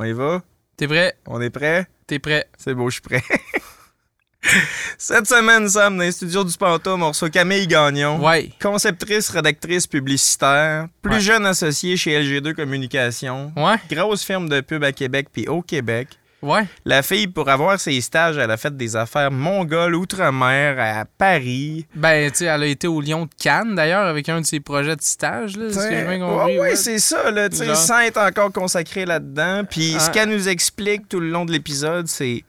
On 0.00 0.04
y 0.04 0.12
va? 0.12 0.40
T'es 0.78 0.88
prêt? 0.88 1.14
On 1.26 1.42
est 1.42 1.50
prêt? 1.50 1.86
T'es 2.06 2.18
prêt? 2.18 2.46
C'est 2.56 2.72
beau, 2.72 2.88
je 2.88 2.94
suis 2.94 3.02
prêt. 3.02 3.22
Cette 4.96 5.26
semaine, 5.26 5.68
Sam, 5.68 5.98
dans 5.98 6.02
les 6.04 6.12
studios 6.12 6.42
du 6.42 6.56
Pantoum, 6.56 7.02
on 7.02 7.08
reçoit 7.08 7.28
Camille 7.28 7.66
Gagnon. 7.66 8.18
Ouais. 8.24 8.50
Conceptrice, 8.62 9.28
rédactrice 9.28 9.86
publicitaire, 9.86 10.86
plus 11.02 11.12
Ouais. 11.16 11.20
jeune 11.20 11.44
associée 11.44 11.98
chez 11.98 12.12
LG2 12.18 12.54
Communication, 12.54 13.52
Ouais. 13.56 13.76
grosse 13.90 14.24
firme 14.24 14.48
de 14.48 14.62
pub 14.62 14.82
à 14.84 14.92
Québec 14.92 15.28
puis 15.30 15.46
au 15.48 15.60
Québec. 15.60 16.08
Ouais. 16.42 16.62
La 16.86 17.02
fille, 17.02 17.26
pour 17.26 17.48
avoir 17.50 17.78
ses 17.78 18.00
stages, 18.00 18.38
elle 18.38 18.50
a 18.50 18.56
fait 18.56 18.74
des 18.76 18.96
affaires 18.96 19.30
mongoles 19.30 19.94
outre-mer 19.94 20.76
à 20.78 21.04
Paris. 21.04 21.86
Ben, 21.94 22.30
tu 22.30 22.38
sais, 22.38 22.44
elle 22.46 22.62
a 22.62 22.66
été 22.66 22.86
au 22.88 23.00
Lion 23.00 23.26
de 23.26 23.30
Cannes, 23.38 23.74
d'ailleurs, 23.74 24.06
avec 24.06 24.28
un 24.28 24.40
de 24.40 24.46
ses 24.46 24.60
projets 24.60 24.96
de 24.96 25.02
stage, 25.02 25.56
là. 25.56 25.66
C'est 25.70 25.80
ce 25.80 25.88
que 25.88 25.94
j'ai 25.96 26.04
bien 26.04 26.18
compris. 26.20 26.52
ouais, 26.52 26.58
ouais, 26.58 26.70
ouais. 26.70 26.76
c'est 26.76 26.98
ça, 26.98 27.30
là, 27.30 27.48
tu 27.48 27.56
sais, 27.56 27.74
sans 27.74 28.00
être 28.00 28.16
encore 28.18 28.52
consacré 28.52 29.04
là-dedans. 29.04 29.64
Puis 29.68 29.92
ce 29.98 30.06
Ah. 30.06 30.12
qu'elle 30.12 30.30
nous 30.30 30.48
explique 30.48 31.08
tout 31.08 31.20
le 31.20 31.28
long 31.28 31.44
de 31.44 31.52
l'épisode, 31.52 32.08
c'est 32.08 32.42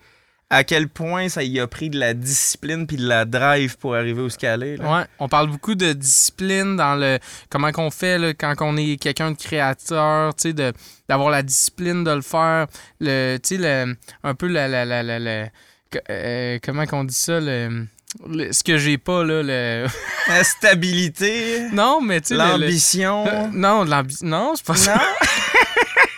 à 0.53 0.63
quel 0.65 0.89
point 0.89 1.29
ça 1.29 1.43
y 1.43 1.59
a 1.61 1.65
pris 1.65 1.89
de 1.89 1.97
la 1.97 2.13
discipline 2.13 2.85
puis 2.85 2.97
de 2.97 3.07
la 3.07 3.23
drive 3.25 3.77
pour 3.77 3.95
arriver 3.95 4.21
où 4.21 4.29
ce 4.29 4.37
qu'elle 4.37 4.63
est. 4.63 4.75
là. 4.77 4.97
Ouais, 4.99 5.05
on 5.19 5.29
parle 5.29 5.49
beaucoup 5.49 5.75
de 5.75 5.93
discipline 5.93 6.75
dans 6.75 6.95
le 6.95 7.19
comment 7.49 7.71
qu'on 7.71 7.89
fait 7.89 8.17
là, 8.19 8.33
quand 8.33 8.53
on 8.59 8.75
est 8.75 8.97
quelqu'un 9.01 9.31
de 9.31 9.37
créateur, 9.37 10.35
tu 10.35 10.49
sais, 10.49 10.53
de 10.53 10.73
d'avoir 11.07 11.29
la 11.29 11.41
discipline 11.41 12.03
de 12.03 12.11
le 12.11 12.21
faire, 12.21 12.67
le, 12.99 13.37
tu 13.37 13.55
sais, 13.55 13.61
le, 13.61 13.95
un 14.23 14.35
peu 14.35 14.47
la, 14.47 14.67
la, 14.67 14.83
la, 14.85 15.01
la, 15.03 15.19
la- 15.19 15.47
que- 15.89 15.99
euh, 16.09 16.59
comment 16.63 16.85
qu'on 16.85 17.05
dit 17.05 17.13
ça, 17.15 17.39
le, 17.39 17.87
le- 18.27 18.51
ce 18.51 18.63
que 18.63 18.77
j'ai 18.77 18.97
pas 18.97 19.23
là, 19.23 19.41
le, 19.43 19.87
La 20.27 20.43
stabilité, 20.43 21.61
non, 21.71 22.01
mais 22.01 22.19
tu 22.21 22.27
sais, 22.29 22.33
le- 22.35 22.43
le- 22.43 22.65
l'ambition. 22.65 23.25
Non, 23.53 23.85
de 23.85 23.89
l'ambi- 23.89 24.19
non, 24.23 24.51
c'est 24.55 24.65
pas 24.65 24.75
ça. 24.75 24.95
Non? 24.95 25.01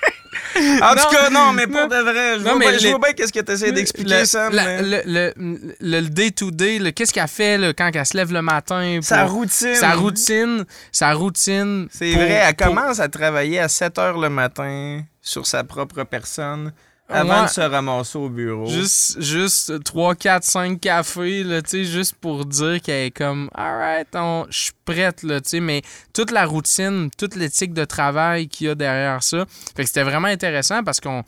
en 0.55 0.95
tout 0.95 1.09
cas, 1.11 1.29
non, 1.29 1.51
mais 1.53 1.67
pour 1.67 1.87
de 1.87 1.95
vrai, 1.95 2.33
je 2.33 2.43
Non, 2.43 2.51
vois 2.51 2.55
mais 2.59 2.69
bien- 2.69 2.77
je 2.77 2.83
les- 2.83 2.89
vois 2.91 2.99
bien 2.99 3.13
qu'est-ce 3.13 3.33
que 3.33 3.39
tu 3.39 3.51
essaies 3.51 3.71
d'expliquer, 3.71 4.19
Le- 4.19 4.25
Sam. 4.25 4.53
la- 4.53 4.63
mais 4.65 4.81
Le, 4.81 5.01
le, 5.05 5.33
le, 5.37 5.75
le 6.01 6.01
day-to-day, 6.09 6.91
qu'est-ce 6.93 7.11
qu'elle 7.13 7.27
fait 7.27 7.57
là, 7.57 7.73
quand 7.73 7.89
elle 7.93 8.05
se 8.05 8.15
lève 8.17 8.31
le 8.31 8.41
matin? 8.41 8.95
pour- 8.95 9.03
Sa 9.05 9.25
routine. 9.25 9.75
Sa 9.75 9.93
routine. 9.93 10.65
Sa 10.91 11.13
routine. 11.13 11.87
C'est 11.91 12.13
vrai, 12.13 12.41
elle 12.47 12.55
pour- 12.55 12.67
commence 12.67 12.99
à 12.99 13.09
travailler 13.09 13.59
à 13.59 13.67
7 13.67 13.97
heures 13.99 14.17
le 14.19 14.29
matin 14.29 15.01
sur 15.21 15.45
sa 15.47 15.63
propre 15.63 16.03
personne 16.03 16.71
avant 17.13 17.39
Ouais. 17.41 17.45
de 17.45 17.51
se 17.51 17.61
ramasser 17.61 18.17
au 18.17 18.29
bureau. 18.29 18.65
Juste, 18.67 19.21
juste 19.21 19.83
3, 19.83 20.15
4, 20.15 20.43
5 20.43 20.79
cafés, 20.79 21.43
là, 21.43 21.61
juste 21.71 22.15
pour 22.15 22.45
dire 22.45 22.81
qu'elle 22.81 23.07
est 23.07 23.11
comme, 23.11 23.49
alright, 23.53 24.07
je 24.49 24.57
suis 24.57 24.71
prête, 24.85 25.23
là, 25.23 25.39
mais 25.61 25.81
toute 26.13 26.31
la 26.31 26.45
routine, 26.45 27.09
toute 27.17 27.35
l'éthique 27.35 27.73
de 27.73 27.85
travail 27.85 28.47
qu'il 28.47 28.67
y 28.67 28.69
a 28.69 28.75
derrière 28.75 29.23
ça. 29.23 29.45
Fait 29.75 29.83
que 29.83 29.87
c'était 29.87 30.03
vraiment 30.03 30.27
intéressant 30.27 30.83
parce 30.83 30.99
qu'on, 30.99 31.23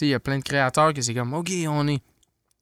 il 0.00 0.08
y 0.08 0.14
a 0.14 0.20
plein 0.20 0.38
de 0.38 0.42
créateurs 0.44 0.92
que 0.94 1.00
c'est 1.02 1.14
comme, 1.14 1.34
OK, 1.34 1.50
on 1.68 1.86
est. 1.88 2.00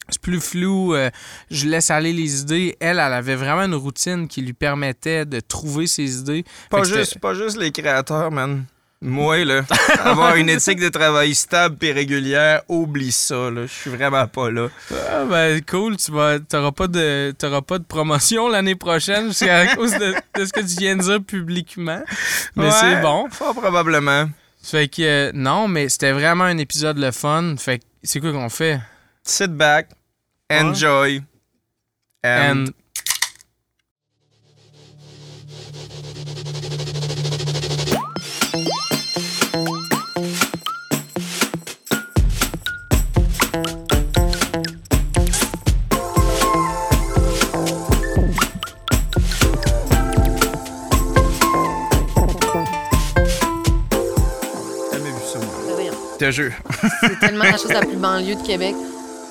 C'est 0.08 0.20
plus 0.20 0.40
flou, 0.40 0.94
euh, 0.94 1.10
je 1.48 1.66
laisse 1.68 1.88
aller 1.90 2.12
les 2.12 2.40
idées. 2.40 2.76
Elle, 2.80 2.98
elle 2.98 3.12
avait 3.12 3.36
vraiment 3.36 3.62
une 3.62 3.76
routine 3.76 4.26
qui 4.26 4.42
lui 4.42 4.52
permettait 4.52 5.24
de 5.24 5.38
trouver 5.38 5.86
ses 5.86 6.18
idées. 6.18 6.44
Pas 6.70 6.82
juste, 6.82 7.20
pas 7.20 7.34
juste 7.34 7.56
les 7.56 7.70
créateurs, 7.70 8.32
man. 8.32 8.64
Moi, 9.04 9.44
là, 9.44 9.62
avoir 10.04 10.36
une 10.36 10.48
éthique 10.48 10.78
de 10.78 10.88
travail 10.88 11.34
stable 11.34 11.76
et 11.84 11.90
régulière, 11.90 12.62
oublie 12.68 13.10
ça, 13.10 13.50
là. 13.50 13.62
Je 13.62 13.72
suis 13.72 13.90
vraiment 13.90 14.28
pas 14.28 14.48
là. 14.48 14.68
Ah 15.10 15.24
ben 15.28 15.60
cool, 15.68 15.96
tu 15.96 16.12
vas 16.12 16.38
t'auras 16.38 16.70
pas 16.70 16.86
de 16.86 17.34
t'auras 17.36 17.62
pas 17.62 17.78
de 17.78 17.84
promotion 17.84 18.48
l'année 18.48 18.76
prochaine 18.76 19.32
c'est 19.32 19.50
à 19.50 19.66
cause 19.76 19.92
de, 19.98 20.14
de 20.38 20.44
ce 20.44 20.52
que 20.52 20.60
tu 20.60 20.76
viens 20.78 20.96
de 20.96 21.02
dire 21.02 21.20
publiquement. 21.22 22.00
Mais 22.54 22.66
Ouais, 22.66 22.70
c'est 22.70 23.00
bon. 23.00 23.28
Fort 23.30 23.54
probablement. 23.54 24.30
Fait 24.62 24.86
que 24.86 25.02
euh, 25.02 25.32
non, 25.34 25.66
mais 25.66 25.88
c'était 25.88 26.12
vraiment 26.12 26.44
un 26.44 26.58
épisode 26.58 26.98
le 26.98 27.10
fun. 27.10 27.56
Fait 27.58 27.78
que 27.78 27.84
c'est 28.04 28.20
quoi 28.20 28.30
qu'on 28.30 28.48
fait? 28.50 28.80
Sit 29.24 29.50
back, 29.50 29.88
enjoy, 30.48 31.22
and... 32.24 32.66
And 32.66 32.81
te 56.22 56.30
jure. 56.30 56.52
C'est 57.00 57.18
tellement 57.18 57.44
la 57.44 57.52
chose 57.56 57.72
la 57.72 57.80
plus 57.80 57.96
banlieue 57.96 58.36
de 58.36 58.46
Québec. 58.46 58.74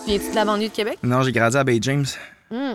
Viens-tu 0.05 0.31
de 0.31 0.35
la 0.35 0.45
banlieue 0.45 0.67
de 0.67 0.73
Québec? 0.73 0.97
Non, 1.03 1.23
j'ai 1.23 1.31
grandi 1.31 1.55
à 1.55 1.63
Bay 1.63 1.79
James. 1.81 2.05
Hmm. 2.49 2.73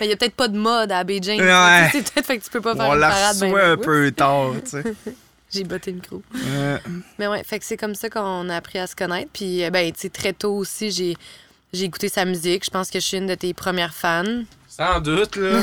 Il 0.00 0.06
y 0.08 0.12
a 0.12 0.16
peut-être 0.16 0.34
pas 0.34 0.48
de 0.48 0.56
mode 0.56 0.90
à 0.90 1.04
Bay 1.04 1.18
James. 1.22 1.40
Ouais. 1.40 1.88
C'est 1.92 2.02
peut-être 2.12 2.26
fait 2.26 2.38
que 2.38 2.44
tu 2.44 2.50
peux 2.50 2.60
pas 2.62 2.74
faire 2.74 2.86
On 2.88 2.94
une 2.94 3.00
la 3.00 3.08
parade. 3.10 3.38
ben, 3.40 3.46
reçoit 3.52 3.66
un 3.66 3.76
peu 3.76 4.10
tard, 4.12 4.52
tu 4.64 4.70
sais. 4.70 4.82
J'ai 5.52 5.64
botté 5.64 5.90
le 5.90 5.96
micro. 5.98 6.22
Euh, 6.34 6.78
Mais 7.18 7.28
ouais, 7.28 7.44
fait 7.44 7.58
que 7.58 7.64
c'est 7.64 7.76
comme 7.76 7.94
ça 7.94 8.08
qu'on 8.10 8.48
a 8.48 8.56
appris 8.56 8.78
à 8.78 8.86
se 8.86 8.96
connaître. 8.96 9.28
Puis, 9.32 9.62
euh, 9.64 9.70
ben, 9.70 9.92
tu 9.92 10.00
sais, 10.00 10.08
très 10.08 10.32
tôt 10.32 10.54
aussi, 10.56 10.90
j'ai, 10.90 11.14
j'ai 11.72 11.84
écouté 11.84 12.08
sa 12.08 12.24
musique. 12.24 12.64
Je 12.64 12.70
pense 12.70 12.90
que 12.90 12.98
je 12.98 13.04
suis 13.04 13.18
une 13.18 13.26
de 13.26 13.34
tes 13.36 13.52
premières 13.54 13.94
fans. 13.94 14.24
sans 14.66 14.98
doute 15.00 15.36
là. 15.36 15.60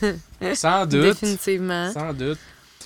sans 0.54 0.86
doute. 0.86 1.02
Définitivement. 1.02 1.92
Sans 1.92 2.12
doute. 2.14 2.38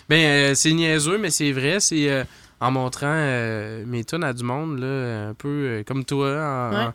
Ben 0.08 0.24
euh, 0.50 0.54
c'est 0.54 0.72
niaiseux 0.72 1.18
mais 1.18 1.30
c'est 1.30 1.52
vrai, 1.52 1.80
c'est 1.80 2.08
euh, 2.10 2.24
en 2.60 2.70
montrant 2.70 3.06
euh, 3.10 3.84
mes 3.86 4.04
tunes 4.04 4.24
à 4.24 4.32
du 4.32 4.42
monde 4.44 4.78
là, 4.78 5.28
un 5.28 5.34
peu 5.34 5.48
euh, 5.48 5.82
comme 5.84 6.04
toi 6.04 6.28
en- 6.28 6.70
Ouais. 6.72 6.84
en- 6.84 6.92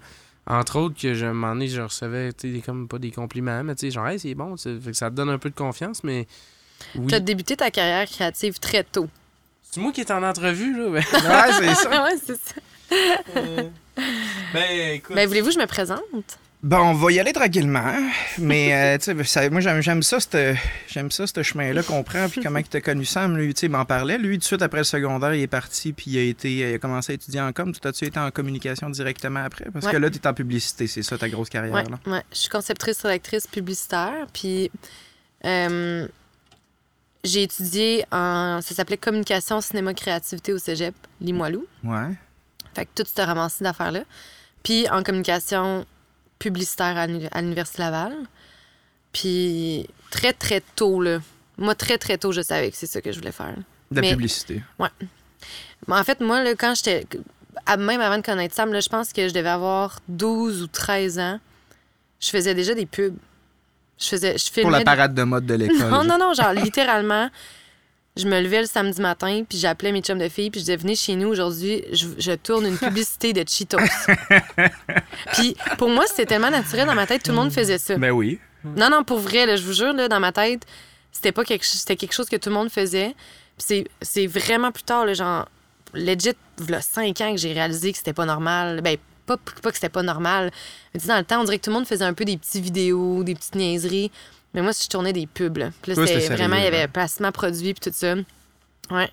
entre 0.60 0.78
autres 0.80 1.00
que 1.00 1.14
je 1.14 1.26
moment 1.28 1.54
donné, 1.54 1.68
je 1.68 1.80
recevais 1.82 2.34
tu 2.34 2.54
sais, 2.56 2.62
comme 2.62 2.88
pas 2.88 2.98
des 3.00 3.12
compliments 3.12 3.64
mais 3.64 3.76
tu 3.76 3.82
sais 3.88 3.92
genre 3.92 4.08
hey, 4.08 4.20
c'est 4.20 4.34
bon, 4.36 4.58
fait 4.58 4.78
que 4.88 4.94
ça 4.94 5.10
te 5.10 5.16
donne 5.16 5.30
un 5.30 5.38
peu 5.38 5.50
de 5.50 5.56
confiance 5.56 6.04
mais 6.04 6.28
oui. 6.96 7.08
Tu 7.08 7.16
as 7.16 7.20
débuté 7.22 7.56
ta 7.56 7.72
carrière 7.72 8.08
créative 8.10 8.60
très 8.60 8.84
tôt. 8.84 9.08
C'est 9.62 9.80
moi 9.80 9.92
qui 9.94 10.02
est 10.02 10.12
en 10.12 10.22
entrevue, 10.22 10.76
là. 10.78 10.90
Ben, 10.90 11.04
Ouais, 11.14 11.54
c'est 11.60 11.76
ça. 11.76 12.04
ouais, 12.04 12.18
c'est 12.26 12.36
ça. 12.36 12.56
ben 14.54 14.92
écoute. 14.96 15.16
Ben, 15.16 15.28
voulez-vous 15.28 15.48
que 15.48 15.54
je 15.54 15.60
me 15.60 15.66
présente? 15.66 16.40
Bon, 16.64 16.78
on 16.78 16.94
va 16.94 17.12
y 17.12 17.20
aller 17.20 17.34
tranquillement, 17.34 17.94
mais 18.38 18.74
euh, 18.74 18.98
tu 18.98 19.26
sais, 19.26 19.50
moi 19.50 19.60
j'aime, 19.60 19.82
j'aime 19.82 20.02
ça, 20.02 20.22
ce- 20.22 20.56
j'aime 20.88 21.12
ça, 21.12 21.28
ce 21.28 21.44
chemin-là 21.44 21.84
qu'on 21.84 22.04
prend, 22.04 22.30
puis 22.30 22.40
comment 22.42 22.62
tu 22.62 22.78
as 22.78 22.80
connu 22.80 23.04
Sam, 23.04 23.36
lui, 23.36 23.54
tu 23.54 23.68
m'en 23.68 23.84
parlait, 23.84 24.18
lui, 24.18 24.36
tout 24.38 24.40
de 24.40 24.44
suite 24.46 24.62
après 24.62 24.78
le 24.78 24.84
secondaire, 24.86 25.34
il 25.34 25.42
est 25.42 25.48
parti, 25.48 25.92
puis 25.92 26.12
il 26.12 26.18
a 26.20 26.22
été, 26.22 26.54
il 26.54 26.74
a 26.76 26.80
commencé 26.80 27.12
à 27.12 27.16
étudier 27.16 27.42
en 27.42 27.52
com, 27.52 27.74
tout 27.74 27.86
as-tu 27.86 28.06
été 28.06 28.18
en 28.18 28.32
communication 28.32 28.90
directement 28.90 29.44
après? 29.44 29.66
Parce 29.74 29.88
que 29.88 29.98
là, 29.98 30.10
tu 30.10 30.20
es 30.20 30.26
en 30.28 30.34
publicité, 30.34 30.88
c'est 30.88 31.04
ça 31.04 31.18
ta 31.18 31.28
grosse 31.28 31.50
carrière, 31.50 31.74
Ouais, 31.74 31.84
là. 31.84 32.00
ouais. 32.08 32.24
Je 32.32 32.38
suis 32.38 32.50
conceptrice, 32.50 33.02
rédactrice 33.02 33.46
publicitaire. 33.46 34.26
Puis, 34.32 34.72
euh, 35.44 36.08
j'ai 37.26 37.44
étudié 37.44 38.06
en. 38.10 38.62
Ça 38.62 38.74
s'appelait 38.74 38.96
communication, 38.96 39.60
cinéma, 39.60 39.94
créativité 39.94 40.54
au 40.54 40.60
cégep, 40.60 40.96
Limoilou. 41.20 41.66
Ouais. 41.84 42.08
Fait 42.74 42.86
que 42.86 43.04
tout 43.04 43.04
ce 43.14 43.22
ramassé 43.22 43.66
d'affaires-là. 43.66 44.04
Puis, 44.64 44.88
en 44.90 45.04
communication 45.04 45.86
publicitaire 46.44 46.98
à 46.98 47.08
l'uni- 47.08 47.28
à 47.32 47.42
l'Université 47.42 47.82
Laval. 47.82 48.14
Puis, 49.12 49.88
très, 50.12 50.34
très 50.34 50.62
tôt, 50.76 51.02
là. 51.02 51.20
Moi, 51.58 51.76
très, 51.76 51.98
très 51.98 52.18
tôt, 52.18 52.32
je 52.32 52.42
savais 52.42 52.72
que 52.72 52.78
c'est 52.78 52.88
ça 52.88 53.02
que 53.02 53.12
je 53.12 53.20
voulais 53.20 53.32
faire. 53.32 53.56
De 53.92 53.96
la 53.98 54.02
Mais- 54.02 54.10
publicité. 54.12 54.62
Mais 54.80 55.96
en 55.96 56.04
fait, 56.04 56.20
moi, 56.20 56.44
là, 56.44 56.56
quand 56.56 56.74
j'étais. 56.76 57.06
Même 57.78 58.02
avant 58.02 58.18
de 58.18 58.24
connaître 58.24 58.56
Sam, 58.56 58.74
là, 58.74 58.80
je 58.80 58.90
pense 58.90 59.14
que 59.14 59.28
je 59.28 59.34
devais 59.34 59.50
avoir 59.50 60.00
12 60.08 60.64
ou 60.64 60.68
13 60.68 61.20
ans. 61.20 61.40
Je 62.20 62.30
faisais 62.30 62.56
déjà 62.56 62.74
des 62.74 62.86
pubs. 62.88 63.16
Je 64.00 64.08
faisais. 64.08 64.38
Je 64.38 64.46
Pour 64.46 64.54
filmais 64.56 64.72
la 64.72 64.78
des- 64.80 64.84
parade 64.86 65.14
de 65.14 65.24
mode 65.24 65.46
de 65.46 65.54
l'école. 65.62 65.90
Non, 65.90 66.04
non, 66.04 66.18
non, 66.18 66.34
genre 66.34 66.54
littéralement, 66.54 67.30
je 68.16 68.28
me 68.28 68.40
levais 68.42 68.62
le 68.62 68.68
samedi 68.68 69.02
matin, 69.02 69.44
puis 69.48 69.58
j'appelais 69.58 69.92
mes 69.92 70.02
chums 70.02 70.20
de 70.20 70.30
filles, 70.30 70.52
puis 70.52 70.60
je 70.60 70.66
disais, 70.66 70.78
venez 70.78 70.96
chez 70.96 71.16
nous 71.16 71.28
aujourd'hui, 71.28 71.84
je, 71.92 72.08
je 72.18 72.32
tourne 72.34 72.66
une 72.66 72.78
publicité 72.78 73.34
de 73.34 73.44
Cheetos. 73.48 73.78
puis 75.34 75.56
pour 75.78 75.90
moi, 75.90 76.06
c'était 76.08 76.26
tellement 76.26 76.52
naturel 76.52 76.86
dans 76.86 76.96
ma 76.96 77.08
tête, 77.08 77.24
tout 77.24 77.32
le 77.32 77.38
monde 77.38 77.52
faisait 77.52 77.80
ça. 77.80 77.98
Ben 77.98 78.12
oui. 78.12 78.40
Non, 78.64 78.90
non, 78.90 79.04
pour 79.04 79.20
vrai, 79.20 79.46
là, 79.46 79.56
je 79.56 79.64
vous 79.64 79.74
jure, 79.74 79.94
là, 79.94 80.08
dans 80.08 80.20
ma 80.20 80.32
tête, 80.32 80.66
c'était 81.12 81.32
pas 81.32 81.44
quelque, 81.44 81.66
c'était 81.66 81.96
quelque 81.96 82.14
chose 82.14 82.30
que 82.30 82.38
tout 82.38 82.50
le 82.50 82.56
monde 82.56 82.70
faisait. 82.70 83.16
Puis 83.58 83.66
c'est, 83.68 83.88
c'est 84.02 84.28
vraiment 84.28 84.72
plus 84.72 84.84
tard, 84.84 85.06
là, 85.06 85.14
genre, 85.14 85.50
legit, 85.94 86.34
il 86.60 86.78
5 86.82 87.22
ans 87.22 87.32
que 87.32 87.38
j'ai 87.38 87.54
réalisé 87.54 87.92
que 87.92 87.98
c'était 87.98 88.14
pas 88.14 88.26
normal. 88.26 88.82
Ben, 88.82 88.98
pas, 89.26 89.38
pas 89.38 89.70
que 89.70 89.76
c'était 89.76 89.90
pas 89.90 90.04
normal. 90.04 90.52
Mais 90.94 91.00
dans 91.08 91.18
le 91.18 91.24
temps, 91.24 91.42
on 91.42 91.44
dirait 91.46 91.58
que 91.58 91.64
tout 91.64 91.70
le 91.70 91.76
monde 91.76 91.88
faisait 91.88 92.06
un 92.06 92.14
peu 92.14 92.26
des 92.26 92.38
petites 92.38 92.64
vidéos, 92.64 93.24
des 93.24 93.36
petites 93.36 93.56
niaiseries. 93.56 94.12
Mais 94.54 94.62
moi, 94.62 94.72
je 94.72 94.88
tournais 94.88 95.14
des 95.14 95.28
pubs. 95.28 95.58
Là. 95.58 95.72
Puis 95.82 95.94
là, 95.94 96.06
c'était 96.06 96.28
vraiment, 96.30 96.58
il 96.58 96.64
y 96.64 96.68
avait 96.68 96.84
hein. 96.84 96.88
placement 96.88 97.32
produit, 97.32 97.74
puis 97.74 97.92
tout 97.92 97.96
ça. 97.96 98.16
Ouais. 98.92 99.10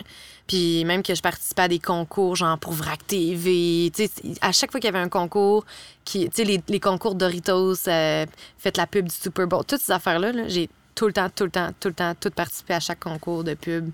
Puis 0.47 0.83
même 0.85 1.01
que 1.01 1.15
je 1.15 1.21
participais 1.21 1.63
à 1.63 1.67
des 1.67 1.79
concours, 1.79 2.35
genre 2.35 2.57
pour 2.57 2.73
VRAC 2.73 3.07
TV. 3.07 3.91
Tu 3.95 4.05
sais, 4.05 4.11
à 4.41 4.51
chaque 4.51 4.71
fois 4.71 4.79
qu'il 4.79 4.89
y 4.89 4.93
avait 4.93 5.03
un 5.03 5.09
concours, 5.09 5.65
qui, 6.03 6.29
tu 6.29 6.35
sais, 6.35 6.43
les, 6.43 6.61
les 6.67 6.79
concours 6.79 7.15
Doritos, 7.15 7.87
euh, 7.87 8.25
faites 8.57 8.77
la 8.77 8.85
pub 8.85 9.07
du 9.07 9.15
Super 9.15 9.47
Bowl, 9.47 9.63
toutes 9.65 9.81
ces 9.81 9.91
affaires-là, 9.91 10.31
là, 10.33 10.47
j'ai 10.47 10.69
tout 10.93 11.07
le 11.07 11.13
temps, 11.13 11.29
tout 11.29 11.45
le 11.45 11.51
temps, 11.51 11.69
tout 11.79 11.87
le 11.87 11.93
temps, 11.93 12.13
tout 12.19 12.29
participé 12.31 12.73
à 12.73 12.79
chaque 12.79 12.99
concours 12.99 13.43
de 13.43 13.53
pub 13.53 13.89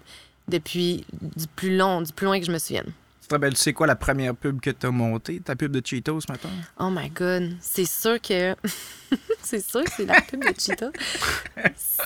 depuis 0.48 1.06
du 1.12 1.46
plus 1.56 1.78
long, 1.78 2.02
du 2.02 2.12
plus 2.12 2.26
loin 2.26 2.40
que 2.40 2.46
je 2.46 2.52
me 2.52 2.58
souvienne. 2.58 2.92
Tu 3.28 3.32
te 3.32 3.36
rappelles, 3.36 3.56
tu 3.56 3.60
sais 3.60 3.74
quoi 3.74 3.88
la 3.88 3.98
première 3.98 4.34
pub 4.34 4.62
que 4.62 4.70
t'as 4.70 4.90
montée? 4.90 5.42
Ta 5.42 5.58
pub 5.58 5.70
de 5.74 5.86
Cheetos, 5.86 6.22
maintenant? 6.30 6.50
Oh 6.80 6.90
my 6.90 7.10
god, 7.10 7.58
c'est 7.60 7.84
sûr 7.84 8.22
que. 8.22 8.56
c'est 9.44 9.60
sûr 9.60 9.84
que 9.84 9.92
c'est 9.92 10.06
la 10.06 10.22
pub 10.22 10.42
de 10.42 10.54
Cheetah. 10.58 10.92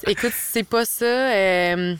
Écoute, 0.07 0.31
c'est 0.35 0.63
pas 0.63 0.83
ça. 0.83 1.05
euh, 1.05 1.93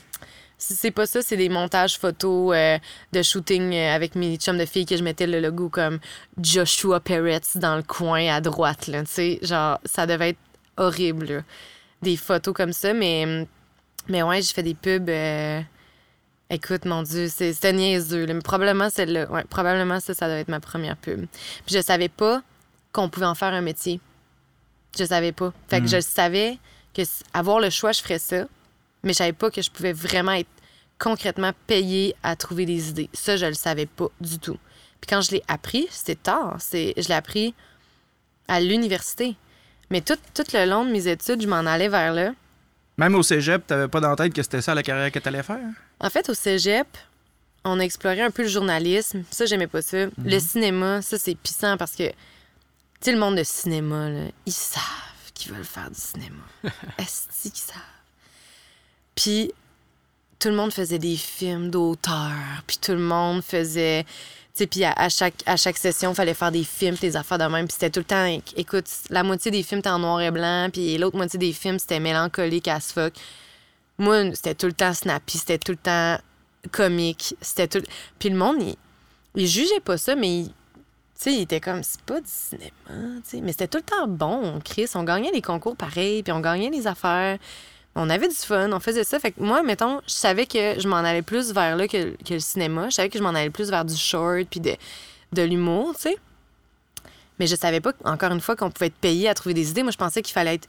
si 0.57 0.73
c'est 0.73 0.89
pas 0.89 1.05
ça, 1.05 1.21
c'est 1.21 1.37
des 1.37 1.49
montages 1.49 1.99
photos 1.99 2.55
euh, 2.55 2.79
de 3.11 3.21
shooting 3.21 3.75
euh, 3.75 3.93
avec 3.95 4.15
mes 4.15 4.37
chums 4.37 4.57
de 4.57 4.65
filles 4.65 4.87
que 4.87 4.97
je 4.97 5.03
mettais 5.03 5.27
le 5.27 5.39
logo 5.39 5.69
comme 5.69 5.99
Joshua 6.41 6.99
Peretz 6.99 7.57
dans 7.57 7.75
le 7.75 7.83
coin 7.83 8.27
à 8.27 8.41
droite, 8.41 8.87
là. 8.87 9.01
Tu 9.03 9.11
sais, 9.11 9.39
genre, 9.43 9.79
ça 9.85 10.07
devait 10.07 10.29
être 10.29 10.39
horrible. 10.77 11.43
Des 12.01 12.17
photos 12.17 12.55
comme 12.55 12.73
ça, 12.73 12.91
mais. 12.95 13.47
Mais 14.07 14.23
ouais, 14.23 14.41
j'ai 14.41 14.51
fait 14.51 14.63
des 14.63 14.73
pubs. 14.73 15.09
euh, 15.09 15.61
Écoute, 16.53 16.83
mon 16.85 17.01
Dieu, 17.03 17.27
c'est- 17.29 17.53
c'était 17.53 17.71
niaiseux. 17.73 18.25
là. 18.25 18.33
Mais 18.33 18.41
probablement, 18.41 18.89
celle-là. 18.89 19.31
Ouais, 19.31 19.43
probablement, 19.45 19.99
ça, 20.01 20.13
ça 20.13 20.27
doit 20.27 20.35
être 20.37 20.49
ma 20.49 20.59
première 20.59 20.97
pub. 20.97 21.25
Puis 21.65 21.75
je 21.75 21.81
savais 21.81 22.09
pas 22.09 22.41
qu'on 22.91 23.07
pouvait 23.09 23.25
en 23.25 23.35
faire 23.35 23.53
un 23.53 23.61
métier. 23.61 23.99
Je 24.99 25.05
savais 25.05 25.31
pas. 25.31 25.53
Fait 25.69 25.79
que 25.79 25.85
Mm. 25.85 25.89
je 25.89 26.01
savais 26.01 26.57
que 26.93 27.01
avoir 27.33 27.59
le 27.61 27.69
choix, 27.69 27.93
je 27.93 28.01
ferais 28.01 28.19
ça. 28.19 28.43
Mais 29.03 29.13
je 29.13 29.17
savais 29.19 29.31
pas 29.33 29.49
que 29.49 29.61
je 29.61 29.71
pouvais 29.71 29.93
vraiment 29.93 30.33
être 30.33 30.49
concrètement 30.99 31.53
payée 31.67 32.15
à 32.21 32.35
trouver 32.35 32.65
des 32.65 32.89
idées. 32.89 33.09
Ça, 33.13 33.37
je 33.37 33.45
le 33.45 33.53
savais 33.53 33.85
pas 33.87 34.07
du 34.19 34.37
tout. 34.37 34.57
Puis 34.99 35.07
quand 35.09 35.21
je 35.21 35.31
l'ai 35.31 35.43
appris, 35.47 35.87
c'était 35.89 36.15
tard. 36.15 36.57
C'est, 36.59 36.93
je 36.97 37.07
l'ai 37.07 37.15
appris 37.15 37.55
à 38.49 38.59
l'université. 38.59 39.35
Mais 39.89 40.01
tout, 40.01 40.17
tout 40.33 40.43
le 40.53 40.65
long 40.69 40.83
de 40.85 40.91
mes 40.91 41.07
études, 41.07 41.41
je 41.41 41.47
m'en 41.47 41.65
allais 41.65 41.87
vers 41.87 42.13
là. 42.13 42.33
Même 42.97 43.15
au 43.15 43.23
cégep, 43.23 43.65
t'avais 43.65 43.87
pas 43.87 43.99
dans 43.99 44.09
la 44.09 44.15
tête 44.15 44.33
que 44.33 44.43
c'était 44.43 44.61
ça 44.61 44.75
la 44.75 44.83
carrière 44.83 45.11
que 45.11 45.19
t'allais 45.19 45.43
faire? 45.43 45.59
En 45.99 46.09
fait, 46.09 46.29
au 46.29 46.33
cégep, 46.33 46.87
on 47.63 47.79
a 47.79 47.83
exploré 47.83 48.21
un 48.21 48.31
peu 48.31 48.43
le 48.43 48.47
journalisme. 48.49 49.23
Ça, 49.31 49.45
j'aimais 49.45 49.67
pas 49.67 49.81
ça. 49.81 50.07
Le 50.23 50.39
cinéma, 50.39 51.01
ça, 51.01 51.17
c'est 51.17 51.35
pissant 51.35 51.77
parce 51.77 51.93
que, 51.93 52.09
tu 52.09 52.15
sais, 53.01 53.11
le 53.11 53.19
monde 53.19 53.37
de 53.37 53.43
cinéma, 53.43 54.09
là, 54.09 54.23
ils 54.45 54.53
savent 54.53 54.81
qu'ils 55.33 55.53
veulent 55.53 55.63
faire 55.63 55.89
du 55.89 55.99
cinéma. 55.99 56.43
Est-ce 56.97 57.49
qu'ils 57.49 57.55
savent? 57.55 57.77
Puis, 59.15 59.51
tout 60.39 60.49
le 60.49 60.55
monde 60.55 60.73
faisait 60.73 60.99
des 60.99 61.17
films 61.17 61.69
d'auteur. 61.69 62.31
Puis, 62.67 62.77
tout 62.77 62.93
le 62.93 62.99
monde 62.99 63.43
faisait. 63.43 64.05
Sais, 64.53 64.67
puis 64.67 64.83
à, 64.83 64.91
à 64.97 65.07
chaque, 65.09 65.35
à 65.45 65.55
chaque 65.55 65.77
session, 65.77 66.11
il 66.11 66.15
fallait 66.15 66.33
faire 66.33 66.51
des 66.51 66.63
films, 66.63 66.95
des 66.95 67.15
affaires 67.15 67.37
de 67.37 67.45
même. 67.45 67.67
Puis 67.67 67.73
c'était 67.73 67.89
tout 67.89 68.01
le 68.01 68.05
temps. 68.05 68.25
éc- 68.25 68.53
Écoute, 68.57 68.85
la 69.09 69.23
moitié 69.23 69.49
des 69.51 69.63
films 69.63 69.79
était 69.79 69.89
en 69.89 69.99
noir 69.99 70.19
et 70.21 70.31
blanc. 70.31 70.69
Puis 70.71 70.97
l'autre 70.97 71.15
moitié 71.15 71.39
des 71.39 71.53
films, 71.53 71.79
c'était 71.79 71.99
mélancolique 71.99 72.67
as 72.67 72.91
fuck. 72.91 73.13
Moi, 73.97 74.33
c'était 74.35 74.55
tout 74.55 74.65
le 74.67 74.73
temps 74.73 74.93
snappy, 74.93 75.37
c'était 75.37 75.57
tout 75.59 75.71
le 75.73 75.77
temps 75.77 76.17
comique, 76.71 77.35
c'était 77.41 77.67
tout... 77.67 77.83
Puis 78.19 78.29
le 78.29 78.35
monde, 78.35 78.57
il, 78.61 78.75
il 79.35 79.47
jugeait 79.47 79.79
pas 79.79 79.97
ça, 79.97 80.15
mais 80.15 80.45
il, 81.25 81.41
était 81.41 81.59
comme, 81.59 81.83
c'est 81.83 82.01
pas 82.01 82.19
du 82.19 82.27
cinéma. 82.27 82.71
Mais 83.41 83.51
c'était 83.51 83.67
tout 83.67 83.77
le 83.77 83.83
temps 83.83 84.07
bon, 84.07 84.59
Chris. 84.65 84.87
On 84.95 85.03
gagnait 85.03 85.31
les 85.31 85.41
concours 85.41 85.75
pareil, 85.75 86.23
puis 86.23 86.31
on 86.33 86.39
gagnait 86.39 86.69
les 86.71 86.87
affaires. 86.87 87.37
On 87.95 88.09
avait 88.09 88.29
du 88.29 88.35
fun, 88.35 88.71
on 88.71 88.79
faisait 88.79 89.03
ça. 89.03 89.19
Fait 89.19 89.31
que 89.31 89.41
moi, 89.41 89.63
mettons, 89.63 90.01
je 90.07 90.13
savais 90.13 90.45
que 90.45 90.79
je 90.79 90.87
m'en 90.87 90.97
allais 90.97 91.21
plus 91.21 91.51
vers 91.51 91.75
là 91.75 91.87
que, 91.87 92.15
que 92.23 92.33
le 92.33 92.39
cinéma. 92.39 92.89
Je 92.89 92.95
savais 92.95 93.09
que 93.09 93.17
je 93.17 93.23
m'en 93.23 93.29
allais 93.29 93.49
plus 93.49 93.69
vers 93.69 93.83
du 93.83 93.95
short, 93.95 94.47
puis 94.49 94.59
de, 94.61 94.75
de 95.33 95.41
l'humour, 95.41 95.93
tu 95.95 96.01
sais. 96.03 96.17
Mais 97.39 97.47
je 97.47 97.55
savais 97.55 97.81
pas, 97.81 97.91
encore 98.05 98.31
une 98.31 98.39
fois, 98.39 98.55
qu'on 98.55 98.69
pouvait 98.69 98.87
être 98.87 98.95
payé 98.95 99.27
à 99.27 99.33
trouver 99.33 99.53
des 99.53 99.71
idées. 99.71 99.83
Moi, 99.83 99.91
je 99.91 99.97
pensais 99.97 100.21
qu'il 100.21 100.33
fallait 100.33 100.55
être 100.55 100.67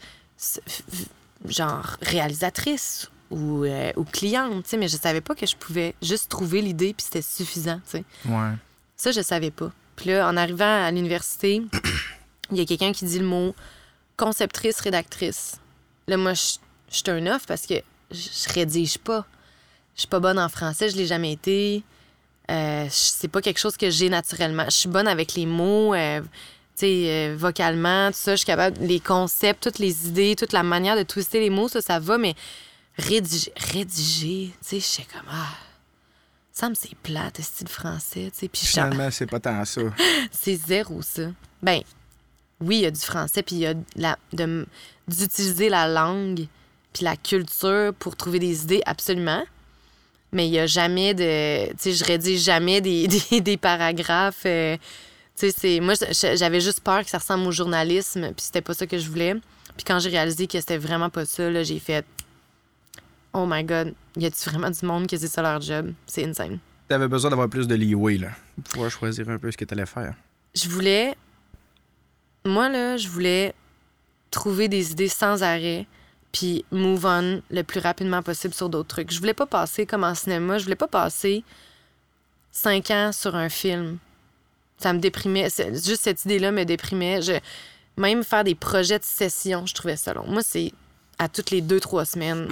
genre 1.47 1.97
réalisatrice 2.03 3.11
ou, 3.31 3.65
euh, 3.65 3.93
ou 3.97 4.05
cliente, 4.05 4.65
tu 4.65 4.71
sais, 4.71 4.77
mais 4.77 4.89
je 4.89 4.97
savais 4.97 5.21
pas 5.21 5.35
que 5.35 5.47
je 5.47 5.57
pouvais 5.57 5.95
juste 6.03 6.29
trouver 6.29 6.61
l'idée 6.61 6.95
puis 6.95 7.05
c'était 7.05 7.23
suffisant, 7.23 7.81
tu 7.85 7.99
sais. 7.99 8.05
Ouais. 8.27 8.53
Ça, 8.97 9.11
je 9.11 9.21
savais 9.21 9.51
pas. 9.51 9.73
Puis 9.97 10.11
là, 10.11 10.29
en 10.29 10.37
arrivant 10.37 10.85
à 10.85 10.91
l'université, 10.91 11.63
il 12.51 12.59
y 12.59 12.61
a 12.61 12.65
quelqu'un 12.65 12.93
qui 12.93 13.05
dit 13.05 13.19
le 13.19 13.27
mot 13.27 13.55
conceptrice, 14.17 14.81
rédactrice. 14.81 15.59
Là, 16.07 16.17
moi, 16.17 16.35
je 16.35 16.55
je 16.93 16.99
suis 16.99 17.11
un 17.11 17.27
off 17.35 17.47
parce 17.47 17.67
que 17.67 17.75
je 18.11 18.53
rédige 18.53 18.99
pas. 18.99 19.25
Je 19.97 20.03
suis 20.03 20.09
pas 20.09 20.21
bonne 20.21 20.39
en 20.39 20.49
français, 20.49 20.89
je 20.89 20.97
l'ai 20.97 21.07
jamais 21.07 21.33
été. 21.33 21.83
Euh, 22.51 22.87
c'est 22.91 23.29
pas 23.29 23.41
quelque 23.41 23.59
chose 23.59 23.77
que 23.77 23.91
j'ai 23.91 24.09
naturellement. 24.09 24.65
Je 24.67 24.71
suis 24.77 24.89
bonne 24.89 25.09
avec 25.09 25.35
les 25.35 25.47
mots, 25.47 25.95
euh, 25.95 26.21
tu 26.21 26.27
sais, 26.77 27.05
euh, 27.09 27.37
vocalement, 27.39 28.09
tout 28.11 28.17
ça. 28.19 28.33
Je 28.33 28.37
suis 28.39 28.47
capable, 28.47 28.79
les 28.81 29.01
concepts, 29.01 29.63
toutes 29.63 29.79
les 29.79 30.07
idées, 30.09 30.35
toute 30.37 30.53
la 30.53 30.63
manière 30.63 30.97
de 30.97 31.03
twister 31.03 31.41
les 31.41 31.51
mots, 31.51 31.69
ça, 31.69 31.81
ça 31.81 31.99
va, 31.99 32.19
mais 32.19 32.35
rédiger, 32.99 33.53
rédiger, 33.57 34.51
tu 34.61 34.69
sais, 34.69 34.81
je 34.81 34.85
sais 34.85 35.07
comme, 35.13 35.29
ah, 35.31 35.49
ça 36.53 36.69
me 36.69 36.75
c'est 36.75 36.95
plate, 36.97 37.37
ce 37.39 37.43
style 37.43 37.69
français, 37.69 38.31
tu 38.39 38.47
sais. 38.47 38.51
Finalement, 38.53 39.11
c'est 39.11 39.27
pas 39.27 39.41
tant 39.41 39.65
ça. 39.65 39.81
c'est 40.31 40.57
zéro, 40.57 41.01
ça. 41.03 41.23
Ben, 41.63 41.81
oui, 42.61 42.77
il 42.79 42.83
y 42.83 42.87
a 42.87 42.91
du 42.91 43.01
français, 43.01 43.43
puis 43.43 43.57
il 43.57 43.61
y 43.61 43.67
a 43.67 43.75
de 43.75 43.83
la- 43.97 44.19
de- 44.33 44.67
d'utiliser 45.09 45.69
la 45.69 45.89
langue 45.89 46.47
puis 46.93 47.05
la 47.05 47.17
culture 47.17 47.93
pour 47.99 48.17
trouver 48.17 48.39
des 48.39 48.63
idées, 48.65 48.83
absolument. 48.87 49.43
Mais 50.33 50.47
il 50.47 50.53
y 50.53 50.59
a 50.59 50.67
jamais 50.67 51.15
de... 51.15 51.69
Tu 51.73 51.77
sais, 51.79 51.93
je 51.93 52.05
rédige 52.05 52.41
jamais 52.43 52.81
des, 52.81 53.07
des, 53.31 53.41
des 53.41 53.57
paragraphes. 53.57 54.43
euh, 54.47 54.77
tu 55.37 55.51
sais, 55.51 55.55
c'est... 55.57 55.81
Moi, 55.81 55.95
j'avais 56.35 56.61
juste 56.61 56.81
peur 56.81 57.05
que 57.05 57.11
ça 57.11 57.19
ressemble 57.19 57.47
au 57.47 57.53
journalisme, 57.53 58.33
puis 58.33 58.45
c'était 58.45 58.63
pas 58.63 58.75
ça 58.75 58.87
que 58.87 58.99
je 58.99 59.09
voulais. 59.09 59.35
Puis 59.77 59.85
quand 59.87 59.99
j'ai 59.99 60.11
réalisé 60.11 60.47
que 60.47 60.59
c'était 60.61 60.79
vraiment 60.79 61.11
pas 61.11 61.25
ça, 61.25 61.51
là, 61.51 61.63
j'ai 61.63 61.79
fait... 61.79 62.05
Oh 63.35 63.47
my 63.49 63.65
God, 63.65 63.95
y 64.17 64.27
a-tu 64.27 64.51
vraiment 64.51 64.71
du 64.71 64.85
monde 64.85 65.07
que 65.07 65.17
c'est 65.17 65.29
ça 65.29 65.41
leur 65.41 65.61
job? 65.61 65.93
C'est 66.07 66.25
insane. 66.25 66.59
T'avais 66.89 67.09
besoin 67.09 67.31
d'avoir 67.31 67.49
plus 67.49 67.67
de 67.67 67.75
leeway, 67.75 68.19
là. 68.19 68.29
Pour 68.57 68.65
pouvoir 68.73 68.91
choisir 68.91 69.29
un 69.31 69.39
peu 69.39 69.51
ce 69.51 69.57
que 69.57 69.65
t'allais 69.65 69.87
faire. 69.87 70.15
je 70.55 70.69
voulais. 70.69 71.15
Moi, 72.45 72.69
là, 72.69 72.97
je 72.99 73.09
voulais 73.09 73.55
trouver 74.31 74.69
des 74.69 74.93
idées 74.93 75.09
sans 75.09 75.43
arrêt, 75.43 75.87
puis 76.33 76.65
move 76.71 77.05
on 77.05 77.43
le 77.51 77.63
plus 77.63 77.81
rapidement 77.81 78.23
possible 78.23 78.55
sur 78.55 78.69
d'autres 78.69 78.89
trucs. 78.89 79.13
Je 79.13 79.19
voulais 79.19 79.35
pas 79.35 79.47
passer 79.47 79.87
comme 79.87 80.03
en 80.05 80.15
cinéma, 80.15 80.59
je 80.59 80.65
voulais 80.65 80.77
pas 80.77 80.89
passer 80.89 81.45
cinq 82.51 82.91
ans 82.91 83.13
sur 83.13 83.37
un 83.37 83.49
film. 83.49 83.99
Ça 84.79 84.93
me 84.93 84.99
déprimait. 84.99 85.49
Juste 85.51 86.03
cette 86.03 86.25
idée-là 86.25 86.51
me 86.51 86.65
déprimait. 86.65 87.23
Je... 87.23 87.35
Même 87.97 88.25
faire 88.25 88.43
des 88.43 88.55
projets 88.55 88.99
de 88.99 89.05
session, 89.05 89.67
je 89.67 89.75
trouvais 89.75 89.97
ça 89.97 90.15
long. 90.15 90.25
Moi, 90.27 90.43
c'est 90.43 90.73
à 91.19 91.29
toutes 91.29 91.51
les 91.51 91.61
deux, 91.61 91.79
trois 91.79 92.05
semaines, 92.05 92.49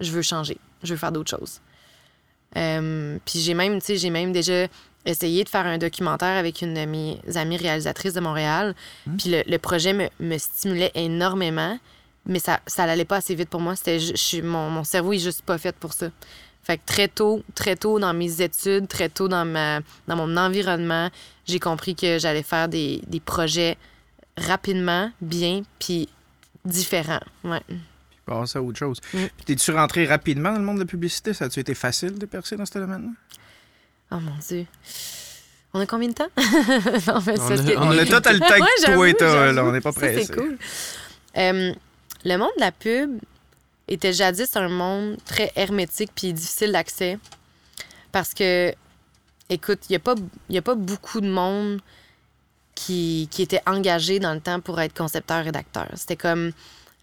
je 0.00 0.12
veux 0.12 0.22
changer. 0.22 0.58
Je 0.82 0.94
veux 0.94 0.98
faire 0.98 1.12
d'autres 1.12 1.30
choses. 1.30 1.60
Euh, 2.56 3.18
puis 3.24 3.40
j'ai 3.40 3.54
même, 3.54 3.80
tu 3.80 3.86
sais, 3.86 3.96
j'ai 3.96 4.10
même 4.10 4.32
déjà 4.32 4.68
essayé 5.04 5.44
de 5.44 5.48
faire 5.48 5.66
un 5.66 5.78
documentaire 5.78 6.36
avec 6.38 6.62
une 6.62 6.74
de 6.74 6.84
mes 6.84 7.18
amies 7.34 7.56
réalisatrices 7.56 8.14
de 8.14 8.20
Montréal. 8.20 8.74
Puis 9.18 9.30
le, 9.30 9.42
le 9.46 9.58
projet 9.58 9.92
me, 9.92 10.08
me 10.20 10.38
stimulait 10.38 10.92
énormément, 10.94 11.78
mais 12.26 12.38
ça 12.38 12.60
ça 12.66 12.86
n'allait 12.86 13.04
pas 13.04 13.16
assez 13.16 13.34
vite 13.34 13.48
pour 13.48 13.60
moi. 13.60 13.76
C'était, 13.76 13.98
je 14.00 14.14
suis, 14.16 14.42
mon, 14.42 14.68
mon 14.70 14.84
cerveau 14.84 15.12
est 15.12 15.18
juste 15.18 15.42
pas 15.42 15.58
fait 15.58 15.74
pour 15.76 15.92
ça. 15.92 16.08
Fait 16.62 16.78
que 16.78 16.82
très 16.84 17.06
tôt, 17.08 17.44
très 17.54 17.76
tôt 17.76 17.98
dans 18.00 18.12
mes 18.12 18.42
études, 18.42 18.88
très 18.88 19.08
tôt 19.08 19.28
dans, 19.28 19.44
ma, 19.44 19.80
dans 20.08 20.16
mon 20.16 20.36
environnement, 20.36 21.10
j'ai 21.46 21.60
compris 21.60 21.94
que 21.94 22.18
j'allais 22.18 22.42
faire 22.42 22.68
des, 22.68 23.00
des 23.06 23.20
projets 23.20 23.76
rapidement, 24.36 25.10
bien, 25.20 25.62
puis 25.78 26.08
différents. 26.64 27.20
Ouais. 27.44 27.60
Puis 27.68 27.78
passer 28.26 28.58
à 28.58 28.62
autre 28.62 28.78
chose. 28.78 29.00
Mm. 29.14 29.18
Puis 29.36 29.44
t'es-tu 29.46 29.70
rentré 29.70 30.06
rapidement 30.06 30.52
dans 30.52 30.58
le 30.58 30.64
monde 30.64 30.76
de 30.76 30.80
la 30.80 30.86
publicité? 30.86 31.32
Ça 31.34 31.44
a-tu 31.44 31.60
été 31.60 31.74
facile 31.74 32.18
de 32.18 32.26
percer 32.26 32.56
dans 32.56 32.66
ce 32.66 32.76
domaine-là? 32.78 33.10
Oh 34.10 34.20
mon 34.20 34.36
Dieu. 34.46 34.66
On 35.72 35.80
a 35.80 35.86
combien 35.86 36.08
de 36.08 36.14
temps? 36.14 36.28
non, 36.36 37.20
mais 37.26 37.36
c'est 37.36 37.40
On 37.40 37.50
a- 37.50 37.56
que- 37.58 37.78
On 37.78 37.90
a 37.90 38.04
tout 38.06 38.12
le 38.12 38.38
temps 38.40 38.64
que 38.66 38.92
toi 38.94 39.08
et 39.08 39.14
t'as, 39.14 39.52
là. 39.52 39.64
On 39.64 39.70
n'est 39.72 39.80
pas 39.80 39.92
pressé. 39.92 40.24
C'est 40.24 40.34
cool. 40.34 40.58
Euh, 41.36 41.72
le 42.26 42.38
monde 42.38 42.50
de 42.56 42.60
la 42.60 42.72
pub 42.72 43.20
était 43.88 44.12
jadis 44.12 44.56
un 44.56 44.68
monde 44.68 45.16
très 45.24 45.52
hermétique 45.54 46.10
puis 46.14 46.32
difficile 46.32 46.72
d'accès. 46.72 47.18
Parce 48.10 48.34
que, 48.34 48.74
écoute, 49.48 49.78
il 49.88 49.92
n'y 49.92 49.96
a, 49.96 50.00
pas- 50.00 50.16
y 50.50 50.58
a 50.58 50.62
pas 50.62 50.74
beaucoup 50.74 51.20
de 51.20 51.28
monde 51.28 51.80
qui, 52.74 53.28
était 53.38 53.62
engagé 53.66 54.18
dans 54.18 54.34
le 54.34 54.40
temps 54.40 54.60
pour 54.60 54.80
être 54.80 54.94
concepteur-rédacteur. 54.96 55.88
C'était 55.94 56.16
comme, 56.16 56.50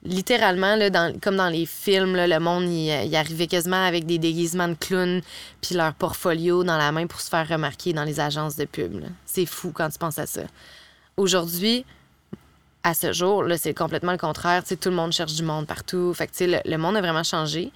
littéralement, 0.03 0.75
là, 0.75 0.89
comme 1.21 1.37
dans 1.37 1.49
les 1.49 1.65
films, 1.65 2.15
le 2.17 2.39
monde, 2.39 2.65
il, 2.65 3.05
il 3.07 3.15
arrivait 3.15 3.47
quasiment 3.47 3.85
avec 3.85 4.05
des 4.05 4.17
déguisements 4.19 4.67
de 4.67 4.75
clowns 4.75 5.21
puis 5.61 5.75
leur 5.75 5.93
portfolio 5.93 6.65
dans 6.65 6.77
la 6.77 6.91
main 6.91 7.07
pour 7.07 7.21
se 7.21 7.29
faire 7.29 7.47
remarquer 7.47 7.93
dans 7.93 8.03
les 8.03 8.19
agences 8.19 8.57
de 8.57 8.65
pub. 8.65 9.03
C'est 9.25 9.45
fou 9.45 9.71
quand 9.73 9.89
tu 9.89 9.97
penses 9.97 10.19
à 10.19 10.25
ça. 10.27 10.43
Aujourd'hui, 11.15 11.85
à 12.83 12.93
ce 12.93 13.13
jour, 13.13 13.43
là, 13.43 13.57
c'est 13.57 13.73
complètement 13.73 14.11
le 14.11 14.17
contraire. 14.17 14.61
Tu 14.63 14.69
sais, 14.69 14.75
tout 14.75 14.89
le 14.89 14.95
monde 14.95 15.13
cherche 15.13 15.33
du 15.33 15.43
monde 15.43 15.65
partout. 15.65 16.13
Fait 16.13 16.27
que, 16.27 16.43
le, 16.43 16.59
le 16.65 16.77
monde 16.77 16.97
a 16.97 17.01
vraiment 17.01 17.23
changé. 17.23 17.71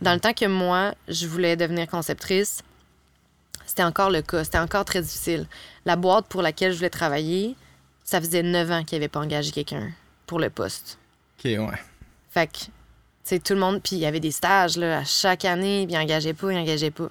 Dans 0.00 0.12
le 0.14 0.20
temps 0.20 0.32
que 0.32 0.46
moi, 0.46 0.94
je 1.08 1.26
voulais 1.26 1.56
devenir 1.56 1.88
conceptrice, 1.88 2.62
c'était 3.66 3.82
encore 3.82 4.10
le 4.10 4.22
cas. 4.22 4.44
C'était 4.44 4.58
encore 4.58 4.84
très 4.84 5.02
difficile. 5.02 5.46
La 5.84 5.96
boîte 5.96 6.26
pour 6.26 6.42
laquelle 6.42 6.72
je 6.72 6.76
voulais 6.76 6.90
travailler, 6.90 7.56
ça 8.04 8.20
faisait 8.20 8.42
neuf 8.42 8.70
ans 8.70 8.84
qu'il 8.84 8.98
n'y 8.98 9.04
avait 9.04 9.08
pas 9.08 9.20
engagé 9.20 9.50
quelqu'un 9.50 9.90
pour 10.26 10.38
le 10.38 10.50
poste. 10.50 10.98
OK, 11.38 11.44
ouais. 11.44 11.78
Fait 12.30 12.46
que, 12.46 12.58
tu 13.24 13.40
tout 13.40 13.54
le 13.54 13.60
monde. 13.60 13.80
Puis 13.82 13.96
il 13.96 14.00
y 14.00 14.06
avait 14.06 14.20
des 14.20 14.30
stages, 14.30 14.76
là, 14.76 14.98
à 14.98 15.04
chaque 15.04 15.44
année, 15.44 15.86
puis 15.86 15.94
ils 15.94 15.98
n'engageaient 15.98 16.34
pas, 16.34 16.52
ils 16.52 16.58
n'engageaient 16.58 16.90
pas. 16.90 17.08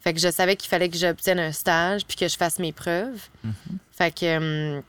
Fait 0.00 0.14
que 0.14 0.20
je 0.20 0.30
savais 0.30 0.56
qu'il 0.56 0.68
fallait 0.68 0.88
que 0.88 0.96
j'obtienne 0.96 1.38
un 1.40 1.52
stage 1.52 2.06
puis 2.06 2.16
que 2.16 2.28
je 2.28 2.36
fasse 2.36 2.58
mes 2.58 2.72
preuves. 2.72 3.20
Fait 3.92 4.14
que, 4.14 4.76
hum, 4.76 4.82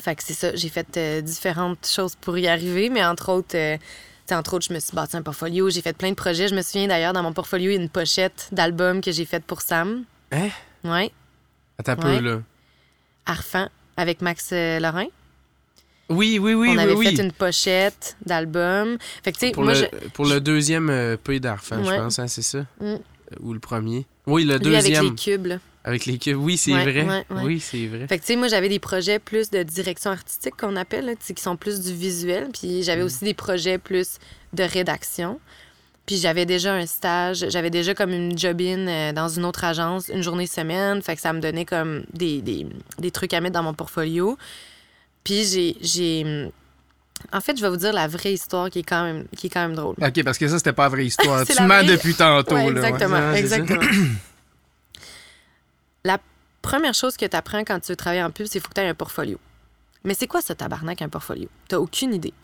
fait 0.00 0.14
que 0.16 0.22
c'est 0.24 0.34
ça. 0.34 0.54
J'ai 0.54 0.68
fait 0.68 0.96
euh, 0.96 1.20
différentes 1.20 1.86
choses 1.86 2.14
pour 2.20 2.36
y 2.38 2.46
arriver, 2.48 2.88
mais 2.90 3.04
entre 3.04 3.30
autres, 3.32 3.56
euh, 3.56 3.76
tu 3.76 3.82
sais, 4.26 4.34
entre 4.34 4.54
autres, 4.54 4.66
je 4.68 4.74
me 4.74 4.80
suis 4.80 4.94
bâti 4.94 5.16
un 5.16 5.22
portfolio. 5.22 5.68
J'ai 5.70 5.82
fait 5.82 5.96
plein 5.96 6.10
de 6.10 6.14
projets. 6.14 6.48
Je 6.48 6.54
me 6.54 6.62
souviens 6.62 6.86
d'ailleurs, 6.88 7.12
dans 7.12 7.22
mon 7.22 7.32
portfolio, 7.32 7.70
il 7.70 7.74
y 7.74 7.78
a 7.78 7.80
une 7.82 7.88
pochette 7.90 8.48
d'album 8.52 9.00
que 9.00 9.12
j'ai 9.12 9.24
faite 9.24 9.44
pour 9.44 9.60
Sam. 9.62 10.04
Hein? 10.32 10.48
Ouais. 10.84 11.10
Attends 11.78 11.92
un 11.92 11.96
Ouais. 12.10 12.18
peu, 12.18 12.24
là. 12.24 12.40
Arfan, 13.26 13.68
avec 13.96 14.20
Max 14.22 14.50
euh, 14.52 14.78
Lorrain. 14.80 15.06
Oui, 16.10 16.38
oui, 16.38 16.52
oui, 16.52 16.68
On 16.68 16.72
oui, 16.76 16.78
avait 16.78 16.92
oui. 16.94 17.06
fait 17.16 17.22
une 17.22 17.32
pochette 17.32 18.16
d'album. 18.26 18.98
Fait 19.22 19.32
que, 19.32 19.38
tu 19.38 19.46
sais, 19.46 19.52
Pour, 19.52 19.64
moi, 19.64 19.72
le, 19.72 19.78
je- 19.80 20.08
pour 20.10 20.26
le 20.26 20.40
deuxième 20.40 20.90
euh, 20.90 21.16
Pays 21.16 21.40
d'Arfan, 21.40 21.82
je 21.82 21.90
pense, 21.90 22.18
hein, 22.18 22.28
c'est 22.28 22.42
ça? 22.42 22.66
Mm. 22.80 22.96
Ou 23.40 23.54
le 23.54 23.58
premier? 23.60 24.06
Oui, 24.26 24.44
le 24.44 24.58
lui, 24.58 24.76
avec 24.76 24.84
deuxième. 24.92 25.04
les 25.10 25.14
cubes, 25.14 25.46
là. 25.46 25.58
Avec 25.84 26.06
les 26.06 26.16
cubes. 26.18 26.36
Oui, 26.38 26.56
c'est 26.56 26.72
Ouais, 26.72 26.82
vrai. 26.82 27.02
ouais, 27.04 27.24
ouais. 27.30 27.42
Oui, 27.44 27.60
c'est 27.60 27.86
vrai. 27.86 28.06
Fait 28.08 28.16
que, 28.18 28.22
tu 28.22 28.28
sais, 28.28 28.36
moi, 28.36 28.48
j'avais 28.48 28.70
des 28.70 28.78
projets 28.78 29.18
plus 29.18 29.50
de 29.50 29.62
direction 29.62 30.10
artistique 30.10 30.56
qu'on 30.56 30.76
appelle, 30.76 31.04
là, 31.04 31.12
qui 31.14 31.34
sont 31.42 31.56
plus 31.56 31.80
du 31.80 31.92
visuel. 31.94 32.48
Puis 32.58 32.82
j'avais 32.82 33.02
Mm. 33.02 33.06
aussi 33.06 33.24
des 33.24 33.34
projets 33.34 33.76
plus 33.78 34.16
de 34.54 34.62
rédaction. 34.64 35.38
Puis 36.06 36.16
j'avais 36.16 36.46
déjà 36.46 36.74
un 36.74 36.86
stage, 36.86 37.46
j'avais 37.48 37.70
déjà 37.70 37.94
comme 37.94 38.10
une 38.12 38.36
job-in 38.38 38.86
euh, 38.88 39.12
dans 39.12 39.28
une 39.28 39.44
autre 39.44 39.64
agence, 39.64 40.08
une 40.08 40.22
journée 40.22 40.46
semaine. 40.46 41.00
Fait 41.02 41.16
que 41.16 41.20
ça 41.22 41.32
me 41.32 41.40
donnait 41.40 41.64
comme 41.66 42.04
des, 42.12 42.40
des, 42.42 42.66
des 42.98 43.10
trucs 43.10 43.32
à 43.34 43.40
mettre 43.40 43.54
dans 43.54 43.62
mon 43.62 43.74
portfolio. 43.74 44.36
Puis 45.22 45.44
j'ai- 45.44 45.76
j'ai. 45.80 46.50
En 47.32 47.40
fait, 47.40 47.56
je 47.56 47.62
vais 47.62 47.70
vous 47.70 47.76
dire 47.78 47.92
la 47.94 48.06
vraie 48.06 48.34
histoire 48.34 48.68
qui 48.68 48.80
est 48.80 48.82
quand 48.82 49.02
même, 49.04 49.24
qui 49.36 49.46
est 49.46 49.50
quand 49.50 49.62
même 49.66 49.74
drôle. 49.74 49.94
OK, 50.02 50.22
parce 50.24 50.36
que 50.36 50.46
ça, 50.48 50.58
c'était 50.58 50.74
pas 50.74 50.82
la 50.84 50.88
vraie 50.90 51.06
histoire. 51.06 51.42
C'est 51.46 51.54
tu 51.54 51.62
mens 51.62 51.78
vraie- 51.82 51.86
depuis 51.96 52.14
tantôt. 52.14 52.54
Ouais, 52.54 52.70
là, 52.70 52.80
ouais. 52.82 52.88
exactement, 52.88 53.16
Ouais, 53.32 53.40
c'est 53.42 53.48
ça. 53.48 53.56
exactement. 53.58 53.80
La 56.04 56.18
première 56.62 56.94
chose 56.94 57.16
que 57.16 57.24
tu 57.26 57.36
apprends 57.36 57.60
quand 57.64 57.80
tu 57.80 57.92
veux 57.92 57.96
travailler 57.96 58.22
en 58.22 58.30
pub, 58.30 58.46
c'est 58.46 58.52
qu'il 58.52 58.60
faut 58.62 58.68
que 58.68 58.74
tu 58.74 58.80
aies 58.80 58.88
un 58.88 58.94
portfolio. 58.94 59.38
Mais 60.04 60.14
c'est 60.14 60.26
quoi 60.26 60.42
ce 60.42 60.52
tabarnak, 60.52 61.00
un 61.02 61.08
portfolio? 61.08 61.48
T'as 61.68 61.78
aucune 61.78 62.12
idée. 62.14 62.34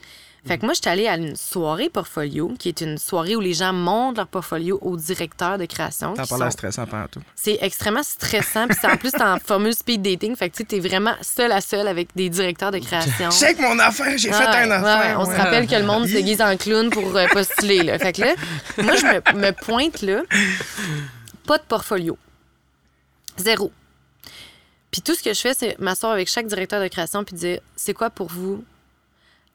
Fait 0.46 0.56
que 0.56 0.64
moi, 0.64 0.72
je 0.72 0.80
suis 0.80 0.88
allée 0.88 1.06
à 1.06 1.16
une 1.18 1.36
soirée 1.36 1.90
portfolio, 1.90 2.54
qui 2.58 2.68
est 2.70 2.80
une 2.80 2.96
soirée 2.96 3.36
où 3.36 3.40
les 3.40 3.52
gens 3.52 3.74
montrent 3.74 4.16
leur 4.16 4.26
portfolio 4.26 4.78
au 4.80 4.96
directeur 4.96 5.58
de 5.58 5.66
création. 5.66 6.14
Pas 6.14 6.22
l'air 6.22 6.38
sont- 6.38 6.50
stressant 6.50 6.86
pendant 6.86 7.08
tout. 7.08 7.20
C'est 7.36 7.58
extrêmement 7.60 8.02
stressant. 8.02 8.66
Puis 8.66 8.78
c'est 8.80 8.90
en 8.90 8.96
plus, 8.96 9.10
t'es 9.12 9.20
en 9.22 9.38
formule 9.38 9.74
speed 9.74 10.00
dating. 10.00 10.34
Fait 10.36 10.48
que 10.48 10.56
tu 10.56 10.64
t'es 10.64 10.80
vraiment 10.80 11.12
seul 11.20 11.52
à 11.52 11.60
seul 11.60 11.86
avec 11.86 12.08
des 12.16 12.30
directeurs 12.30 12.70
de 12.70 12.78
création. 12.78 13.30
Check 13.30 13.58
mon 13.60 13.78
affaire, 13.78 14.16
j'ai 14.16 14.32
fait 14.32 14.42
un 14.46 14.68
ouais, 14.68 14.72
affaire. 14.72 15.18
ouais. 15.18 15.22
On 15.22 15.28
ouais. 15.28 15.36
se 15.36 15.38
rappelle 15.42 15.66
que 15.66 15.74
le 15.74 15.84
monde 15.84 16.06
se 16.06 16.12
déguise 16.14 16.40
en 16.40 16.56
clown 16.56 16.88
pour 16.88 17.14
euh, 17.14 17.26
postuler. 17.28 17.82
Là. 17.82 17.98
Fait 17.98 18.14
que 18.14 18.22
là, 18.22 18.34
moi, 18.78 18.96
je 18.96 19.04
me, 19.04 19.38
me 19.38 19.50
pointe 19.52 20.00
là. 20.00 20.22
Pas 21.46 21.58
de 21.58 21.64
portfolio. 21.64 22.16
Zéro. 23.40 23.72
Puis 24.90 25.02
tout 25.02 25.14
ce 25.14 25.22
que 25.22 25.32
je 25.32 25.40
fais, 25.40 25.54
c'est 25.54 25.78
m'asseoir 25.78 26.12
avec 26.12 26.28
chaque 26.28 26.46
directeur 26.46 26.82
de 26.82 26.88
création 26.88 27.24
puis 27.24 27.36
dire 27.36 27.60
c'est 27.76 27.94
quoi 27.94 28.10
pour 28.10 28.28
vous 28.28 28.64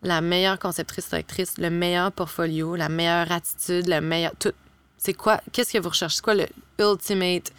la 0.01 0.21
meilleure 0.21 0.59
conceptrice 0.59 1.09
directrice, 1.09 1.57
le 1.57 1.69
meilleur 1.69 2.11
portfolio, 2.11 2.75
la 2.75 2.89
meilleure 2.89 3.31
attitude, 3.31 3.87
le 3.87 4.01
meilleur. 4.01 4.33
Tout. 4.39 4.53
C'est 4.97 5.13
quoi 5.13 5.41
Qu'est-ce 5.51 5.73
que 5.73 5.79
vous 5.79 5.89
recherchez? 5.89 6.17
C'est 6.17 6.23
quoi 6.23 6.35
le 6.35 6.47
ultimate, 6.79 7.51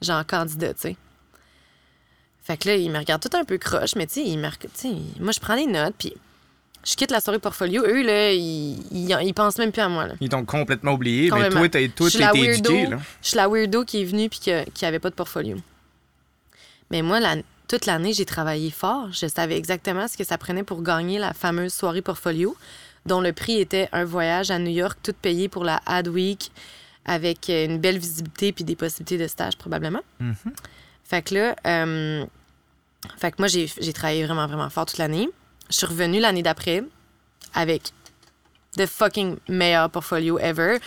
genre, 0.00 0.24
candidat, 0.26 0.74
tu 0.74 0.80
sais? 0.80 0.96
Fait 2.42 2.56
que 2.56 2.68
là, 2.68 2.76
il 2.76 2.90
me 2.90 2.98
regarde 2.98 3.20
tout 3.20 3.36
un 3.36 3.44
peu 3.44 3.58
croche, 3.58 3.96
mais 3.96 4.06
tu 4.06 4.14
sais, 4.14 4.22
il 4.24 4.38
me 4.38 4.48
moi, 5.20 5.32
je 5.32 5.40
prends 5.40 5.56
des 5.56 5.66
notes, 5.66 5.94
puis 5.98 6.14
je 6.88 6.94
quitte 6.94 7.10
la 7.10 7.20
soirée 7.20 7.38
portfolio. 7.40 7.82
Eux, 7.84 8.02
là, 8.02 8.32
ils, 8.32 8.78
ils, 8.92 9.16
ils 9.22 9.34
pensent 9.34 9.58
même 9.58 9.72
plus 9.72 9.82
à 9.82 9.88
moi, 9.88 10.06
là. 10.06 10.14
Ils 10.20 10.28
t'ont 10.28 10.44
complètement 10.44 10.92
oublié, 10.92 11.28
Complètement. 11.28 11.60
mais 11.62 11.68
toi, 11.88 12.08
t'as 12.10 12.32
weirdo. 12.32 12.70
éduqué. 12.70 12.86
Là. 12.86 12.98
Je 13.22 13.28
suis 13.28 13.36
la 13.36 13.48
weirdo 13.48 13.84
qui 13.84 14.02
est 14.02 14.04
venue 14.04 14.28
puis 14.28 14.40
que- 14.44 14.68
qui 14.70 14.86
avait 14.86 14.98
pas 15.00 15.10
de 15.10 15.14
portfolio. 15.16 15.56
Mais 16.90 17.02
moi, 17.02 17.18
la- 17.20 17.36
toute 17.68 17.86
l'année, 17.86 18.12
j'ai 18.12 18.24
travaillé 18.24 18.70
fort. 18.70 19.08
Je 19.12 19.26
savais 19.26 19.56
exactement 19.56 20.06
ce 20.06 20.16
que 20.16 20.22
ça 20.24 20.38
prenait 20.38 20.62
pour 20.62 20.82
gagner 20.82 21.18
la 21.18 21.32
fameuse 21.34 21.74
soirée 21.74 22.02
portfolio, 22.02 22.56
dont 23.06 23.20
le 23.20 23.32
prix 23.32 23.60
était 23.60 23.88
un 23.92 24.04
voyage 24.04 24.50
à 24.52 24.58
New 24.60 24.70
York, 24.70 24.98
tout 25.02 25.14
payé 25.20 25.48
pour 25.48 25.64
la 25.64 25.80
Ad 25.86 26.06
Week, 26.08 26.52
avec 27.04 27.48
une 27.48 27.78
belle 27.78 27.98
visibilité 27.98 28.52
puis 28.52 28.62
des 28.64 28.76
possibilités 28.76 29.18
de 29.18 29.26
stage 29.28 29.56
probablement. 29.56 30.00
Fait 31.04 31.22
que 31.22 31.34
là, 31.34 31.56
euh, 31.66 32.24
fait 33.18 33.30
que 33.32 33.36
moi, 33.38 33.48
j'ai 33.48 33.92
travaillé 33.92 34.24
vraiment, 34.24 34.46
vraiment 34.46 34.70
fort 34.70 34.86
toute 34.86 34.98
l'année. 34.98 35.28
Je 35.70 35.76
suis 35.76 35.86
revenue 35.86 36.20
l'année 36.20 36.42
d'après 36.42 36.82
avec 37.54 37.92
the 38.76 38.86
fucking 38.86 39.36
meilleur 39.48 39.90
portfolio 39.90 40.38
ever. 40.38 40.78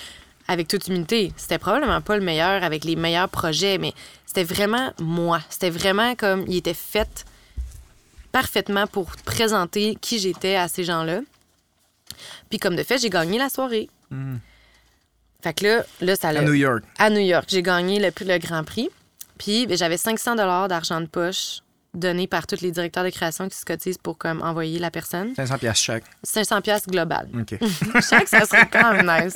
Avec 0.48 0.68
toute 0.68 0.88
humilité, 0.88 1.32
c'était 1.38 1.60
probablement 1.60 2.02
pas 2.02 2.18
le 2.18 2.24
meilleur 2.24 2.64
avec 2.64 2.84
les 2.84 2.96
meilleurs 2.96 3.30
projets, 3.30 3.78
mais 3.78 3.94
c'était 4.26 4.44
vraiment 4.44 4.92
moi. 5.00 5.42
C'était 5.50 5.70
vraiment 5.70 6.16
comme 6.16 6.44
il 6.48 6.56
était 6.58 6.74
fait 6.74 7.24
parfaitement 8.32 8.88
pour 8.88 9.12
présenter 9.26 9.96
qui 10.02 10.18
j'étais 10.18 10.56
à 10.56 10.68
ces 10.68 10.84
gens-là. 10.84 11.22
Puis 12.50 12.58
comme 12.58 12.76
de 12.76 12.82
fait, 12.82 12.98
j'ai 12.98 13.12
gagné 13.12 13.38
la 13.38 13.50
soirée. 13.50 13.90
Fait 15.44 15.54
que 15.54 15.66
là, 15.66 15.84
là 16.02 16.16
ça 16.16 16.30
À 16.30 16.42
New 16.42 16.54
York. 16.54 16.84
à 16.98 17.10
New 17.12 17.20
York. 17.20 17.46
J'ai 17.48 17.62
gagné 17.62 18.00
le, 18.00 18.12
le 18.26 18.38
Grand 18.40 18.64
Prix. 18.64 18.90
Puis 19.38 19.68
ben, 19.68 19.78
j'avais 19.78 19.98
500 19.98 20.36
dollars 20.36 20.68
d'argent 20.68 21.00
de 21.00 21.06
poche 21.06 21.60
donné 21.94 22.28
par 22.28 22.46
tous 22.48 22.62
les 22.62 22.72
directeurs 22.72 23.04
de 23.04 23.10
création 23.10 23.50
qui 23.50 23.58
se 23.58 23.66
cotisent 23.66 23.98
pour 23.98 24.18
comme 24.18 24.42
envoyer 24.42 24.78
la 24.80 24.92
personne. 24.92 25.34
500 25.36 25.58
piastres 25.58 25.84
chaque. 25.84 26.04
500 26.24 26.62
pièces 26.62 26.86
global. 26.88 27.28
OK. 27.34 27.58
Je 27.96 28.02
sais 28.02 28.22
que 28.22 28.30
ça 28.30 28.46
serait 28.46 28.68
quand 28.72 28.94
même 28.94 29.06
nice. 29.26 29.34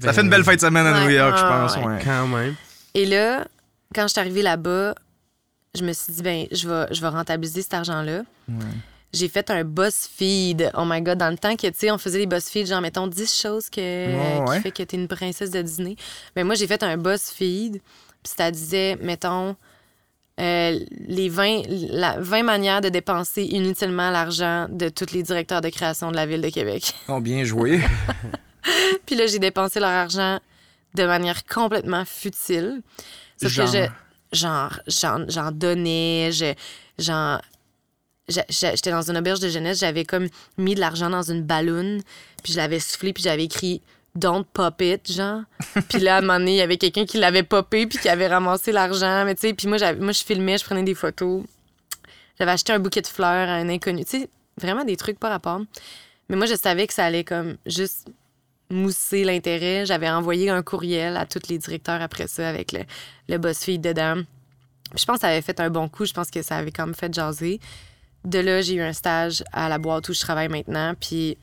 Ça 0.00 0.12
fait 0.12 0.22
une 0.22 0.30
belle 0.30 0.44
fin 0.44 0.54
de 0.56 0.60
semaine 0.60 0.86
à 0.86 1.04
New 1.04 1.10
York, 1.10 1.36
je 1.38 1.42
pense. 1.42 1.76
ouais. 1.76 1.84
ouais. 1.84 2.00
Quand 2.04 2.26
même. 2.26 2.54
Et 2.94 3.06
là, 3.06 3.46
quand 3.94 4.02
je 4.02 4.08
suis 4.12 4.20
arrivée 4.20 4.42
là-bas, 4.42 4.94
je 5.74 5.84
me 5.84 5.92
suis 5.92 6.12
dit, 6.12 6.22
ben, 6.22 6.46
je 6.50 6.68
vais, 6.68 6.86
je 6.92 7.00
vais 7.00 7.08
rentabiliser 7.08 7.62
cet 7.62 7.74
argent-là. 7.74 8.22
J'ai 9.14 9.28
fait 9.28 9.50
un 9.50 9.62
BuzzFeed. 9.62 10.70
Oh 10.74 10.84
my 10.86 11.02
God, 11.02 11.18
dans 11.18 11.30
le 11.30 11.36
temps 11.36 11.54
que, 11.54 11.66
tu 11.66 11.72
sais, 11.76 11.90
on 11.90 11.98
faisait 11.98 12.18
des 12.18 12.26
BuzzFeed, 12.26 12.66
genre, 12.66 12.80
mettons, 12.80 13.06
10 13.06 13.40
choses 13.42 13.68
que, 13.70 13.80
Ouais, 13.80 14.40
ouais. 14.48 14.56
qui 14.56 14.62
fait 14.62 14.70
que 14.70 14.82
t'es 14.82 14.96
une 14.96 15.06
princesse 15.08 15.50
de 15.50 15.60
Disney. 15.62 15.96
Mais 16.34 16.44
moi, 16.44 16.54
j'ai 16.54 16.66
fait 16.66 16.82
un 16.82 16.96
BuzzFeed, 16.96 17.74
puis 18.22 18.32
ça 18.36 18.50
disait, 18.50 18.96
mettons, 19.02 19.54
euh, 20.40 20.78
les 21.08 21.28
20, 21.28 21.62
la, 21.90 22.18
20 22.18 22.42
manières 22.42 22.80
de 22.80 22.88
dépenser 22.88 23.42
inutilement 23.44 24.10
l'argent 24.10 24.66
de 24.70 24.88
tous 24.88 25.12
les 25.12 25.22
directeurs 25.22 25.60
de 25.60 25.68
création 25.68 26.10
de 26.10 26.16
la 26.16 26.26
Ville 26.26 26.40
de 26.40 26.48
Québec. 26.48 26.94
Oh, 27.08 27.20
bien 27.20 27.44
joué. 27.44 27.80
Puis 29.06 29.14
là, 29.16 29.26
j'ai 29.26 29.38
dépensé 29.38 29.80
leur 29.80 29.90
argent 29.90 30.38
de 30.94 31.04
manière 31.04 31.44
complètement 31.44 32.04
futile. 32.04 32.82
Sauf 33.40 33.50
Genre? 33.52 33.70
que 33.72 33.78
je. 33.78 33.86
Genre, 34.38 34.80
j'en, 34.86 35.24
j'en 35.28 35.50
donnais, 35.52 36.30
je, 36.32 36.54
j'en. 36.98 37.38
je- 38.28 38.40
je- 38.48 38.70
J'étais 38.74 38.90
dans 38.90 39.02
une 39.10 39.18
auberge 39.18 39.40
de 39.40 39.48
jeunesse, 39.50 39.80
j'avais 39.80 40.04
comme 40.04 40.28
mis 40.56 40.74
de 40.74 40.80
l'argent 40.80 41.10
dans 41.10 41.22
une 41.22 41.42
balloune, 41.42 42.00
puis 42.42 42.54
je 42.54 42.58
l'avais 42.58 42.80
soufflé, 42.80 43.12
puis 43.12 43.22
j'avais 43.22 43.44
écrit 43.44 43.82
Don't 44.14 44.44
pop 44.52 44.80
it, 44.82 45.10
genre. 45.10 45.42
puis 45.88 45.98
là, 46.00 46.16
à 46.16 46.18
un 46.18 46.20
moment 46.20 46.38
donné, 46.38 46.52
il 46.52 46.58
y 46.58 46.62
avait 46.62 46.76
quelqu'un 46.76 47.06
qui 47.06 47.18
l'avait 47.18 47.42
popé, 47.42 47.86
puis 47.86 47.98
qui 47.98 48.08
avait 48.08 48.28
ramassé 48.28 48.70
l'argent. 48.72 49.24
Mais 49.24 49.34
tu 49.34 49.48
sais, 49.48 49.54
puis 49.54 49.68
moi, 49.68 49.78
moi, 49.94 50.12
je 50.12 50.22
filmais, 50.22 50.58
je 50.58 50.64
prenais 50.64 50.82
des 50.82 50.94
photos. 50.94 51.44
J'avais 52.38 52.52
acheté 52.52 52.72
un 52.72 52.78
bouquet 52.78 53.00
de 53.00 53.06
fleurs 53.06 53.48
à 53.48 53.54
un 53.54 53.68
inconnu. 53.68 54.04
Tu 54.04 54.20
sais, 54.20 54.28
vraiment 54.58 54.84
des 54.84 54.96
trucs 54.96 55.18
par 55.18 55.30
rapport. 55.30 55.60
Mais 56.28 56.36
moi, 56.36 56.46
je 56.46 56.54
savais 56.54 56.86
que 56.86 56.94
ça 56.94 57.04
allait 57.04 57.24
comme 57.24 57.56
juste 57.66 58.08
mousser 58.70 59.24
l'intérêt. 59.24 59.86
J'avais 59.86 60.10
envoyé 60.10 60.50
un 60.50 60.62
courriel 60.62 61.16
à 61.16 61.26
tous 61.26 61.48
les 61.48 61.58
directeurs 61.58 62.00
après 62.02 62.26
ça 62.26 62.48
avec 62.48 62.72
le, 62.72 62.80
le 63.28 63.38
BuzzFeed 63.38 63.80
dedans. 63.80 64.22
Puis 64.90 65.00
je 65.00 65.04
pense 65.06 65.16
que 65.16 65.20
ça 65.22 65.28
avait 65.28 65.42
fait 65.42 65.60
un 65.60 65.70
bon 65.70 65.88
coup. 65.88 66.04
Je 66.04 66.12
pense 66.12 66.30
que 66.30 66.42
ça 66.42 66.56
avait 66.56 66.72
même 66.78 66.94
fait 66.94 67.12
jaser. 67.12 67.60
De 68.24 68.38
là, 68.38 68.60
j'ai 68.60 68.74
eu 68.74 68.82
un 68.82 68.92
stage 68.92 69.42
à 69.52 69.68
la 69.68 69.78
boîte 69.78 70.08
où 70.08 70.12
je 70.12 70.20
travaille 70.20 70.48
maintenant. 70.48 70.94
Puis 70.98 71.38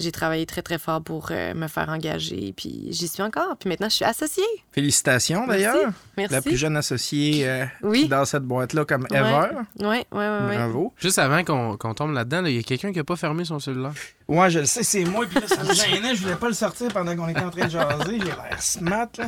j'ai 0.00 0.12
travaillé 0.12 0.46
très, 0.46 0.62
très 0.62 0.78
fort 0.78 1.02
pour 1.02 1.28
euh, 1.30 1.54
me 1.54 1.66
faire 1.66 1.88
engager. 1.88 2.52
Puis 2.56 2.86
j'y 2.90 3.08
suis 3.08 3.22
encore. 3.22 3.56
Puis 3.58 3.68
maintenant, 3.68 3.88
je 3.88 3.94
suis 3.96 4.04
associée. 4.04 4.44
Félicitations, 4.72 5.46
d'ailleurs. 5.46 5.90
Merci. 6.16 6.34
La 6.34 6.42
plus 6.42 6.56
jeune 6.56 6.76
associée 6.76 7.48
euh, 7.48 7.64
Oui. 7.82 8.06
dans 8.08 8.24
cette 8.24 8.44
boîte-là, 8.44 8.84
comme 8.84 9.06
Ouais. 9.10 9.18
ever. 9.18 9.48
Oui, 9.80 9.86
oui, 9.86 9.96
oui. 10.12 10.24
oui. 10.50 10.56
Bravo. 10.56 10.92
Juste 10.98 11.18
avant 11.18 11.42
qu'on 11.44 11.76
qu'on 11.76 11.94
tombe 11.94 12.12
là-dedans, 12.12 12.44
il 12.46 12.56
y 12.56 12.58
a 12.58 12.62
quelqu'un 12.62 12.92
qui 12.92 12.98
a 13.00 13.04
pas 13.04 13.16
fermé 13.16 13.44
son 13.44 13.58
cellulaire. 13.58 13.92
Ouais, 14.28 14.50
je 14.50 14.60
le 14.60 14.66
sais, 14.66 14.82
c'est 14.82 15.04
moi, 15.04 15.26
puis 15.26 15.40
là, 15.40 15.46
ça 15.48 15.64
me 15.64 15.72
gênait. 15.74 16.14
Je 16.14 16.22
voulais 16.22 16.36
pas 16.36 16.48
le 16.48 16.54
sortir 16.54 16.88
pendant 16.92 17.16
qu'on 17.16 17.28
était 17.28 17.40
en 17.42 17.50
train 17.50 17.66
de 17.66 17.70
jaser. 17.70 18.18
J'ai 18.18 18.24
l'air 18.24 18.56
smart, 18.62 19.08
là. 19.18 19.26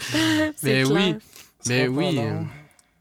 C'est 0.00 0.62
Mais 0.62 0.82
clair. 0.82 0.90
oui. 0.92 1.16
Ce 1.64 1.68
Ben 1.68 1.88
oui. 1.88 2.18
euh, 2.18 2.40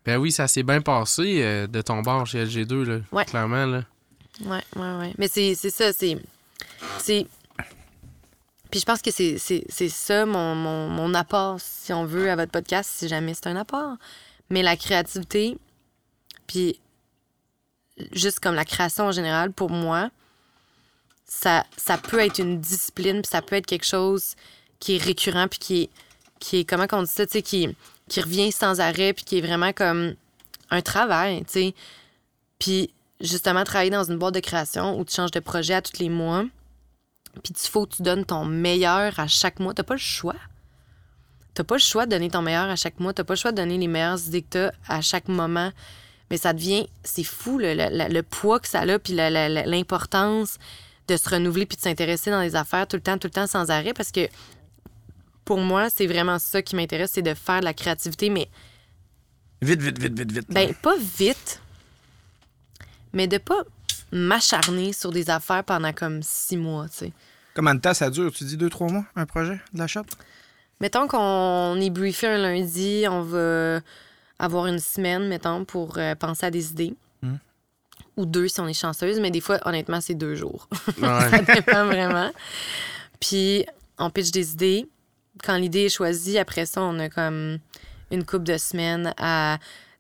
ben 0.06 0.18
oui, 0.18 0.32
ça 0.32 0.48
s'est 0.48 0.64
bien 0.64 0.82
passé 0.82 1.42
euh, 1.44 1.68
de 1.68 1.82
ton 1.82 2.02
bar 2.02 2.26
chez 2.28 2.46
LG2, 2.46 2.84
là. 2.86 2.98
Ouais. 3.12 3.26
Clairement, 3.26 3.66
là. 3.66 3.84
Ouais, 4.46 4.62
ouais, 4.76 4.98
ouais. 5.00 5.14
Mais 5.18 5.28
c'est 5.28 5.56
c'est 5.56 5.70
ça, 5.70 5.92
c'est. 5.94 6.18
C'est- 7.00 7.28
Puis 8.70 8.80
je 8.80 8.86
pense 8.86 9.02
que 9.02 9.12
c'est 9.12 9.38
ça 9.90 10.26
mon, 10.26 10.56
mon, 10.56 10.88
mon 10.90 11.14
apport, 11.14 11.60
si 11.60 11.92
on 11.92 12.06
veut, 12.06 12.30
à 12.32 12.36
votre 12.36 12.52
podcast, 12.52 12.90
si 12.94 13.08
jamais 13.08 13.34
c'est 13.34 13.48
un 13.48 13.56
apport. 13.58 13.96
Mais 14.50 14.64
la 14.64 14.76
créativité, 14.78 15.58
puis 16.48 16.80
juste 18.14 18.40
comme 18.40 18.56
la 18.56 18.66
création 18.66 19.06
en 19.06 19.12
général, 19.12 19.52
pour 19.52 19.70
moi, 19.70 20.10
ça, 21.26 21.66
ça 21.78 21.98
peut 21.98 22.20
être 22.20 22.40
une 22.40 22.60
discipline, 22.60 23.22
puis 23.22 23.30
ça 23.30 23.42
peut 23.42 23.56
être 23.56 23.66
quelque 23.66 23.86
chose 23.86 24.36
qui 24.80 24.96
est 24.96 25.04
récurrent, 25.04 25.48
puis 25.48 25.60
qui 25.60 25.82
est, 25.84 25.90
qui 26.40 26.58
est 26.60 26.66
comment 26.66 26.88
on 26.94 27.04
dit 27.04 27.12
ça, 27.12 27.26
tu 27.26 27.34
sais, 27.34 27.42
qui, 27.42 27.76
qui 28.10 28.22
revient 28.22 28.52
sans 28.52 28.80
arrêt, 28.82 29.14
puis 29.14 29.24
qui 29.24 29.38
est 29.38 29.42
vraiment 29.42 29.72
comme 29.74 30.16
un 30.70 30.82
travail, 30.82 31.44
tu 31.46 31.52
sais. 31.52 31.76
Puis 32.60 32.90
justement, 33.20 33.64
travailler 33.64 33.92
dans 33.92 34.04
une 34.04 34.18
boîte 34.18 34.34
de 34.34 34.40
création 34.40 34.98
où 35.00 35.06
tu 35.06 35.14
changes 35.14 35.32
de 35.32 35.40
projet 35.40 35.76
à 35.76 35.82
tous 35.82 36.00
les 36.00 36.10
mois, 36.10 36.46
puis 37.44 37.54
il 37.62 37.70
faut 37.70 37.86
que 37.86 37.96
tu 37.96 38.02
donnes 38.04 38.26
ton 38.26 38.46
meilleur 38.46 39.20
à 39.20 39.28
chaque 39.28 39.60
mois. 39.60 39.74
T'as 39.74 39.84
pas 39.84 39.94
le 39.96 40.00
choix. 40.00 40.36
T'as 41.54 41.64
pas 41.64 41.76
le 41.76 41.82
choix 41.82 42.06
de 42.06 42.12
donner 42.12 42.30
ton 42.30 42.42
meilleur 42.42 42.70
à 42.70 42.76
chaque 42.76 43.00
mois. 43.00 43.14
T'as 43.14 43.24
pas 43.24 43.34
le 43.34 43.40
choix 43.40 43.52
de 43.52 43.58
donner 43.58 43.78
les 43.78 43.88
meilleures 43.88 44.20
idées 44.28 44.42
que 44.42 44.48
t'as 44.50 44.72
à 44.88 45.02
chaque 45.02 45.28
moment. 45.28 45.72
Mais 46.30 46.38
ça 46.38 46.54
devient... 46.54 46.88
C'est 47.04 47.24
fou, 47.26 47.58
le, 47.58 47.74
le- 47.74 48.14
le 48.14 48.24
poids 48.24 48.60
que 48.60 48.68
ça 48.68 48.82
a, 48.82 49.00
puis 49.00 49.14
l'importance 49.14 50.58
de 51.08 51.18
se 51.18 51.30
renouveler 51.30 51.66
puis 51.66 51.76
de 51.78 51.82
s'intéresser 51.82 52.32
dans 52.32 52.42
les 52.42 52.56
affaires 52.56 52.88
tout 52.88 52.96
le 52.96 53.02
temps, 53.02 53.18
tout 53.18 53.28
le 53.28 53.32
temps, 53.32 53.48
sans 53.48 53.70
arrêt. 53.70 53.94
Parce 53.94 54.12
que 54.12 54.28
pour 55.44 55.60
moi, 55.60 55.90
c'est 55.90 56.08
vraiment 56.08 56.40
ça 56.40 56.62
qui 56.62 56.76
m'intéresse, 56.78 57.12
c'est 57.14 57.22
de 57.22 57.34
faire 57.34 57.60
de 57.60 57.66
la 57.66 57.74
créativité, 57.74 58.30
mais 58.30 58.48
Vite, 59.64 59.82
vite, 59.82 60.00
vite, 60.00 60.18
vite, 60.18 60.32
vite. 60.32 60.46
ben, 60.50 60.74
pas 60.76 60.96
vite, 60.98 61.62
mais 63.14 63.28
de 63.28 63.38
pas 63.38 63.62
m'acharner 64.12 64.94
sur 64.94 65.12
des 65.12 65.30
affaires 65.30 65.64
pendant 65.64 65.94
comme 65.94 66.22
six 66.22 66.58
mois, 66.58 66.88
tu 66.90 66.98
sais. 66.98 67.14
Combien 67.56 67.76
de 67.76 67.82
temps 67.82 67.94
ça 67.94 68.10
dure? 68.10 68.32
Tu 68.32 68.46
dis 68.46 68.58
deux, 68.58 68.70
trois 68.70 68.88
mois, 68.88 69.06
un 69.16 69.26
projet 69.26 69.60
de 69.74 69.80
la 69.80 69.88
shop? 69.88 70.06
Mettons 70.80 71.08
qu'on 71.08 71.80
est 71.80 71.90
briefé 71.90 72.28
un 72.28 72.38
lundi, 72.38 73.06
on 73.10 73.22
va 73.22 73.82
avoir 74.40 74.68
une 74.68 74.80
semaine, 74.80 75.28
mettons, 75.28 75.66
pour 75.66 75.98
euh, 75.98 76.16
penser 76.16 76.46
à 76.46 76.52
des 76.52 76.72
idées. 76.72 76.96
Hmm. 77.22 77.36
Ou 78.18 78.26
deux 78.26 78.48
si 78.48 78.60
on 78.60 78.68
est 78.68 78.74
chanceuse, 78.74 79.20
mais 79.20 79.32
des 79.32 79.42
fois, 79.42 79.60
honnêtement, 79.66 80.02
c'est 80.02 80.16
deux 80.16 80.36
jours. 80.36 80.68
Ouais. 81.02 81.30
ça 81.30 81.42
dépend 81.42 81.86
vraiment. 81.86 82.32
Puis, 83.20 83.66
on 84.00 84.10
pitch 84.10 84.32
des 84.32 84.54
idées. 84.54 84.90
Quand 85.44 85.58
l'idée 85.58 85.86
est 85.86 85.90
choisie, 85.90 86.40
après 86.40 86.66
ça, 86.66 86.82
on 86.82 86.98
a 87.00 87.10
comme 87.10 87.60
une 88.10 88.26
couple 88.26 88.46
de 88.46 88.58
semaines 88.58 89.14
à 89.18 89.60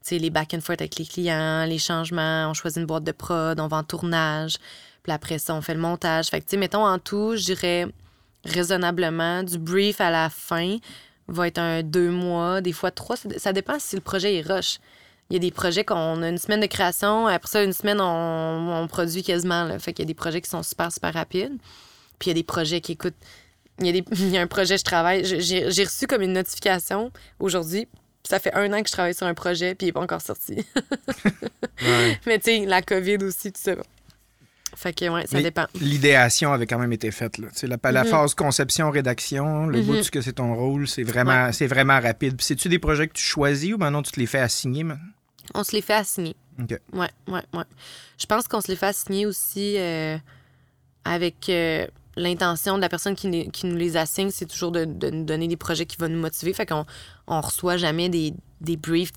les 0.09 0.29
back 0.29 0.53
and 0.53 0.61
forth 0.61 0.81
avec 0.81 0.97
les 0.97 1.05
clients, 1.05 1.65
les 1.65 1.77
changements. 1.77 2.47
On 2.49 2.53
choisit 2.53 2.79
une 2.79 2.85
boîte 2.85 3.03
de 3.03 3.11
prod, 3.11 3.59
on 3.59 3.67
va 3.67 3.77
en 3.77 3.83
tournage. 3.83 4.57
Puis 5.03 5.11
après 5.11 5.39
ça, 5.39 5.55
on 5.55 5.61
fait 5.61 5.73
le 5.73 5.79
montage. 5.79 6.27
Fait 6.27 6.39
que, 6.39 6.45
tu 6.45 6.51
sais, 6.51 6.57
mettons 6.57 6.85
en 6.85 6.99
tout, 6.99 7.35
je 7.35 7.43
dirais 7.45 7.87
raisonnablement, 8.45 9.43
du 9.43 9.57
brief 9.57 10.01
à 10.01 10.09
la 10.09 10.29
fin 10.29 10.77
va 11.27 11.47
être 11.47 11.59
un 11.59 11.83
deux 11.83 12.09
mois, 12.09 12.61
des 12.61 12.73
fois 12.73 12.91
trois. 12.91 13.15
Ça 13.15 13.29
dé- 13.29 13.39
Ça 13.39 13.53
dépend 13.53 13.79
si 13.79 13.95
le 13.95 14.01
projet 14.01 14.35
est 14.35 14.41
rush. 14.41 14.79
Il 15.29 15.33
y 15.35 15.37
a 15.37 15.39
des 15.39 15.51
projets 15.51 15.85
qu'on 15.85 16.21
a 16.23 16.27
une 16.27 16.37
semaine 16.37 16.59
de 16.59 16.65
création, 16.65 17.27
après 17.27 17.47
ça, 17.47 17.63
une 17.63 17.71
semaine, 17.71 18.01
on, 18.01 18.85
produit 18.89 19.23
quasiment. 19.23 19.63
Là. 19.63 19.79
Fait 19.79 19.93
qu'il 19.93 20.03
y 20.03 20.07
a 20.07 20.09
des 20.09 20.13
projets 20.13 20.41
qui 20.41 20.49
sont 20.49 20.61
super, 20.63 20.91
super 20.91 21.13
rapides. 21.13 21.57
Puis 22.19 22.29
il 22.29 22.29
y 22.29 22.31
a 22.31 22.33
des 22.33 22.43
projets 22.43 22.81
qui 22.81 22.93
écoutent. 22.93 23.15
Il 23.79 23.85
y 23.85 23.89
a, 23.89 23.93
des... 23.93 24.03
il 24.11 24.29
y 24.29 24.37
a 24.37 24.41
un 24.41 24.47
projet, 24.47 24.77
je 24.77 24.83
travaille. 24.83 25.23
j'ai 25.23 25.83
reçu 25.83 26.05
comme 26.05 26.21
une 26.21 26.33
notification 26.33 27.11
aujourd'hui. 27.39 27.87
Ça 28.23 28.39
fait 28.39 28.53
un 28.53 28.71
an 28.73 28.81
que 28.81 28.87
je 28.87 28.93
travaille 28.93 29.13
sur 29.15 29.25
un 29.27 29.33
projet, 29.33 29.73
puis 29.75 29.87
il 29.87 29.89
n'est 29.89 29.93
pas 29.93 30.01
encore 30.01 30.21
sorti. 30.21 30.65
Ouais. 31.83 32.19
Mais 32.27 32.37
tu 32.37 32.45
sais, 32.51 32.65
la 32.67 32.81
COVID 32.83 33.17
aussi, 33.23 33.51
tout 33.51 33.59
ça. 33.61 33.73
Fait 34.75 34.93
que, 34.93 35.09
ouais, 35.09 35.25
ça 35.25 35.37
Mais 35.37 35.43
dépend. 35.43 35.65
L'idéation 35.79 36.53
avait 36.53 36.67
quand 36.67 36.77
même 36.77 36.93
été 36.93 37.09
faite. 37.11 37.39
Là. 37.39 37.47
Tu 37.51 37.59
sais, 37.59 37.67
La, 37.67 37.77
la 37.91 38.03
Mhm. 38.03 38.09
phase 38.09 38.35
conception-rédaction, 38.35 39.65
le 39.67 39.79
Mhm. 39.79 39.85
bout 39.85 39.95
de 39.97 40.01
ce 40.03 40.11
que 40.11 40.21
c'est 40.21 40.33
ton 40.33 40.53
rôle, 40.55 40.87
c'est 40.87 41.03
vraiment, 41.03 41.51
c'est 41.51 41.65
vraiment 41.67 41.99
rapide. 41.99 42.37
Puis 42.37 42.45
c'est-tu 42.45 42.69
des 42.69 42.77
projets 42.79 43.07
que 43.07 43.13
tu 43.13 43.23
choisis 43.23 43.73
ou 43.73 43.77
maintenant 43.77 44.01
tu 44.03 44.11
te 44.11 44.19
les 44.19 44.27
fais 44.27 44.39
assigner? 44.39 44.83
man? 44.83 44.99
On 45.55 45.63
se 45.63 45.71
les 45.75 45.81
fait 45.81 45.93
assigner. 45.95 46.35
OK. 46.59 46.69
Ouais, 46.93 47.09
ouais, 47.27 47.41
ouais. 47.53 47.63
Je 48.19 48.25
pense 48.27 48.47
qu'on 48.47 48.61
se 48.61 48.67
les 48.67 48.75
fait 48.77 48.87
assigner 48.87 49.25
aussi 49.25 49.75
euh, 49.79 50.17
avec 51.03 51.49
euh, 51.49 51.87
l'intention 52.15 52.75
de 52.75 52.81
la 52.81 52.89
personne 52.89 53.15
qui 53.15 53.27
nous 53.27 53.75
les 53.75 53.97
assigne, 53.97 54.29
c'est 54.29 54.45
toujours 54.45 54.71
de, 54.71 54.85
de 54.85 55.09
nous 55.09 55.23
donner 55.25 55.47
des 55.47 55.57
projets 55.57 55.85
qui 55.85 55.97
vont 55.97 56.09
nous 56.09 56.19
motiver. 56.19 56.53
Fait 56.53 56.65
qu'on 56.67 56.85
on 57.31 57.41
reçoit 57.41 57.77
jamais 57.77 58.09
des, 58.09 58.33
des 58.59 58.77
briefs 58.77 59.13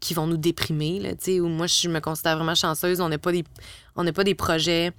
qui 0.00 0.14
vont 0.14 0.26
nous 0.26 0.36
déprimer. 0.36 0.98
Là, 1.00 1.10
où 1.40 1.46
moi, 1.48 1.66
je 1.66 1.88
me 1.88 2.00
considère 2.00 2.36
vraiment 2.36 2.54
chanceuse. 2.54 3.00
On 3.00 3.08
n'a 3.08 3.18
pas, 3.18 3.30
des- 3.32 3.44
on 3.94 4.02
n'a 4.04 4.12
pas 4.12 4.24
des 4.24 4.34
projets 4.34 4.90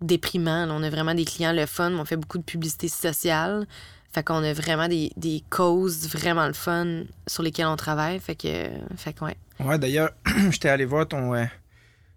déprimants. 0.00 0.66
là. 0.66 0.72
On 0.74 0.82
a 0.82 0.90
vraiment 0.90 1.14
des 1.14 1.24
clients 1.24 1.52
le 1.52 1.66
fun. 1.66 1.92
On 1.92 2.04
fait 2.04 2.16
beaucoup 2.16 2.38
de 2.38 2.44
publicité 2.44 2.88
sociale. 2.88 3.66
Fait 4.12 4.22
qu'on 4.22 4.42
a 4.42 4.52
vraiment 4.52 4.88
des, 4.88 5.10
des 5.16 5.42
causes 5.50 6.08
vraiment 6.08 6.46
le 6.46 6.54
fun 6.54 7.02
sur 7.26 7.42
lesquelles 7.42 7.66
on 7.66 7.76
travaille. 7.76 8.18
Fait 8.20 8.34
que, 8.34 8.68
fait 8.96 9.12
que 9.12 9.24
ouais. 9.24 9.36
Ouais, 9.60 9.78
d'ailleurs, 9.78 10.10
j'étais 10.50 10.68
allé 10.70 10.84
voir 10.84 11.06
ton. 11.06 11.34
euh, 11.34 11.44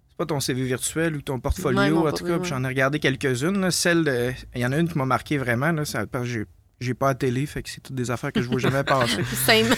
c'est 0.10 0.18
pas 0.18 0.26
ton 0.26 0.40
CV 0.40 0.64
virtuel 0.64 1.16
ou 1.16 1.22
ton 1.22 1.40
portfolio, 1.40 1.80
Ouais, 1.80 2.10
en 2.10 2.14
tout 2.14 2.24
cas, 2.26 2.38
ouais. 2.38 2.46
j'en 2.48 2.64
ai 2.64 2.68
regardé 2.68 3.00
quelques-unes. 3.00 3.72
Celle 3.72 4.04
de. 4.06 4.32
Il 4.56 4.62
y 4.62 4.66
en 4.66 4.72
a 4.72 4.78
une 4.78 4.88
qui 4.88 4.98
m'a 4.98 5.06
marqué 5.06 5.38
vraiment, 5.38 5.72
là, 5.72 5.84
ça, 5.84 6.06
parce 6.06 6.26
que 6.26 6.30
j'ai, 6.30 6.46
j'ai 6.82 6.94
pas 6.96 7.10
à 7.10 7.16
télé, 7.16 7.46
fait 7.46 7.62
que 7.62 7.70
c'est 7.70 7.82
toutes 7.82 7.96
des 7.96 8.12
affaires 8.12 8.34
que 8.34 8.42
je 8.42 8.50
vois 8.50 8.60
jamais 8.60 8.84
passer. 8.84 9.22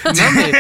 Non, 0.06 0.24
mais. 0.36 0.52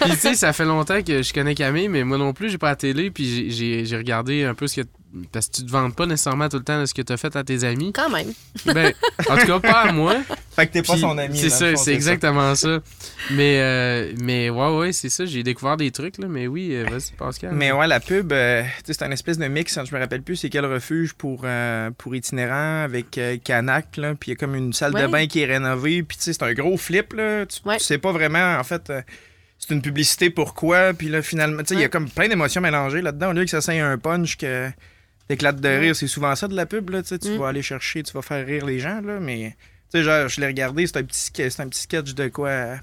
Puis, 0.00 0.10
tu 0.12 0.16
sais, 0.16 0.34
ça 0.34 0.52
fait 0.52 0.64
longtemps 0.64 1.02
que 1.02 1.22
je 1.22 1.32
connais 1.32 1.54
Camille, 1.54 1.88
mais 1.88 2.04
moi 2.04 2.16
non 2.16 2.32
plus, 2.32 2.48
j'ai 2.50 2.58
pas 2.58 2.68
la 2.68 2.76
télé. 2.76 3.10
Puis, 3.10 3.50
j'ai 3.50 3.96
regardé 3.96 4.44
un 4.44 4.54
peu 4.54 4.66
ce 4.66 4.80
que. 4.82 4.86
Parce 5.32 5.48
que 5.48 5.56
tu 5.56 5.66
te 5.66 5.70
vantes 5.72 5.96
pas 5.96 6.06
nécessairement 6.06 6.48
tout 6.48 6.58
le 6.58 6.62
temps 6.62 6.80
de 6.80 6.86
ce 6.86 6.94
que 6.94 7.02
tu 7.02 7.12
as 7.12 7.16
fait 7.16 7.34
à 7.34 7.42
tes 7.42 7.64
amis. 7.64 7.92
Quand 7.92 8.10
même. 8.10 8.28
Ben, 8.66 8.92
en 9.28 9.36
tout 9.36 9.46
cas, 9.46 9.58
pas 9.58 9.80
à 9.80 9.92
moi. 9.92 10.16
fait 10.54 10.66
que 10.68 10.72
t'es 10.74 10.82
pas 10.82 10.92
Puis, 10.92 11.00
son 11.02 11.18
ami. 11.18 11.36
C'est 11.36 11.50
ça, 11.50 11.74
c'est 11.76 11.92
exactement 11.94 12.54
ça. 12.54 12.78
Mais, 13.32 13.60
euh, 13.60 14.12
mais 14.22 14.50
ouais, 14.50 14.76
ouais, 14.76 14.92
c'est 14.92 15.08
ça. 15.08 15.24
J'ai 15.24 15.42
découvert 15.42 15.76
des 15.76 15.90
trucs, 15.90 16.18
là. 16.18 16.28
Mais 16.28 16.46
oui, 16.46 16.70
euh, 16.74 16.84
vas-y, 16.88 17.12
Pascal. 17.18 17.50
Mais 17.52 17.72
ouais, 17.72 17.86
la 17.88 17.98
pub, 17.98 18.32
euh, 18.32 18.62
tu 18.62 18.68
sais, 18.86 18.92
c'est 18.92 19.02
un 19.04 19.10
espèce 19.10 19.38
de 19.38 19.46
mix, 19.48 19.76
hein, 19.76 19.84
je 19.84 19.94
me 19.94 20.00
rappelle 20.00 20.22
plus 20.22 20.36
c'est 20.36 20.48
quel 20.50 20.64
refuge 20.66 21.14
pour, 21.14 21.40
euh, 21.44 21.90
pour 21.98 22.14
itinérants 22.14 22.84
avec 22.84 23.18
euh, 23.18 23.36
Canac, 23.42 23.96
là, 23.96 24.14
puis 24.14 24.30
il 24.30 24.34
y 24.34 24.36
a 24.36 24.36
comme 24.36 24.54
une 24.54 24.72
salle 24.72 24.94
Ouais. 24.94 25.02
de 25.02 25.06
bain 25.08 25.26
qui 25.26 25.40
est 25.40 25.46
rénovée, 25.46 26.02
puis 26.04 26.16
tu 26.18 26.22
sais, 26.24 26.32
c'est 26.34 26.42
un 26.44 26.52
gros 26.52 26.76
flip, 26.76 27.14
là, 27.14 27.46
tu, 27.46 27.58
Ouais. 27.68 27.78
tu 27.78 27.84
sais 27.84 27.98
pas 27.98 28.12
vraiment, 28.12 28.56
en 28.58 28.64
fait, 28.64 28.90
euh, 28.90 29.02
c'est 29.58 29.74
une 29.74 29.82
publicité 29.82 30.30
pourquoi, 30.30 30.94
puis 30.94 31.08
là, 31.08 31.20
finalement, 31.22 31.62
tu 31.62 31.68
sais, 31.68 31.74
il 31.74 31.80
y 31.80 31.84
a 31.84 31.88
comme 31.88 32.08
plein 32.08 32.28
d'émotions 32.28 32.60
mélangées 32.60 33.02
là-dedans, 33.02 33.30
au 33.30 33.32
lieu 33.32 33.44
que 33.44 33.50
ça 33.50 33.60
soit 33.60 33.74
un 33.74 33.98
punch 33.98 34.36
que 34.36 34.70
t'éclates 35.30 35.60
de 35.60 35.68
rire, 35.68 35.94
c'est 35.94 36.08
souvent 36.08 36.34
ça 36.34 36.48
de 36.48 36.56
la 36.56 36.66
pub, 36.66 36.90
là, 36.90 37.02
tu 37.02 37.08
sais, 37.08 37.18
tu 37.18 37.28
Mm. 37.28 37.36
vas 37.38 37.48
aller 37.48 37.62
chercher, 37.62 38.02
tu 38.02 38.12
vas 38.12 38.22
faire 38.22 38.44
rire 38.44 38.66
les 38.66 38.80
gens, 38.80 39.00
là, 39.00 39.20
mais... 39.20 39.56
Tu 39.92 39.98
sais, 39.98 40.02
genre, 40.04 40.28
je 40.28 40.40
l'ai 40.40 40.46
regardé, 40.48 40.86
c'est 40.86 40.96
un, 40.98 41.04
petit, 41.04 41.30
un 41.58 41.68
petit 41.68 41.80
sketch 41.82 42.14
de 42.14 42.28
quoi? 42.28 42.76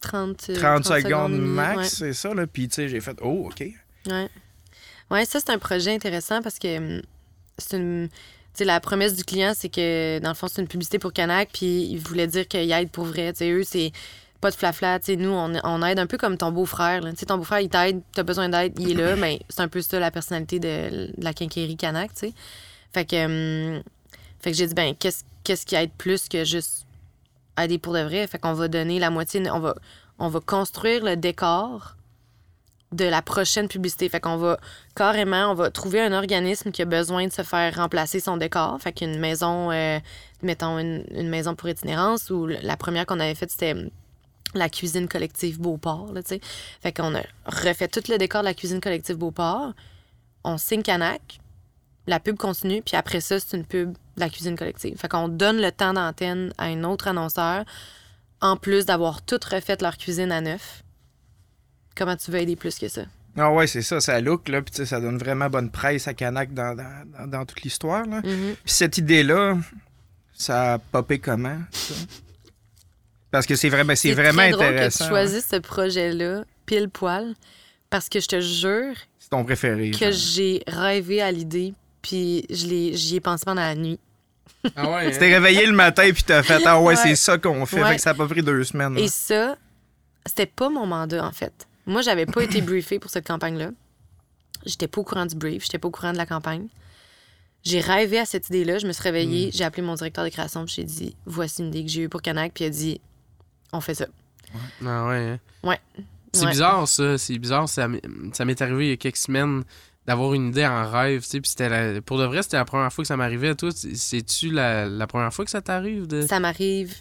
30, 0.00 0.46
euh, 0.50 0.54
30, 0.54 0.84
secondes, 0.84 1.32
max, 1.38 1.78
ouais. 1.78 1.84
c'est 1.88 2.12
ça, 2.12 2.34
là. 2.34 2.46
Puis, 2.46 2.68
tu 2.68 2.74
sais, 2.74 2.88
j'ai 2.88 3.00
fait, 3.00 3.16
oh, 3.22 3.48
OK. 3.50 3.64
Ouais. 4.06 4.28
Ouais, 5.10 5.24
ça, 5.24 5.40
c'est 5.40 5.50
un 5.50 5.58
projet 5.58 5.94
intéressant 5.94 6.42
parce 6.42 6.58
que 6.58 6.76
hum, 6.76 7.02
c'est 7.58 7.76
une. 7.78 8.08
Tu 8.08 8.58
sais, 8.58 8.64
la 8.64 8.80
promesse 8.80 9.14
du 9.14 9.24
client, 9.24 9.52
c'est 9.56 9.68
que, 9.68 10.18
dans 10.20 10.28
le 10.28 10.34
fond, 10.34 10.46
c'est 10.48 10.60
une 10.62 10.68
publicité 10.68 10.98
pour 10.98 11.12
Canac, 11.12 11.48
puis 11.52 11.88
il 11.90 11.98
voulait 11.98 12.26
dire 12.26 12.46
qu'il 12.46 12.70
aide 12.70 12.90
pour 12.90 13.04
vrai. 13.04 13.32
Tu 13.32 13.38
sais, 13.38 13.50
eux, 13.50 13.62
c'est 13.64 13.92
pas 14.44 14.50
de 14.50 14.56
flafla. 14.56 14.98
Sais, 15.00 15.16
nous, 15.16 15.30
on, 15.30 15.54
on 15.64 15.82
aide 15.82 15.98
un 15.98 16.06
peu 16.06 16.18
comme 16.18 16.36
ton 16.36 16.52
beau-frère. 16.52 17.00
là. 17.00 17.12
Tu 17.12 17.20
sais, 17.20 17.26
ton 17.26 17.38
beau-frère, 17.38 17.60
il 17.60 17.70
t'aide, 17.70 18.02
t'as 18.12 18.24
besoin 18.24 18.50
d'aide, 18.50 18.78
il 18.78 18.90
est 18.90 19.02
là. 19.02 19.16
Mais 19.24 19.40
c'est 19.48 19.62
un 19.62 19.68
peu 19.68 19.80
ça, 19.80 19.98
la 19.98 20.10
personnalité 20.10 20.58
de, 20.58 21.06
de 21.16 21.24
la 21.24 21.32
quincaillerie 21.32 21.78
Canac, 21.78 22.12
tu 22.12 22.28
sais. 22.28 22.34
Fait 22.92 23.06
que, 23.06 23.24
hum, 23.76 23.82
fait 24.40 24.50
que 24.50 24.56
j'ai 24.58 24.66
dit, 24.66 24.74
ben, 24.74 24.94
qu'est-ce 24.94 25.24
qu'est-ce 25.44 25.64
qui 25.64 25.74
aide 25.76 25.92
plus 25.96 26.28
que 26.28 26.44
juste 26.44 26.86
aider 27.58 27.78
pour 27.78 27.94
de 27.94 28.00
vrai? 28.00 28.26
Fait 28.26 28.38
qu'on 28.38 28.52
va 28.52 28.68
donner 28.68 28.98
la 28.98 29.08
moitié, 29.08 29.50
on 29.50 29.60
va, 29.60 29.74
on 30.18 30.28
va 30.28 30.40
construire 30.40 31.02
le 31.02 31.16
décor 31.16 31.96
de 32.92 33.06
la 33.06 33.22
prochaine 33.22 33.66
publicité. 33.68 34.10
Fait 34.10 34.20
qu'on 34.20 34.36
va 34.36 34.58
carrément, 34.94 35.50
on 35.52 35.54
va 35.54 35.70
trouver 35.70 36.02
un 36.02 36.12
organisme 36.12 36.70
qui 36.70 36.82
a 36.82 36.84
besoin 36.84 37.26
de 37.26 37.32
se 37.32 37.42
faire 37.42 37.74
remplacer 37.76 38.20
son 38.20 38.36
décor. 38.36 38.78
Fait 38.78 38.92
qu'une 38.92 39.18
maison, 39.18 39.70
euh, 39.72 39.98
mettons 40.42 40.78
une, 40.78 41.04
une 41.12 41.30
maison 41.30 41.54
pour 41.54 41.70
itinérance, 41.70 42.28
ou 42.28 42.46
la 42.46 42.76
première 42.76 43.06
qu'on 43.06 43.20
avait 43.20 43.34
faite, 43.34 43.50
c'était 43.50 43.72
hum, 43.72 43.88
la 44.58 44.68
cuisine 44.68 45.08
collective 45.08 45.60
Beauport, 45.60 46.12
là, 46.12 46.22
tu 46.22 46.28
sais. 46.30 46.40
Fait 46.82 46.92
qu'on 46.92 47.14
a 47.14 47.22
refait 47.46 47.88
tout 47.88 48.02
le 48.08 48.18
décor 48.18 48.40
de 48.42 48.46
la 48.46 48.54
cuisine 48.54 48.80
collective 48.80 49.16
Beauport. 49.16 49.72
On 50.44 50.58
signe 50.58 50.82
Canac, 50.82 51.40
la 52.06 52.20
pub 52.20 52.36
continue, 52.36 52.82
puis 52.82 52.96
après 52.96 53.20
ça, 53.20 53.40
c'est 53.40 53.56
une 53.56 53.64
pub 53.64 53.92
de 53.92 54.20
la 54.20 54.28
cuisine 54.28 54.56
collective. 54.56 54.98
Fait 54.98 55.08
qu'on 55.08 55.28
donne 55.28 55.60
le 55.60 55.72
temps 55.72 55.92
d'antenne 55.94 56.52
à 56.58 56.64
un 56.64 56.84
autre 56.84 57.08
annonceur, 57.08 57.64
en 58.40 58.56
plus 58.56 58.84
d'avoir 58.86 59.22
tout 59.22 59.40
refait 59.50 59.78
leur 59.80 59.96
cuisine 59.96 60.30
à 60.32 60.40
neuf. 60.40 60.82
Comment 61.96 62.16
tu 62.16 62.30
veux 62.30 62.40
aider 62.40 62.56
plus 62.56 62.78
que 62.78 62.88
ça? 62.88 63.02
Ah 63.36 63.50
ouais, 63.52 63.66
c'est 63.66 63.82
ça, 63.82 64.00
ça 64.00 64.20
look, 64.20 64.48
là, 64.48 64.62
puis 64.62 64.70
tu 64.70 64.76
sais, 64.78 64.86
ça 64.86 65.00
donne 65.00 65.18
vraiment 65.18 65.48
bonne 65.50 65.70
presse 65.70 66.06
à 66.06 66.14
Canac 66.14 66.52
dans, 66.54 66.76
dans, 66.76 67.04
dans- 67.18 67.26
dans 67.26 67.44
toute 67.46 67.62
l'histoire, 67.62 68.04
là. 68.06 68.18
Mhm. 68.18 68.54
Puis 68.62 68.72
cette 68.74 68.98
idée-là, 68.98 69.56
ça 70.34 70.74
a 70.74 70.78
popé 70.78 71.18
comment, 71.18 71.58
ça? 71.72 71.94
Parce 73.34 73.46
que 73.46 73.56
c'est 73.56 73.68
vraiment, 73.68 73.96
c'est 73.96 74.12
vraiment 74.12 74.42
très 74.42 74.50
drôle 74.52 74.64
intéressant. 74.66 74.98
que 74.98 75.02
tu 75.04 75.08
choisisses 75.10 75.46
ce 75.50 75.56
projet-là, 75.56 76.44
pile 76.66 76.88
poil, 76.88 77.34
parce 77.90 78.08
que 78.08 78.20
je 78.20 78.28
te 78.28 78.40
jure 78.40 78.94
C'est 79.18 79.30
ton 79.30 79.42
préféré. 79.44 79.90
que 79.90 79.98
genre. 79.98 80.12
j'ai 80.12 80.62
rêvé 80.68 81.20
à 81.20 81.32
l'idée, 81.32 81.74
puis 82.00 82.46
je 82.48 82.66
l'ai- 82.68 82.96
j'y 82.96 83.16
ai 83.16 83.20
pensé 83.20 83.44
pendant 83.44 83.62
la 83.62 83.74
nuit. 83.74 83.98
Ah 84.76 84.88
ouais, 84.88 85.10
Tu 85.10 85.18
t'es 85.18 85.34
réveillé 85.34 85.66
le 85.66 85.72
matin 85.72 86.08
puis 86.14 86.22
t'as 86.22 86.44
fait 86.44 86.62
Ah 86.64 86.78
ouais, 86.80 86.86
Ouais. 86.88 86.96
c'est 86.96 87.16
ça 87.16 87.36
qu'on 87.38 87.66
fait. 87.66 87.82
Ouais. 87.82 87.88
Fait 87.90 87.96
que 87.96 88.02
ça 88.02 88.10
a 88.10 88.14
pas 88.14 88.28
pris 88.28 88.40
deux 88.42 88.62
semaines. 88.62 88.96
Et 88.96 89.02
là. 89.02 89.08
ça, 89.08 89.56
c'était 90.26 90.46
pas 90.46 90.70
mon 90.70 90.86
mandat, 90.86 91.26
en 91.26 91.32
fait. 91.32 91.66
Moi, 91.86 92.02
j'avais 92.02 92.26
pas 92.26 92.42
été 92.44 92.60
briefée 92.62 92.98
pour 93.00 93.10
cette 93.10 93.26
campagne-là. 93.26 93.70
J'étais 94.64 94.86
pas 94.86 95.00
au 95.00 95.04
courant 95.04 95.26
du 95.26 95.34
brief, 95.34 95.64
j'étais 95.64 95.78
pas 95.78 95.88
au 95.88 95.90
courant 95.90 96.12
de 96.12 96.16
la 96.18 96.24
campagne. 96.26 96.68
J'ai 97.64 97.80
rêvé 97.80 98.18
à 98.18 98.24
cette 98.26 98.48
idée-là, 98.48 98.78
je 98.78 98.86
me 98.86 98.92
suis 98.92 99.02
réveillée, 99.02 99.50
j'ai 99.52 99.64
appelé 99.64 99.82
mon 99.82 99.94
directeur 99.94 100.24
de 100.24 100.28
création, 100.30 100.64
puis 100.64 100.74
j'ai 100.76 100.84
dit 100.84 101.16
Voici 101.26 101.60
une 101.62 101.68
idée 101.68 101.84
que 101.84 101.90
j'ai 101.90 102.02
eue 102.02 102.08
pour 102.08 102.22
Canac, 102.22 102.52
puis 102.54 102.64
il 102.64 102.66
a 102.68 102.70
dit 102.70 103.00
On 103.74 103.80
fait 103.80 103.94
ça. 103.94 104.06
Ah 104.86 105.06
ouais. 105.08 105.16
hein. 105.16 105.38
Ouais. 105.62 105.80
C'est 106.32 106.44
Ouais. 106.44 106.50
bizarre, 106.52 106.86
ça. 106.88 107.18
C'est 107.18 107.38
bizarre. 107.38 107.68
Ça 107.68 107.88
m'est 107.88 108.00
ça 108.32 108.44
m'est 108.44 108.60
arrivé 108.62 108.86
il 108.86 108.90
y 108.90 108.92
a 108.92 108.96
quelques 108.96 109.16
semaines 109.16 109.64
d'avoir 110.06 110.34
une 110.34 110.48
idée 110.48 110.66
en 110.66 110.88
rêve, 110.90 111.22
tu 111.22 111.28
sais. 111.28 111.40
Puis 111.40 111.50
c'était 111.50 111.68
la- 111.68 112.00
pour 112.02 112.18
de 112.18 112.24
vrai, 112.24 112.42
c'était 112.42 112.56
la 112.56 112.64
première 112.64 112.92
fois 112.92 113.02
que 113.02 113.08
ça 113.08 113.16
m'arrivait. 113.16 113.54
Toi, 113.54 113.70
c'est- 113.74 113.94
c'est-tu 113.96 114.50
la, 114.50 114.86
la 114.86 115.06
première 115.06 115.32
fois 115.32 115.44
que 115.44 115.50
ça 115.50 115.60
t'arrive 115.62 116.06
de? 116.06 116.22
Ça 116.22 116.40
m'arrive 116.40 116.94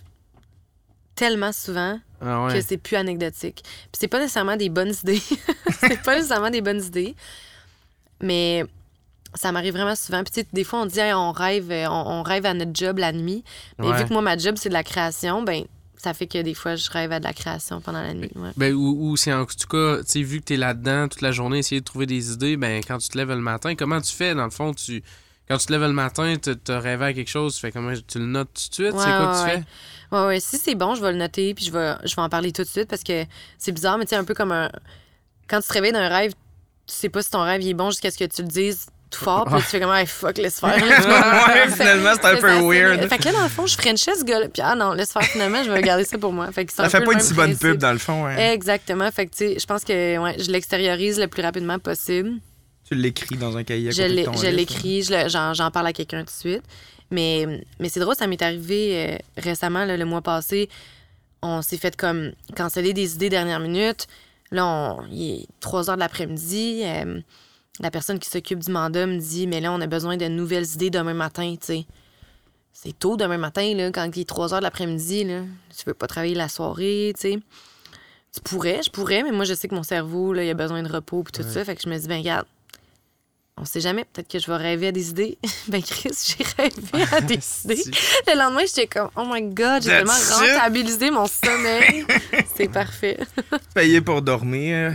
tellement 1.16 1.52
souvent 1.52 2.00
Ah 2.22 2.46
ouais. 2.46 2.54
que 2.54 2.62
c'est 2.62 2.78
plus 2.78 2.96
anecdotique. 2.96 3.62
Puis 3.64 4.00
c'est 4.00 4.08
pas 4.08 4.20
nécessairement 4.20 4.56
des 4.56 4.70
bonnes 4.70 4.94
idées. 5.04 5.22
c'est 5.80 6.02
pas 6.02 6.16
nécessairement 6.16 6.50
des 6.50 6.62
bonnes 6.62 6.84
idées. 6.84 7.16
Mais 8.22 8.64
ça 9.36 9.52
m'arrive 9.52 9.74
vraiment 9.74 9.96
souvent. 9.96 10.24
Puis 10.24 10.32
tu 10.34 10.42
sais, 10.42 10.48
des 10.54 10.64
fois, 10.64 10.80
on 10.82 10.86
dit, 10.86 11.00
Hey, 11.00 11.14
on 11.14 11.32
rêve, 11.32 11.70
on, 11.72 12.04
on 12.20 12.24
rêve 12.24 12.46
à 12.46 12.54
notre 12.54 12.72
job 12.74 12.98
la 13.00 13.12
nuit. 13.12 13.44
Mais 13.80 13.88
Ouais. 13.88 13.98
vu 13.98 14.06
que 14.08 14.14
moi, 14.14 14.22
ma 14.22 14.38
job, 14.38 14.56
c'est 14.58 14.70
de 14.70 14.74
la 14.74 14.84
création, 14.84 15.44
ben 15.44 15.66
ça 16.04 16.14
fait 16.14 16.28
que 16.28 16.42
des 16.42 16.54
fois, 16.54 16.76
je 16.76 16.90
rêve 16.92 17.12
à 17.14 17.20
de 17.20 17.24
la 17.24 17.34
création 17.34 17.80
pendant 17.80 18.02
la 18.02 18.14
nuit. 18.14 18.30
Ouais. 18.36 18.52
Ben, 18.58 18.74
ou, 18.74 19.12
ou 19.12 19.18
c'est 19.18 19.32
en 19.34 19.46
tout 19.46 19.68
cas, 19.70 20.00
tu 20.00 20.04
sais, 20.08 20.22
vu 20.22 20.40
que 20.40 20.46
t'es 20.46 20.58
là-dedans 20.58 21.08
toute 21.08 21.22
la 21.22 21.32
journée, 21.32 21.60
essayer 21.60 21.80
de 21.82 21.86
trouver 21.86 22.06
des 22.06 22.34
idées, 22.34 22.58
ben, 22.58 22.82
quand 22.86 22.98
tu 22.98 23.08
te 23.10 23.18
lèves 23.18 23.30
le 23.30 23.38
matin, 23.38 23.76
comment 23.76 24.02
tu 24.02 24.14
fais, 24.14 24.36
dans 24.36 24.46
le 24.46 24.52
fond, 24.52 24.74
tu... 24.74 25.02
Quand 25.48 25.58
tu 25.58 25.66
te 25.68 25.72
lèves 25.74 25.82
le 25.82 25.92
matin, 25.92 26.36
tu 26.42 26.56
te 26.58 26.72
rêvé 26.72 27.06
à 27.06 27.14
quelque 27.14 27.30
chose, 27.30 27.56
tu 27.56 27.60
fais 27.62 27.72
comment, 27.72 27.94
tu 28.08 28.18
le 28.20 28.26
notes 28.26 28.54
tout 28.54 28.70
de 28.70 28.74
suite, 28.74 28.92
c'est 28.92 28.98
Ouais, 28.98 29.18
quoi 29.18 29.26
que 29.26 29.32
ouais, 29.32 29.38
tu 29.40 29.56
ouais. 29.58 29.64
fais? 30.12 30.16
Ouais, 30.16 30.26
ouais, 30.28 30.40
si 30.40 30.58
c'est 30.58 30.76
bon, 30.76 30.96
je 30.96 31.02
vais 31.02 31.12
le 31.12 31.18
noter, 31.18 31.54
puis 31.54 31.66
je 31.66 31.72
vais, 31.72 31.96
je 32.06 32.16
vais 32.16 32.22
en 32.22 32.30
parler 32.30 32.52
tout 32.54 32.64
de 32.64 32.68
suite 32.68 32.88
parce 32.88 33.04
que 33.04 33.26
c'est 33.58 33.72
bizarre, 33.72 33.98
mais 33.98 34.06
tu 34.06 34.10
sais, 34.12 34.16
un 34.16 34.24
peu 34.24 34.34
comme 34.34 34.52
un. 34.52 34.70
Quand 35.50 35.60
tu 35.60 35.68
te 35.68 35.74
réveilles 35.74 35.92
d'un 35.92 36.08
rêve, 36.08 36.32
tu 36.32 36.94
sais 36.96 37.10
pas 37.10 37.22
si 37.22 37.30
ton 37.30 37.42
rêve 37.44 37.62
il 37.62 37.70
est 37.70 37.74
bon 37.74 37.90
jusqu'à 37.92 38.10
ce 38.12 38.18
que 38.18 38.24
tu 38.26 38.42
le 38.42 38.48
dises 38.48 38.88
tout 39.14 39.24
fort, 39.24 39.46
puis 39.46 39.56
tu 39.58 39.64
fais 39.68 39.80
comme, 39.80 39.94
hey, 39.94 40.06
fuck, 40.06 40.38
laisse 40.38 40.60
faire. 40.60 40.76
Ouais, 40.78 41.70
finalement, 41.72 42.12
c'est 42.16 42.26
un 42.26 42.36
peu 42.36 42.48
ça, 42.50 42.62
weird. 42.62 43.08
Fait 43.08 43.18
que 43.18 43.24
là, 43.26 43.32
dans 43.34 43.44
le 43.44 43.50
fond, 43.50 43.66
je 43.66 43.76
frenchais 43.78 44.16
ce 44.16 44.24
gars-là, 44.24 44.48
puis 44.50 44.62
ah 44.66 44.76
non, 44.76 44.94
laisse 44.94 45.12
faire 45.14 45.24
finalement, 45.24 45.64
je 45.64 45.72
vais 45.72 45.82
garder 45.82 46.04
ça 46.04 46.18
pour 46.18 46.32
moi. 46.34 46.52
Fait 46.52 46.66
que 46.66 46.74
Ça 46.74 46.90
fait 46.90 47.02
pas 47.02 47.14
une 47.14 47.20
si 47.20 47.34
bonne 47.34 47.56
pub, 47.58 47.78
dans 47.78 47.92
le 47.94 47.98
fond. 48.00 48.26
hein. 48.26 48.36
Exactement. 48.38 49.10
Fait 49.12 49.26
que, 49.28 49.32
tu 49.32 49.38
sais, 49.38 49.60
je 49.60 49.66
pense 49.66 49.84
que 49.84 50.18
ouais, 50.18 50.36
je 50.40 50.52
l'extériorise 50.52 51.20
le 51.20 51.28
plus 51.28 51.42
rapidement 51.44 51.80
possible. 51.80 52.32
Tu 52.88 52.96
l'écris 52.96 53.38
dans 53.38 53.56
un 53.56 53.64
cahier 53.64 53.90
à 53.90 53.92
Je 53.92 54.26
côté 54.26 54.52
l'écris, 54.52 55.04
je 55.04 55.14
le- 55.14 55.30
j'en 55.30 55.54
j'en 55.54 55.72
parle 55.72 55.88
à 55.88 55.94
quelqu'un 55.94 56.20
tout 56.20 56.26
de 56.26 56.30
suite. 56.32 56.64
Mais, 57.12 57.46
mais 57.80 57.90
c'est 57.90 58.00
drôle, 58.00 58.16
ça 58.16 58.28
m'est 58.28 58.42
arrivé 58.42 58.94
euh, 59.14 59.18
récemment, 59.38 59.86
là, 59.86 59.96
le 59.96 60.06
mois 60.06 60.22
passé. 60.22 60.68
On 61.42 61.62
s'est 61.62 61.78
fait 61.78 61.96
comme 61.96 62.32
canceller 62.56 62.94
des 62.94 63.14
idées 63.16 63.30
dernière 63.30 63.60
minute. 63.60 64.08
Là, 64.52 64.66
on- 64.66 65.04
il 65.12 65.42
est 65.42 65.48
3 65.60 65.90
heures 65.90 65.96
de 65.96 66.02
l'après-midi. 66.02 66.82
euh, 66.84 67.20
la 67.80 67.92
personne 67.92 68.20
qui 68.20 68.30
s'occupe 68.30 68.60
du 68.60 68.72
mandat 68.72 69.06
me 69.06 69.18
dit 69.18 69.48
Mais 69.48 69.62
là, 69.62 69.72
on 69.72 69.82
a 69.82 69.88
besoin 69.88 70.18
de 70.18 70.28
nouvelles 70.28 70.68
idées 70.74 70.90
demain 70.90 71.14
matin, 71.14 71.56
tu 71.60 71.66
sais. 71.66 71.86
C'est 72.72 72.98
tôt 72.98 73.18
demain 73.18 73.38
matin, 73.38 73.74
là, 73.76 73.92
quand 73.92 74.10
il 74.16 74.22
est 74.22 74.26
3 74.28 74.54
heures 74.54 74.60
de 74.60 74.64
l'après-midi, 74.64 75.24
là. 75.24 75.42
Tu 75.76 75.86
veux 75.86 75.94
pas 75.94 76.08
travailler 76.08 76.36
la 76.36 76.50
soirée, 76.50 77.14
tu 77.16 77.22
sais. 77.22 77.40
Tu 78.34 78.42
pourrais, 78.42 78.82
je 78.84 78.90
pourrais, 78.90 79.22
mais 79.22 79.32
moi, 79.32 79.46
je 79.46 79.54
sais 79.54 79.68
que 79.68 79.76
mon 79.76 79.84
cerveau, 79.84 80.34
là, 80.34 80.44
il 80.44 80.50
a 80.50 80.56
besoin 80.56 80.82
de 80.82 80.92
repos 80.92 81.24
puis 81.24 81.32
tout 81.32 81.48
ça. 81.48 81.64
Fait 81.64 81.76
que 81.76 81.84
je 81.84 81.90
me 81.90 81.98
dis, 81.98 82.08
ben, 82.08 82.18
regarde, 82.18 82.48
on 83.58 83.66
sait 83.66 83.82
jamais, 83.82 84.06
peut-être 84.06 84.28
que 84.28 84.40
je 84.40 84.48
vais 84.48 84.58
rêver 84.58 84.88
à 84.88 84.92
des 84.92 85.12
idées. 85.12 85.38
ben, 85.68 85.84
Chris, 85.84 86.10
j'ai 86.26 86.44
rêvé 86.58 87.06
à 87.12 87.22
des 87.22 87.36
idées. 87.66 87.84
Le 88.28 88.38
lendemain, 88.38 88.64
j'étais 88.66 88.88
comme, 88.88 89.10
oh 89.16 89.24
my 89.30 89.42
god, 89.44 89.84
j'ai 89.84 89.90
tellement 89.90 90.14
rentabilisé 90.14 91.12
mon 91.12 91.28
sommeil. 91.28 92.06
C'est 92.56 92.70
parfait. 92.70 93.20
Payé 93.76 94.02
pour 94.02 94.24
dormir. 94.24 94.94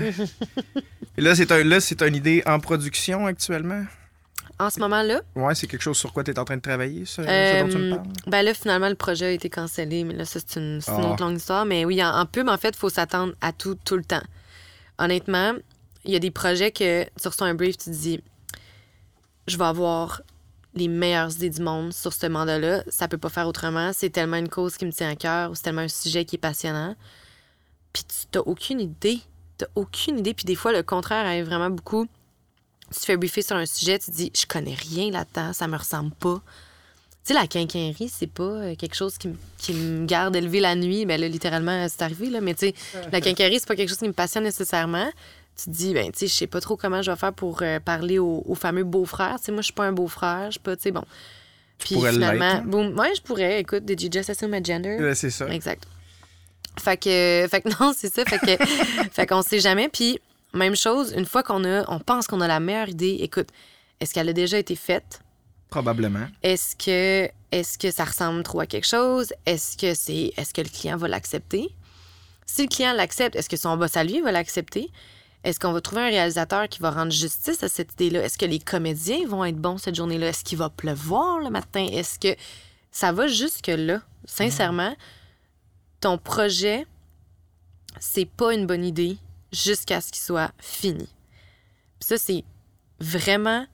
Et 1.19 1.21
là, 1.21 1.35
c'est 1.35 1.51
un, 1.51 1.65
là, 1.65 1.81
c'est 1.81 2.01
une 2.03 2.15
idée 2.15 2.45
en 2.47 2.61
production 2.61 3.27
actuellement? 3.27 3.85
En 4.61 4.71
ce 4.71 4.79
moment-là, 4.79 5.21
Ouais, 5.35 5.53
c'est 5.57 5.67
quelque 5.67 5.83
chose 5.83 5.97
sur 5.97 6.13
quoi 6.13 6.23
tu 6.23 6.31
es 6.31 6.39
en 6.39 6.45
train 6.45 6.57
de 6.57 6.63
travailler, 6.63 7.05
ça, 7.07 7.25
ce 7.25 7.29
Euh, 7.29 7.63
dont 7.63 7.69
tu 7.69 7.77
me 7.79 7.91
parles? 7.97 8.07
ben 8.29 8.43
là, 8.43 8.55
finalement, 8.55 8.89
le 8.89 8.95
projet 8.95 9.27
a 9.27 9.31
été 9.33 9.51
cancellé, 9.51 10.05
mais 10.05 10.15
là, 10.15 10.25
ça, 10.25 10.39
c'est 10.39 10.61
une, 10.61 10.81
c'est 10.81 10.93
une 10.93 11.05
Ah. 11.05 11.11
autre 11.11 11.25
longue 11.25 11.37
histoire. 11.37 11.65
Mais 11.67 11.85
oui, 11.85 12.01
en, 12.05 12.09
en 12.17 12.25
pub, 12.25 12.49
en 12.49 12.57
fait, 12.57 12.69
il 12.71 12.77
faut 12.77 12.89
s'attendre 12.89 13.35
à 13.41 13.53
tout, 13.53 13.77
tout 13.85 13.97
le 13.97 14.05
temps. 14.05 14.23
Honnêtement, 14.99 15.55
il 16.05 16.13
y 16.13 16.17
a 16.17 16.21
des 16.21 16.31
projets 16.31 16.71
que 16.71 17.03
tu 17.21 17.27
reçois 17.29 17.49
un 17.49 17.55
brief, 17.55 17.77
tu 17.79 17.87
te 17.87 17.97
dis, 17.97 18.21
je 19.49 19.57
vais 19.59 19.65
avoir 19.65 20.23
les 20.75 20.87
meilleures 20.87 21.33
idées 21.35 21.51
du 21.51 21.63
monde 21.63 21.93
sur 21.93 22.13
ce 22.13 22.27
mandat-là. 22.27 22.85
Ça 22.89 23.09
peut 23.09 23.19
pas 23.19 23.29
faire 23.31 23.49
autrement. 23.49 23.91
C'est 23.93 24.11
tellement 24.11 24.37
une 24.37 24.49
cause 24.49 24.77
qui 24.77 24.87
me 24.87 24.93
tient 24.93 25.11
à 25.11 25.17
cœur 25.17 25.51
ou 25.51 25.57
c'est 25.57 25.63
tellement 25.63 25.81
un 25.83 25.89
sujet 25.89 26.25
qui 26.25 26.37
est 26.37 26.39
passionnant. 26.39 26.95
Puis 27.93 28.05
tu 28.05 28.39
n'as 28.39 28.43
aucune 28.45 28.81
idée. 28.81 29.19
Tu 29.59 29.65
aucune 29.75 30.19
idée. 30.19 30.35
Puis 30.35 30.45
des 30.45 30.55
fois, 30.55 30.73
le 30.73 30.83
contraire 30.83 31.27
arrive 31.27 31.47
vraiment 31.47 31.71
beaucoup. 31.71 32.07
Tu 32.93 33.01
te 33.01 33.05
fais 33.05 33.17
briefer 33.17 33.43
sur 33.43 33.57
un 33.57 33.67
sujet, 33.67 33.99
tu 33.99 34.07
te 34.11 34.17
dis, 34.17 34.33
je 34.35 34.47
connais 34.47 34.75
rien 34.75 35.11
là-dedans, 35.11 35.53
ça 35.53 35.67
me 35.69 35.77
ressemble 35.77 36.13
pas. 36.13 36.41
Tu 37.25 37.35
sais, 37.35 37.35
la 37.35 37.47
quincaillerie, 37.47 38.09
c'est 38.09 38.27
pas 38.29 38.43
euh, 38.45 38.75
quelque 38.77 38.95
chose 38.95 39.19
qui, 39.19 39.29
me- 39.29 39.37
qui 39.59 39.75
me 39.75 40.07
garde 40.07 40.35
élevé 40.35 40.61
la 40.61 40.75
nuit. 40.75 41.05
Ben 41.05 41.21
là, 41.21 41.29
littéralement, 41.29 41.87
c'est 41.91 42.01
arrivé, 42.01 42.31
là. 42.31 42.41
Mais 42.41 42.55
tu 42.55 42.69
sais, 42.69 42.75
la 43.13 43.21
quincaillerie, 43.21 43.59
c'est 43.61 43.69
pas 43.69 43.77
quelque 43.77 43.91
chose 43.91 43.99
qui 43.99 44.07
me 44.09 44.13
passionne 44.15 44.45
nécessairement. 44.45 45.11
Tu 45.57 45.65
te 45.67 45.71
dis, 45.71 45.93
ben, 45.93 46.11
tu 46.13 46.21
sais, 46.21 46.27
je 46.29 46.33
sais 46.33 46.47
pas 46.47 46.61
trop 46.63 46.77
comment 46.77 47.03
je 47.03 47.11
vais 47.11 47.17
faire 47.19 47.33
pour 47.35 47.61
euh, 47.63 47.79
parler 47.81 48.19
au, 48.19 48.43
au 48.47 48.55
fameux 48.55 48.85
beau-frère. 48.85 49.37
Tu 49.39 49.47
sais, 49.47 49.53
moi, 49.53 49.61
je 49.61 49.67
suis 49.67 49.75
pas 49.75 49.85
un 49.85 49.93
beau-frère, 49.93 50.47
je 50.47 50.53
suis 50.53 50.61
pas, 50.61 50.77
tu 50.77 50.85
sais, 50.85 50.91
bon. 50.93 51.05
Puis 51.79 51.97
finalement, 52.15 52.55
l'être. 52.55 52.65
boum, 52.67 52.99
ouais, 52.99 53.15
je 53.15 53.21
pourrais. 53.21 53.61
Écoute, 53.61 53.85
did 53.85 54.01
you 54.03 54.09
just 54.11 54.31
assume 54.31 54.51
my 54.51 54.65
gender? 54.65 54.97
Ouais, 54.99 55.15
c'est 55.15 55.31
ça. 55.31 55.47
Exact. 55.53 55.85
Fait 56.79 56.97
que, 56.97 57.47
fait 57.51 57.63
que 57.63 57.69
non, 57.81 57.93
c'est 57.97 58.13
ça. 58.13 58.25
Fait 58.25 58.39
que, 58.39 58.65
fait 59.13 59.27
qu'on 59.27 59.43
sait 59.43 59.61
jamais. 59.61 59.89
Puis, 59.89 60.21
même 60.55 60.77
chose, 60.77 61.13
une 61.17 61.27
fois 61.27 61.43
qu'on 61.43 61.65
a, 61.65 61.85
on 61.91 61.99
pense 61.99 62.27
qu'on 62.27 62.41
a 62.41 62.49
la 62.49 62.61
meilleure 62.61 62.89
idée, 62.89 63.19
écoute, 63.21 63.49
est-ce 64.01 64.15
qu'elle 64.15 64.29
a 64.29 64.33
déjà 64.33 64.59
été 64.59 64.77
faite? 64.77 65.21
Probablement. 65.71 66.27
Est-ce 66.43 66.75
que, 66.77 67.31
est-ce 67.53 67.79
que 67.79 67.91
ça 67.91 68.05
ressemble 68.05 68.43
trop 68.43 68.61
à 68.61 68.67
quelque 68.67 68.87
chose? 68.87 69.33
Est-ce 69.45 69.77
que 69.77 69.95
c'est, 69.95 70.33
est-ce 70.37 70.55
que 70.55 70.63
le 70.63 70.69
client 70.69 70.97
va 70.97 71.09
l'accepter? 71.09 71.69
Si 72.47 72.63
le 72.63 72.69
client 72.69 72.95
l'accepte, 72.95 73.37
est-ce 73.37 73.49
que 73.49 73.59
son 73.59 73.77
boss 73.77 73.97
à 73.97 74.05
lui 74.05 74.21
va 74.21 74.33
l'accepter? 74.33 74.91
Est-ce 75.45 75.61
qu'on 75.61 75.73
va 75.73 75.81
trouver 75.81 76.03
un 76.03 76.09
réalisateur 76.09 76.69
qui 76.69 76.81
va 76.81 76.91
rendre 76.91 77.13
justice 77.13 77.63
à 77.63 77.69
cette 77.69 77.93
idée-là? 77.93 78.25
Est-ce 78.25 78.39
que 78.39 78.47
les 78.47 78.59
comédiens 78.59 79.27
vont 79.27 79.45
être 79.45 79.57
bons 79.57 79.79
cette 79.79 79.95
journée-là? 79.95 80.29
Est-ce 80.29 80.43
qu'il 80.43 80.59
va 80.59 80.71
pleuvoir 80.71 81.39
le 81.39 81.51
matin? 81.51 81.87
Est-ce 81.93 82.19
que 82.19 82.35
ça 82.91 83.13
va 83.13 83.29
jusque-là? 83.29 84.01
Sincèrement, 84.25 84.95
ton 86.01 86.19
projet, 86.19 86.87
c'est 88.01 88.27
pas 88.27 88.55
une 88.55 88.67
bonne 88.67 88.85
idée 88.85 89.19
jusqu'à 89.53 90.01
ce 90.01 90.13
qu'il 90.13 90.23
soit 90.23 90.53
fini. 90.59 91.09
Puis 91.99 92.09
ça, 92.09 92.19
c'est 92.19 92.45
vraiment 93.01 93.67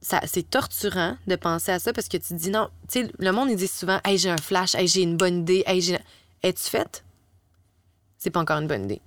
ça, 0.00 0.20
c'est 0.26 0.48
torturant 0.48 1.16
de 1.26 1.34
penser 1.34 1.72
à 1.72 1.78
ça 1.78 1.92
parce 1.94 2.08
que 2.08 2.18
tu 2.18 2.28
te 2.28 2.34
dis 2.34 2.50
non. 2.50 2.68
Tu 2.90 3.00
sais, 3.00 3.12
le 3.18 3.32
monde, 3.32 3.48
il 3.50 3.56
dit 3.56 3.66
souvent 3.66 4.00
Hey, 4.04 4.18
j'ai 4.18 4.28
un 4.30 4.36
flash, 4.36 4.74
hey, 4.74 4.86
j'ai 4.86 5.00
une 5.00 5.16
bonne 5.16 5.40
idée, 5.40 5.64
hey, 5.66 5.80
j'ai. 5.80 5.98
Es-tu 6.42 6.64
faite? 6.64 7.04
C'est 8.18 8.30
pas 8.30 8.40
encore 8.40 8.58
une 8.58 8.66
bonne 8.66 8.84
idée. 8.84 9.00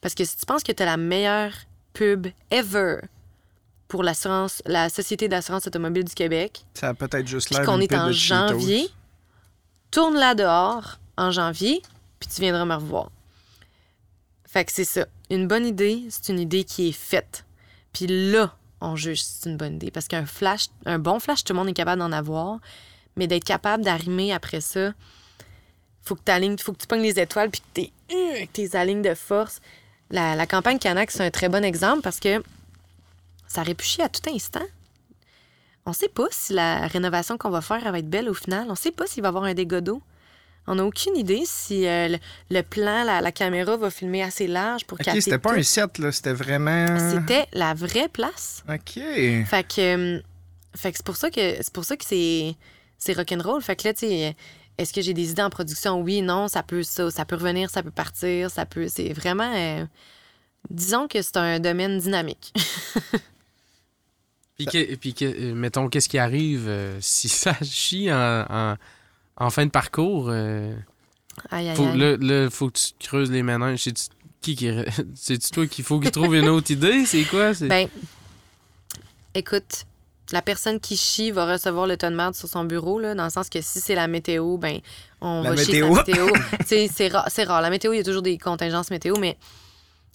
Parce 0.00 0.14
que 0.14 0.24
si 0.24 0.36
tu 0.36 0.46
penses 0.46 0.62
que 0.62 0.70
tu 0.70 0.80
as 0.82 0.86
la 0.86 0.96
meilleure 0.96 1.52
pub 1.92 2.28
ever 2.52 3.00
pour 3.88 4.04
l'assurance, 4.04 4.62
la 4.64 4.88
Société 4.90 5.26
d'assurance 5.26 5.66
automobile 5.66 6.04
du 6.04 6.14
Québec, 6.14 6.64
Ça 6.74 6.90
a 6.90 6.94
peut-être 6.94 7.26
juste 7.26 7.50
l'air 7.50 7.64
qu'on 7.64 7.80
est 7.80 7.92
en 7.92 8.12
janvier, 8.12 8.88
tourne-la 9.90 10.36
dehors 10.36 10.98
en 11.16 11.30
janvier, 11.30 11.82
puis 12.18 12.28
tu 12.28 12.40
viendras 12.40 12.64
me 12.64 12.74
revoir. 12.74 13.10
Fait 14.46 14.64
que 14.64 14.72
c'est 14.72 14.84
ça. 14.84 15.06
Une 15.30 15.48
bonne 15.48 15.66
idée, 15.66 16.04
c'est 16.10 16.28
une 16.28 16.38
idée 16.38 16.64
qui 16.64 16.88
est 16.88 16.92
faite. 16.92 17.44
Puis 17.92 18.06
là, 18.06 18.54
on 18.80 18.96
juge 18.96 19.22
si 19.22 19.32
c'est 19.40 19.50
une 19.50 19.56
bonne 19.56 19.76
idée. 19.76 19.90
Parce 19.90 20.06
qu'un 20.08 20.26
flash, 20.26 20.66
un 20.86 20.98
bon 20.98 21.18
flash, 21.18 21.42
tout 21.44 21.52
le 21.52 21.58
monde 21.58 21.68
est 21.68 21.74
capable 21.74 22.00
d'en 22.00 22.12
avoir. 22.12 22.60
Mais 23.16 23.26
d'être 23.26 23.44
capable 23.44 23.84
d'arrimer 23.84 24.32
après 24.32 24.60
ça, 24.60 24.92
faut 26.02 26.16
que 26.16 26.20
tu 26.24 26.62
faut 26.62 26.72
que 26.72 26.78
tu 26.78 26.86
pognes 26.86 27.02
les 27.02 27.18
étoiles 27.18 27.50
puis 27.50 27.60
que 27.60 27.66
t'es, 27.72 27.92
euh, 28.12 28.46
t'es 28.52 28.76
alignes 28.76 29.02
de 29.02 29.14
force. 29.14 29.60
La, 30.10 30.46
campagne 30.46 30.78
Canac, 30.78 31.10
c'est 31.10 31.24
un 31.24 31.30
très 31.30 31.48
bon 31.48 31.64
exemple 31.64 32.02
parce 32.02 32.20
que 32.20 32.42
ça 33.48 33.62
aurait 33.62 33.74
pu 33.74 33.86
chier 33.86 34.04
à 34.04 34.08
tout 34.08 34.28
instant. 34.30 34.64
On 35.86 35.92
sait 35.92 36.08
pas 36.08 36.26
si 36.30 36.52
la 36.52 36.86
rénovation 36.86 37.36
qu'on 37.36 37.50
va 37.50 37.60
faire 37.60 37.84
elle 37.84 37.92
va 37.92 37.98
être 37.98 38.08
belle 38.08 38.28
au 38.28 38.34
final. 38.34 38.66
On 38.70 38.74
sait 38.74 38.92
pas 38.92 39.06
s'il 39.06 39.22
va 39.22 39.28
y 39.28 39.30
avoir 39.30 39.44
un 39.44 39.54
dégât 39.54 39.80
d'eau. 39.80 40.02
On 40.66 40.76
n'a 40.76 40.84
aucune 40.84 41.16
idée 41.16 41.42
si 41.44 41.86
euh, 41.86 42.08
le, 42.08 42.18
le 42.50 42.62
plan, 42.62 43.04
la, 43.04 43.20
la 43.20 43.32
caméra 43.32 43.76
va 43.76 43.90
filmer 43.90 44.22
assez 44.22 44.46
large 44.46 44.84
pour 44.86 44.98
Ok, 44.98 45.04
capter 45.04 45.20
c'était 45.20 45.38
pas 45.38 45.52
tout. 45.52 45.58
un 45.58 45.62
set, 45.62 45.98
là. 45.98 46.10
C'était 46.10 46.32
vraiment. 46.32 46.86
C'était 47.10 47.46
la 47.52 47.74
vraie 47.74 48.08
place. 48.08 48.64
Ok. 48.68 48.94
Fait 48.94 49.66
que, 49.66 49.80
euh, 50.16 50.20
fait 50.74 50.90
que 50.92 50.96
c'est 50.98 51.04
pour 51.06 51.16
ça 51.16 51.30
que 51.30 51.56
c'est 51.60 51.72
pour 51.72 51.84
ça 51.84 51.96
que 51.96 52.04
c'est 52.04 52.54
c'est 52.98 53.12
rock'n'roll. 53.12 53.60
Fait 53.62 53.76
que 53.76 53.88
là, 53.88 53.92
tu 53.94 54.06
sais, 54.06 54.34
est-ce 54.78 54.92
que 54.92 55.02
j'ai 55.02 55.12
des 55.14 55.30
idées 55.30 55.42
en 55.42 55.50
production? 55.50 56.00
Oui, 56.00 56.22
non, 56.22 56.48
ça 56.48 56.62
peut 56.62 56.82
ça, 56.82 57.10
ça 57.10 57.24
peut 57.26 57.36
revenir, 57.36 57.68
ça 57.68 57.82
peut 57.82 57.90
partir, 57.90 58.50
ça 58.50 58.64
peut. 58.64 58.88
C'est 58.88 59.12
vraiment. 59.12 59.52
euh, 59.54 59.84
disons 60.70 61.08
que 61.08 61.20
c'est 61.20 61.36
un 61.36 61.60
domaine 61.60 61.98
dynamique. 61.98 62.54
Puis, 64.56 64.66
que- 64.66 64.94
puis 64.94 65.14
que- 65.14 65.52
mettons, 65.52 65.88
qu'est-ce 65.88 66.08
qui 66.08 66.16
arrive 66.18 66.66
euh, 66.68 66.96
si 67.00 67.28
ça 67.28 67.56
chie 67.64 68.12
en, 68.12 68.46
en, 68.48 68.74
en 69.36 69.50
fin 69.50 69.66
de 69.66 69.70
parcours? 69.70 70.26
euh, 70.28 70.74
Aïe, 71.50 71.68
aïe, 71.68 71.76
faut, 71.76 71.86
aïe. 71.86 71.98
là, 71.98 72.16
là, 72.18 72.50
faut 72.50 72.70
que 72.70 72.78
tu 72.78 72.92
creuses 73.00 73.30
les 73.30 73.42
méninges. 73.42 73.82
C'est-tu 73.82 74.04
qui 74.40 74.54
qui... 74.56 74.70
C'est-tu 75.14 75.50
toi 75.50 75.66
qu'il 75.66 75.84
faut 75.84 75.98
qu'il 76.00 76.10
trouve 76.10 76.34
une 76.36 76.48
autre 76.48 76.70
idée? 76.70 77.04
C'est 77.06 77.24
quoi? 77.24 77.54
C'est... 77.54 77.66
Ben, 77.68 77.88
écoute, 79.34 79.84
la 80.32 80.42
personne 80.42 80.80
qui 80.80 80.96
chie 80.96 81.30
va 81.30 81.50
recevoir 81.52 81.86
le 81.86 81.96
ton 81.96 82.10
de 82.10 82.16
merde 82.16 82.34
sur 82.34 82.48
son 82.48 82.64
bureau, 82.64 82.98
là, 82.98 83.14
dans 83.14 83.24
le 83.24 83.30
sens 83.30 83.48
que 83.48 83.60
si 83.60 83.80
c'est 83.80 83.94
la 83.94 84.06
météo, 84.06 84.56
ben, 84.56 84.80
on 85.20 85.42
La 85.42 85.50
va 85.50 85.56
chier 85.56 85.80
sa 85.80 85.88
météo. 85.90 86.28
C'est 86.66 87.08
rare, 87.08 87.26
c'est 87.30 87.44
rare. 87.44 87.60
La 87.62 87.70
météo, 87.70 87.92
il 87.92 87.96
y 87.98 88.00
a 88.00 88.04
toujours 88.04 88.22
des 88.22 88.38
contingences 88.38 88.90
météo, 88.90 89.16
mais 89.18 89.36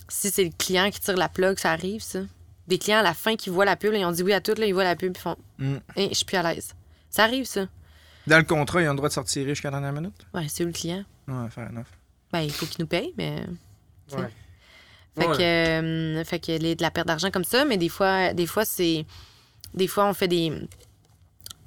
si 0.08 0.30
c'est 0.32 0.44
le 0.44 0.52
client 0.58 0.90
qui 0.92 1.00
tire 1.00 1.18
la 1.18 1.30
plug, 1.30 1.58
ça 1.60 1.72
arrive, 1.72 2.02
ça. 2.02 2.20
Des 2.68 2.78
clients 2.78 3.00
à 3.00 3.04
la 3.04 3.14
fin 3.14 3.36
qui 3.36 3.50
voient 3.50 3.66
la 3.66 3.76
pub, 3.76 3.92
là, 3.92 4.00
ils 4.00 4.06
ont 4.06 4.12
dit 4.12 4.24
oui 4.24 4.34
à 4.34 4.42
tout, 4.42 4.54
là, 4.58 4.66
ils 4.66 4.74
voient 4.74 4.84
la 4.84 4.96
pub, 4.96 5.14
ils 5.16 5.20
font 5.20 5.36
Mm. 5.58 5.76
Hey, 5.96 6.10
je 6.10 6.14
suis 6.16 6.26
plus 6.26 6.38
à 6.38 6.54
l'aise. 6.54 6.74
Ça 7.10 7.24
arrive, 7.26 7.46
ça. 7.46 7.66
Dans 8.28 8.38
le 8.38 8.44
contrat, 8.44 8.82
ils 8.82 8.88
ont 8.88 8.92
le 8.92 8.98
droit 8.98 9.10
de 9.10 9.14
sortir 9.14 9.46
jusqu'à 9.48 9.72
la 9.72 9.80
dernière 9.80 10.02
minute? 10.02 10.26
Ouais, 10.34 10.46
c'est 10.50 10.64
où 10.64 10.68
le 10.68 10.74
client? 10.74 11.04
Ouais, 11.28 11.50
fair 11.50 11.70
enough. 11.72 11.86
Ben, 12.32 12.42
il 12.42 12.52
faut 12.52 12.66
qu'il 12.66 12.82
nous 12.82 12.88
paye, 12.88 13.14
mais. 13.18 13.44
Ouais. 14.12 14.30
Fait 15.18 15.28
Ouais. 15.28 15.38
que, 15.38 15.42
euh, 16.20 16.24
fait 16.24 16.40
que 16.40 16.52
les- 16.52 16.76
de 16.76 16.82
la 16.82 16.92
perte 16.92 17.08
d'argent 17.08 17.32
comme 17.32 17.44
ça, 17.44 17.66
mais 17.66 17.78
des 17.78 17.90
fois, 17.90 18.34
des 18.34 18.46
fois 18.46 18.66
c'est. 18.66 19.06
Des 19.74 19.88
fois, 19.88 20.08
on 20.08 20.14
fait 20.14 20.28
des. 20.28 20.52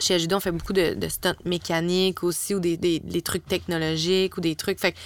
Chez 0.00 0.14
Ajuda, 0.14 0.36
on 0.36 0.40
fait 0.40 0.50
beaucoup 0.52 0.72
de, 0.72 0.94
de 0.94 1.08
stunts 1.08 1.36
mécaniques 1.44 2.22
aussi, 2.24 2.54
ou 2.54 2.60
des, 2.60 2.76
des- 2.76 3.00
des 3.00 3.22
trucs 3.22 3.46
technologiques, 3.46 4.36
ou 4.36 4.40
des 4.40 4.56
trucs. 4.56 4.80
Fait 4.80 4.92
que, 4.92 4.98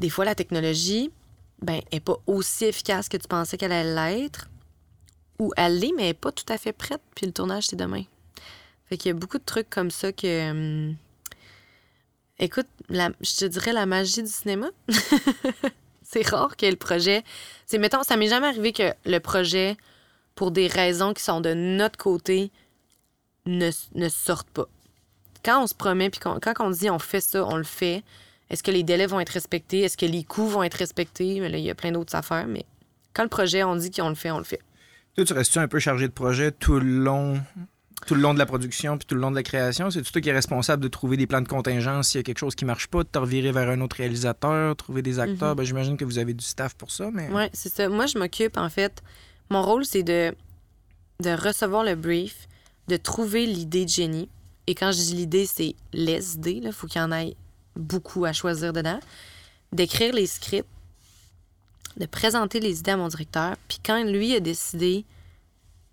des 0.00 0.10
fois, 0.10 0.24
la 0.24 0.34
technologie, 0.34 1.10
ben, 1.62 1.80
est 1.90 2.00
pas 2.00 2.16
aussi 2.26 2.64
efficace 2.66 3.08
que 3.08 3.16
tu 3.16 3.26
pensais 3.28 3.56
qu'elle 3.56 3.72
allait 3.72 3.94
l'être. 4.20 4.48
Ou 5.38 5.50
elle 5.56 5.78
l'est, 5.78 5.92
mais 5.96 6.04
elle 6.04 6.08
est 6.10 6.14
pas 6.14 6.32
tout 6.32 6.44
à 6.50 6.58
fait 6.58 6.72
prête, 6.72 7.00
puis 7.14 7.24
le 7.26 7.32
tournage, 7.32 7.66
c'est 7.68 7.76
demain. 7.76 8.04
Fait 8.92 8.98
qu'il 8.98 9.08
y 9.08 9.14
a 9.14 9.18
beaucoup 9.18 9.38
de 9.38 9.42
trucs 9.42 9.70
comme 9.70 9.90
ça 9.90 10.12
que. 10.12 10.50
hum, 10.50 10.96
Écoute, 12.38 12.66
je 12.90 13.36
te 13.38 13.46
dirais 13.46 13.72
la 13.72 13.86
magie 13.86 14.22
du 14.22 14.28
cinéma. 14.28 14.68
c'est 16.02 16.28
rare 16.28 16.58
que 16.58 16.66
le 16.66 16.76
projet. 16.76 17.24
C'est, 17.64 17.78
mettons, 17.78 18.02
ça 18.02 18.18
m'est 18.18 18.28
jamais 18.28 18.48
arrivé 18.48 18.74
que 18.74 18.92
le 19.06 19.18
projet, 19.18 19.78
pour 20.34 20.50
des 20.50 20.66
raisons 20.66 21.14
qui 21.14 21.22
sont 21.22 21.40
de 21.40 21.54
notre 21.54 21.96
côté, 21.96 22.50
ne, 23.46 23.70
ne 23.94 24.08
sorte 24.10 24.46
pas. 24.50 24.66
Quand 25.42 25.62
on 25.62 25.66
se 25.66 25.74
promet, 25.74 26.10
puis 26.10 26.20
qu'on- 26.20 26.38
quand 26.38 26.52
on 26.60 26.68
dit 26.68 26.90
on 26.90 26.98
fait 26.98 27.22
ça, 27.22 27.46
on 27.46 27.56
le 27.56 27.64
fait, 27.64 28.02
est-ce 28.50 28.62
que 28.62 28.70
les 28.70 28.82
délais 28.82 29.06
vont 29.06 29.20
être 29.20 29.30
respectés? 29.30 29.80
Est-ce 29.80 29.96
que 29.96 30.04
les 30.04 30.22
coûts 30.22 30.48
vont 30.48 30.64
être 30.64 30.74
respectés? 30.74 31.36
Il 31.36 31.58
y 31.60 31.70
a 31.70 31.74
plein 31.74 31.92
d'autres 31.92 32.14
affaires. 32.14 32.46
Mais 32.46 32.66
quand 33.14 33.22
le 33.22 33.30
projet, 33.30 33.64
on 33.64 33.74
dit 33.74 33.90
qu'on 33.90 34.10
le 34.10 34.14
fait, 34.16 34.32
on 34.32 34.38
le 34.38 34.44
fait. 34.44 34.60
Toi, 35.16 35.24
tu 35.24 35.32
restes-tu 35.32 35.58
un 35.60 35.68
peu 35.68 35.78
chargé 35.78 36.08
de 36.08 36.12
projet 36.12 36.52
tout 36.52 36.78
le 36.78 36.98
long 37.02 37.40
tout 38.06 38.14
le 38.14 38.20
long 38.20 38.34
de 38.34 38.38
la 38.38 38.46
production 38.46 38.98
puis 38.98 39.06
tout 39.06 39.14
le 39.14 39.20
long 39.20 39.30
de 39.30 39.36
la 39.36 39.42
création? 39.42 39.90
C'est 39.90 40.02
toi 40.02 40.20
qui 40.20 40.28
es 40.28 40.32
responsable 40.32 40.82
de 40.82 40.88
trouver 40.88 41.16
des 41.16 41.26
plans 41.26 41.40
de 41.40 41.48
contingence 41.48 42.08
s'il 42.08 42.18
y 42.18 42.20
a 42.20 42.22
quelque 42.22 42.38
chose 42.38 42.54
qui 42.54 42.64
marche 42.64 42.88
pas, 42.88 43.02
de 43.02 43.08
te 43.08 43.18
revirer 43.18 43.52
vers 43.52 43.68
un 43.68 43.80
autre 43.80 43.96
réalisateur, 43.96 44.76
trouver 44.76 45.02
des 45.02 45.18
acteurs? 45.18 45.54
Ben, 45.54 45.64
J'imagine 45.64 45.96
que 45.96 46.04
vous 46.04 46.18
avez 46.18 46.34
du 46.34 46.44
staff 46.44 46.74
pour 46.74 46.90
ça, 46.90 47.10
mais... 47.12 47.28
Oui, 47.32 47.44
c'est 47.52 47.72
ça. 47.72 47.88
Moi, 47.88 48.06
je 48.06 48.18
m'occupe, 48.18 48.56
en 48.56 48.68
fait. 48.68 49.02
Mon 49.50 49.62
rôle, 49.62 49.84
c'est 49.84 50.02
de, 50.02 50.34
de 51.20 51.30
recevoir 51.30 51.84
le 51.84 51.94
brief, 51.94 52.48
de 52.88 52.96
trouver 52.96 53.46
l'idée 53.46 53.84
de 53.84 53.90
génie. 53.90 54.28
Et 54.66 54.74
quand 54.74 54.92
je 54.92 54.98
dis 54.98 55.14
l'idée, 55.14 55.46
c'est 55.46 55.74
les 55.92 56.34
idées. 56.34 56.60
Il 56.62 56.72
faut 56.72 56.86
qu'il 56.86 57.00
y 57.00 57.04
en 57.04 57.12
ait 57.12 57.36
beaucoup 57.76 58.24
à 58.24 58.32
choisir 58.32 58.72
dedans. 58.72 59.00
D'écrire 59.72 60.14
les 60.14 60.26
scripts, 60.26 60.68
de 61.96 62.06
présenter 62.06 62.60
les 62.60 62.80
idées 62.80 62.92
à 62.92 62.96
mon 62.96 63.08
directeur. 63.08 63.56
Puis 63.68 63.78
quand 63.84 64.02
lui 64.04 64.34
a 64.34 64.40
décidé, 64.40 65.04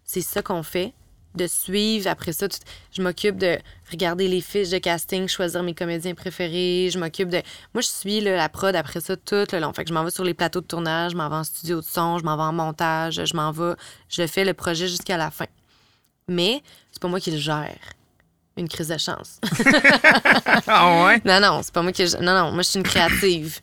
c'est 0.03 0.21
ça 0.21 0.41
qu'on 0.41 0.63
fait, 0.63 0.93
de 1.35 1.47
suivre 1.47 2.07
après 2.09 2.33
ça. 2.33 2.47
Je 2.91 3.01
m'occupe 3.01 3.37
de 3.37 3.57
regarder 3.91 4.27
les 4.27 4.41
fiches 4.41 4.69
de 4.69 4.77
casting, 4.77 5.27
choisir 5.27 5.63
mes 5.63 5.73
comédiens 5.73 6.13
préférés. 6.15 6.89
Je 6.91 6.99
m'occupe 6.99 7.29
de. 7.29 7.41
Moi, 7.73 7.81
je 7.81 7.87
suis 7.87 8.19
là, 8.21 8.35
la 8.35 8.49
prod 8.49 8.75
après 8.75 8.99
ça 8.99 9.15
tout 9.15 9.45
le 9.51 9.59
long. 9.59 9.73
Fait 9.73 9.83
que 9.83 9.89
je 9.89 9.93
m'en 9.93 10.03
vais 10.03 10.11
sur 10.11 10.23
les 10.23 10.33
plateaux 10.33 10.61
de 10.61 10.65
tournage, 10.65 11.11
je 11.11 11.17
m'en 11.17 11.29
vais 11.29 11.35
en 11.35 11.43
studio 11.43 11.81
de 11.81 11.85
son, 11.85 12.17
je 12.17 12.23
m'en 12.23 12.35
vais 12.35 12.43
en 12.43 12.53
montage, 12.53 13.23
je 13.23 13.35
m'en 13.35 13.51
vais. 13.51 13.73
Je 14.09 14.25
fais 14.27 14.45
le 14.45 14.53
projet 14.53 14.87
jusqu'à 14.87 15.17
la 15.17 15.31
fin. 15.31 15.45
Mais 16.27 16.61
c'est 16.91 17.01
pas 17.01 17.07
moi 17.07 17.19
qui 17.19 17.31
le 17.31 17.37
gère. 17.37 17.77
Une 18.57 18.67
crise 18.67 18.89
de 18.89 18.97
chance. 18.97 19.39
Ah 20.67 21.05
ouais? 21.05 21.21
non, 21.25 21.39
non, 21.39 21.61
c'est 21.63 21.73
pas 21.73 21.81
moi 21.81 21.91
qui. 21.91 22.03
Non, 22.21 22.33
non, 22.33 22.51
moi, 22.51 22.61
je 22.63 22.69
suis 22.69 22.77
une 22.77 22.83
créative. 22.85 23.59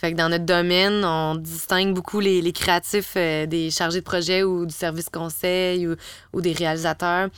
Fait 0.00 0.12
que 0.12 0.16
dans 0.16 0.30
notre 0.30 0.46
domaine, 0.46 1.04
on 1.04 1.34
distingue 1.34 1.92
beaucoup 1.92 2.20
les, 2.20 2.52
créatifs 2.52 3.12
euh, 3.16 3.44
des 3.44 3.70
chargés 3.70 3.98
de 3.98 4.04
projet 4.04 4.42
ou 4.42 4.64
du 4.64 4.72
service 4.72 5.10
conseil 5.10 5.86
ou, 6.32 6.40
des 6.40 6.54
réalisateurs, 6.54 7.28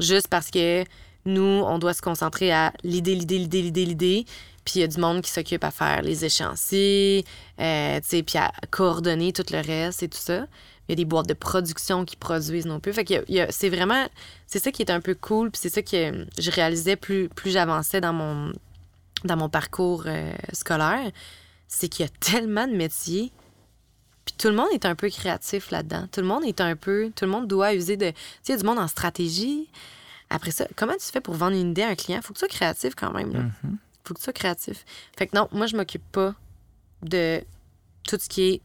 juste 0.00 0.28
parce 0.28 0.50
que 0.50 0.84
nous, 1.24 1.64
on 1.66 1.78
doit 1.78 1.94
se 1.94 2.02
concentrer 2.02 2.52
à 2.52 2.74
l'idée, 2.84 3.14
l'idée, 3.14 3.38
l'idée, 3.38 3.62
l'idée, 3.62 3.86
l'idée. 3.86 4.24
Puis 4.66 4.74
il 4.76 4.80
y 4.80 4.84
a 4.84 4.86
du 4.86 5.00
monde 5.00 5.22
qui 5.22 5.30
s'occupe 5.30 5.64
à 5.64 5.70
faire 5.70 6.02
les 6.02 6.22
échéanciers, 6.26 7.24
euh, 7.58 8.00
puis 8.10 8.36
à 8.36 8.52
coordonner 8.70 9.32
tout 9.32 9.46
le 9.50 9.66
reste 9.66 10.02
et 10.02 10.08
tout 10.08 10.18
ça. 10.18 10.44
Il 10.86 10.90
y 10.90 10.92
a 10.92 10.96
des 10.96 11.06
boîtes 11.06 11.26
de 11.26 11.34
production 11.34 12.04
qui 12.04 12.16
produisent 12.16 12.66
non 12.66 12.80
plus. 12.80 12.92
Fait 12.92 13.06
que 13.06 13.14
c'est 13.48 13.70
vraiment... 13.70 14.06
C'est 14.46 14.58
ça 14.58 14.70
qui 14.70 14.82
est 14.82 14.90
un 14.90 15.00
peu 15.00 15.14
cool, 15.14 15.50
puis 15.50 15.60
c'est 15.62 15.70
ça 15.70 15.80
que 15.80 16.26
je 16.38 16.50
réalisais 16.50 16.96
plus, 16.96 17.30
plus 17.30 17.50
j'avançais 17.50 18.02
dans 18.02 18.12
mon, 18.12 18.52
dans 19.24 19.36
mon 19.36 19.48
parcours 19.48 20.04
euh, 20.06 20.32
scolaire, 20.52 21.10
c'est 21.70 21.88
qu'il 21.88 22.04
y 22.04 22.08
a 22.08 22.12
tellement 22.20 22.66
de 22.68 22.74
métiers. 22.74 23.32
Puis 24.26 24.34
tout 24.36 24.48
le 24.48 24.54
monde 24.54 24.68
est 24.72 24.84
un 24.84 24.94
peu 24.94 25.08
créatif 25.08 25.70
là-dedans. 25.70 26.06
Tout 26.12 26.20
le 26.20 26.26
monde 26.26 26.44
est 26.44 26.60
un 26.60 26.76
peu. 26.76 27.10
Tout 27.16 27.24
le 27.24 27.30
monde 27.30 27.46
doit 27.48 27.72
user 27.74 27.96
de. 27.96 28.10
Tu 28.10 28.16
sais, 28.42 28.48
il 28.48 28.50
y 28.50 28.54
a 28.54 28.58
du 28.58 28.64
monde 28.66 28.78
en 28.78 28.88
stratégie. 28.88 29.68
Après 30.28 30.50
ça, 30.50 30.66
comment 30.76 30.92
tu 30.92 31.06
fais 31.10 31.20
pour 31.22 31.34
vendre 31.34 31.56
une 31.56 31.70
idée 31.70 31.82
à 31.82 31.88
un 31.88 31.94
client? 31.94 32.20
Faut 32.22 32.34
que 32.34 32.38
tu 32.38 32.40
sois 32.40 32.48
créatif 32.48 32.94
quand 32.94 33.12
même. 33.12 33.32
Là. 33.32 33.40
Faut 34.04 34.14
que 34.14 34.18
tu 34.18 34.24
sois 34.24 34.32
créatif. 34.32 34.84
Fait 35.16 35.26
que 35.26 35.36
non, 35.36 35.48
moi, 35.52 35.66
je 35.66 35.76
m'occupe 35.76 36.04
pas 36.12 36.34
de 37.02 37.42
tout 38.04 38.16
ce 38.20 38.28
qui 38.28 38.42
est 38.42 38.60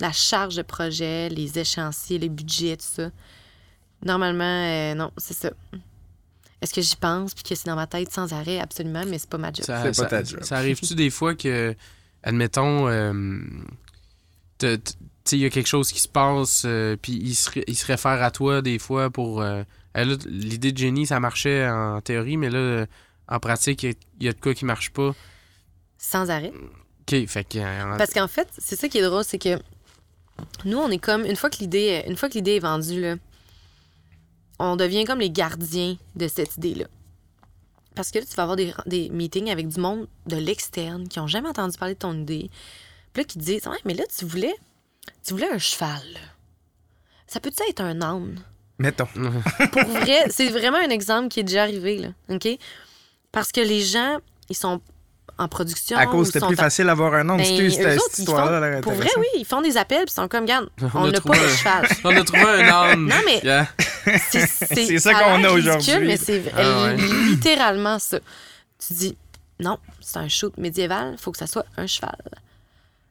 la 0.00 0.12
charge 0.12 0.56
de 0.56 0.62
projet, 0.62 1.28
les 1.28 1.58
échéanciers, 1.58 2.18
les 2.18 2.28
budgets, 2.28 2.76
tout 2.76 2.86
ça. 2.88 3.10
Normalement, 4.02 4.44
euh, 4.44 4.94
non, 4.94 5.10
c'est 5.16 5.34
ça. 5.34 5.50
Est-ce 6.60 6.72
que 6.74 6.80
j'y 6.80 6.96
pense 6.96 7.34
puis 7.34 7.42
que 7.44 7.54
c'est 7.54 7.66
dans 7.66 7.76
ma 7.76 7.86
tête 7.86 8.10
sans 8.12 8.32
arrêt? 8.32 8.58
Absolument, 8.60 9.02
mais 9.06 9.18
c'est 9.18 9.28
pas 9.28 9.38
ma 9.38 9.52
job. 9.52 9.64
Ça, 9.66 9.92
ça- 9.92 10.06
ta 10.06 10.24
job. 10.24 10.42
ça 10.42 10.56
arrive-tu 10.56 10.94
des 10.94 11.10
fois 11.10 11.34
que, 11.34 11.74
admettons, 12.24 12.88
euh, 12.88 13.12
tu 14.58 14.66
sais, 15.24 15.36
il 15.36 15.38
y 15.40 15.44
a 15.44 15.50
quelque 15.50 15.66
chose 15.68 15.92
qui 15.92 16.00
se 16.00 16.08
passe, 16.08 16.64
euh, 16.66 16.96
puis 17.00 17.12
il 17.12 17.34
se, 17.34 17.50
il 17.66 17.76
se 17.76 17.86
réfère 17.86 18.20
à 18.22 18.30
toi 18.32 18.60
des 18.62 18.78
fois 18.80 19.10
pour. 19.10 19.40
euh, 19.42 19.62
L'idée 20.26 20.72
de 20.72 20.78
génie, 20.78 21.06
ça 21.06 21.20
marchait 21.20 21.68
en 21.68 22.00
théorie, 22.00 22.36
mais 22.36 22.50
là, 22.50 22.86
en 23.28 23.38
pratique, 23.38 23.84
il 23.84 23.90
y 23.90 23.92
a- 23.92 23.96
il 24.20 24.26
y, 24.26 24.28
a 24.28 24.32
de 24.32 24.40
quoi 24.40 24.52
qui 24.52 24.64
marche 24.64 24.90
pas. 24.90 25.14
Sans 25.98 26.28
arrêt. 26.30 26.52
OK, 27.02 27.26
fait 27.28 27.44
que. 27.44 27.96
Parce 27.96 28.12
qu'en 28.12 28.26
fait, 28.26 28.48
c'est 28.58 28.74
ça 28.74 28.88
qui 28.88 28.98
est 28.98 29.02
drôle, 29.02 29.22
c'est 29.22 29.38
que 29.38 29.56
nous, 30.64 30.78
on 30.78 30.90
est 30.90 30.98
comme 30.98 31.24
une 31.24 31.36
fois 31.36 31.48
que 31.48 31.58
l'idée, 31.58 32.02
une 32.08 32.16
fois 32.16 32.28
que 32.28 32.34
l'idée 32.34 32.56
est 32.56 32.60
vendue 32.60 33.00
là, 33.00 33.14
on 34.58 34.74
devient 34.74 35.04
comme 35.04 35.20
les 35.20 35.30
gardiens 35.30 35.96
de 36.16 36.26
cette 36.26 36.56
idée-là. 36.56 36.86
Parce 37.94 38.10
que 38.10 38.18
là, 38.18 38.24
tu 38.28 38.34
vas 38.34 38.42
avoir 38.42 38.56
des, 38.56 38.74
des 38.86 39.08
meetings 39.10 39.50
avec 39.50 39.68
du 39.68 39.80
monde 39.80 40.08
de 40.26 40.36
l'externe 40.36 41.08
qui 41.08 41.20
ont 41.20 41.26
jamais 41.26 41.48
entendu 41.48 41.78
parler 41.78 41.94
de 41.94 42.00
ton 42.00 42.14
idée. 42.14 42.50
Puis 43.12 43.22
là, 43.22 43.24
qui 43.24 43.38
te 43.38 43.44
disent 43.44 43.66
Ouais, 43.66 43.78
mais 43.84 43.94
là, 43.94 44.04
tu 44.16 44.24
voulais, 44.24 44.54
tu 45.24 45.32
voulais 45.32 45.50
un 45.50 45.58
cheval. 45.58 46.02
Ça 47.26 47.40
peut-tu 47.40 47.62
être 47.68 47.80
un 47.80 48.02
âne? 48.02 48.42
Mettons. 48.78 49.06
Pour 49.72 49.84
vrai, 49.84 50.26
c'est 50.30 50.48
vraiment 50.48 50.78
un 50.78 50.90
exemple 50.90 51.28
qui 51.28 51.40
est 51.40 51.44
déjà 51.44 51.62
arrivé, 51.62 51.98
là. 51.98 52.08
OK? 52.28 52.48
Parce 53.30 53.52
que 53.52 53.60
les 53.60 53.80
gens, 53.80 54.18
ils 54.48 54.56
sont 54.56 54.80
en 55.38 55.48
production. 55.48 55.96
À 55.98 56.06
cause, 56.06 56.28
c'était 56.30 56.46
plus 56.46 56.54
facile 56.56 56.86
d'avoir 56.86 57.14
un 57.14 57.24
nom. 57.24 57.36
ben, 57.36 57.44
cette 57.44 57.98
autres, 57.98 58.18
histoire-là. 58.18 58.74
font- 58.76 58.80
Pour 58.82 58.92
vrai, 58.92 59.08
oui, 59.18 59.26
ils 59.36 59.44
font 59.44 59.60
des 59.62 59.76
appels, 59.76 60.04
puis 60.04 60.12
ils 60.12 60.14
sont 60.14 60.28
comme, 60.28 60.42
regarde, 60.44 60.68
On 60.94 61.06
n'a 61.08 61.20
pas 61.20 61.36
de 61.36 61.44
un- 61.44 61.48
cheval. 61.56 61.88
On 62.04 62.16
a 62.16 62.22
trouvé 62.24 62.42
un 62.42 62.68
âne. 62.92 63.06
Non, 63.06 63.16
mais- 63.24 63.40
Yeah. 63.42 63.68
C'est 64.32 64.98
ça 64.98 65.10
a 65.10 65.14
qu'on 65.14 65.30
a 65.44 65.48
ridicule, 65.48 65.58
aujourd'hui. 65.78 66.06
mais 66.06 66.16
c'est 66.16 66.42
Ah 66.56 66.84
ouais. 66.84 66.96
littéralement 66.96 67.98
ça. 67.98 68.18
Tu 68.86 68.92
dis, 68.92 69.16
non, 69.60 69.78
c'est 70.00 70.18
un 70.18 70.28
shoot 70.28 70.56
médiéval, 70.58 71.16
faut 71.18 71.32
que 71.32 71.38
ça 71.38 71.46
soit 71.46 71.64
un 71.76 71.86
cheval. 71.86 72.16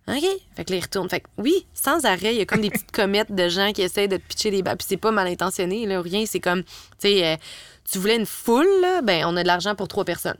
OK. 0.08 0.24
Fait 0.56 0.66
que 0.66 0.72
là, 0.72 0.78
ils 0.78 0.82
retournent. 0.82 1.10
Fait 1.10 1.22
que 1.22 1.28
oui, 1.38 1.66
sans 1.74 2.06
arrêt, 2.06 2.34
il 2.34 2.38
y 2.38 2.42
a 2.42 2.46
comme 2.46 2.62
des 2.62 2.70
petites 2.70 2.92
comètes 2.92 3.32
de 3.34 3.48
gens 3.50 3.72
qui 3.74 3.82
essayent 3.82 4.08
de 4.10 4.18
te 4.18 4.22
pitcher 4.22 4.52
des 4.52 4.62
balles. 4.62 4.78
Puis 4.78 4.86
c'est 4.90 4.98
pas 4.98 5.12
mal 5.12 5.28
intentionné, 5.28 5.86
là, 5.86 6.00
ou 6.00 6.04
rien. 6.04 6.26
C'est 6.28 6.42
comme, 6.42 6.64
tu 6.64 6.70
sais, 7.00 7.26
euh, 7.26 7.36
tu 7.90 8.00
voulais 8.00 8.18
une 8.18 8.26
foule, 8.26 8.68
là, 8.82 9.02
ben, 9.02 9.24
on 9.26 9.36
a 9.38 9.44
de 9.44 9.48
l'argent 9.48 9.76
pour 9.76 9.88
trois 9.88 10.04
personnes. 10.06 10.38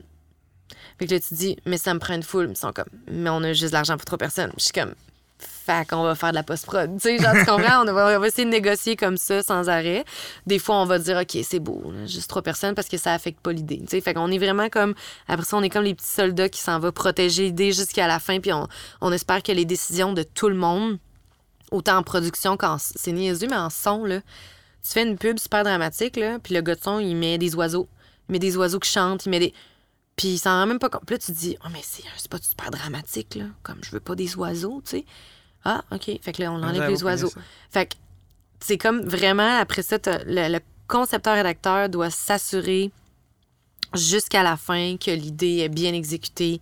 Fait 0.98 1.06
que 1.06 1.14
là, 1.14 1.20
tu 1.20 1.34
dis, 1.34 1.56
mais 1.66 1.78
ça 1.78 1.92
me 1.94 1.98
prend 1.98 2.14
une 2.14 2.22
foule. 2.22 2.48
Ils 2.50 2.56
sont 2.56 2.72
comme, 2.72 2.86
mais 3.10 3.30
on 3.30 3.42
a 3.42 3.52
juste 3.52 3.72
de 3.72 3.72
l'argent 3.72 3.96
pour 3.96 4.04
trois 4.04 4.18
personnes. 4.18 4.52
Je 4.56 4.64
suis 4.64 4.72
comme, 4.72 4.94
fait 5.38 5.88
qu'on 5.88 6.02
va 6.02 6.14
faire 6.14 6.30
de 6.30 6.34
la 6.34 6.42
post-prod. 6.42 6.90
Tu 6.94 7.00
sais, 7.00 7.18
genre, 7.18 7.32
tu 7.34 7.44
comprends? 7.46 7.82
On 7.82 7.92
va, 7.92 8.16
on 8.16 8.20
va 8.20 8.26
essayer 8.26 8.44
de 8.44 8.50
négocier 8.50 8.96
comme 8.96 9.16
ça, 9.16 9.42
sans 9.42 9.68
arrêt. 9.68 10.04
Des 10.46 10.58
fois, 10.58 10.76
on 10.76 10.84
va 10.84 10.98
dire, 10.98 11.16
OK, 11.16 11.38
c'est 11.42 11.58
beau, 11.58 11.92
juste 12.06 12.28
trois 12.28 12.42
personnes 12.42 12.74
parce 12.74 12.88
que 12.88 12.98
ça 12.98 13.14
affecte 13.14 13.40
pas 13.40 13.52
l'idée. 13.52 13.78
Tu 13.80 13.88
sais, 13.88 14.00
fait 14.00 14.14
qu'on 14.14 14.30
est 14.30 14.38
vraiment 14.38 14.68
comme, 14.68 14.94
après 15.26 15.44
ça, 15.44 15.56
on 15.56 15.62
est 15.62 15.70
comme 15.70 15.84
les 15.84 15.94
petits 15.94 16.06
soldats 16.06 16.48
qui 16.48 16.60
s'en 16.60 16.78
vont 16.78 16.92
protéger 16.92 17.44
l'idée 17.44 17.72
jusqu'à 17.72 18.06
la 18.06 18.18
fin, 18.18 18.40
puis 18.40 18.52
on, 18.52 18.68
on 19.00 19.12
espère 19.12 19.42
que 19.42 19.52
les 19.52 19.64
décisions 19.64 20.12
de 20.12 20.22
tout 20.22 20.48
le 20.48 20.54
monde, 20.54 20.98
autant 21.70 21.96
en 21.96 22.02
production 22.02 22.56
qu'en. 22.56 22.76
C'est 22.78 23.12
niaiseux, 23.12 23.48
mais 23.48 23.56
en 23.56 23.70
son, 23.70 24.04
là. 24.04 24.20
Tu 24.82 24.92
fais 24.92 25.02
une 25.02 25.16
pub 25.16 25.38
super 25.38 25.64
dramatique, 25.64 26.16
là, 26.16 26.38
puis 26.38 26.54
le 26.54 26.60
gars 26.60 26.74
de 26.74 26.82
son, 26.82 26.98
il 26.98 27.16
met 27.16 27.38
des 27.38 27.54
oiseaux. 27.54 27.88
Il 28.28 28.32
met 28.32 28.38
des 28.38 28.56
oiseaux 28.56 28.78
qui 28.78 28.90
chantent, 28.90 29.24
il 29.26 29.30
met 29.30 29.40
des. 29.40 29.54
Puis 30.16 30.28
il 30.28 30.38
s'en 30.38 30.50
rend 30.60 30.66
même 30.66 30.78
pas 30.78 30.88
compte. 30.90 31.04
Puis 31.06 31.14
là, 31.14 31.18
tu 31.18 31.32
te 31.32 31.38
dis, 31.38 31.56
oh, 31.64 31.68
mais 31.72 31.80
c'est 31.82 32.04
un 32.04 32.18
spot 32.18 32.42
super 32.42 32.70
dramatique, 32.70 33.34
là. 33.34 33.46
Comme 33.62 33.78
je 33.82 33.90
veux 33.90 34.00
pas 34.00 34.14
des 34.14 34.36
oiseaux, 34.36 34.80
tu 34.84 34.98
sais. 34.98 35.04
Ah, 35.64 35.82
OK. 35.90 36.10
Fait 36.20 36.32
que 36.32 36.42
là, 36.42 36.52
on 36.52 36.62
enlève 36.62 36.88
les 36.88 37.02
oiseaux. 37.02 37.32
Fait 37.70 37.86
que 37.86 37.94
c'est 38.60 38.78
comme 38.78 39.00
vraiment, 39.02 39.58
après 39.58 39.82
ça, 39.82 39.96
le, 40.26 40.52
le 40.52 40.60
concepteur-rédacteur 40.86 41.88
doit 41.88 42.10
s'assurer 42.10 42.90
jusqu'à 43.94 44.42
la 44.42 44.56
fin 44.56 44.96
que 44.96 45.10
l'idée 45.10 45.58
est 45.58 45.68
bien 45.68 45.92
exécutée, 45.94 46.60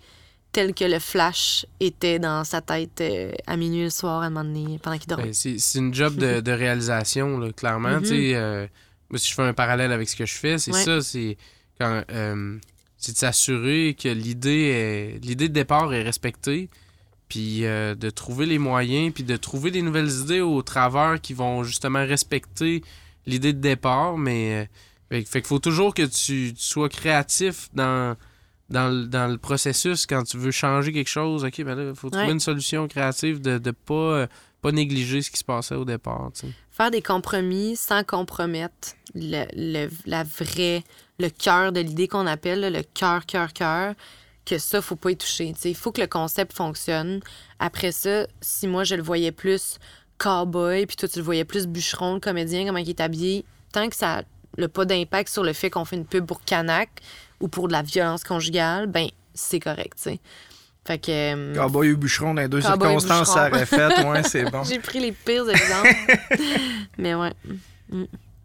telle 0.53 0.75
que 0.75 0.85
le 0.85 0.99
flash 0.99 1.67
était 1.81 2.19
dans 2.19 2.45
sa 2.45 2.61
tête 2.61 3.01
euh, 3.01 3.33
à 3.47 3.57
minuit 3.57 3.85
le 3.85 3.91
soir, 3.91 4.23
à 4.23 4.27
un 4.27 4.31
moment 4.31 4.45
donné, 4.45 4.79
pendant 4.79 4.99
qu'il 4.99 5.09
dormait. 5.09 5.25
Ben, 5.25 5.33
c'est 5.33 5.59
c'est 5.59 5.79
une 5.79 5.95
job 5.95 6.17
de, 6.17 6.41
de 6.41 6.53
réalisation, 6.53 7.39
là, 7.39 7.53
clairement. 7.53 7.99
Tu 8.03 8.07
sais, 8.09 8.35
euh, 8.35 8.67
moi, 9.11 9.19
si 9.19 9.31
je 9.31 9.35
fais 9.35 9.43
un 9.43 9.55
parallèle 9.55 9.93
avec 9.93 10.09
ce 10.09 10.17
que 10.17 10.27
je 10.27 10.35
fais, 10.35 10.59
c'est 10.59 10.73
Ouais. 10.73 10.85
ça, 10.85 11.01
c'est 11.01 11.37
quand 11.81 12.03
euh, 12.11 12.59
c'est 13.03 13.13
de 13.13 13.19
s'assurer 13.19 13.95
que 14.01 14.09
l'idée 14.09 15.19
l'idée 15.23 15.49
de 15.49 15.53
départ 15.53 15.93
est 15.93 16.03
respectée, 16.03 16.71
puis 17.29 17.65
euh, 17.65 17.95
de 17.95 18.11
trouver 18.11 18.47
les 18.47 18.59
moyens, 18.59 19.13
puis 19.13 19.25
de 19.25 19.37
trouver 19.37 19.71
des 19.71 19.83
nouvelles 19.83 20.11
idées 20.23 20.41
au 20.41 20.63
travers 20.63 21.21
qui 21.21 21.35
vont 21.35 21.65
justement 21.65 22.07
respecter 22.07 22.83
l'idée 23.27 23.53
de 23.53 23.59
départ, 23.61 24.17
mais 24.17 24.55
euh, 24.55 24.65
fait, 25.09 25.25
fait 25.25 25.41
qu'il 25.41 25.49
faut 25.49 25.59
toujours 25.59 25.95
que 25.95 26.03
tu, 26.03 26.55
tu 26.55 26.63
sois 26.63 26.89
créatif 26.89 27.69
dans 27.75 28.17
dans 28.69 28.89
le, 28.89 29.07
dans 29.07 29.27
le 29.31 29.39
processus 29.39 30.07
quand 30.07 30.23
tu 30.25 30.39
veux 30.39 30.51
changer 30.51 30.93
quelque 30.93 31.09
chose, 31.09 31.45
ok, 31.45 31.63
ben 31.63 31.75
là, 31.75 31.91
il 31.91 31.95
faut 31.95 32.11
trouver 32.11 32.33
une 32.33 32.41
solution 32.41 32.87
créative 32.89 33.41
de 33.41 33.59
ne 33.59 33.71
pas, 33.71 33.95
euh, 33.95 34.27
pas 34.63 34.73
négliger 34.73 35.23
ce 35.23 35.31
qui 35.31 35.39
se 35.39 35.45
passait 35.45 35.75
au 35.75 35.85
départ. 35.85 36.31
Faire 36.71 36.91
des 36.91 37.03
compromis 37.03 37.77
sans 37.77 38.05
compromettre 38.05 38.95
le, 39.15 39.45
le- 39.55 39.91
la 40.07 40.25
vraie, 40.25 40.83
le 41.19 41.29
cœur 41.29 41.73
de 41.73 41.81
l'idée 41.81 42.09
qu'on 42.09 42.27
appelle, 42.27 42.61
là, 42.61 42.71
le 42.71 42.83
cœur, 42.83 43.27
cœur, 43.27 43.53
cœur, 43.53 43.95
que 44.45 44.59
ça, 44.59 44.83
faut 44.83 44.97
pas 44.97 45.11
y 45.13 45.17
toucher. 45.17 45.55
Il 45.65 45.75
faut 45.77 45.93
que 45.93 46.01
le 46.01 46.07
concept 46.09 46.53
fonctionne. 46.57 47.21
Après 47.59 47.93
ça, 47.93 48.27
si 48.41 48.67
moi, 48.67 48.85
je 48.85 48.95
le 48.97 49.03
voyais 49.03 49.33
plus 49.33 49.79
cowboy, 50.19 50.87
puis 50.87 50.97
toi, 50.97 51.09
tu 51.09 51.19
le 51.19 51.25
voyais 51.25 51.45
plus 51.45 51.67
bûcheron, 51.67 52.15
le 52.15 52.21
comédien, 52.21 52.65
comment 52.67 52.79
il 52.79 52.89
est 52.89 53.01
habillé, 53.01 53.45
tant 53.73 53.89
que 53.89 53.97
ça 53.97 54.23
n'a 54.59 54.69
pas 54.69 54.85
d'impact 54.85 55.29
sur 55.31 55.43
le 55.45 55.53
fait 55.53 55.71
qu'on 55.71 55.85
fait 55.85 55.97
une 55.97 56.05
pub 56.07 56.27
pour 56.27 56.43
Canac 56.45 56.91
ou 57.41 57.49
pour 57.49 57.69
de 57.69 57.73
la 57.73 57.83
violence 57.83 58.23
conjugale, 58.25 58.87
ben 58.87 59.07
c'est 59.35 59.61
correct, 59.61 59.95
tu 59.97 60.03
sais. 60.11 60.21
Fait 60.85 60.99
que... 60.99 61.11
euh, 61.11 61.55
Cowboy 61.55 61.93
ou 61.93 61.97
bûcheron, 61.97 62.35
dans 62.35 62.43
les 62.43 62.49
deux 62.49 62.61
circonstances, 62.61 63.33
ça 63.33 63.49
aurait 63.49 63.67
fait. 63.67 64.05
Ouais, 64.05 64.23
c'est 64.25 64.45
bon. 64.51 64.65
J'ai 64.65 64.81
pris 64.81 64.99
les 64.99 65.13
pires 65.13 65.49
exemples. 65.49 65.95
Mais 66.99 67.15
ouais. 67.15 67.33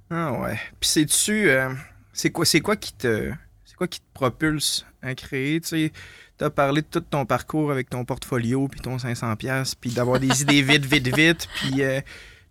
Ah 0.10 0.34
ouais. 0.34 0.60
Puis 0.80 0.90
c'est-tu. 0.90 1.50
euh, 1.50 1.70
c'est 2.14 2.30
quoi, 2.32 2.46
c'est 2.46 2.62
quoi 2.62 2.76
qui 2.76 2.94
te. 2.94 3.32
C'est 3.66 3.76
quoi 3.76 3.88
qui 3.88 4.00
te 4.00 4.06
propulse 4.14 4.86
à 5.02 5.14
créer? 5.16 5.60
Tu 5.62 5.68
sais, 5.68 5.92
t'as 6.38 6.50
parlé 6.50 6.82
de 6.82 6.88
tout 6.88 7.02
ton 7.02 7.26
parcours 7.26 7.72
avec 7.72 7.90
ton 7.90 8.06
portfolio, 8.06 8.68
puis 8.68 8.80
ton 8.80 8.98
500$, 8.98 9.74
puis 9.80 9.92
d'avoir 9.92 10.20
des 10.20 10.42
idées 10.42 10.62
vite, 10.62 10.86
vite, 10.86 11.16
vite, 11.16 11.48
puis. 11.56 11.84
euh, 11.84 12.02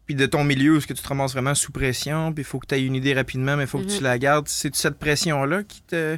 puis 0.04 0.14
de 0.14 0.24
ton 0.26 0.44
milieu, 0.44 0.76
est-ce 0.76 0.86
que 0.86 0.92
tu 0.92 1.02
te 1.02 1.08
ramasses 1.08 1.32
vraiment 1.32 1.56
sous 1.56 1.72
pression, 1.72 2.32
puis 2.32 2.42
il 2.42 2.44
faut 2.44 2.60
que 2.60 2.66
tu 2.68 2.76
aies 2.76 2.86
une 2.86 2.94
idée 2.94 3.12
rapidement, 3.12 3.56
mais 3.56 3.64
il 3.64 3.66
faut 3.68 3.80
que 3.80 3.86
tu 3.90 3.96
Mhm. 3.96 4.02
la 4.04 4.18
gardes. 4.20 4.46
C'est 4.46 4.72
cette 4.76 5.00
pression-là 5.00 5.64
qui 5.64 5.82
te, 5.82 6.16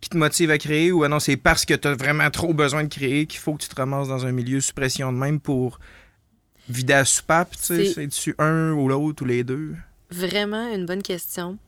qui 0.00 0.08
te 0.08 0.16
motive 0.16 0.50
à 0.50 0.56
créer, 0.56 0.92
ou 0.92 1.04
ah 1.04 1.08
non, 1.08 1.18
c'est 1.20 1.36
parce 1.36 1.66
que 1.66 1.74
tu 1.74 1.86
as 1.88 1.94
vraiment 1.94 2.30
trop 2.30 2.54
besoin 2.54 2.84
de 2.84 2.88
créer 2.88 3.26
qu'il 3.26 3.38
faut 3.38 3.52
que 3.52 3.62
tu 3.64 3.68
te 3.68 3.74
ramasses 3.74 4.08
dans 4.08 4.24
un 4.24 4.32
milieu 4.32 4.62
sous 4.62 4.72
pression 4.72 5.12
de 5.12 5.18
même 5.18 5.40
pour 5.40 5.78
vider 6.70 6.94
la 6.94 7.04
soupape, 7.04 7.50
tu 7.54 7.62
sais? 7.64 7.84
C'est- 7.84 7.92
C'est-tu 8.10 8.34
un 8.38 8.72
ou 8.72 8.88
l'autre 8.88 9.22
ou 9.22 9.26
les 9.26 9.44
deux? 9.44 9.76
Vraiment 10.10 10.72
une 10.72 10.86
bonne 10.86 11.02
question. 11.02 11.58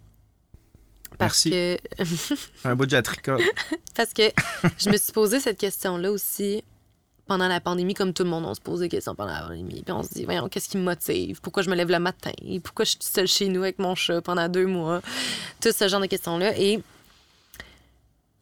Parce 1.18 1.44
Merci. 1.46 1.50
que, 1.50 2.68
Un 2.68 2.74
bout 2.74 2.86
de 2.86 2.90
jatricote. 2.90 3.42
parce 3.94 4.12
que 4.12 4.22
je 4.78 4.90
me 4.90 4.96
suis 4.96 5.12
posé 5.12 5.40
cette 5.40 5.58
question-là 5.58 6.10
aussi 6.10 6.62
pendant 7.26 7.46
la 7.46 7.60
pandémie, 7.60 7.94
comme 7.94 8.12
tout 8.12 8.24
le 8.24 8.30
monde, 8.30 8.44
on 8.44 8.54
se 8.54 8.60
pose 8.60 8.80
des 8.80 8.88
questions 8.88 9.14
pendant 9.14 9.32
la 9.32 9.42
pandémie. 9.42 9.82
Puis 9.82 9.92
on 9.92 10.02
se 10.02 10.08
dit, 10.08 10.24
voyons, 10.24 10.48
qu'est-ce 10.48 10.68
qui 10.68 10.78
me 10.78 10.82
motive? 10.82 11.40
Pourquoi 11.40 11.62
je 11.62 11.70
me 11.70 11.76
lève 11.76 11.88
le 11.88 12.00
matin? 12.00 12.32
Pourquoi 12.64 12.84
je 12.84 12.90
suis 12.90 12.98
seule 13.02 13.28
chez 13.28 13.48
nous 13.48 13.62
avec 13.62 13.78
mon 13.78 13.94
chat 13.94 14.20
pendant 14.20 14.48
deux 14.48 14.66
mois? 14.66 15.00
Tout 15.60 15.70
ce 15.70 15.86
genre 15.86 16.00
de 16.00 16.06
questions-là. 16.06 16.58
Et 16.58 16.82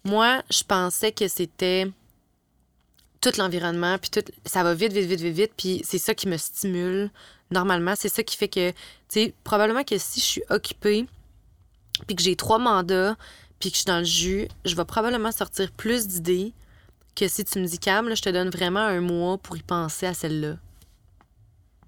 moi, 0.04 0.42
je 0.50 0.62
pensais 0.62 1.12
que 1.12 1.28
c'était 1.28 1.90
tout 3.20 3.32
l'environnement, 3.36 3.98
puis 3.98 4.08
tout, 4.10 4.32
ça 4.46 4.62
va 4.62 4.72
vite, 4.72 4.92
vite, 4.92 5.06
vite, 5.06 5.20
vite, 5.20 5.34
vite, 5.34 5.52
puis 5.54 5.82
c'est 5.84 5.98
ça 5.98 6.14
qui 6.14 6.26
me 6.26 6.38
stimule. 6.38 7.10
Normalement, 7.50 7.94
c'est 7.96 8.08
ça 8.08 8.22
qui 8.22 8.36
fait 8.36 8.48
que, 8.48 8.70
tu 8.70 8.76
sais, 9.08 9.34
probablement 9.44 9.84
que 9.84 9.96
si 9.98 10.20
je 10.20 10.24
suis 10.24 10.42
occupée, 10.50 11.06
puis 12.06 12.16
que 12.16 12.22
j'ai 12.22 12.36
trois 12.36 12.58
mandats, 12.58 13.16
puis 13.58 13.70
que 13.70 13.76
je 13.76 13.80
suis 13.80 13.86
dans 13.86 13.98
le 13.98 14.04
jus, 14.04 14.48
je 14.64 14.74
vais 14.74 14.84
probablement 14.84 15.32
sortir 15.32 15.70
plus 15.72 16.06
d'idées 16.06 16.52
que 17.16 17.26
si 17.26 17.44
tu 17.44 17.58
me 17.58 17.66
dis, 17.66 17.78
Cam, 17.78 18.08
là, 18.08 18.14
je 18.14 18.22
te 18.22 18.28
donne 18.28 18.50
vraiment 18.50 18.80
un 18.80 19.00
mois 19.00 19.38
pour 19.38 19.56
y 19.56 19.62
penser 19.62 20.06
à 20.06 20.14
celle-là. 20.14 20.56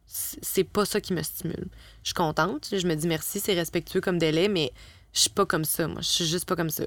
C'est 0.06 0.64
pas 0.64 0.84
ça 0.84 1.00
qui 1.00 1.12
me 1.12 1.22
stimule. 1.22 1.68
Je 2.02 2.08
suis 2.08 2.14
contente, 2.14 2.68
je 2.72 2.84
me 2.86 2.96
dis 2.96 3.06
merci, 3.06 3.38
c'est 3.38 3.54
respectueux 3.54 4.00
comme 4.00 4.18
délai, 4.18 4.48
mais 4.48 4.72
je 5.12 5.20
suis 5.20 5.30
pas 5.30 5.46
comme 5.46 5.64
ça, 5.64 5.86
moi. 5.86 6.00
Je 6.00 6.08
suis 6.08 6.26
juste 6.26 6.46
pas 6.46 6.56
comme 6.56 6.70
ça. 6.70 6.84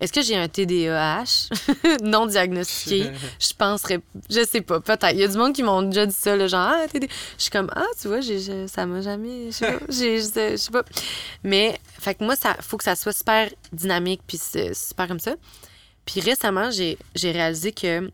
Est-ce 0.00 0.12
que 0.12 0.22
j'ai 0.22 0.36
un 0.36 0.46
TDAH 0.48 1.48
non 2.02 2.26
diagnostiqué? 2.26 3.10
je 3.40 3.52
penserais. 3.54 4.00
Je 4.30 4.44
sais 4.44 4.60
pas, 4.60 4.78
peut-être. 4.80 5.10
Il 5.12 5.18
y 5.18 5.24
a 5.24 5.28
du 5.28 5.36
monde 5.36 5.52
qui 5.52 5.64
m'ont 5.64 5.82
déjà 5.82 6.06
dit 6.06 6.14
ça, 6.14 6.36
le 6.36 6.46
genre, 6.46 6.68
ah, 6.72 6.86
TDAH. 6.88 7.08
Je 7.36 7.42
suis 7.42 7.50
comme, 7.50 7.68
ah, 7.74 7.84
tu 8.00 8.06
vois, 8.08 8.20
j'ai- 8.20 8.68
ça 8.68 8.86
m'a 8.86 9.00
jamais. 9.00 9.46
Je 9.46 9.50
sais 9.56 9.72
pas. 9.72 9.84
je 9.88 10.20
sais- 10.22 10.56
je 10.56 10.70
pas. 10.70 10.84
Mais, 11.42 11.80
fait 11.98 12.14
que 12.14 12.22
moi, 12.24 12.36
ça 12.36 12.56
faut 12.60 12.76
que 12.76 12.84
ça 12.84 12.94
soit 12.94 13.12
super 13.12 13.48
dynamique, 13.72 14.20
puis 14.26 14.38
c'est 14.40 14.72
super 14.74 15.08
comme 15.08 15.18
ça. 15.20 15.34
Puis 16.06 16.20
récemment, 16.20 16.70
j'ai, 16.70 16.96
j'ai 17.16 17.32
réalisé 17.32 17.72
que 17.72 18.10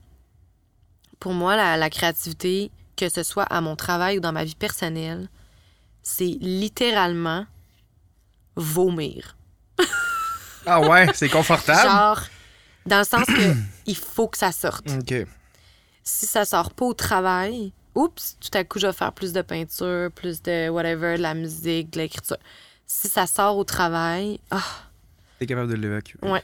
pour 1.21 1.33
moi, 1.33 1.55
la, 1.57 1.77
la 1.77 1.91
créativité, 1.91 2.71
que 2.97 3.09
ce 3.11 3.23
soit 3.23 3.45
à 3.45 3.61
mon 3.61 3.77
travail 3.77 4.19
ou 4.19 4.21
dans 4.21 4.33
ma 4.33 4.45
vie 4.45 4.55
personnelle, 4.55 5.29
c'est 6.03 6.37
littéralement 6.41 7.45
vomir. 8.57 9.37
Ah 10.67 10.81
ouais, 10.81 11.09
c'est 11.15 11.29
confortable? 11.29 11.89
Genre, 11.89 12.21
dans 12.87 12.99
le 12.99 13.05
sens 13.05 13.27
que 13.27 13.55
il 13.87 13.97
faut 13.97 14.29
que 14.29 14.39
ça 14.39 14.53
sorte. 14.53 14.89
OK. 14.91 15.27
Si 16.03 16.27
ça 16.27 16.45
sort 16.45 16.71
pas 16.71 16.85
au 16.85 16.95
travail, 16.95 17.73
oups, 17.95 18.37
tout 18.41 18.57
à 18.57 18.65
coup, 18.65 18.79
je 18.79 18.87
vais 18.87 18.93
faire 18.93 19.13
plus 19.13 19.33
de 19.33 19.43
peinture, 19.43 20.11
plus 20.15 20.43
de 20.43 20.69
whatever, 20.69 21.17
de 21.17 21.23
la 21.23 21.35
musique, 21.35 21.91
de 21.91 21.99
l'écriture. 21.99 22.37
Si 22.87 23.09
ça 23.09 23.27
sort 23.27 23.57
au 23.57 23.65
travail, 23.65 24.39
ah, 24.51 24.63
T'es 25.39 25.47
capable 25.47 25.71
de 25.71 25.77
l'évacuer. 25.77 26.19
Ouais. 26.23 26.43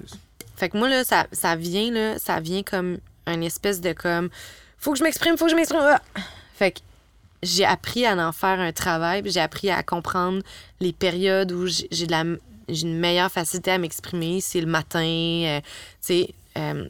Fait 0.56 0.68
que 0.68 0.76
moi, 0.76 0.88
là, 0.88 1.04
ça, 1.04 1.26
ça 1.32 1.56
vient, 1.56 1.90
là, 1.90 2.18
ça 2.18 2.40
vient 2.40 2.62
comme 2.62 2.98
une 3.26 3.42
espèce 3.42 3.80
de 3.80 3.92
comme. 3.92 4.30
Faut 4.78 4.92
que 4.92 4.98
je 4.98 5.04
m'exprime, 5.04 5.36
faut 5.36 5.44
que 5.44 5.50
je 5.50 5.56
m'exprime. 5.56 5.80
ah! 5.82 6.00
Fait 6.54 6.72
que 6.72 6.80
j'ai 7.42 7.64
appris 7.64 8.04
à 8.04 8.14
en 8.16 8.32
faire 8.32 8.60
un 8.60 8.72
travail, 8.72 9.22
puis 9.22 9.30
j'ai 9.30 9.40
appris 9.40 9.70
à 9.70 9.82
comprendre 9.82 10.42
les 10.80 10.92
périodes 10.92 11.52
où 11.52 11.66
j'ai 11.66 11.88
j'ai 11.90 12.06
de 12.06 12.10
la 12.12 12.24
j'ai 12.72 12.86
une 12.86 12.98
meilleure 12.98 13.30
facilité 13.30 13.72
à 13.72 13.78
m'exprimer. 13.78 14.40
C'est 14.40 14.60
le 14.60 14.66
matin, 14.66 15.00
euh, 15.00 15.60
tu 15.60 15.66
sais. 16.00 16.34
euh, 16.58 16.88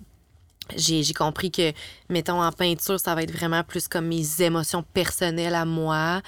j'ai 0.76 1.14
compris 1.14 1.50
que, 1.50 1.72
mettons, 2.08 2.42
en 2.42 2.52
peinture, 2.52 3.00
ça 3.00 3.14
va 3.14 3.22
être 3.22 3.32
vraiment 3.32 3.64
plus 3.64 3.88
comme 3.88 4.06
mes 4.06 4.42
émotions 4.42 4.82
personnelles 4.82 5.54
à 5.54 5.64
moi. 5.64 6.22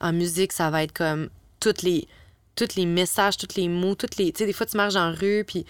En 0.00 0.12
musique, 0.12 0.52
ça 0.52 0.70
va 0.70 0.84
être 0.84 0.92
comme 0.92 1.28
toutes 1.60 1.82
les, 1.82 2.06
tous 2.54 2.76
les 2.76 2.86
messages, 2.86 3.36
tous 3.36 3.56
les 3.56 3.68
mots, 3.68 3.94
toutes 3.94 4.16
les. 4.16 4.32
Tu 4.32 4.38
sais, 4.38 4.46
des 4.46 4.52
fois, 4.52 4.66
tu 4.66 4.76
marches 4.76 4.96
en 4.96 5.12
rue, 5.12 5.44
puis 5.44 5.66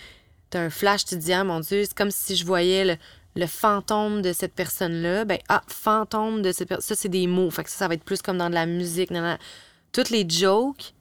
t'as 0.50 0.60
un 0.60 0.70
flash, 0.70 1.04
tu 1.04 1.14
te 1.14 1.20
dis, 1.20 1.32
ah 1.32 1.44
mon 1.44 1.60
Dieu, 1.60 1.84
c'est 1.84 1.94
comme 1.94 2.10
si 2.10 2.36
je 2.36 2.44
voyais 2.44 2.98
le, 3.34 3.46
fantôme 3.46 4.20
de 4.20 4.32
cette 4.32 4.54
personne-là. 4.54 5.24
Ben, 5.24 5.38
ah, 5.48 5.62
fantôme 5.68 6.42
de 6.42 6.52
cette 6.52 6.68
personne. 6.68 6.96
Ça, 6.96 7.00
c'est 7.00 7.08
des 7.08 7.26
mots. 7.26 7.50
Fait 7.50 7.64
que 7.64 7.70
ça, 7.70 7.78
ça 7.78 7.88
va 7.88 7.94
être 7.94 8.04
plus 8.04 8.20
comme 8.20 8.38
dans 8.38 8.50
de 8.50 8.54
la 8.54 8.66
musique. 8.66 9.10
nan. 9.10 9.38
Toutes 9.92 10.10
les 10.10 10.28
jokes 10.28 10.92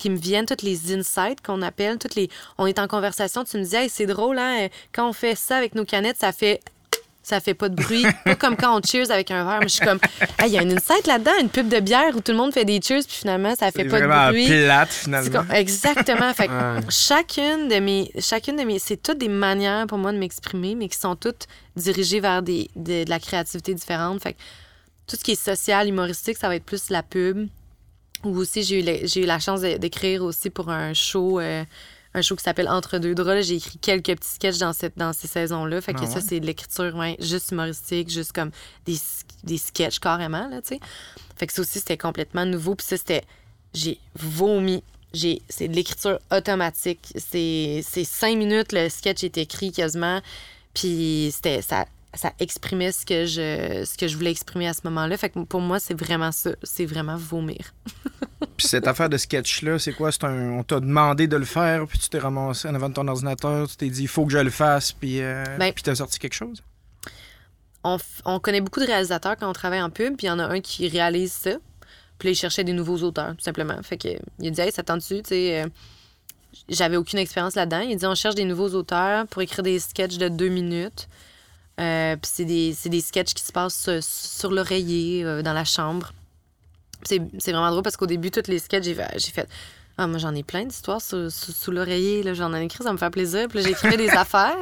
qui 0.00 0.10
me 0.10 0.16
viennent, 0.16 0.46
toutes 0.46 0.62
les 0.62 0.92
insights 0.92 1.40
qu'on 1.44 1.62
appelle, 1.62 1.98
toutes 1.98 2.14
les. 2.16 2.28
On 2.58 2.66
est 2.66 2.78
en 2.78 2.88
conversation, 2.88 3.44
tu 3.44 3.58
me 3.58 3.64
dis, 3.64 3.76
hey, 3.76 3.88
c'est 3.88 4.06
drôle, 4.06 4.38
hein, 4.38 4.68
quand 4.92 5.08
on 5.08 5.12
fait 5.12 5.36
ça 5.36 5.56
avec 5.56 5.74
nos 5.74 5.84
canettes, 5.84 6.18
ça 6.18 6.32
fait. 6.32 6.60
Ça 7.22 7.38
fait 7.38 7.52
pas 7.52 7.68
de 7.68 7.74
bruit. 7.74 8.06
pas 8.24 8.34
comme 8.34 8.56
quand 8.56 8.76
on 8.76 8.80
cheers 8.82 9.10
avec 9.10 9.30
un 9.30 9.44
verre. 9.44 9.58
Mais 9.60 9.68
je 9.68 9.74
suis 9.74 9.84
comme, 9.84 9.98
Hey, 10.38 10.48
il 10.48 10.54
y 10.54 10.58
a 10.58 10.62
une 10.62 10.72
insight 10.72 11.06
là-dedans, 11.06 11.32
une 11.38 11.50
pub 11.50 11.68
de 11.68 11.78
bière 11.78 12.16
où 12.16 12.22
tout 12.22 12.32
le 12.32 12.38
monde 12.38 12.52
fait 12.52 12.64
des 12.64 12.80
cheers, 12.80 13.02
puis 13.06 13.14
finalement, 13.14 13.54
ça 13.54 13.70
fait 13.70 13.84
pas 13.84 14.00
de 14.00 14.30
bruit. 14.30 14.46
plate, 14.46 14.88
finalement. 14.88 15.44
exactement. 15.52 16.32
Fait 16.32 16.48
que 16.48 16.52
chacune 16.88 17.68
de 17.68 17.78
mes, 17.78 18.10
chacune 18.18 18.56
de 18.56 18.62
mes, 18.62 18.78
c'est 18.78 18.96
toutes 18.96 19.18
des 19.18 19.28
manières 19.28 19.86
pour 19.86 19.98
moi 19.98 20.12
de 20.12 20.18
m'exprimer, 20.18 20.74
mais 20.74 20.88
qui 20.88 20.98
sont 20.98 21.14
toutes 21.14 21.46
dirigées 21.76 22.20
vers 22.20 22.42
des, 22.42 22.70
de, 22.74 23.04
de 23.04 23.10
la 23.10 23.20
créativité 23.20 23.74
différente. 23.74 24.22
Fait 24.22 24.32
que 24.32 24.38
tout 25.06 25.16
ce 25.16 25.22
qui 25.22 25.32
est 25.32 25.44
social, 25.44 25.88
humoristique, 25.88 26.38
ça 26.38 26.48
va 26.48 26.56
être 26.56 26.64
plus 26.64 26.88
la 26.88 27.02
pub. 27.02 27.48
Ou 28.24 28.36
aussi, 28.36 28.62
j'ai 28.62 28.80
eu, 28.80 29.06
j'ai 29.06 29.22
eu 29.22 29.26
la 29.26 29.38
chance 29.38 29.60
d'écrire 29.62 30.22
aussi 30.22 30.50
pour 30.50 30.68
un 30.68 30.92
show, 30.92 31.40
euh, 31.40 31.64
un 32.12 32.22
show 32.22 32.36
qui 32.36 32.42
s'appelle 32.42 32.68
Entre 32.68 32.98
deux 32.98 33.14
draps. 33.14 33.46
J'ai 33.46 33.56
écrit 33.56 33.78
quelques 33.78 34.16
petits 34.16 34.34
sketchs 34.34 34.58
dans, 34.58 34.72
cette, 34.72 34.98
dans 34.98 35.12
ces 35.12 35.28
saisons-là. 35.28 35.80
Fait 35.80 35.94
que 35.94 36.00
Ah 36.02 36.06
ça, 36.06 36.20
c'est 36.20 36.40
de 36.40 36.46
l'écriture 36.46 36.94
ouais, 36.96 37.16
juste 37.20 37.52
humoristique, 37.52 38.10
juste 38.10 38.32
comme 38.32 38.50
des, 38.84 38.96
des 39.44 39.58
sketchs 39.58 39.98
carrément, 39.98 40.48
là, 40.48 40.60
tu 40.60 40.74
sais. 40.74 40.80
Fait 41.36 41.46
que 41.46 41.52
ça 41.52 41.62
aussi, 41.62 41.78
c'était 41.78 41.96
complètement 41.96 42.44
nouveau. 42.44 42.74
Puis 42.74 42.86
ça, 42.86 42.96
c'était... 42.96 43.24
J'ai 43.72 43.98
vomi. 44.14 44.82
J'ai, 45.14 45.42
c'est 45.48 45.68
de 45.68 45.74
l'écriture 45.74 46.18
automatique. 46.30 47.12
C'est, 47.16 47.82
c'est 47.88 48.04
cinq 48.04 48.36
minutes, 48.36 48.72
le 48.72 48.88
sketch 48.88 49.24
est 49.24 49.38
écrit 49.38 49.72
quasiment. 49.72 50.20
Puis 50.74 51.30
c'était, 51.32 51.62
ça, 51.62 51.86
ça 52.14 52.32
exprimait 52.40 52.90
ce 52.92 53.06
que, 53.06 53.24
je, 53.26 53.84
ce 53.84 53.96
que 53.96 54.08
je 54.08 54.16
voulais 54.16 54.30
exprimer 54.32 54.66
à 54.68 54.72
ce 54.74 54.80
moment-là. 54.84 55.16
Fait 55.16 55.30
que 55.30 55.38
pour 55.44 55.60
moi, 55.60 55.78
c'est 55.78 55.98
vraiment 55.98 56.32
ça. 56.32 56.50
C'est 56.62 56.84
vraiment 56.86 57.16
vomir. 57.16 57.72
Puis 58.56 58.66
cette 58.66 58.86
affaire 58.88 59.08
de 59.08 59.16
sketch-là, 59.16 59.78
c'est 59.78 59.92
quoi? 59.92 60.10
C'est 60.10 60.24
un... 60.24 60.50
On 60.52 60.62
t'a 60.64 60.80
demandé 60.80 61.28
de 61.28 61.36
le 61.36 61.44
faire, 61.44 61.86
puis 61.86 61.98
tu 61.98 62.08
t'es 62.08 62.18
ramassé 62.18 62.68
en 62.68 62.74
avant 62.74 62.88
de 62.88 62.94
ton 62.94 63.06
ordinateur, 63.08 63.68
tu 63.68 63.76
t'es 63.76 63.88
dit, 63.88 64.02
il 64.02 64.08
faut 64.08 64.24
que 64.26 64.32
je 64.32 64.38
le 64.38 64.50
fasse, 64.50 64.92
puis, 64.92 65.20
euh... 65.22 65.44
Ben- 65.58 65.72
puis 65.72 65.82
t'as 65.82 65.94
sorti 65.94 66.18
quelque 66.18 66.34
chose? 66.34 66.62
on, 67.84 67.96
on 68.26 68.38
connaît 68.40 68.60
beaucoup 68.60 68.80
de 68.80 68.86
réalisateurs 68.86 69.36
quand 69.36 69.48
on 69.48 69.52
travaille 69.54 69.80
en 69.80 69.88
pub, 69.90 70.16
puis 70.16 70.26
il 70.26 70.28
y 70.28 70.32
en 70.32 70.38
a 70.38 70.44
un 70.44 70.60
qui 70.60 70.88
réalise 70.88 71.32
ça. 71.32 71.52
Puis 72.18 72.28
là, 72.28 72.32
il 72.32 72.34
cherchait 72.34 72.64
des 72.64 72.74
nouveaux 72.74 72.98
auteurs, 72.98 73.30
tout 73.36 73.42
simplement. 73.44 73.82
Fait 73.82 73.96
que, 73.96 74.08
il 74.38 74.48
a 74.48 74.50
dit, 74.50 74.60
hey, 74.60 74.70
ça 74.72 74.82
tente-tu, 74.82 75.22
tu 75.22 75.28
sais. 75.30 75.62
euh, 75.62 75.66
J'avais 76.68 76.96
aucune 76.98 77.18
expérience 77.18 77.54
là-dedans. 77.54 77.80
Il 77.80 77.96
dit, 77.96 78.04
on 78.06 78.14
cherche 78.14 78.34
des 78.34 78.44
nouveaux 78.44 78.68
auteurs 78.74 79.26
pour 79.28 79.40
écrire 79.40 79.62
des 79.62 79.78
sketchs 79.78 80.18
de 80.18 80.28
deux 80.28 80.48
minutes. 80.50 81.08
Euh, 81.80 82.16
puis 82.16 82.30
c'est 82.32 82.44
des, 82.44 82.74
c'est 82.78 82.88
des 82.90 83.00
sketchs 83.00 83.32
qui 83.34 83.42
se 83.42 83.52
passent 83.52 83.88
euh, 83.88 84.00
sur 84.02 84.50
l'oreiller, 84.50 85.24
euh, 85.24 85.42
dans 85.42 85.52
la 85.54 85.64
chambre. 85.64 86.12
C'est 87.04 87.20
c'est 87.38 87.52
vraiment 87.52 87.70
drôle 87.70 87.82
parce 87.82 87.96
qu'au 87.96 88.06
début, 88.06 88.30
tous 88.30 88.48
les 88.48 88.58
sketchs, 88.58 88.84
j'ai 88.84 88.94
fait, 89.32 89.48
ah, 89.96 90.06
moi, 90.06 90.18
j'en 90.18 90.34
ai 90.34 90.42
plein 90.42 90.64
d'histoires 90.64 91.00
sous, 91.00 91.30
sous- 91.30 91.52
sous 91.52 91.70
l'oreiller. 91.70 92.22
là. 92.22 92.34
J'en 92.34 92.52
ai 92.54 92.62
écrit, 92.64 92.84
ça 92.84 92.92
me 92.92 92.98
fait 92.98 93.10
plaisir. 93.10 93.48
Puis 93.48 93.60
là, 93.60 93.68
j'écrivais 93.68 93.96
des 93.96 94.08
affaires. 94.24 94.56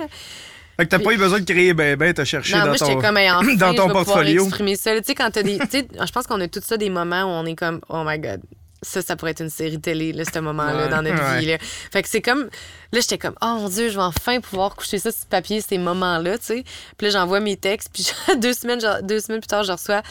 Fait 0.76 0.84
que 0.84 0.90
t'as 0.90 1.00
pas 1.00 1.12
eu 1.12 1.16
besoin 1.18 1.40
de 1.40 1.44
créer 1.44 1.74
ben 1.74 1.96
ben, 1.96 2.14
t'as 2.14 2.24
cherché 2.24 2.52
Non, 2.54 2.60
dans 2.60 2.66
moi, 2.68 2.76
ton... 2.76 3.00
comme, 3.00 3.16
hey, 3.16 3.28
enfin, 3.32 3.54
dans 3.56 3.74
ton 3.74 3.88
je 3.88 3.92
portfolio. 3.92 4.44
exprimer 4.44 4.76
ça. 4.76 4.94
Tu 5.00 5.02
sais, 5.06 5.14
quand 5.16 5.28
t'as 5.32 5.42
des. 5.42 5.58
Tu 5.58 5.66
sais, 5.70 5.88
je 6.06 6.12
pense 6.12 6.28
qu'on 6.28 6.40
a 6.40 6.46
tout 6.46 6.60
ça 6.62 6.76
des 6.76 6.88
moments 6.88 7.24
où 7.24 7.28
on 7.28 7.44
est 7.46 7.56
comme, 7.56 7.80
oh 7.88 8.04
my 8.06 8.18
god, 8.20 8.40
ça, 8.88 9.02
ça 9.02 9.16
pourrait 9.16 9.30
être 9.32 9.42
une 9.42 9.50
série 9.50 9.80
télé, 9.80 10.12
là, 10.12 10.24
ce 10.24 10.38
moment-là, 10.38 10.84
Ouais. 10.84 10.88
dans 10.88 11.02
notre 11.02 11.22
Ouais. 11.34 11.40
vie. 11.40 11.46
Là. 11.46 11.58
Fait 11.60 12.02
que 12.02 12.08
c'est 12.08 12.22
comme. 12.22 12.44
Là, 12.92 13.00
j'étais 13.00 13.18
comme, 13.18 13.34
oh 13.42 13.54
mon 13.58 13.68
Dieu, 13.68 13.90
je 13.90 13.96
vais 13.96 14.02
enfin 14.02 14.40
pouvoir 14.40 14.74
coucher 14.74 14.98
ça 14.98 15.12
sur 15.12 15.26
papier, 15.26 15.60
ces 15.60 15.76
moments-là, 15.78 16.38
tu 16.38 16.44
sais. 16.46 16.64
Puis 16.96 17.06
là, 17.06 17.10
j'envoie 17.10 17.40
mes 17.40 17.56
textes, 17.56 17.90
puis 17.92 18.06
deux 18.38 18.52
semaines, 18.54 18.80
genre, 18.80 19.02
deux 19.02 19.20
semaines 19.20 19.40
plus 19.40 19.46
tard, 19.48 19.62
je 19.64 19.72
reçois 19.72 20.02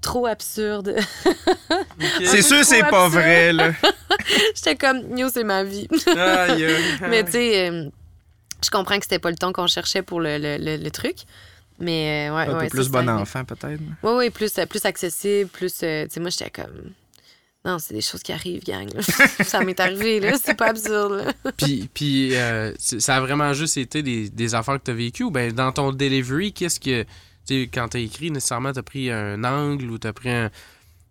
trop 0.00 0.26
absurde. 0.26 0.94
C'est 2.24 2.42
sûr, 2.42 2.64
c'est 2.64 2.84
pas 2.88 3.08
vrai, 3.08 3.52
là. 3.52 3.72
j'étais 4.54 4.76
comme, 4.76 5.16
yo, 5.16 5.28
c'est 5.32 5.44
ma 5.44 5.64
vie. 5.64 5.88
Mais 7.08 7.24
tu 7.24 7.32
sais, 7.32 7.68
euh, 7.70 7.88
je 8.64 8.70
comprends 8.70 8.96
que 8.98 9.04
c'était 9.04 9.18
pas 9.18 9.30
le 9.30 9.36
ton 9.36 9.52
qu'on 9.52 9.66
cherchait 9.66 10.02
pour 10.02 10.20
le, 10.20 10.38
le, 10.38 10.56
le- 10.58 10.76
le 10.76 10.90
truc. 10.90 11.16
Mais 11.80 12.28
euh, 12.28 12.34
ouais, 12.36 12.42
Un 12.48 12.54
ouais, 12.58 12.64
peu 12.64 12.70
plus 12.70 12.88
bon 12.88 13.08
enfant, 13.08 13.44
peut-être. 13.44 13.80
Oui, 14.02 14.12
oui, 14.16 14.30
plus, 14.30 14.56
euh, 14.58 14.66
plus 14.66 14.84
accessible, 14.84 15.48
plus. 15.48 15.72
euh, 15.82 16.04
tu 16.06 16.14
sais, 16.14 16.20
moi, 16.20 16.30
j'étais 16.30 16.50
comme. 16.50 16.92
Non, 17.68 17.78
c'est 17.78 17.92
des 17.92 18.00
choses 18.00 18.22
qui 18.22 18.32
arrivent, 18.32 18.64
gang. 18.64 18.88
là. 18.94 19.02
ça 19.44 19.60
m'est 19.60 19.78
arrivé, 19.78 20.20
là. 20.20 20.32
C'est 20.42 20.54
pas 20.54 20.68
absurde, 20.70 21.22
là. 21.44 21.52
Puis, 21.58 21.88
puis 21.92 22.34
euh, 22.34 22.72
ça 22.78 23.16
a 23.16 23.20
vraiment 23.20 23.52
juste 23.52 23.76
été 23.76 24.02
des, 24.02 24.30
des 24.30 24.54
affaires 24.54 24.78
que 24.78 24.84
tu 24.84 24.90
as 24.90 24.94
vécues 24.94 25.24
ou 25.24 25.30
ben 25.30 25.52
dans 25.52 25.70
ton 25.70 25.92
delivery, 25.92 26.54
qu'est-ce 26.54 26.80
que. 26.80 27.02
Tu 27.02 27.08
sais, 27.44 27.62
quand 27.72 27.88
tu 27.88 27.98
as 27.98 28.00
écrit, 28.00 28.30
nécessairement, 28.30 28.72
tu 28.72 28.78
as 28.78 28.82
pris 28.82 29.10
un 29.10 29.44
angle 29.44 29.90
ou 29.90 29.98
tu 29.98 30.06
as 30.06 30.14
pris 30.14 30.30
un. 30.30 30.50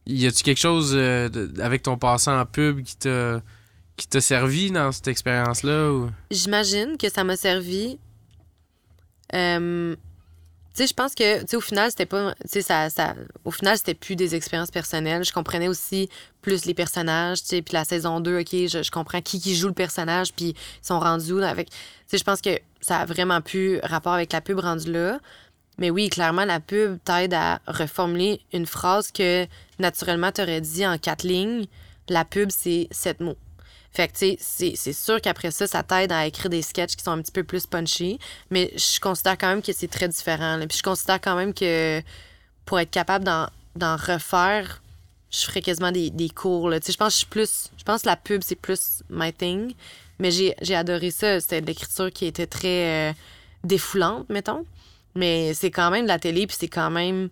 Y 0.07 0.25
a-tu 0.25 0.41
quelque 0.41 0.59
chose 0.59 0.93
euh, 0.95 1.29
de- 1.29 1.61
avec 1.61 1.83
ton 1.83 1.95
passant 1.97 2.39
en 2.39 2.45
pub 2.47 2.81
qui 2.81 2.97
t'a 2.97 3.41
qui 3.95 4.07
t'a 4.07 4.21
servi 4.21 4.71
dans 4.71 4.91
cette 4.91 5.07
expérience-là? 5.09 5.91
Ou... 5.91 6.09
J'imagine 6.31 6.97
que 6.97 7.09
ça 7.09 7.23
m'a 7.23 7.35
servi. 7.37 7.99
Euh, 9.35 9.95
sais, 10.77 10.87
je 10.87 10.93
pense 10.93 11.15
que, 11.15 11.41
tu 11.41 11.47
sais, 11.47 11.55
au 11.57 11.61
final, 11.61 11.89
c'était 11.89 12.05
pas. 12.05 12.33
Tu 12.41 12.47
sais, 12.47 12.61
ça, 12.61 12.89
ça, 12.89 13.15
au 13.45 13.51
final, 13.51 13.77
c'était 13.77 13.93
plus 13.93 14.15
des 14.15 14.35
expériences 14.35 14.71
personnelles. 14.71 15.23
Je 15.23 15.31
comprenais 15.31 15.67
aussi 15.67 16.09
plus 16.41 16.65
les 16.65 16.73
personnages, 16.73 17.41
tu 17.41 17.47
sais. 17.47 17.61
Puis 17.61 17.73
la 17.73 17.83
saison 17.83 18.19
2, 18.19 18.39
OK, 18.39 18.47
je, 18.51 18.83
je 18.83 18.91
comprends 18.91 19.21
qui 19.21 19.39
qui 19.39 19.55
joue 19.55 19.67
le 19.67 19.73
personnage, 19.73 20.33
puis 20.33 20.55
ils 20.55 20.87
sont 20.87 20.99
rendus 20.99 21.33
où, 21.33 21.39
avec. 21.39 21.69
Tu 21.69 21.75
sais, 22.07 22.17
je 22.17 22.23
pense 22.23 22.41
que 22.41 22.59
ça 22.81 22.99
a 22.99 23.05
vraiment 23.05 23.41
plus 23.41 23.79
rapport 23.83 24.13
avec 24.13 24.31
la 24.33 24.41
pub 24.41 24.59
rendue 24.59 24.91
là. 24.91 25.19
Mais 25.77 25.89
oui, 25.89 26.09
clairement, 26.09 26.45
la 26.45 26.59
pub 26.59 26.97
t'aide 27.03 27.33
à 27.33 27.59
reformuler 27.67 28.41
une 28.51 28.65
phrase 28.65 29.11
que 29.11 29.45
naturellement 29.79 30.31
t'aurais 30.31 30.61
dit 30.61 30.85
en 30.85 30.97
quatre 30.97 31.23
lignes. 31.23 31.65
La 32.09 32.25
pub, 32.25 32.49
c'est 32.51 32.87
sept 32.91 33.19
mots. 33.19 33.37
Fait 33.93 34.07
que, 34.07 34.13
tu 34.13 34.37
sais, 34.39 34.73
c'est- 34.75 34.93
sûr 34.93 35.19
qu'après 35.21 35.49
ça, 35.51 35.65
ça 35.67 35.81
t'aide 35.83 36.11
à 36.11 36.25
écrire 36.27 36.49
des 36.49 36.61
sketchs 36.61 36.95
qui 36.95 37.03
sont 37.03 37.11
un 37.11 37.21
petit 37.21 37.31
peu 37.31 37.43
plus 37.43 37.65
punchy. 37.65 38.19
Mais 38.51 38.71
je 38.75 38.99
considère 38.99 39.37
quand 39.37 39.47
même 39.47 39.61
que 39.61 39.73
c'est 39.73 39.87
très 39.87 40.07
différent. 40.07 40.57
là. 40.57 40.67
Puis 40.67 40.77
je 40.77 40.83
considère 40.83 41.19
quand 41.19 41.35
même 41.35 41.53
que 41.53 42.01
pour 42.65 42.79
être 42.79 42.91
capable 42.91 43.25
d'en 43.25 43.95
refaire, 43.95 44.81
je 45.31 45.39
ferais 45.45 45.61
quasiment 45.61 45.91
des, 45.91 46.09
des 46.09 46.29
cours. 46.29 46.69
là. 46.69 46.79
Tu 46.79 46.87
sais, 46.87 46.91
je 46.93 46.97
pense 46.97 47.07
que 47.09 47.13
je 47.13 47.17
suis 47.17 47.25
plus. 47.27 47.69
Je 47.77 47.83
pense 47.83 48.01
que 48.03 48.07
la 48.07 48.15
pub, 48.17 48.41
c'est 48.43 48.55
plus 48.55 49.01
my 49.09 49.33
thing. 49.33 49.73
Mais 50.19 50.31
j'ai 50.31 50.75
adoré 50.75 51.11
ça. 51.11 51.39
C'était 51.39 51.61
de 51.61 51.67
l'écriture 51.67 52.11
qui 52.11 52.25
était 52.25 52.47
très 52.47 53.09
euh, 53.09 53.13
défoulante, 53.63 54.29
mettons. 54.29 54.65
Mais 55.15 55.53
c'est 55.53 55.71
quand 55.71 55.89
même 55.91 56.03
de 56.03 56.07
la 56.07 56.19
télé, 56.19 56.45
puis 56.47 56.55
c'est 56.59 56.67
quand 56.67 56.89
même 56.91 57.29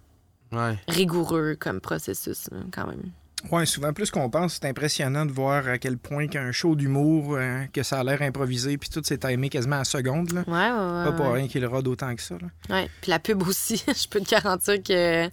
Ouais. 0.52 0.78
rigoureux 0.88 1.56
comme 1.60 1.82
processus, 1.82 2.50
quand 2.72 2.88
même. 2.88 3.12
Ouais, 3.52 3.66
souvent 3.66 3.94
plus 3.94 4.12
qu'on 4.12 4.30
pense, 4.30 4.56
c'est 4.56 4.66
impressionnant 4.68 5.26
de 5.26 5.32
voir 5.32 5.68
à 5.68 5.78
quel 5.78 5.98
point 5.98 6.28
qu'un 6.28 6.52
show 6.52 6.76
d'humour, 6.76 7.36
euh, 7.36 7.64
que 7.74 7.84
ça 7.84 8.00
a 8.00 8.04
l'air 8.04 8.22
improvisé, 8.22 8.78
puis 8.78 8.90
tout 8.90 9.02
c'est 9.04 9.20
timé 9.20 9.50
quasiment 9.50 9.80
à 9.80 9.84
seconde. 9.84 10.32
Là. 10.32 10.44
Ouais, 10.48 10.54
ouais, 10.54 10.98
ouais. 11.00 11.06
Pas 11.06 11.12
pour 11.12 11.26
ouais. 11.28 11.40
rien 11.40 11.48
qu'il 11.48 11.66
rode 11.66 11.88
autant 11.88 12.16
que 12.16 12.22
ça. 12.22 12.36
Là. 12.42 12.48
Ouais, 12.76 12.90
puis 13.02 13.12
la 13.12 13.20
pub 13.20 13.42
aussi, 13.48 13.78
je 13.88 14.08
peux 14.08 14.20
te 14.22 14.30
garantir 14.30 14.82
que 14.82 15.30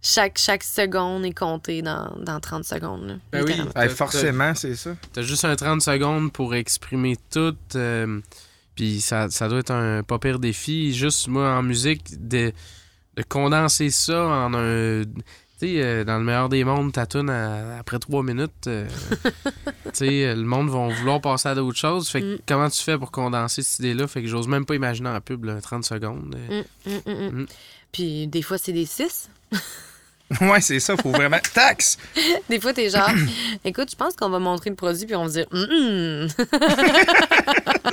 chaque, 0.00 0.38
chaque 0.38 0.62
seconde 0.64 1.24
est 1.24 1.32
comptée 1.32 1.80
dans, 1.82 2.14
dans 2.20 2.38
30 2.40 2.64
secondes. 2.64 3.06
là, 3.06 3.14
Ben 3.32 3.44
oui. 3.44 3.60
T'as- 3.74 3.88
forcément, 3.88 4.54
c'est 4.54 4.74
ça. 4.76 4.94
T'as 5.12 5.22
juste 5.22 5.44
un 5.44 5.56
30 5.56 5.80
secondes 5.82 6.32
pour 6.32 6.54
exprimer 6.54 7.16
tout. 7.30 7.56
euh, 7.74 8.20
puis 8.74 9.00
ça, 9.00 9.30
ça 9.30 9.48
doit 9.48 9.60
être 9.60 9.70
un 9.70 10.02
pas 10.02 10.18
pire 10.18 10.38
défi. 10.38 10.92
Juste 10.92 11.28
moi 11.28 11.50
en 11.56 11.62
musique, 11.62 12.02
de, 12.26 12.52
de 13.16 13.22
condenser 13.22 13.88
ça 13.90 14.24
en 14.26 14.52
un. 14.54 15.02
Sais, 15.66 15.82
euh, 15.82 16.04
dans 16.04 16.18
le 16.18 16.24
meilleur 16.24 16.48
des 16.48 16.62
mondes, 16.64 16.92
ta 16.92 17.06
tune 17.06 17.30
à- 17.30 17.78
après 17.78 17.98
trois 17.98 18.22
minutes. 18.22 18.66
euh, 18.66 18.86
tu 19.84 19.90
sais, 19.92 20.24
euh, 20.26 20.34
le 20.34 20.42
monde 20.44 20.68
va 20.68 20.88
vouloir 20.88 21.20
passer 21.20 21.48
à 21.48 21.54
d'autres 21.54 21.78
choses. 21.78 22.08
Fait 22.08 22.20
que 22.20 22.34
Mm. 22.34 22.38
comment 22.46 22.68
tu 22.68 22.82
fais 22.82 22.98
pour 22.98 23.10
condenser 23.10 23.62
cette 23.62 23.78
idée-là? 23.80 24.06
Fait 24.06 24.22
que 24.22 24.28
j'ose 24.28 24.48
même 24.48 24.66
pas 24.66 24.74
imaginer 24.74 25.08
en 25.08 25.20
pub, 25.20 25.44
là, 25.44 25.60
30 25.60 25.84
secondes. 25.84 26.36
euh. 26.50 26.62
Mm. 27.06 27.40
Mm. 27.42 27.46
Puis 27.92 28.26
des 28.26 28.42
fois, 28.42 28.58
c'est 28.58 28.72
des 28.72 28.86
6. 28.86 29.30
Ouais, 30.40 30.60
c'est 30.60 30.80
ça, 30.80 30.96
faut 30.96 31.10
vraiment. 31.10 31.38
Taxe! 31.54 31.98
Des 32.48 32.58
fois, 32.60 32.72
t'es 32.72 32.88
genre, 32.90 33.10
écoute, 33.64 33.90
je 33.90 33.96
pense 33.96 34.14
qu'on 34.16 34.30
va 34.30 34.38
montrer 34.38 34.70
le 34.70 34.76
produit, 34.76 35.06
puis 35.06 35.14
on 35.14 35.26
va 35.26 35.28
se 35.28 35.34
dire, 35.34 35.46
hum. 35.52 36.28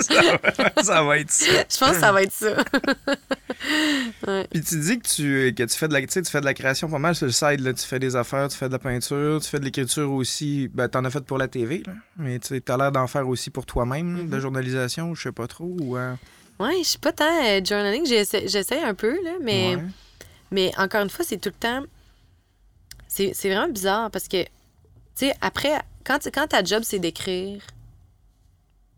ça, 0.01 0.21
va, 0.21 0.83
ça 0.83 1.03
va 1.03 1.17
être 1.19 1.29
ça. 1.31 1.45
je 1.69 1.77
pense 1.77 1.91
que 1.91 1.99
ça 1.99 2.11
va 2.11 2.23
être 2.23 2.31
ça. 2.31 2.55
Puis 4.51 4.61
tu 4.63 4.79
dis 4.79 4.99
que 4.99 5.07
tu, 5.07 5.53
que 5.55 5.63
tu 5.63 5.77
fais 5.77 5.87
de 5.87 5.93
la 5.93 6.01
tu 6.05 6.23
fais 6.23 6.39
de 6.41 6.45
la 6.45 6.53
création 6.53 6.89
pas 6.89 6.97
mal 6.97 7.15
sur 7.15 7.27
le 7.27 7.31
side. 7.31 7.59
Là. 7.59 7.73
Tu 7.73 7.85
fais 7.85 7.99
des 7.99 8.15
affaires, 8.15 8.47
tu 8.47 8.57
fais 8.57 8.67
de 8.67 8.71
la 8.73 8.79
peinture, 8.79 9.39
tu 9.41 9.47
fais 9.49 9.59
de 9.59 9.65
l'écriture 9.65 10.11
aussi. 10.11 10.67
Ben, 10.73 10.87
t'en 10.87 11.05
as 11.05 11.09
fait 11.11 11.21
pour 11.23 11.37
la 11.37 11.47
TV, 11.47 11.83
là. 11.85 11.93
mais 12.17 12.39
tu 12.39 12.59
t'as 12.61 12.77
l'air 12.77 12.91
d'en 12.91 13.07
faire 13.07 13.27
aussi 13.27 13.49
pour 13.49 13.65
toi-même, 13.65 14.27
de 14.27 14.35
Mhm. 14.35 14.41
journalisation, 14.41 15.13
je 15.15 15.21
sais 15.23 15.31
pas 15.31 15.47
trop. 15.47 15.75
Ou, 15.81 15.97
euh, 15.97 16.13
Ouais, 16.59 16.77
je 16.83 16.87
suis 16.89 16.99
pas 16.99 17.11
tant 17.11 17.25
euh, 17.45 17.59
journaling, 17.63 18.05
j'essaie 18.05 18.47
j'essaie 18.47 18.81
un 18.81 18.93
peu, 18.93 19.11
là, 19.23 19.31
mais. 19.41 19.75
ouais. 19.75 19.83
Mais 20.51 20.71
encore 20.77 21.01
une 21.01 21.09
fois, 21.09 21.23
c'est 21.27 21.37
tout 21.37 21.49
le 21.49 21.55
temps. 21.55 21.83
C'est 23.13 23.33
c'est 23.33 23.49
vraiment 23.49 23.67
bizarre 23.67 24.09
parce 24.09 24.29
que, 24.29 24.41
tu 24.43 24.49
sais, 25.15 25.33
après, 25.41 25.77
quand, 26.05 26.17
quand 26.33 26.47
ta 26.47 26.63
job, 26.63 26.83
c'est 26.85 26.97
d'écrire, 26.99 27.61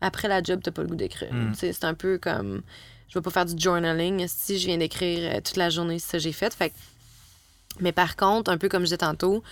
après 0.02 0.28
la 0.28 0.44
job, 0.44 0.60
t'as 0.64 0.70
pas 0.70 0.84
le 0.84 0.88
goût 0.88 0.96
d'écrire. 0.96 1.34
Mm. 1.34 1.54
Tu 1.54 1.60
sais, 1.60 1.74
C'est 1.74 1.86
un 1.86 1.96
peu 1.96 2.20
comme. 2.20 2.62
Je 3.10 3.18
vais 3.18 3.24
pas 3.24 3.32
faire 3.32 3.46
du 3.48 3.60
journaling 3.60 4.28
si 4.28 4.60
je 4.60 4.68
viens 4.68 4.78
d'écrire 4.78 5.34
euh, 5.34 5.42
toute 5.42 5.58
la 5.58 5.72
journée, 5.72 5.98
c'est 5.98 6.12
ça 6.12 6.18
que 6.20 6.24
j'ai 6.26 6.32
fait. 6.32 6.54
Fait 6.54 6.72
Mais 7.80 7.92
par 7.92 8.16
contre, 8.16 8.52
un 8.52 8.58
peu 8.60 8.70
comme 8.70 8.82
je 8.82 8.88
disais 8.88 8.98
tantôt, 8.98 9.44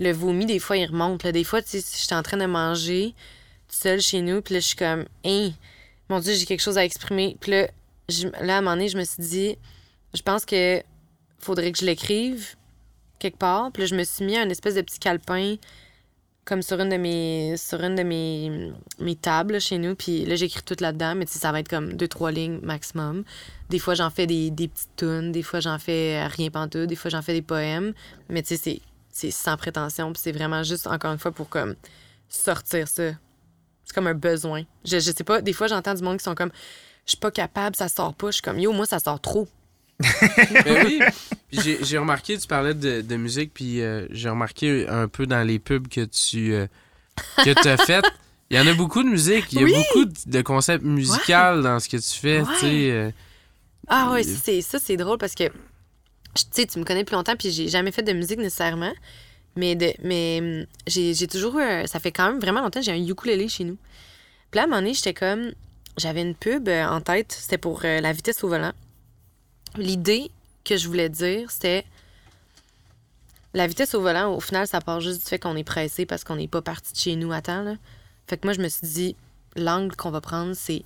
le 0.00 0.10
vomi, 0.10 0.46
des 0.46 0.58
fois, 0.58 0.76
il 0.76 0.86
remonte. 0.86 1.22
Là. 1.22 1.30
Des 1.30 1.44
fois, 1.44 1.62
tu 1.62 1.68
sais, 1.70 1.80
si 1.80 2.02
j'étais 2.02 2.14
en 2.16 2.22
train 2.24 2.38
de 2.38 2.46
manger 2.46 3.14
tout 3.68 3.76
seul 3.76 4.00
chez 4.00 4.20
nous, 4.20 4.42
puis 4.42 4.54
là, 4.54 4.60
je 4.60 4.66
suis 4.66 4.76
comme, 4.76 5.04
hein, 5.24 5.50
mon 6.08 6.18
Dieu, 6.18 6.34
j'ai 6.34 6.44
quelque 6.44 6.60
chose 6.60 6.76
à 6.78 6.84
exprimer. 6.84 7.36
Puis 7.40 7.52
là, 7.52 7.68
je- 8.08 8.28
là, 8.44 8.56
à 8.56 8.58
un 8.58 8.60
moment 8.62 8.74
donné, 8.76 8.88
je 8.88 8.98
me 8.98 9.04
suis 9.04 9.22
dit, 9.22 9.58
je 10.14 10.22
pense 10.22 10.44
que 10.44 10.82
faudrait 11.38 11.70
que 11.70 11.78
je 11.78 11.84
l'écrive 11.84 12.56
quelque 13.18 13.38
part. 13.38 13.70
Puis 13.72 13.82
là, 13.82 13.86
je 13.86 13.94
me 13.94 14.04
suis 14.04 14.24
mis 14.24 14.36
un 14.36 14.48
espèce 14.48 14.74
de 14.74 14.82
petit 14.82 14.98
calepin 14.98 15.56
comme 16.44 16.62
sur 16.62 16.80
une 16.80 16.88
de 16.88 16.96
mes 16.96 17.56
sur 17.58 17.82
une 17.82 17.94
de 17.94 18.02
mes, 18.02 18.72
mes 19.00 19.16
tables 19.16 19.60
chez 19.60 19.76
nous. 19.78 19.94
Puis 19.94 20.24
là, 20.24 20.34
j'écris 20.34 20.62
tout 20.62 20.76
là-dedans, 20.80 21.14
mais 21.14 21.26
ça 21.26 21.52
va 21.52 21.60
être 21.60 21.68
comme 21.68 21.92
deux, 21.94 22.08
trois 22.08 22.30
lignes 22.30 22.58
maximum. 22.62 23.24
Des 23.68 23.78
fois, 23.78 23.94
j'en 23.94 24.08
fais 24.08 24.26
des, 24.26 24.50
des 24.50 24.68
petites 24.68 24.96
tunes, 24.96 25.30
des 25.30 25.42
fois, 25.42 25.60
j'en 25.60 25.78
fais 25.78 26.26
rien 26.26 26.50
pantoute, 26.50 26.86
des 26.86 26.96
fois, 26.96 27.10
j'en 27.10 27.20
fais 27.20 27.34
des 27.34 27.42
poèmes. 27.42 27.92
Mais 28.30 28.42
tu 28.42 28.56
sais, 28.56 28.56
c'est- 28.56 28.80
c'est 29.10 29.30
sans 29.30 29.56
prétention, 29.56 30.12
puis 30.12 30.22
c'est 30.22 30.32
vraiment 30.32 30.62
juste, 30.62 30.86
encore 30.86 31.12
une 31.12 31.18
fois, 31.18 31.32
pour 31.32 31.48
comme 31.50 31.74
sortir 32.28 32.86
ça. 32.88 33.10
C'est 33.84 33.94
comme 33.94 34.06
un 34.06 34.14
besoin. 34.14 34.62
Je, 34.84 35.00
je 35.00 35.10
sais 35.12 35.24
pas, 35.24 35.42
des 35.42 35.52
fois, 35.52 35.66
j'entends 35.66 35.94
du 35.94 36.02
monde 36.02 36.18
qui 36.18 36.24
sont 36.24 36.34
comme, 36.34 36.50
je 37.04 37.10
suis 37.10 37.18
pas 37.18 37.30
capable, 37.30 37.74
ça 37.74 37.88
sort 37.88 38.14
pas. 38.14 38.28
Je 38.28 38.34
suis 38.34 38.42
comme, 38.42 38.58
yo, 38.58 38.72
moi, 38.72 38.86
ça 38.86 38.98
sort 39.00 39.20
trop. 39.20 39.48
Ben 40.64 40.84
oui. 40.86 41.00
Puis 41.50 41.60
j'ai- 41.62 41.84
j'ai 41.84 41.98
remarqué, 41.98 42.36
tu 42.38 42.46
parlais 42.46 42.74
de, 42.74 43.00
de 43.00 43.16
musique, 43.16 43.52
puis 43.54 43.80
euh, 43.80 44.06
j'ai 44.10 44.28
remarqué 44.28 44.86
un 44.88 45.08
peu 45.08 45.26
dans 45.26 45.46
les 45.46 45.58
pubs 45.58 45.88
que 45.88 46.04
tu 46.04 46.52
euh, 46.52 46.66
que 47.44 47.68
as 47.68 47.76
fait. 47.86 48.04
Il 48.50 48.56
y 48.56 48.60
en 48.60 48.66
a 48.66 48.74
beaucoup 48.74 49.02
de 49.02 49.08
musique, 49.08 49.46
il 49.52 49.58
y 49.58 49.62
a 49.62 49.64
Oui. 49.64 49.74
beaucoup 49.74 50.04
de, 50.26 50.42
concepts 50.42 50.84
musicaux 50.84 51.60
dans 51.62 51.80
ce 51.80 51.88
que 51.88 51.96
tu 51.96 52.18
fais, 52.18 52.40
Ouais. 52.42 52.90
euh, 52.90 53.10
Ah 53.88 54.10
ouais, 54.12 54.22
c'est 54.22 54.60
ça 54.62 54.78
c'est 54.78 54.96
drôle 54.96 55.18
parce 55.18 55.34
que 55.34 55.44
tu 55.48 56.44
sais 56.50 56.66
tu 56.66 56.78
me 56.78 56.84
connais 56.84 57.04
plus 57.04 57.14
longtemps 57.16 57.36
puis 57.36 57.50
j'ai 57.50 57.68
jamais 57.68 57.92
fait 57.92 58.02
de 58.02 58.12
musique 58.12 58.38
nécessairement. 58.38 58.92
Mais, 59.56 59.74
de, 59.74 59.92
mais 60.04 60.38
hum, 60.40 60.66
j'ai 60.86 61.14
j'ai 61.14 61.26
toujours 61.26 61.58
eu. 61.58 61.86
Ça 61.88 61.98
fait 61.98 62.12
quand 62.12 62.30
même 62.30 62.38
vraiment 62.40 62.60
longtemps 62.60 62.78
que 62.80 62.86
j'ai 62.86 62.92
un 62.92 63.04
ukulélé 63.06 63.48
chez 63.48 63.64
nous. 63.64 63.76
Puis 64.50 64.56
là, 64.58 64.62
à 64.62 64.64
un 64.64 64.68
moment 64.68 64.80
donné, 64.82 64.94
j'étais 64.94 65.14
comme. 65.14 65.50
J'avais 65.96 66.22
une 66.22 66.36
pub 66.36 66.68
en 66.68 67.00
tête, 67.00 67.32
c'était 67.32 67.58
pour 67.58 67.80
la 67.82 68.12
vitesse 68.12 68.44
au 68.44 68.48
volant. 68.48 68.72
L'idée 69.76 70.30
que 70.68 70.76
je 70.76 70.86
voulais 70.86 71.08
dire, 71.08 71.50
c'était. 71.50 71.84
La 73.54 73.66
vitesse 73.66 73.94
au 73.94 74.02
volant, 74.02 74.34
au 74.34 74.40
final, 74.40 74.66
ça 74.66 74.80
part 74.80 75.00
juste 75.00 75.22
du 75.22 75.26
fait 75.26 75.38
qu'on 75.38 75.56
est 75.56 75.64
pressé 75.64 76.04
parce 76.04 76.22
qu'on 76.22 76.36
n'est 76.36 76.48
pas 76.48 76.60
parti 76.60 76.92
de 76.92 76.98
chez 76.98 77.16
nous 77.16 77.32
à 77.32 77.40
temps. 77.40 77.62
Là. 77.62 77.76
Fait 78.26 78.36
que 78.36 78.46
moi, 78.46 78.52
je 78.52 78.60
me 78.60 78.68
suis 78.68 78.86
dit, 78.86 79.16
l'angle 79.56 79.96
qu'on 79.96 80.10
va 80.10 80.20
prendre, 80.20 80.54
c'est 80.54 80.84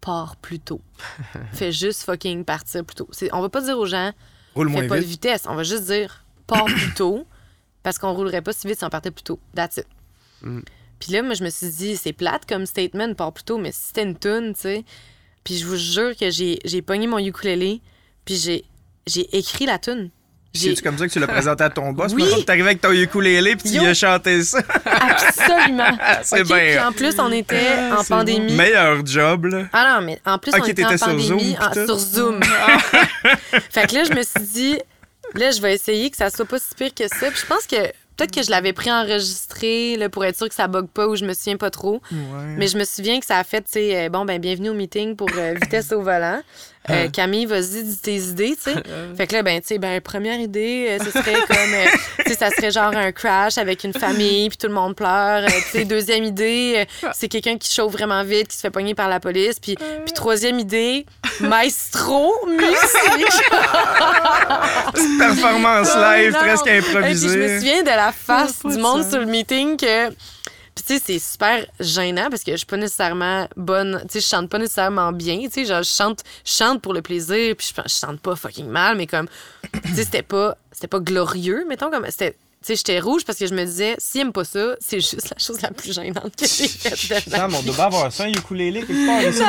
pars 0.00 0.36
plus 0.36 0.58
tôt. 0.58 0.80
Fais 1.52 1.70
juste 1.70 2.02
fucking 2.04 2.44
partir 2.44 2.84
plus 2.84 2.94
tôt. 2.96 3.08
On 3.32 3.40
va 3.42 3.48
pas 3.50 3.60
dire 3.60 3.78
aux 3.78 3.86
gens, 3.86 4.12
Roule 4.54 4.68
fais 4.68 4.78
moins 4.78 4.88
pas 4.88 4.96
de 4.96 5.00
vite. 5.00 5.10
vitesse. 5.10 5.42
On 5.46 5.54
va 5.54 5.64
juste 5.64 5.84
dire, 5.84 6.24
pars 6.46 6.64
plus 6.64 6.94
tôt 6.94 7.26
parce 7.82 7.98
qu'on 7.98 8.12
roulerait 8.12 8.42
pas 8.42 8.52
si 8.52 8.66
vite 8.66 8.78
si 8.78 8.84
on 8.84 8.90
partait 8.90 9.10
plus 9.10 9.22
tôt. 9.22 9.38
That's 9.54 9.76
it. 9.76 9.86
Mm. 10.42 10.60
Puis 10.98 11.12
là, 11.12 11.22
moi, 11.22 11.34
je 11.34 11.44
me 11.44 11.50
suis 11.50 11.68
dit, 11.68 11.96
c'est 11.96 12.12
plate 12.12 12.46
comme 12.46 12.66
statement, 12.66 13.14
pars 13.14 13.32
plus 13.32 13.44
tôt, 13.44 13.58
mais 13.58 13.70
si 13.70 13.80
c'était 13.88 14.02
une 14.02 14.18
tune, 14.18 14.54
tu 14.54 14.60
sais. 14.60 14.84
Puis 15.44 15.56
je 15.58 15.66
vous 15.66 15.76
jure 15.76 16.16
que 16.16 16.30
j'ai 16.30 16.58
j'ai 16.64 16.82
pogné 16.82 17.06
mon 17.06 17.18
ukulélé, 17.18 17.80
puis 18.24 18.36
j'ai 18.36 18.64
j'ai 19.08 19.36
écrit 19.36 19.66
la 19.66 19.78
tune. 19.78 20.10
C'est 20.54 20.80
comme 20.82 20.96
ça 20.98 21.06
que 21.06 21.12
tu 21.12 21.20
l'as 21.20 21.26
présenté 21.28 21.62
à 21.62 21.70
ton 21.70 21.92
boss. 21.92 22.12
Oui. 22.14 22.24
Oui. 22.34 22.44
T'arrivais 22.44 22.68
avec 22.70 22.80
ton 22.80 22.90
ukulélé 22.90 23.54
puis 23.54 23.70
tu 23.70 23.78
lui 23.78 23.86
as 23.86 23.94
chanté 23.94 24.42
ça. 24.42 24.58
absolument. 24.84 25.96
C'est 26.22 26.42
Puis 26.42 26.52
bien. 26.52 26.88
en 26.88 26.92
plus, 26.92 27.14
on 27.18 27.30
était 27.30 27.56
en 27.92 28.02
c'est 28.02 28.10
bon. 28.10 28.18
pandémie. 28.20 28.54
Meilleur 28.54 29.04
job, 29.06 29.44
là. 29.46 29.64
Ah 29.72 29.94
non, 30.00 30.06
mais 30.06 30.20
en 30.24 30.38
plus, 30.38 30.52
Ok, 30.52 30.60
on 30.62 30.66
était 30.66 30.84
en 30.84 30.88
t'étais 30.88 30.98
sur 30.98 31.06
pandémie, 31.08 31.54
Zoom, 31.54 31.56
en- 31.60 31.86
sur 31.86 31.98
Zoom. 31.98 32.40
fait 33.70 33.86
que 33.88 33.94
là, 33.94 34.04
je 34.04 34.12
me 34.14 34.22
suis 34.22 34.40
dit, 34.52 34.78
là, 35.34 35.50
je 35.50 35.60
vais 35.60 35.74
essayer 35.74 36.10
que 36.10 36.16
ça 36.16 36.30
soit 36.30 36.46
pas 36.46 36.58
si 36.58 36.74
pire 36.74 36.94
que 36.94 37.06
ça. 37.06 37.30
Puis 37.30 37.40
je 37.42 37.46
pense 37.46 37.66
que 37.66 37.76
peut-être 38.16 38.34
que 38.34 38.42
je 38.42 38.50
l'avais 38.50 38.72
pris 38.72 38.90
enregistré 38.90 39.96
là, 39.96 40.08
pour 40.08 40.24
être 40.24 40.36
sûr 40.36 40.48
que 40.48 40.54
ça 40.54 40.66
bug 40.66 40.88
pas 40.88 41.06
ou 41.06 41.14
je 41.14 41.24
me 41.24 41.34
souviens 41.34 41.56
pas 41.56 41.70
trop. 41.70 42.00
Ouais. 42.10 42.18
Mais 42.56 42.66
je 42.66 42.76
me 42.78 42.84
souviens 42.84 43.20
que 43.20 43.26
ça 43.26 43.38
a 43.38 43.44
fait, 43.44 43.60
tu 43.62 43.72
sais, 43.72 44.06
euh, 44.06 44.08
bon, 44.08 44.24
ben, 44.24 44.40
bienvenue 44.40 44.70
au 44.70 44.74
meeting 44.74 45.14
pour 45.14 45.28
euh, 45.36 45.54
vitesse 45.60 45.92
au 45.92 46.02
volant. 46.02 46.40
Euh, 46.90 47.08
Camille, 47.08 47.46
vas-y, 47.46 47.82
dis 47.82 47.98
tes 47.98 48.16
idées, 48.16 48.56
tu 48.62 48.70
sais. 48.70 48.82
Fait 49.16 49.26
que 49.26 49.34
là, 49.34 49.42
ben, 49.42 49.60
tu 49.60 49.66
sais, 49.68 49.78
ben, 49.78 50.00
première 50.00 50.38
idée, 50.40 50.86
euh, 50.90 51.04
ce 51.04 51.10
serait 51.10 51.34
comme, 51.34 51.74
euh, 51.74 51.86
tu 52.24 52.32
sais, 52.32 52.38
ça 52.38 52.50
serait 52.50 52.70
genre 52.70 52.96
un 52.96 53.12
crash 53.12 53.58
avec 53.58 53.84
une 53.84 53.92
famille, 53.92 54.48
puis 54.48 54.58
tout 54.58 54.68
le 54.68 54.72
monde 54.74 54.94
pleure. 54.96 55.42
Euh, 55.44 55.46
tu 55.46 55.78
sais, 55.78 55.84
deuxième 55.86 56.24
idée, 56.24 56.86
euh, 57.04 57.08
c'est 57.12 57.28
quelqu'un 57.28 57.58
qui 57.58 57.72
chauffe 57.72 57.92
vraiment 57.92 58.22
vite, 58.24 58.48
qui 58.48 58.56
se 58.56 58.62
fait 58.62 58.70
pogner 58.70 58.94
par 58.94 59.08
la 59.08 59.20
police. 59.20 59.58
Puis, 59.60 59.76
puis 59.76 60.12
troisième 60.14 60.58
idée, 60.58 61.04
maestro, 61.40 62.32
musique. 62.46 63.42
Petite 64.92 65.18
performance 65.18 65.94
live, 65.94 66.32
Non. 66.32 66.38
presque 66.38 66.66
Et 66.66 66.80
puis, 66.80 66.90
je 66.92 66.96
me 66.96 67.00
improvisée. 67.00 67.58
souviens 67.58 67.82
de 67.82 67.88
la 67.88 68.12
face 68.12 68.54
pas 68.62 68.68
du 68.70 68.76
de 68.76 68.80
monde 68.80 69.08
sur 69.08 69.18
le 69.18 69.26
meeting 69.26 69.76
que. 69.76 70.10
Puis, 70.78 70.84
tu 70.86 70.98
sais, 70.98 71.02
c'est 71.04 71.18
super 71.18 71.66
gênant 71.80 72.30
parce 72.30 72.44
que 72.44 72.52
je 72.52 72.58
suis 72.58 72.66
pas 72.66 72.76
nécessairement 72.76 73.48
bonne. 73.56 74.00
Tu 74.02 74.12
sais, 74.12 74.20
je 74.20 74.26
chante 74.28 74.48
pas 74.48 74.58
nécessairement 74.58 75.10
bien. 75.10 75.38
Tu 75.40 75.50
sais, 75.50 75.64
genre, 75.64 75.82
je 75.82 75.90
chante, 75.90 76.22
je 76.44 76.52
chante 76.52 76.80
pour 76.80 76.94
le 76.94 77.02
plaisir, 77.02 77.56
puis 77.56 77.68
je, 77.76 77.82
je 77.84 77.88
chante 77.92 78.20
pas 78.20 78.36
fucking 78.36 78.68
mal, 78.68 78.96
mais 78.96 79.08
comme. 79.08 79.26
Tu 79.82 79.94
sais, 79.96 80.04
c'était 80.04 80.22
pas, 80.22 80.56
c'était 80.70 80.86
pas 80.86 81.00
glorieux, 81.00 81.64
mettons, 81.68 81.90
comme. 81.90 82.06
C'était. 82.10 82.30
Tu 82.32 82.38
sais, 82.62 82.76
j'étais 82.76 83.00
rouge 83.00 83.24
parce 83.24 83.38
que 83.40 83.46
je 83.48 83.54
me 83.54 83.64
disais, 83.64 83.96
s'il 83.98 84.20
aime 84.20 84.32
pas 84.32 84.44
ça, 84.44 84.76
c'est 84.80 85.00
juste 85.00 85.30
la 85.30 85.38
chose 85.38 85.60
la 85.62 85.70
plus 85.72 85.92
gênante 85.92 86.36
que 86.36 86.46
j'ai 86.46 86.68
faite 86.68 87.08
de 87.08 87.30
ma 87.32 87.36
Sam, 87.38 87.54
on 87.56 87.62
doit 87.62 87.74
bien 87.74 87.84
avoir 87.84 88.12
ça, 88.12 88.24
un 88.24 88.28
ukulélé 88.32 88.84
quelque 88.84 89.06
part 89.06 89.22
ici. 89.22 89.42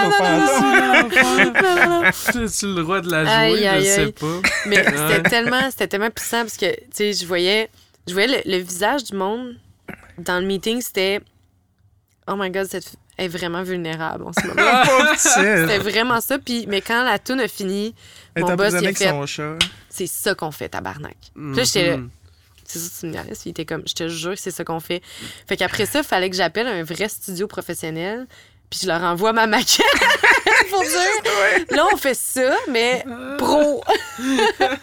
Tu 2.60 2.66
le 2.68 2.82
droit 2.82 3.02
de 3.02 3.10
la 3.12 3.24
jouer, 3.26 3.34
Aïe, 3.34 3.68
aïe, 3.68 3.80
je 3.84 3.86
sais 3.90 4.00
aïe. 4.02 4.12
pas. 4.14 4.42
Mais 4.66 4.84
c'était 4.84 5.30
tellement, 5.30 5.70
c'était 5.70 5.88
tellement 5.88 6.10
puissant 6.10 6.42
parce 6.42 6.58
que, 6.58 6.72
tu 6.72 6.82
sais, 6.94 7.14
je 7.14 7.26
voyais, 7.26 7.70
je 8.08 8.14
voyais 8.14 8.44
le, 8.46 8.52
le 8.52 8.58
visage 8.64 9.04
du 9.06 9.16
monde 9.16 9.56
dans 10.18 10.40
le 10.40 10.46
meeting, 10.46 10.82
c'était 10.82 11.22
Oh 12.28 12.36
my 12.38 12.50
god, 12.52 12.68
cette 12.68 12.94
est 13.18 13.28
vraiment 13.28 13.64
vulnérable 13.64 14.24
en 14.24 14.32
ce 14.32 14.48
moment. 14.48 15.16
C'était 15.18 15.80
vraiment 15.80 16.22
ça. 16.22 16.40
Puis, 16.40 16.66
mais 16.68 16.80
quand 16.82 17.04
la 17.04 17.20
tune 17.20 17.40
a 17.42 17.48
fini, 17.50 17.94
Elle 18.36 18.44
mon 18.44 18.56
boss, 18.56 18.74
il 18.80 18.88
a 18.88 18.94
fait 18.94 19.10
son 19.10 19.26
chat. 19.26 19.58
C'est 19.90 20.08
ça 20.08 20.36
qu'on 20.36 20.52
fait, 20.52 20.70
tabarnak. 20.70 21.18
Puis 21.36 21.56
là, 21.56 21.64
j'étais 21.64 21.88
là, 21.90 21.98
Mhm. 21.98 22.10
c'est 22.66 22.80
ça, 22.80 22.90
tu 23.02 23.08
me 23.08 23.14
il 23.46 23.50
était 23.50 23.66
comme, 23.66 23.84
je 23.86 23.94
te 23.94 24.08
jure 24.08 24.36
que 24.36 24.40
c'est 24.40 24.52
ça 24.52 24.64
qu'on 24.64 24.80
fait. 24.80 25.02
Fait 25.48 25.58
qu'après 25.58 25.86
ça, 25.86 26.00
il 26.00 26.06
fallait 26.06 26.30
que 26.30 26.36
j'appelle 26.38 26.68
un 26.68 26.84
vrai 26.84 27.10
studio 27.10 27.46
professionnel. 27.48 28.26
Puis 28.70 28.82
je 28.84 28.88
leur 28.88 29.02
envoie 29.02 29.34
ma 29.34 29.48
maquette 29.48 29.86
pour 30.70 30.82
dire, 30.82 31.66
là, 31.72 31.88
on 31.92 31.98
fait 31.98 32.14
ça, 32.14 32.56
mais 32.70 33.04
pro. 33.40 33.84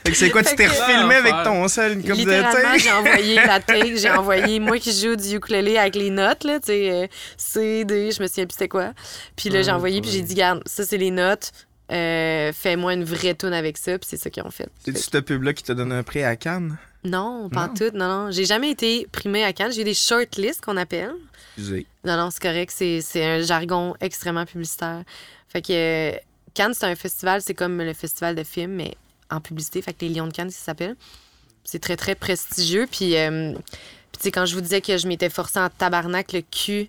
Fait 0.04 0.10
que 0.10 0.14
c'est 0.16 0.30
quoi, 0.30 0.42
tu 0.42 0.56
t'es 0.56 0.64
que- 0.66 0.70
refilmé 0.70 1.14
avec 1.14 1.34
ton 1.44 1.68
sel, 1.68 2.02
de 2.02 2.12
Littéralement, 2.12 2.76
j'ai 2.78 2.90
envoyé 2.90 3.34
la 3.36 3.60
take, 3.60 3.96
j'ai 3.96 4.10
envoyé 4.18 4.58
moi 4.58 4.78
qui 4.78 4.92
joue 4.92 5.14
du 5.14 5.36
ukulélé 5.36 5.78
avec 5.78 5.94
les 5.94 6.10
notes, 6.10 6.42
là, 6.44 6.58
tu 6.58 6.66
sais, 6.66 6.90
euh, 6.90 7.06
C, 7.36 7.84
D, 7.84 8.10
je 8.10 8.20
me 8.22 8.26
souviens 8.26 8.46
plus 8.46 8.54
c'était 8.54 8.68
quoi. 8.68 8.92
Puis 9.36 9.50
là, 9.50 9.62
j'ai 9.62 9.70
Ah, 9.70 9.76
envoyé, 9.76 10.00
puis 10.00 10.10
j'ai 10.10 10.22
dit, 10.22 10.34
garde, 10.34 10.62
ça, 10.66 10.84
c'est 10.84 10.96
les 10.98 11.12
notes, 11.12 11.52
euh, 11.92 12.52
fais-moi 12.52 12.94
une 12.94 13.04
vraie 13.04 13.34
tune 13.36 13.52
avec 13.52 13.78
ça, 13.78 13.96
puis 13.98 14.08
c'est 14.10 14.16
ça 14.20 14.30
qu'ils 14.30 14.42
ont 14.42 14.50
fait. 14.50 14.68
C'est-tu 14.84 14.98
cette 15.00 15.20
pub-là 15.20 15.52
qui 15.52 15.62
t'a 15.62 15.74
donné 15.74 15.94
un 15.94 16.02
prix 16.02 16.24
à 16.24 16.34
Cannes? 16.34 16.76
Non, 17.04 17.48
pas 17.50 17.68
Non. 17.68 17.74
tout, 17.74 17.90
non, 17.96 18.08
non. 18.08 18.30
J'ai 18.32 18.46
jamais 18.46 18.70
été 18.70 19.06
primée 19.12 19.44
à 19.44 19.52
Cannes. 19.52 19.70
J'ai 19.70 19.82
eu 19.82 19.84
des 19.84 19.94
shortlists 19.94 20.60
qu'on 20.64 20.76
appelle. 20.76 21.14
Excusez. 21.56 21.86
Non, 22.04 22.16
non, 22.16 22.30
c'est 22.30 22.42
correct. 22.42 22.72
C'est 22.74 23.00
c'est 23.00 23.24
un 23.24 23.40
jargon 23.42 23.94
extrêmement 24.00 24.44
publicitaire. 24.44 25.02
Fait 25.48 25.62
que 25.62 25.72
euh, 25.72 26.16
Cannes, 26.54 26.74
c'est 26.74 26.86
un 26.86 26.94
festival, 26.96 27.40
c'est 27.42 27.54
comme 27.54 27.78
le 27.82 27.92
festival 27.94 28.34
de 28.34 28.42
films, 28.44 28.72
mais 28.72 28.94
en 29.30 29.40
publicité. 29.40 29.80
Fait 29.82 29.92
que 29.92 30.04
les 30.04 30.10
Lions 30.10 30.26
de 30.26 30.32
Cannes, 30.32 30.50
ça 30.50 30.64
s'appelle. 30.64 30.96
C'est 31.64 31.80
très, 31.80 31.96
très 31.96 32.14
prestigieux. 32.14 32.86
Puis, 32.90 33.16
euh, 33.16 33.52
puis 33.54 34.18
tu 34.18 34.22
sais, 34.22 34.30
quand 34.30 34.46
je 34.46 34.54
vous 34.54 34.60
disais 34.60 34.80
que 34.80 34.96
je 34.98 35.08
m'étais 35.08 35.30
forcée 35.30 35.58
en 35.58 35.68
tabarnak 35.68 36.32
le 36.32 36.42
cul, 36.42 36.88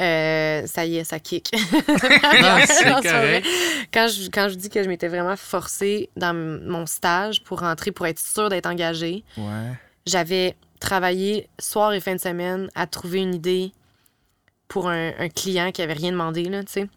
euh, 0.00 0.66
ça 0.66 0.84
y 0.86 0.96
est, 0.96 1.04
ça 1.04 1.18
kick. 1.20 1.50
Non, 1.52 3.02
correct. 3.02 3.46
Quand 3.92 4.08
je, 4.08 4.28
quand 4.30 4.48
je 4.48 4.54
dis 4.54 4.70
que 4.70 4.82
je 4.82 4.88
m'étais 4.88 5.08
vraiment 5.08 5.36
forcée 5.36 6.08
dans 6.16 6.34
mon 6.34 6.86
stage 6.86 7.42
pour 7.44 7.60
rentrer, 7.60 7.92
pour 7.92 8.06
être 8.06 8.18
sûre 8.18 8.48
d'être 8.48 8.66
engagée, 8.66 9.22
Ouais. 9.36 9.72
j'avais 10.06 10.56
travaillé 10.80 11.48
soir 11.60 11.92
et 11.92 12.00
fin 12.00 12.14
de 12.14 12.20
semaine 12.20 12.68
à 12.74 12.86
trouver 12.86 13.20
une 13.20 13.34
idée 13.34 13.72
pour 14.68 14.88
un, 14.88 15.12
un 15.18 15.28
client 15.28 15.72
qui 15.72 15.82
avait 15.82 15.92
rien 15.92 16.12
demandé, 16.12 16.44
là, 16.44 16.62
tu 16.64 16.72
sais. 16.72 16.88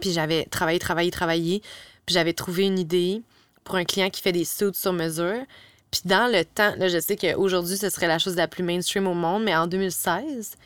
Puis 0.00 0.12
j'avais 0.12 0.44
travaillé, 0.44 0.78
travaillé, 0.78 1.10
travaillé. 1.10 1.62
Puis 2.04 2.14
j'avais 2.14 2.32
trouvé 2.32 2.64
une 2.64 2.78
idée 2.78 3.22
pour 3.64 3.76
un 3.76 3.84
client 3.84 4.10
qui 4.10 4.22
fait 4.22 4.32
des 4.32 4.44
suits 4.44 4.74
sur 4.74 4.92
mesure. 4.92 5.44
Puis 5.90 6.02
dans 6.04 6.30
le 6.30 6.44
temps, 6.44 6.74
là, 6.76 6.88
je 6.88 6.98
sais 7.00 7.16
qu'aujourd'hui, 7.16 7.76
ce 7.76 7.88
serait 7.90 8.06
la 8.08 8.18
chose 8.18 8.36
la 8.36 8.48
plus 8.48 8.62
mainstream 8.62 9.06
au 9.06 9.14
monde, 9.14 9.44
mais 9.44 9.56
en 9.56 9.66
2016, 9.66 10.56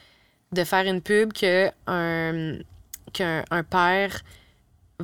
de 0.53 0.65
faire 0.65 0.85
une 0.87 1.01
pub 1.01 1.33
que 1.33 1.71
un, 1.87 2.59
qu'un 3.13 3.45
un 3.51 3.63
père 3.63 4.21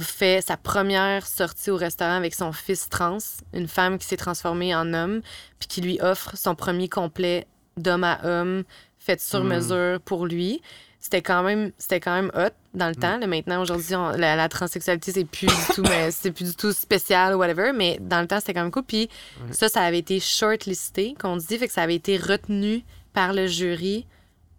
fait 0.00 0.42
sa 0.42 0.56
première 0.56 1.26
sortie 1.26 1.70
au 1.70 1.76
restaurant 1.76 2.16
avec 2.16 2.34
son 2.34 2.52
fils 2.52 2.88
trans, 2.88 3.18
une 3.54 3.68
femme 3.68 3.98
qui 3.98 4.06
s'est 4.06 4.16
transformée 4.16 4.74
en 4.74 4.92
homme, 4.92 5.22
puis 5.58 5.68
qui 5.68 5.80
lui 5.80 5.98
offre 6.00 6.36
son 6.36 6.54
premier 6.54 6.88
complet 6.88 7.46
d'homme 7.76 8.04
à 8.04 8.20
homme, 8.24 8.64
fait 8.98 9.20
sur 9.20 9.42
Mm. 9.44 9.48
mesure 9.48 10.00
pour 10.00 10.26
lui. 10.26 10.60
C'était 11.06 11.22
quand 11.22 11.44
même 11.44 11.70
c'était 11.78 12.00
quand 12.00 12.16
même 12.16 12.32
hot 12.34 12.50
dans 12.74 12.88
le 12.88 12.96
temps. 12.96 13.16
Là, 13.16 13.28
maintenant, 13.28 13.62
aujourd'hui, 13.62 13.94
la 14.16 14.48
transsexualité, 14.48 15.12
c'est 15.12 15.24
plus 15.24 15.46
du 15.46 15.72
tout, 15.72 15.82
mais 15.82 16.10
c'est 16.10 16.32
plus 16.32 16.46
du 16.46 16.56
tout 16.56 16.72
spécial 16.72 17.32
ou 17.32 17.38
whatever. 17.38 17.70
Mais 17.72 17.98
dans 18.00 18.20
le 18.20 18.26
temps, 18.26 18.40
c'était 18.40 18.54
quand 18.54 18.62
même 18.62 18.72
cool. 18.72 18.82
Puis 18.82 19.08
ça, 19.52 19.68
ça 19.68 19.82
avait 19.82 20.00
été 20.00 20.18
shortlisté, 20.18 21.14
qu'on 21.16 21.36
dit, 21.36 21.58
fait 21.58 21.68
que 21.68 21.72
ça 21.72 21.82
avait 21.82 21.94
été 21.94 22.16
retenu 22.16 22.84
par 23.12 23.34
le 23.34 23.46
jury 23.46 24.04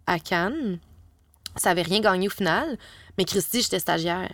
à 0.06 0.18
Cannes. 0.18 0.78
Ça 1.56 1.68
avait 1.68 1.82
rien 1.82 2.00
gagné 2.00 2.28
au 2.28 2.30
final. 2.30 2.78
Mais 3.18 3.26
Christy, 3.26 3.60
j'étais 3.60 3.78
stagiaire. 3.78 4.32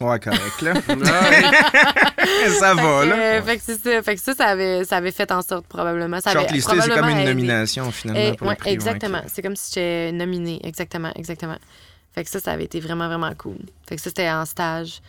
Ouais, 0.00 0.18
correct, 0.18 0.62
là. 0.62 0.74
Ça 2.58 2.74
va, 2.74 3.00
Fait 3.02 3.04
que, 3.04 3.08
là. 3.10 3.16
euh, 3.16 3.42
fait 3.42 3.56
que 3.58 3.62
c'est 3.64 3.80
ça. 3.82 4.02
Fait 4.02 4.14
que 4.14 4.20
ça, 4.20 4.34
ça 4.34 4.44
avait, 4.46 4.84
ça 4.84 4.96
avait 4.96 5.10
fait 5.10 5.30
en 5.32 5.42
sorte 5.42 5.66
probablement. 5.66 6.20
Ça 6.20 6.30
avait 6.30 6.40
Shortlisté, 6.40 6.80
c'est 6.80 6.88
comme 6.90 7.08
une 7.08 7.18
aidé. 7.18 7.28
nomination, 7.34 7.90
finalement. 7.90 8.20
Eh, 8.32 8.36
pour 8.36 8.46
le 8.46 8.50
ouais, 8.52 8.56
prix, 8.56 8.70
ouais, 8.70 8.74
exactement. 8.74 9.20
C'est 9.26 9.42
comme 9.42 9.56
si 9.56 9.72
j'étais 9.74 10.12
nominée. 10.12 10.60
Exactement, 10.64 11.10
exactement. 11.16 11.56
Fait 12.14 12.24
que 12.24 12.30
ça, 12.30 12.40
ça 12.40 12.52
avait 12.52 12.64
été 12.64 12.80
vraiment, 12.80 13.06
vraiment 13.08 13.32
cool. 13.36 13.58
Fait 13.88 13.96
que 13.96 14.02
ça, 14.02 14.10
c'était 14.10 14.30
en 14.30 14.44
stage. 14.46 15.00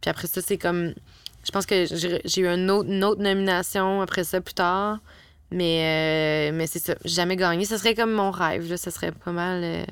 Puis 0.00 0.10
après 0.10 0.26
ça, 0.26 0.40
c'est 0.46 0.58
comme. 0.58 0.92
Je 1.44 1.50
pense 1.50 1.66
que 1.66 1.86
j'ai 1.86 2.20
j'ai 2.24 2.40
eu 2.42 2.46
un 2.48 2.68
autre, 2.68 2.88
une 2.90 3.04
autre 3.04 3.20
nomination 3.22 4.00
après 4.02 4.24
ça 4.24 4.40
plus 4.40 4.54
tard. 4.54 4.98
Mais, 5.50 6.50
euh, 6.50 6.56
mais 6.56 6.66
c'est 6.66 6.78
ça. 6.80 6.94
J'ai 7.04 7.14
jamais 7.16 7.36
gagné. 7.36 7.64
Ce 7.64 7.76
serait 7.78 7.94
comme 7.94 8.12
mon 8.12 8.30
rêve. 8.30 8.68
Là. 8.68 8.76
Ce 8.76 8.90
serait 8.90 9.12
pas 9.12 9.30
mal 9.32 9.60
euh, 9.62 9.84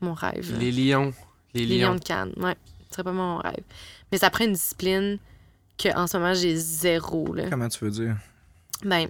mon 0.00 0.14
rêve. 0.14 0.52
là. 0.52 0.58
Les 0.58 0.70
lions. 0.72 1.12
Les 1.54 1.66
Les 1.66 1.78
Lions 1.78 1.88
lions. 1.90 1.94
de 1.96 2.00
Cannes. 2.04 2.32
Ouais. 2.38 2.54
Ce 2.92 2.96
serait 2.96 3.04
pas 3.04 3.12
mon 3.12 3.38
rêve. 3.38 3.64
Mais 4.12 4.18
ça 4.18 4.30
prend 4.30 4.44
une 4.44 4.52
discipline 4.52 5.18
que 5.78 5.88
en 5.96 6.06
ce 6.06 6.16
moment, 6.16 6.34
j'ai 6.34 6.54
zéro. 6.56 7.34
Là. 7.34 7.44
Comment 7.50 7.68
tu 7.68 7.84
veux 7.84 7.90
dire? 7.90 8.16
Ben, 8.84 9.08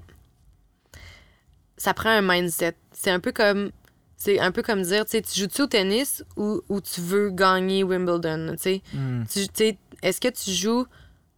ça 1.77 1.95
prend 1.95 2.11
un 2.11 2.23
mindset. 2.23 2.75
C'est 2.93 3.11
un 3.11 3.21
peu 3.21 3.33
comme. 3.33 3.71
C'est 4.17 4.39
un 4.39 4.53
peu 4.53 4.63
comme 4.63 4.83
dire, 4.83 5.05
tu 5.05 5.11
sais, 5.13 5.23
tu 5.23 5.41
joues-tu 5.41 5.63
au 5.63 5.67
tennis 5.67 6.23
ou, 6.37 6.61
ou 6.69 6.81
tu 6.81 7.01
veux 7.01 7.31
gagner 7.31 7.83
Wimbledon, 7.83 8.55
tu? 8.61 8.81
Hmm. 8.95 9.25
Tu- 9.29 9.49
tu 9.49 9.51
sais, 9.55 9.79
Est-ce 10.01 10.21
que 10.21 10.29
tu 10.29 10.53
joues 10.53 10.87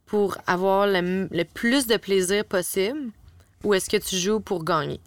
pour 0.05 0.37
avoir 0.45 0.85
le, 0.85 1.27
le 1.31 1.43
plus 1.45 1.87
de 1.87 1.97
plaisir 1.97 2.45
possible 2.45 3.09
ou 3.63 3.73
est-ce 3.73 3.89
que 3.89 3.97
tu 3.97 4.15
joues 4.17 4.39
pour 4.39 4.63
gagner? 4.63 4.99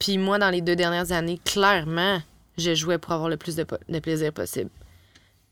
Puis 0.00 0.18
moi, 0.18 0.40
dans 0.40 0.50
les 0.50 0.62
deux 0.62 0.74
dernières 0.74 1.12
années, 1.12 1.38
clairement, 1.44 2.20
je 2.58 2.74
jouais 2.74 2.98
pour 2.98 3.12
avoir 3.12 3.28
le 3.28 3.36
plus 3.36 3.54
de 3.54 3.98
plaisir 4.00 4.32
possible. 4.32 4.70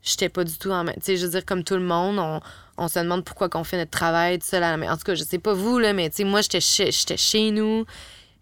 J'étais 0.05 0.29
pas 0.29 0.43
du 0.43 0.57
tout 0.57 0.69
en... 0.71 0.85
Tu 0.85 0.91
sais, 1.01 1.17
je 1.17 1.25
veux 1.25 1.31
dire, 1.31 1.43
comme 1.45 1.63
tout 1.63 1.73
le 1.73 1.81
monde, 1.81 2.19
on, 2.19 2.39
on 2.77 2.87
se 2.87 2.99
demande 2.99 3.25
pourquoi 3.25 3.49
qu'on 3.49 3.63
fait 3.63 3.77
notre 3.77 3.91
travail 3.91 4.37
tout 4.39 4.45
seul 4.45 4.61
à 4.63 4.69
la 4.71 4.77
maison. 4.77 4.93
En 4.93 4.97
tout 4.97 5.03
cas, 5.03 5.15
je 5.15 5.23
sais 5.23 5.39
pas 5.39 5.53
vous, 5.53 5.79
là, 5.79 5.93
mais 5.93 6.09
tu 6.11 6.17
sais, 6.17 6.23
moi, 6.23 6.41
j'étais 6.41 6.61
chez, 6.61 6.91
j'étais 6.91 7.17
chez 7.17 7.49
nous. 7.51 7.85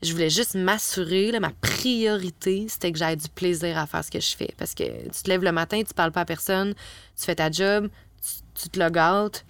Je 0.02 0.12
voulais 0.12 0.30
juste 0.30 0.56
m'assurer, 0.56 1.32
ma 1.40 1.52
priorité, 1.62 2.66
c'était 2.68 2.92
que 2.92 2.98
j'aie 2.98 3.16
du 3.16 3.30
plaisir 3.30 3.78
à 3.78 3.88
faire 3.88 4.04
ce 4.04 4.12
que 4.12 4.20
je 4.20 4.36
fais. 4.36 4.54
Parce 4.58 4.74
que 4.74 4.84
tu 4.84 5.24
te 5.24 5.30
lèves 5.30 5.44
le 5.44 5.54
matin, 5.54 5.82
tu 5.88 5.94
parles 5.94 6.12
pas 6.12 6.22
à 6.22 6.26
personne, 6.26 6.74
tu 7.18 7.24
fais 7.26 7.36
ta 7.36 7.50
job, 7.50 7.88
tu, 8.22 8.62
tu 8.64 8.70
te 8.70 8.78
log 8.80 8.98
out, 8.98 9.46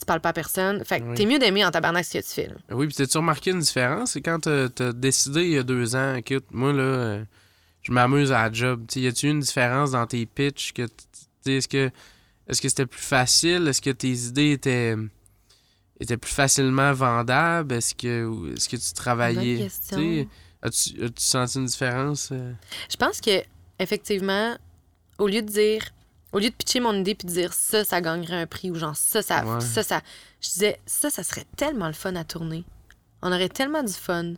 tu 0.00 0.04
parles 0.04 0.20
pas 0.20 0.30
à 0.30 0.32
personne. 0.32 0.84
Fait 0.84 0.98
que 1.00 1.04
Oui. 1.04 1.14
t'es 1.14 1.26
mieux 1.26 1.38
d'aimer 1.38 1.64
en 1.64 1.70
tabarnak 1.70 2.04
ce 2.04 2.18
que 2.18 2.24
tu 2.24 2.30
fais, 2.32 2.48
là. 2.48 2.54
Oui, 2.72 2.88
puis 2.88 2.96
t'as-tu 2.96 3.16
remarqué 3.18 3.52
une 3.52 3.60
différence? 3.60 4.10
C'est 4.12 4.20
quand 4.22 4.40
t'as 4.40 4.92
décidé 4.92 5.42
il 5.42 5.52
y 5.52 5.58
a 5.58 5.62
deux 5.62 5.94
ans, 5.94 6.16
écoute, 6.16 6.46
moi 6.50 6.72
là, 6.72 7.20
je 7.82 7.92
m'amuse 7.92 8.32
à 8.32 8.42
la 8.48 8.52
job. 8.52 8.84
T'sais, 8.88 9.00
y 9.00 9.06
a-tu 9.06 9.28
une 9.28 9.40
différence 9.40 9.92
dans 9.92 10.06
tes 10.06 10.26
pitchs? 10.26 10.72
Que, 10.72 10.86
est-ce 11.46 11.68
que 11.68 11.90
est-ce 12.48 12.60
que 12.60 12.68
c'était 12.68 12.86
plus 12.86 13.00
facile? 13.00 13.68
Est-ce 13.68 13.80
que 13.80 13.90
tes 13.90 14.10
idées 14.12 14.52
étaient, 14.52 14.96
étaient 16.00 16.16
plus 16.16 16.32
facilement 16.32 16.92
vendables? 16.92 17.74
Est-ce 17.74 17.94
que, 17.94 18.52
est-ce 18.54 18.68
que 18.68 18.76
tu 18.76 18.92
travaillais? 18.92 19.68
As-tu 20.64 21.02
as-tu 21.04 21.22
senti 21.22 21.58
une 21.58 21.66
différence? 21.66 22.28
euh? 22.32 22.52
Je 22.90 22.96
pense 22.96 23.20
que 23.20 23.42
effectivement, 23.78 24.56
au 25.18 25.26
lieu 25.28 25.42
de 25.42 25.48
dire, 25.50 25.84
au 26.32 26.38
lieu 26.38 26.50
de 26.50 26.54
pitcher 26.54 26.80
mon 26.80 26.94
idée 26.94 27.14
puis 27.14 27.26
de 27.26 27.32
dire 27.32 27.52
ça, 27.52 27.84
ça 27.84 28.00
gagnerait 28.00 28.42
un 28.42 28.46
prix 28.46 28.70
ou 28.70 28.74
genre 28.76 28.96
ça, 28.96 29.22
ça, 29.22 29.44
Ouais. 29.44 29.60
ça, 29.60 29.82
ça, 29.82 30.00
je 30.40 30.48
disais 30.50 30.78
ça, 30.86 31.10
ça 31.10 31.22
serait 31.22 31.46
tellement 31.56 31.86
le 31.88 31.92
fun 31.92 32.14
à 32.16 32.24
tourner. 32.24 32.64
On 33.22 33.32
aurait 33.32 33.48
tellement 33.48 33.82
du 33.82 33.92
fun. 33.92 34.34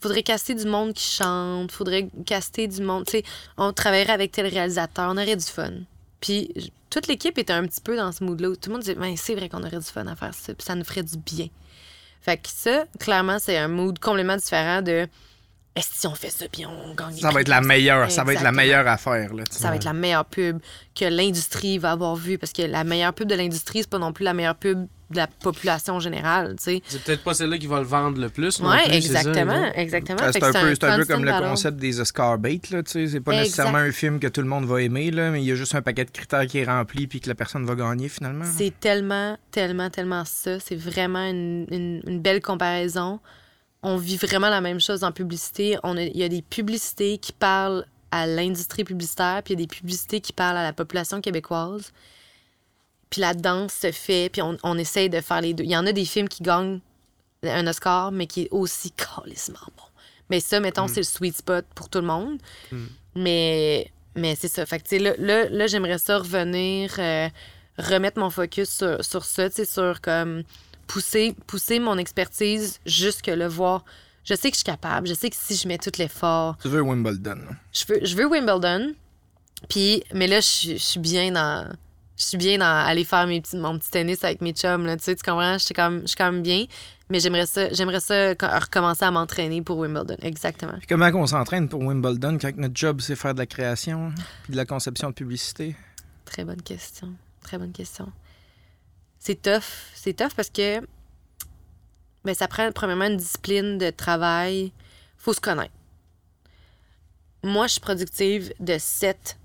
Faudrait 0.00 0.22
caster 0.22 0.54
du 0.54 0.66
monde 0.66 0.92
qui 0.94 1.04
chante, 1.16 1.72
faudrait 1.72 2.08
caster 2.26 2.68
du 2.68 2.82
monde, 2.82 3.06
tu 3.06 3.12
sais, 3.12 3.24
on 3.56 3.72
travaillerait 3.72 4.12
avec 4.12 4.30
tel 4.32 4.46
réalisateur, 4.46 5.10
on 5.10 5.16
aurait 5.16 5.36
du 5.36 5.44
fun. 5.44 5.72
Puis 6.20 6.72
toute 6.90 7.06
l'équipe 7.08 7.36
était 7.38 7.52
un 7.52 7.66
petit 7.66 7.80
peu 7.80 7.96
dans 7.96 8.12
ce 8.12 8.24
mood-là. 8.24 8.54
Tout 8.56 8.70
le 8.70 8.72
monde 8.72 8.82
disait, 8.82 8.94
ben, 8.94 9.16
c'est 9.16 9.34
vrai 9.34 9.48
qu'on 9.48 9.62
aurait 9.62 9.78
du 9.78 9.84
fun 9.84 10.06
à 10.06 10.16
faire 10.16 10.34
ça, 10.34 10.54
puis 10.54 10.64
ça 10.64 10.74
nous 10.74 10.84
ferait 10.84 11.02
du 11.02 11.16
bien. 11.18 11.48
Fait 12.20 12.36
que 12.38 12.48
ça, 12.48 12.86
clairement, 12.98 13.38
c'est 13.38 13.56
un 13.56 13.68
mood 13.68 13.98
complètement 13.98 14.36
différent 14.36 14.82
de 14.82 15.06
est-ce 15.76 15.90
que 15.90 15.94
si 15.96 16.06
on 16.06 16.14
fait 16.14 16.30
ça, 16.30 16.46
puis 16.50 16.64
on 16.66 16.94
gagne 16.94 17.16
Ça 17.16 17.30
va 17.30 17.40
être 17.42 17.48
la 17.48 17.60
meilleure, 17.60 18.10
ça 18.10 18.24
va 18.24 18.32
être 18.32 18.42
la 18.42 18.48
Exactement. 18.50 18.56
meilleure 18.62 18.88
affaire. 18.88 19.34
Là, 19.34 19.44
ça 19.50 19.68
va 19.68 19.76
être 19.76 19.84
la 19.84 19.92
meilleure 19.92 20.24
pub 20.24 20.58
que 20.94 21.04
l'industrie 21.04 21.78
va 21.78 21.92
avoir 21.92 22.16
vue 22.16 22.38
parce 22.38 22.52
que 22.52 22.62
la 22.62 22.82
meilleure 22.84 23.12
pub 23.12 23.28
de 23.28 23.34
l'industrie, 23.34 23.80
c'est 23.82 23.90
pas 23.90 23.98
non 23.98 24.12
plus 24.12 24.24
la 24.24 24.32
meilleure 24.34 24.56
pub 24.56 24.86
de 25.10 25.16
la 25.18 25.28
population 25.28 26.00
générale, 26.00 26.56
tu 26.58 26.64
sais. 26.64 26.82
C'est 26.88 27.00
peut-être 27.04 27.22
pas 27.22 27.32
celle-là 27.32 27.58
qui 27.58 27.68
va 27.68 27.78
le 27.78 27.84
vendre 27.86 28.20
le 28.20 28.28
plus. 28.28 28.50
c'est 28.50 28.62
ça, 28.64 28.84
exactement, 28.86 29.70
exactement. 29.74 30.20
Euh, 30.20 30.32
Fait 30.32 30.40
C'est 30.40 30.44
un, 30.44 30.52
peu, 30.52 30.74
c'est 30.74 30.84
un 30.84 30.90
peu 30.96 30.96
constant 31.02 31.14
comme 31.14 31.24
le 31.24 31.30
battle. 31.30 31.46
concept 31.46 31.76
des 31.78 32.00
Oscar 32.00 32.38
bait. 32.38 32.60
là, 32.72 32.82
tu 32.82 32.90
sais, 32.90 33.06
C'est 33.06 33.20
pas 33.20 33.30
Exact. 33.32 33.44
nécessairement 33.44 33.78
un 33.78 33.92
film 33.92 34.18
que 34.18 34.26
tout 34.26 34.40
le 34.40 34.48
monde 34.48 34.64
va 34.64 34.82
aimer, 34.82 35.12
là, 35.12 35.30
mais 35.30 35.40
il 35.42 35.46
y 35.46 35.52
a 35.52 35.54
juste 35.54 35.76
un 35.76 35.82
paquet 35.82 36.06
de 36.06 36.10
critères 36.10 36.44
qui 36.48 36.58
est 36.58 36.64
rempli 36.64 37.06
puis 37.06 37.20
que 37.20 37.28
la 37.28 37.36
personne 37.36 37.64
va 37.64 37.76
gagner 37.76 38.08
finalement. 38.08 38.46
C'est 38.56 38.72
tellement, 38.80 39.36
tellement, 39.52 39.90
tellement 39.90 40.24
ça. 40.24 40.58
C'est 40.58 40.74
vraiment 40.76 41.22
une, 41.28 41.66
une- 41.70 42.02
une 42.04 42.20
belle 42.20 42.40
comparaison. 42.40 43.20
On 43.88 43.96
vit 43.96 44.16
vraiment 44.16 44.48
la 44.48 44.60
même 44.60 44.80
chose 44.80 45.04
en 45.04 45.12
publicité. 45.12 45.78
On 45.84 45.96
Il 45.96 46.16
y 46.16 46.24
a 46.24 46.28
des 46.28 46.42
publicités 46.42 47.18
qui 47.18 47.32
parlent 47.32 47.86
à 48.10 48.26
l'industrie 48.26 48.82
publicitaire, 48.82 49.42
puis 49.44 49.54
il 49.54 49.60
y 49.60 49.62
a 49.62 49.64
des 49.64 49.72
publicités 49.72 50.20
qui 50.20 50.32
parlent 50.32 50.56
à 50.56 50.64
la 50.64 50.72
population 50.72 51.20
québécoise. 51.20 51.92
Puis 53.10 53.20
la 53.20 53.32
danse 53.32 53.72
se 53.74 53.92
fait, 53.92 54.28
puis 54.28 54.42
on, 54.42 54.56
on 54.64 54.76
essaye 54.76 55.08
de 55.08 55.20
faire 55.20 55.40
les 55.40 55.54
deux. 55.54 55.62
Il 55.62 55.70
y 55.70 55.76
en 55.76 55.86
a 55.86 55.92
des 55.92 56.04
films 56.04 56.28
qui 56.28 56.42
gagnent 56.42 56.80
un 57.44 57.64
Oscar, 57.68 58.10
mais 58.10 58.26
qui 58.26 58.42
est 58.42 58.48
aussi 58.50 58.90
calissement 58.90 59.60
bon. 59.76 59.84
Mais 60.30 60.40
ça, 60.40 60.58
mettons, 60.58 60.88
c'est 60.88 60.96
le 60.96 61.04
sweet 61.04 61.36
spot 61.36 61.64
pour 61.76 61.88
tout 61.88 62.00
le 62.00 62.08
monde. 62.08 62.40
Mais, 63.14 63.92
mais 64.16 64.34
c'est 64.34 64.48
ça. 64.48 64.66
Fait 64.66 64.78
que, 64.78 64.88
tu 64.88 64.96
sais, 64.96 64.98
là, 64.98 65.14
là, 65.18 65.48
là, 65.48 65.68
j'aimerais 65.68 65.98
ça 65.98 66.18
revenir, 66.18 66.92
euh, 66.98 67.28
remettre 67.78 68.18
mon 68.18 68.30
focus 68.30 68.68
sur, 68.68 69.04
sur 69.04 69.24
ça, 69.24 69.48
sur 69.50 70.00
comme 70.00 70.42
pousser, 70.86 71.34
pousser 71.46 71.78
mon 71.78 71.98
expertise 71.98 72.80
jusque 72.86 73.26
le 73.28 73.46
voir. 73.46 73.84
Je 74.24 74.34
sais 74.34 74.50
que 74.50 74.54
je 74.56 74.60
suis 74.60 74.64
capable. 74.64 75.06
Je 75.06 75.14
sais 75.14 75.30
que 75.30 75.36
si 75.36 75.54
je 75.54 75.68
mets 75.68 75.78
tout 75.78 75.90
l'effort, 75.98 76.56
Tu 76.60 76.68
veux 76.68 76.80
Wimbledon. 76.82 77.38
je 77.72 77.84
veux, 77.88 78.00
je 78.04 78.16
veux 78.16 78.26
Wimbledon. 78.26 78.94
Puis, 79.68 80.02
mais 80.12 80.26
là, 80.26 80.40
je, 80.40 80.46
suis- 80.46 80.78
je 80.78 80.82
suis 80.84 81.00
bien 81.00 81.30
dans. 81.32 81.66
Je 82.18 82.24
suis 82.24 82.38
bien 82.38 82.56
dans 82.58 82.64
aller 82.86 83.04
faire 83.04 83.26
mes 83.26 83.42
petits, 83.42 83.56
mon 83.58 83.78
petit 83.78 83.90
tennis 83.90 84.24
avec 84.24 84.40
mes 84.40 84.52
chums, 84.52 84.86
là, 84.86 84.96
tu 84.96 85.04
sais, 85.04 85.14
tu 85.14 85.22
comprends? 85.22 85.58
Je 85.58 85.64
suis 85.66 85.74
quand 85.74 85.90
même, 85.90 86.00
je 86.02 86.06
suis 86.06 86.16
quand 86.16 86.32
même 86.32 86.42
bien. 86.42 86.64
Mais 87.10 87.20
j'aimerais 87.20 87.44
ça, 87.46 87.70
j'aimerais 87.72 88.00
ça 88.00 88.34
co- 88.34 88.46
recommencer 88.48 89.04
à 89.04 89.10
m'entraîner 89.10 89.60
pour 89.60 89.76
Wimbledon. 89.78 90.16
Exactement. 90.22 90.72
Puis 90.78 90.86
comment 90.88 91.06
on 91.14 91.26
s'entraîne 91.26 91.68
pour 91.68 91.80
Wimbledon 91.82 92.38
quand 92.40 92.56
notre 92.56 92.74
job 92.74 93.00
c'est 93.02 93.16
faire 93.16 93.34
de 93.34 93.38
la 93.38 93.46
création 93.46 94.12
puis 94.44 94.52
de 94.52 94.56
la 94.56 94.64
conception 94.64 95.10
de 95.10 95.14
publicité? 95.14 95.76
Très 96.24 96.44
bonne 96.44 96.62
question. 96.62 97.12
Très 97.42 97.58
bonne 97.58 97.72
question. 97.72 98.10
C'est 99.26 99.42
tough. 99.42 99.64
C'est 99.92 100.12
tough 100.12 100.34
parce 100.36 100.50
que 100.50 100.78
ben, 102.24 102.32
ça 102.32 102.46
prend 102.46 102.70
premièrement 102.70 103.06
une 103.06 103.16
discipline 103.16 103.76
de 103.76 103.90
travail. 103.90 104.72
faut 105.18 105.32
se 105.32 105.40
connaître. 105.40 105.72
Moi, 107.42 107.66
je 107.66 107.72
suis 107.72 107.80
productive 107.80 108.54
de 108.60 108.76
7 108.78 109.36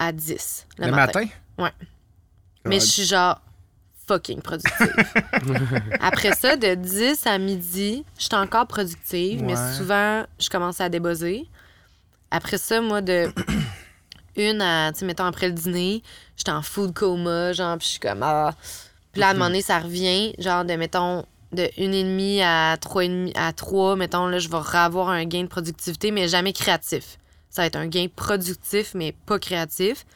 à 0.00 0.10
10 0.10 0.66
le, 0.78 0.86
Le, 0.86 0.90
matin. 0.90 1.20
matin? 1.20 1.32
Ouais. 1.58 1.70
Mais 2.64 2.80
je 2.80 2.86
suis 2.86 3.04
genre 3.04 3.40
fucking 4.08 4.42
productive. 4.42 4.92
Après 6.00 6.32
ça, 6.32 6.56
de 6.56 6.74
10 6.74 7.24
à 7.28 7.38
midi, 7.38 8.04
je 8.18 8.24
suis 8.24 8.34
encore 8.34 8.66
productive, 8.66 9.44
mais 9.44 9.54
souvent, 9.76 10.26
je 10.40 10.50
commence 10.50 10.80
à 10.80 10.88
débosser. 10.88 11.46
Après 12.32 12.58
ça, 12.58 12.80
moi, 12.80 13.00
de 13.00 13.32
une 14.36 14.60
à, 14.60 14.90
tu 14.92 14.98
sais, 14.98 15.04
mettons, 15.04 15.26
après 15.26 15.46
le 15.46 15.54
dîner, 15.54 16.02
j'étais 16.36 16.50
en 16.50 16.62
food 16.62 16.92
coma, 16.92 17.52
genre, 17.52 17.78
puis 17.78 17.86
je 17.86 17.90
suis 17.92 18.00
comme, 18.00 18.24
ah. 18.24 18.56
Puis 19.12 19.20
là, 19.20 19.28
à 19.28 19.30
un 19.30 19.32
moment 19.34 19.46
donné, 19.46 19.62
ça 19.62 19.78
revient, 19.80 20.34
genre, 20.38 20.64
de, 20.64 20.74
mettons, 20.74 21.24
de 21.52 21.68
une 21.78 21.94
et 21.94 22.04
demie 22.04 22.42
à 22.42 22.76
trois 22.80 23.04
et 23.04 23.08
demi, 23.08 23.32
à 23.34 23.52
trois, 23.52 23.96
mettons, 23.96 24.26
là, 24.28 24.38
je 24.38 24.48
vais 24.48 24.58
avoir 24.74 25.08
un 25.08 25.24
gain 25.24 25.42
de 25.42 25.48
productivité, 25.48 26.10
mais 26.12 26.28
jamais 26.28 26.52
créatif. 26.52 27.18
Ça 27.50 27.62
va 27.62 27.66
être 27.66 27.76
un 27.76 27.88
gain 27.88 28.06
productif, 28.14 28.92
mais 28.94 29.12
pas 29.26 29.38
créatif. 29.40 30.06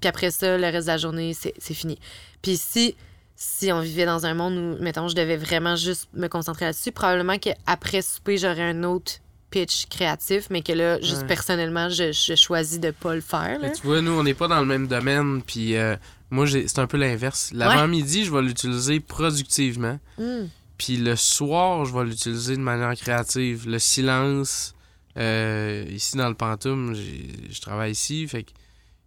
Puis 0.00 0.08
après 0.08 0.30
ça, 0.32 0.58
le 0.58 0.64
reste 0.64 0.86
de 0.86 0.92
la 0.92 0.98
journée, 0.98 1.32
c'est 1.34 1.74
fini. 1.74 1.96
Puis 2.42 2.56
si, 2.56 2.96
si 3.36 3.70
on 3.72 3.80
vivait 3.80 4.04
dans 4.06 4.26
un 4.26 4.34
monde 4.34 4.54
où, 4.56 4.82
mettons, 4.82 5.06
je 5.08 5.14
devais 5.14 5.36
vraiment 5.36 5.76
juste 5.76 6.08
me 6.14 6.26
concentrer 6.26 6.64
là-dessus, 6.66 6.90
probablement 6.90 7.38
qu'après 7.38 8.02
souper, 8.02 8.36
j'aurais 8.36 8.62
un 8.62 8.82
autre 8.82 9.12
pitch 9.50 9.86
créatif, 9.86 10.48
mais 10.50 10.62
que 10.62 10.72
là, 10.72 11.00
juste 11.00 11.22
Ouais. 11.22 11.28
personnellement, 11.28 11.88
je, 11.88 12.10
je 12.10 12.34
choisis 12.34 12.80
de 12.80 12.90
pas 12.90 13.14
le 13.14 13.20
faire. 13.20 13.60
là. 13.60 13.70
Tu 13.70 13.86
vois, 13.86 14.00
nous, 14.00 14.10
on 14.10 14.24
n'est 14.24 14.34
pas 14.34 14.48
dans 14.48 14.58
le 14.58 14.66
même 14.66 14.88
domaine, 14.88 15.40
puis 15.42 15.76
euh, 15.76 15.94
moi, 16.30 16.46
j'ai- 16.46 16.66
c'est 16.68 16.78
un 16.80 16.86
peu 16.86 16.96
l'inverse. 16.96 17.50
L'avant-midi, 17.52 18.24
je 18.24 18.32
vais 18.32 18.42
l'utiliser 18.42 19.00
productivement, 19.00 19.98
Mm. 20.18 20.46
puis 20.78 20.96
le 20.96 21.16
soir, 21.16 21.84
je 21.84 21.92
vais 21.96 22.04
l'utiliser 22.04 22.56
de 22.56 22.60
manière 22.62 22.94
créative. 22.96 23.68
Le 23.68 23.78
silence, 23.78 24.74
euh, 25.16 25.84
ici 25.90 26.16
dans 26.16 26.28
le 26.28 26.34
Pantoum, 26.34 26.94
je 26.94 27.60
travaille 27.60 27.92
ici, 27.92 28.26
fait 28.26 28.46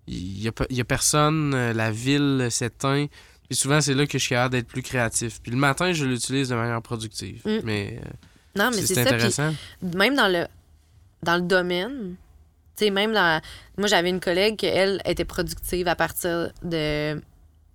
il 0.08 0.42
y 0.42 0.48
a, 0.48 0.52
y 0.70 0.80
a 0.80 0.86
personne, 0.86 1.54
euh, 1.54 1.74
la 1.74 1.92
ville 1.92 2.48
s'éteint, 2.50 3.08
puis 3.50 3.58
souvent, 3.58 3.82
c'est 3.82 3.94
là 3.94 4.06
que 4.06 4.14
je 4.18 4.24
suis 4.24 4.30
capable 4.30 4.54
d'être 4.54 4.68
plus 4.68 4.82
créatif. 4.82 5.42
Puis 5.42 5.52
le 5.52 5.58
matin, 5.58 5.92
je 5.92 6.06
l'utilise 6.06 6.48
de 6.50 6.56
manière 6.56 6.82
productive. 6.82 7.42
Mm. 7.46 7.60
Mais, 7.66 8.00
euh, 8.06 8.10
Non, 8.58 8.70
mais 8.72 8.78
c'est 8.78 8.88
c'est 8.88 8.94
ça. 8.96 9.04
Puis 9.06 9.14
intéressant. 9.16 9.54
même 9.82 10.16
dans 10.16 10.28
le, 10.32 10.46
dans 11.24 11.36
le 11.36 11.42
domaine, 11.42 12.16
sais, 12.86 12.90
même 12.90 13.14
dans. 13.14 13.42
Moi, 13.78 13.88
j'avais 13.88 14.10
une 14.10 14.20
collègue 14.20 14.58
qui, 14.58 14.66
elle, 14.66 15.02
était 15.06 15.26
productive 15.26 15.88
à 15.88 15.96
partir 15.96 16.52
de 16.64 17.22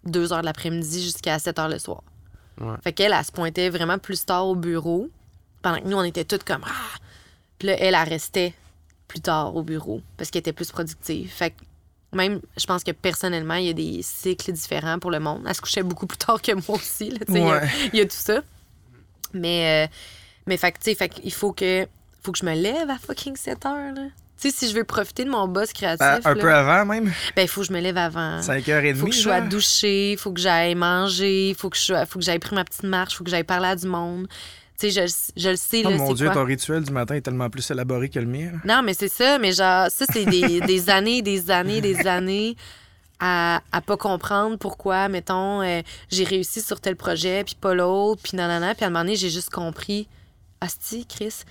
2 0.05 0.33
heures 0.33 0.41
de 0.41 0.47
l'après-midi 0.47 1.03
jusqu'à 1.03 1.39
7 1.39 1.59
heures 1.59 1.69
le 1.69 1.79
soir. 1.79 2.03
Ouais. 2.61 2.75
Fait 2.83 2.93
qu'elle, 2.93 3.13
elle 3.13 3.25
se 3.25 3.33
pointait 3.33 3.71
vraiment 3.71 3.99
plus 3.99 4.25
tard 4.25 4.47
au 4.47 4.55
bureau, 4.55 5.09
pendant 5.63 5.79
que 5.81 5.87
nous, 5.89 5.97
on 5.97 6.05
était 6.05 6.25
toutes 6.25 6.45
comme. 6.45 6.63
Ah! 6.67 6.99
Puis 7.59 7.69
là, 7.69 7.77
elle, 7.79 7.95
elle 7.95 8.09
restait 8.09 8.55
plus 9.09 9.21
tard 9.21 9.55
au 9.55 9.63
bureau 9.63 10.01
parce 10.17 10.31
qu'elle 10.31 10.41
était 10.41 10.53
plus 10.53 10.71
productive. 10.71 11.29
Fait 11.31 11.51
que 11.51 11.57
même, 12.17 12.41
je 12.57 12.67
pense 12.67 12.83
que 12.83 12.91
personnellement, 12.91 13.55
il 13.55 13.67
y 13.67 13.71
a 13.71 13.73
des 13.75 14.01
cycles 14.03 14.53
différents 14.53 14.99
pour 14.99 15.11
le 15.11 15.21
monde. 15.21 15.45
Elle 15.47 15.55
se 15.55 15.61
couchait 15.61 15.83
beaucoup 15.83 16.07
plus 16.07 16.19
tard 16.19 16.41
que 16.43 16.53
moi 16.53 16.77
aussi. 16.79 17.11
Là, 17.11 17.19
il 17.29 17.35
y 17.37 17.41
a- 17.41 17.45
Ouais. 17.45 17.69
il 17.93 17.99
y, 17.99 18.03
a 18.03 18.05
tout 18.05 18.11
ça. 18.17 18.41
Mais, 19.33 19.87
euh, 19.87 19.93
mais 20.47 20.57
fait 20.57 20.73
qu'il 20.73 21.33
faut 21.33 21.53
que, 21.53 21.87
faut 22.23 22.33
que 22.33 22.39
je 22.39 22.45
me 22.45 22.55
lève 22.55 22.91
à 22.91 22.99
fucking 22.99 23.37
7 23.37 23.65
heures. 23.67 23.95
Là. 23.95 24.09
Tu 24.43 24.51
sais, 24.51 24.57
si 24.57 24.69
je 24.69 24.75
veux 24.75 24.83
profiter 24.85 25.25
de 25.25 25.31
mon 25.31 25.47
boss 25.47 25.73
créatif, 25.73 26.01
Ben, 26.01 26.21
un 26.25 26.35
là, 26.35 26.41
peu 26.41 26.53
avant 26.53 26.85
même, 26.85 27.13
ben, 27.37 27.43
il 27.43 27.49
faut 27.49 27.61
que 27.61 27.69
je 27.69 27.73
me 27.73 27.81
lève 27.81 27.97
avant. 27.97 28.41
5h30. 28.41 28.97
Faut 28.97 29.07
que 29.07 29.13
je 29.15 29.21
sois 29.21 29.41
douchée, 29.41 30.17
faut 30.19 30.33
que 30.33 30.41
j'aille 30.41 30.75
manger, 30.75 31.55
faut 31.57 31.71
que 31.71 31.77
je 31.79 31.95
faut 32.09 32.19
que 32.19 32.25
j'aille 32.25 32.41
pris 32.41 32.55
ma 32.57 32.65
petite 32.65 32.83
marche, 32.83 33.17
faut 33.17 33.23
que 33.25 33.31
j'aille 33.31 33.45
parler 33.45 33.69
à 33.69 33.77
du 33.77 33.87
monde. 33.87 34.27
Tu 34.81 34.91
sais, 34.91 35.07
je, 35.07 35.15
je 35.41 35.49
le 35.51 35.57
sais, 35.57 35.83
Oh 35.87 35.91
là, 35.91 35.97
mon 35.97 36.13
Dieu, 36.15 36.27
quoi? 36.27 36.35
ton 36.35 36.45
rituel 36.45 36.83
du 36.83 36.91
matin 36.91 37.15
est 37.15 37.21
tellement 37.21 37.49
plus 37.51 37.71
élaboré 37.71 38.09
que 38.09 38.19
le 38.19 38.27
mien. 38.27 38.51
là. 38.53 38.77
Non, 38.77 38.83
mais 38.83 38.95
c'est 38.95 39.09
ça, 39.09 39.39
mais 39.39 39.53
genre, 39.53 39.89
ça, 39.91 40.07
c'est 40.13 40.25
des, 40.25 40.61
des 40.67 40.91
années, 40.91 41.23
des 41.23 41.51
années, 41.53 41.81
des 41.81 42.05
années 42.09 42.57
à, 43.21 43.61
à 43.71 43.81
pas 43.81 43.97
comprendre 43.97 44.57
pourquoi, 44.59 45.09
mettons, 45.09 45.63
euh, 45.63 45.83
j'ai 46.11 46.25
réussi 46.25 46.61
sur 46.61 46.81
tel 46.81 46.97
projet, 46.97 47.45
puis 47.45 47.55
pas 47.55 47.75
l'autre, 47.75 48.21
puis 48.25 48.37
nanana, 48.37 48.75
puis 48.75 48.83
à 48.85 48.89
un 48.89 48.91
moment 48.91 49.05
donné, 49.05 49.15
j'ai 49.15 49.31
juste 49.31 49.51
compris, 49.51 50.09
Asti, 50.61 51.07
Chris, 51.07 51.43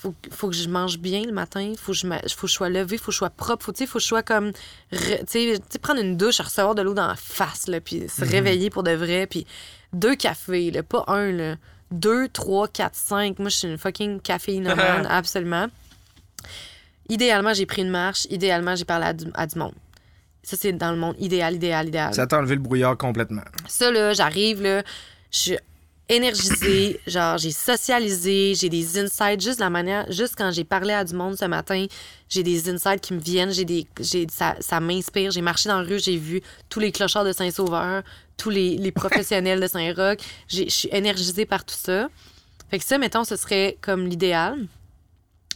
faut, 0.00 0.14
faut 0.30 0.48
que 0.48 0.56
je 0.56 0.68
mange 0.68 0.98
bien 0.98 1.22
le 1.24 1.32
matin, 1.32 1.72
faut 1.76 1.92
que 1.92 1.98
je, 1.98 2.06
faut 2.06 2.42
que 2.42 2.46
je 2.46 2.54
sois 2.54 2.68
levée, 2.70 2.96
faut 2.96 3.06
que 3.06 3.12
je 3.12 3.18
sois 3.18 3.30
propre, 3.30 3.66
faut, 3.66 3.72
faut 3.86 3.98
que 3.98 4.02
je 4.02 4.06
sois 4.06 4.22
comme, 4.22 4.52
tu 4.90 4.98
sais, 5.26 5.60
prendre 5.82 6.00
une 6.00 6.16
douche, 6.16 6.40
recevoir 6.40 6.74
de 6.74 6.82
l'eau 6.82 6.94
dans 6.94 7.06
la 7.06 7.16
face, 7.16 7.68
là, 7.68 7.80
puis 7.80 8.08
se 8.08 8.24
réveiller 8.24 8.70
pour 8.70 8.82
de 8.82 8.92
vrai, 8.92 9.26
puis 9.26 9.46
deux 9.92 10.16
cafés, 10.16 10.70
là, 10.70 10.82
pas 10.82 11.04
un, 11.08 11.32
là, 11.32 11.56
deux, 11.90 12.28
trois, 12.28 12.68
quatre, 12.68 12.94
cinq. 12.94 13.38
Moi, 13.38 13.50
je 13.50 13.56
suis 13.56 13.68
une 13.68 13.78
fucking 13.78 14.20
caféinomane, 14.20 15.06
absolument. 15.10 15.66
Idéalement, 17.08 17.52
j'ai 17.52 17.66
pris 17.66 17.82
une 17.82 17.90
marche. 17.90 18.26
Idéalement, 18.30 18.76
j'ai 18.76 18.84
parlé 18.84 19.06
à 19.06 19.12
du, 19.12 19.26
à 19.34 19.46
du 19.46 19.58
monde. 19.58 19.74
Ça, 20.42 20.56
c'est 20.56 20.72
dans 20.72 20.92
le 20.92 20.96
monde 20.96 21.16
idéal, 21.18 21.56
idéal, 21.56 21.88
idéal. 21.88 22.14
Ça 22.14 22.26
t'a 22.26 22.38
enlevé 22.38 22.54
le 22.54 22.62
brouillard 22.62 22.96
complètement. 22.96 23.42
Ça, 23.66 23.90
là, 23.90 24.14
j'arrive, 24.14 24.62
là, 24.62 24.82
je 25.30 25.38
suis 25.38 25.58
énergisée, 26.10 27.00
genre, 27.06 27.38
j'ai 27.38 27.52
socialisé, 27.52 28.54
j'ai 28.54 28.68
des 28.68 28.98
insights, 28.98 29.40
juste 29.40 29.60
la 29.60 29.70
manière, 29.70 30.10
juste 30.10 30.34
quand 30.36 30.50
j'ai 30.50 30.64
parlé 30.64 30.92
à 30.92 31.04
du 31.04 31.14
monde 31.14 31.36
ce 31.38 31.44
matin, 31.44 31.86
j'ai 32.28 32.42
des 32.42 32.68
insights 32.68 33.00
qui 33.00 33.14
me 33.14 33.20
viennent, 33.20 33.52
j'ai 33.52 33.64
des, 33.64 33.86
j'ai, 34.00 34.26
ça, 34.30 34.56
ça 34.60 34.80
m'inspire. 34.80 35.30
J'ai 35.30 35.40
marché 35.40 35.68
dans 35.68 35.80
la 35.80 35.88
rue, 35.88 36.00
j'ai 36.00 36.16
vu 36.16 36.42
tous 36.68 36.80
les 36.80 36.92
clochards 36.92 37.24
de 37.24 37.32
Saint-Sauveur, 37.32 38.02
tous 38.36 38.50
les, 38.50 38.76
les 38.76 38.92
professionnels 38.92 39.60
de 39.60 39.66
Saint-Roch. 39.66 40.18
Je 40.48 40.68
suis 40.68 40.88
énergisée 40.92 41.46
par 41.46 41.64
tout 41.64 41.76
ça. 41.78 42.08
Fait 42.70 42.78
que 42.78 42.84
ça, 42.84 42.98
mettons, 42.98 43.24
ce 43.24 43.36
serait 43.36 43.78
comme 43.80 44.06
l'idéal. 44.06 44.66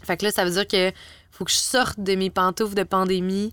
Fait 0.04 0.16
que 0.16 0.24
là, 0.24 0.30
ça 0.30 0.44
veut 0.44 0.50
dire 0.52 0.66
que 0.66 0.92
faut 1.30 1.44
que 1.44 1.50
je 1.50 1.56
sorte 1.56 1.98
de 1.98 2.14
mes 2.14 2.30
pantoufles 2.30 2.74
de 2.74 2.84
pandémie, 2.84 3.52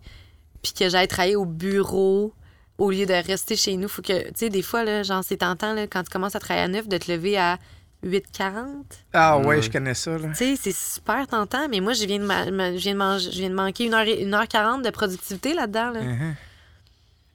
puis 0.62 0.74
que 0.74 0.88
j'aille 0.90 1.08
travailler 1.08 1.36
au 1.36 1.46
bureau 1.46 2.34
au 2.82 2.90
lieu 2.90 3.06
de 3.06 3.14
rester 3.14 3.56
chez 3.56 3.78
nous. 3.78 3.88
Faut 3.88 4.02
que, 4.02 4.24
tu 4.30 4.32
sais, 4.36 4.50
des 4.50 4.64
fois, 4.64 4.84
là, 4.84 5.04
genre, 5.04 5.24
c'est 5.24 5.38
tentant, 5.38 5.74
là, 5.74 5.86
quand 5.86 6.04
tu 6.04 6.10
commences 6.10 6.36
à 6.36 6.40
travailler 6.40 6.66
à 6.66 6.68
9, 6.68 6.88
de 6.88 6.98
te 6.98 7.12
lever 7.12 7.38
à 7.38 7.60
8h40. 8.04 8.66
Ah 9.14 9.38
ouais, 9.38 9.62
je 9.62 9.70
connais 9.70 9.94
ça. 9.94 10.18
Là. 10.18 10.30
Tu 10.30 10.36
sais, 10.36 10.56
c'est 10.60 10.76
super 10.76 11.28
tentant, 11.28 11.68
mais 11.70 11.80
moi, 11.80 11.94
je 11.94 12.06
viens 12.06 12.18
de, 12.18 12.26
ma- 12.26 12.50
ma- 12.50 12.72
je 12.72 12.78
viens 12.80 12.94
de, 12.94 12.98
manger, 12.98 13.32
je 13.32 13.38
viens 13.38 13.52
de 13.52 13.56
manquer 13.56 13.88
1h40 13.88 14.82
de 14.84 14.90
productivité 14.90 15.54
là-dedans. 15.54 15.92
Là. 15.92 16.02
Mhm. 16.02 16.36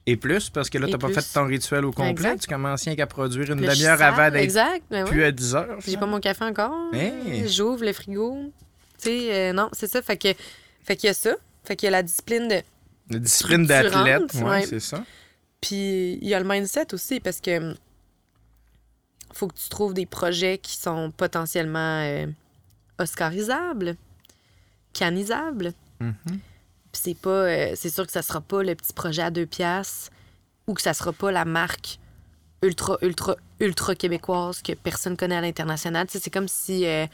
Et 0.09 0.17
plus, 0.17 0.49
parce 0.49 0.69
que 0.69 0.77
là, 0.77 0.87
t'as 0.89 0.97
pas 0.97 1.07
plus. 1.07 1.15
fait 1.15 1.33
ton 1.33 1.45
rituel 1.45 1.85
au 1.85 1.91
complet. 1.91 2.11
Exact. 2.11 2.41
Tu 2.41 2.47
commences 2.47 2.83
rien 2.83 2.95
qu'à 2.95 3.07
produire 3.07 3.49
une 3.51 3.61
demi-heure 3.61 4.01
avant 4.01 4.29
d'être 4.29 4.43
Exact, 4.43 4.83
ben 4.91 5.05
plus 5.05 5.23
à 5.23 5.31
10 5.31 5.55
heures. 5.55 5.77
J'ai 5.85 5.97
pas 5.97 6.05
mon 6.05 6.19
café 6.19 6.43
encore. 6.43 6.73
Hey. 6.93 7.47
J'ouvre 7.47 7.85
le 7.85 7.93
frigo. 7.93 8.37
Tu 9.01 9.09
sais, 9.09 9.33
euh, 9.33 9.53
non, 9.53 9.69
c'est 9.73 9.89
ça. 9.89 10.01
Fait 10.01 10.17
que, 10.17 10.29
fait 10.83 10.95
qu'il 10.97 11.07
y 11.07 11.09
a 11.09 11.13
ça. 11.13 11.35
Fait 11.63 11.75
qu'il 11.77 11.87
y 11.87 11.89
a 11.89 11.91
la 11.91 12.03
discipline 12.03 12.47
de. 12.47 12.61
La 13.09 13.19
discipline 13.19 13.65
d'athlète, 13.65 14.33
ouais, 14.35 14.43
ouais. 14.43 14.65
c'est 14.65 14.79
ça. 14.81 15.03
Puis 15.61 16.13
il 16.21 16.27
y 16.27 16.33
a 16.33 16.39
le 16.39 16.47
mindset 16.47 16.93
aussi 16.93 17.19
parce 17.19 17.41
que 17.41 17.57
hum, 17.57 17.75
faut 19.33 19.47
que 19.47 19.55
tu 19.55 19.69
trouves 19.69 19.93
des 19.93 20.05
projets 20.05 20.57
qui 20.57 20.77
sont 20.77 21.11
potentiellement 21.11 22.01
euh, 22.01 22.27
oscarisables, 22.99 23.95
canisables. 24.93 25.73
Mhm. 25.99 26.15
Puis 26.91 27.01
c'est 27.03 27.17
pas 27.17 27.29
euh, 27.29 27.73
c'est 27.75 27.89
sûr 27.89 28.05
que 28.05 28.11
ça 28.11 28.21
sera 28.21 28.41
pas 28.41 28.63
le 28.63 28.75
petit 28.75 28.93
projet 28.93 29.21
à 29.21 29.31
deux 29.31 29.45
piastres 29.45 30.11
ou 30.67 30.73
que 30.73 30.81
ça 30.81 30.93
sera 30.93 31.13
pas 31.13 31.31
la 31.31 31.45
marque 31.45 31.99
ultra 32.61 32.97
ultra 33.01 33.35
ultra 33.59 33.95
québécoise 33.95 34.61
que 34.61 34.73
personne 34.73 35.17
connaît 35.17 35.37
à 35.37 35.41
l'international. 35.41 36.07
C'est 36.09 36.29
comme 36.29 36.47
si 36.47 36.85
euh, 36.85 37.05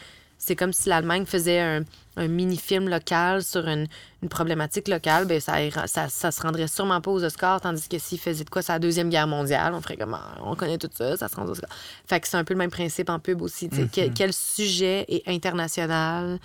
c'est 0.46 0.56
comme 0.56 0.74
si 0.74 0.90
l'Allemagne 0.90 1.26
faisait 1.26 1.60
un, 1.60 1.84
un 2.18 2.28
mini-film 2.28 2.90
local 2.90 3.44
sur 3.44 3.68
une, 3.68 3.88
une 4.22 4.30
problématique 4.30 4.88
locale, 4.88 5.26
ben 5.26 5.40
ça, 5.40 5.56
ça, 5.88 6.10
ça 6.10 6.32
se 6.32 6.42
rendrait 6.42 6.68
sûrement 6.68 7.00
pas 7.02 7.12
aux 7.12 7.24
Oscars, 7.24 7.62
tandis 7.62 7.88
que 7.88 7.98
s'ils 7.98 8.20
faisaient 8.20 8.44
de 8.44 8.50
quoi, 8.50 8.62
c'est 8.62 8.74
la 8.74 8.80
Deuxième 8.80 9.10
Guerre 9.10 9.28
mondiale, 9.28 9.74
on 9.74 9.82
ferait 9.82 9.98
comme, 9.98 10.14
ah, 10.14 10.36
on 10.44 10.56
connaît 10.56 10.78
tout 10.78 10.90
ça, 10.94 11.16
ça 11.18 11.28
se 11.28 11.36
rend 11.36 11.46
aux 11.46 11.52
Oscars. 11.52 11.70
Fait 12.06 12.20
que 12.20 12.28
c'est 12.28 12.38
un 12.38 12.44
peu 12.44 12.54
le 12.54 12.58
même 12.60 12.72
principe 12.72 13.10
en 13.10 13.20
pub 13.20 13.42
aussi. 13.42 13.70
Que- 13.70 14.10
quel 14.10 14.34
sujet 14.34 15.06
est 15.08 15.28
international? 15.28 16.40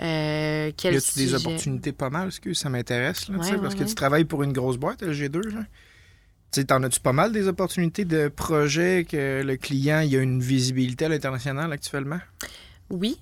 Euh, 0.00 0.72
quel 0.76 0.94
Y 0.94 0.96
a-tu 0.96 1.12
des 1.18 1.34
opportunités 1.34 1.92
pas 1.92 2.10
mal, 2.10 2.26
excuse, 2.26 2.58
ça 2.58 2.68
m'intéresse, 2.68 3.28
Ouais, 3.28 3.36
parce 3.58 3.74
ouais, 3.74 3.80
que 3.80 3.84
tu 3.84 3.94
travailles 3.94 4.24
pour 4.24 4.42
une 4.42 4.52
grosse 4.52 4.76
boîte, 4.76 5.02
LG2, 5.02 5.40
là. 5.54 5.60
T'en 6.68 6.82
as-tu 6.84 7.00
pas 7.00 7.12
mal 7.12 7.32
des 7.32 7.48
opportunités 7.48 8.04
de 8.04 8.28
projets 8.28 9.04
que 9.08 9.42
le 9.44 9.56
client, 9.56 10.00
il 10.00 10.16
a 10.16 10.20
une 10.20 10.40
visibilité 10.40 11.06
à 11.06 11.08
l'international 11.08 11.72
actuellement? 11.72 12.20
Oui. 12.90 13.18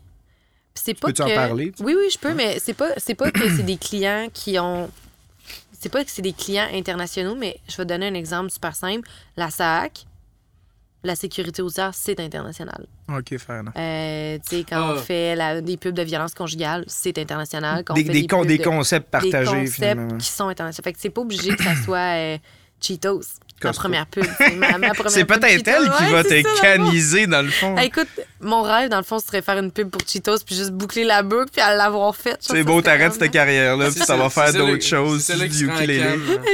C'est 0.75 0.95
pas 0.95 1.09
Peux-tu 1.09 1.23
que... 1.23 1.31
en 1.31 1.35
parler? 1.35 1.73
Oui, 1.81 1.95
oui, 1.97 2.09
je 2.13 2.19
peux, 2.19 2.35
mais 2.35 2.59
c'est 2.59 2.75
pas, 2.75 2.91
c'est 2.97 3.15
pas 3.15 3.31
que 3.31 3.49
c'est 3.57 3.63
des 3.63 3.77
clients 3.77 4.29
qui 4.33 4.59
ont. 4.59 4.91
C'est 5.79 5.89
pas 5.91 6.05
que 6.05 6.11
c'est 6.11 6.23
des 6.23 6.33
clients 6.33 6.69
internationaux, 6.73 7.35
mais 7.35 7.59
je 7.69 7.77
vais 7.77 7.83
te 7.85 7.89
donner 7.89 8.07
un 8.07 8.15
exemple 8.15 8.51
super 8.51 8.75
simple. 8.75 9.09
La 9.37 9.51
SAC, 9.51 10.07
la 11.03 11.17
sécurité 11.17 11.61
routière, 11.61 11.91
c'est 11.93 12.21
international. 12.21 12.87
OK, 13.09 13.37
faire, 13.37 13.65
non. 13.65 13.73
Euh, 13.77 14.39
tu 14.49 14.57
sais, 14.59 14.65
quand 14.69 14.77
Ah. 14.77 14.95
on 14.95 14.99
fait 14.99 15.35
la- 15.35 15.61
des 15.61 15.77
pubs 15.77 15.95
de 15.95 16.03
violence 16.03 16.35
conjugale, 16.35 16.85
c'est 16.87 17.19
international. 17.19 17.83
Quand 17.85 17.95
on 17.95 17.97
Des, 17.97 18.05
fait 18.05 18.13
des, 18.13 18.27
con- 18.29 18.45
des 18.45 18.59
de- 18.59 18.63
concepts 18.65 19.07
des 19.07 19.31
partagés, 19.31 19.51
concepts 19.51 19.75
finalement. 19.75 20.17
qui 20.19 20.29
sont 20.29 20.47
internationaux. 20.49 20.85
Fait 20.85 20.93
que 20.93 21.01
c'est 21.01 21.11
pas 21.11 21.21
obligé 21.23 21.51
que 21.57 21.63
ça 21.65 21.75
soit 21.85 22.17
euh, 22.17 22.39
Cheetos, 22.81 23.23
ma 23.65 23.73
première 23.73 24.07
pub. 24.07 24.25
C'est 24.39 24.55
ma- 24.57 24.79
ma 24.79 24.89
C'est 25.09 25.25
peut-être 25.25 25.45
elle 25.45 25.59
Cheetos. 25.85 25.97
qui 25.97 26.05
Ouais, 26.05 26.11
va 26.13 26.23
c'est 26.23 26.43
te 26.43 26.49
ça, 26.57 26.61
caniser, 26.63 27.27
dans 27.27 27.43
le 27.43 27.51
fond. 27.51 27.77
Hey, 27.77 27.87
écoute, 27.89 28.09
mon 28.41 28.63
rêve, 28.63 28.89
dans 28.89 28.97
le 28.99 29.03
fond, 29.03 29.19
ce 29.19 29.27
serait 29.27 29.43
faire 29.43 29.59
une 29.59 29.71
pub 29.73 29.91
pour 29.91 30.01
Cheetos 30.07 30.39
puis 30.45 30.55
juste 30.55 30.71
boucler 30.73 31.05
la 31.05 31.23
boucle 31.23 31.51
puis 31.53 31.61
à 31.61 31.75
l'avoir 31.75 32.15
faite. 32.17 32.39
C'est 32.41 32.63
beau, 32.65 32.81
t'arrêtes 32.83 33.15
cette 33.15 33.31
carrière-là, 33.31 33.91
puis 33.91 34.01
ça 34.01 34.17
va 34.17 34.29
faire 34.31 34.49
C'est 34.49 34.59
d'autres 34.59 34.85
choses. 34.85 35.23
C'est 35.25 35.37
du 35.49 35.67
ukulélé. 35.67 36.03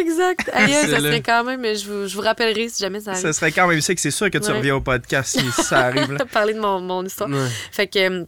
Exact. 0.01 0.51
Aïe, 0.53 0.73
C'est 0.83 0.89
ça 0.91 0.99
serait 0.99 1.23
quand 1.23 1.45
même, 1.45 1.61
mais 1.61 1.75
je 1.77 1.89
vous, 1.91 2.07
je 2.09 2.15
vous 2.15 2.23
rappellerai 2.23 2.69
si 2.69 2.81
jamais 2.83 3.01
ça 3.01 3.13
arrive. 3.13 3.23
Ça 3.23 3.33
serait 3.33 3.53
quand 3.53 3.67
même 3.67 3.81
ça 3.81 3.95
que 3.95 4.01
c'est 4.01 4.11
sûr 4.11 4.31
que 4.31 4.39
tu 4.39 4.51
Ouais. 4.51 4.57
reviens 4.59 4.77
au 4.77 4.81
podcast 4.81 5.39
si 5.39 5.63
ça 5.63 5.79
arrive. 5.87 6.13
Là. 6.13 6.25
Parler 6.27 6.55
de 6.55 6.61
mon, 6.61 6.81
mon 6.81 7.05
histoire. 7.05 7.29
Ouais. 7.31 7.47
Fait 7.73 7.87
que, 7.87 7.99
euh, 7.99 8.25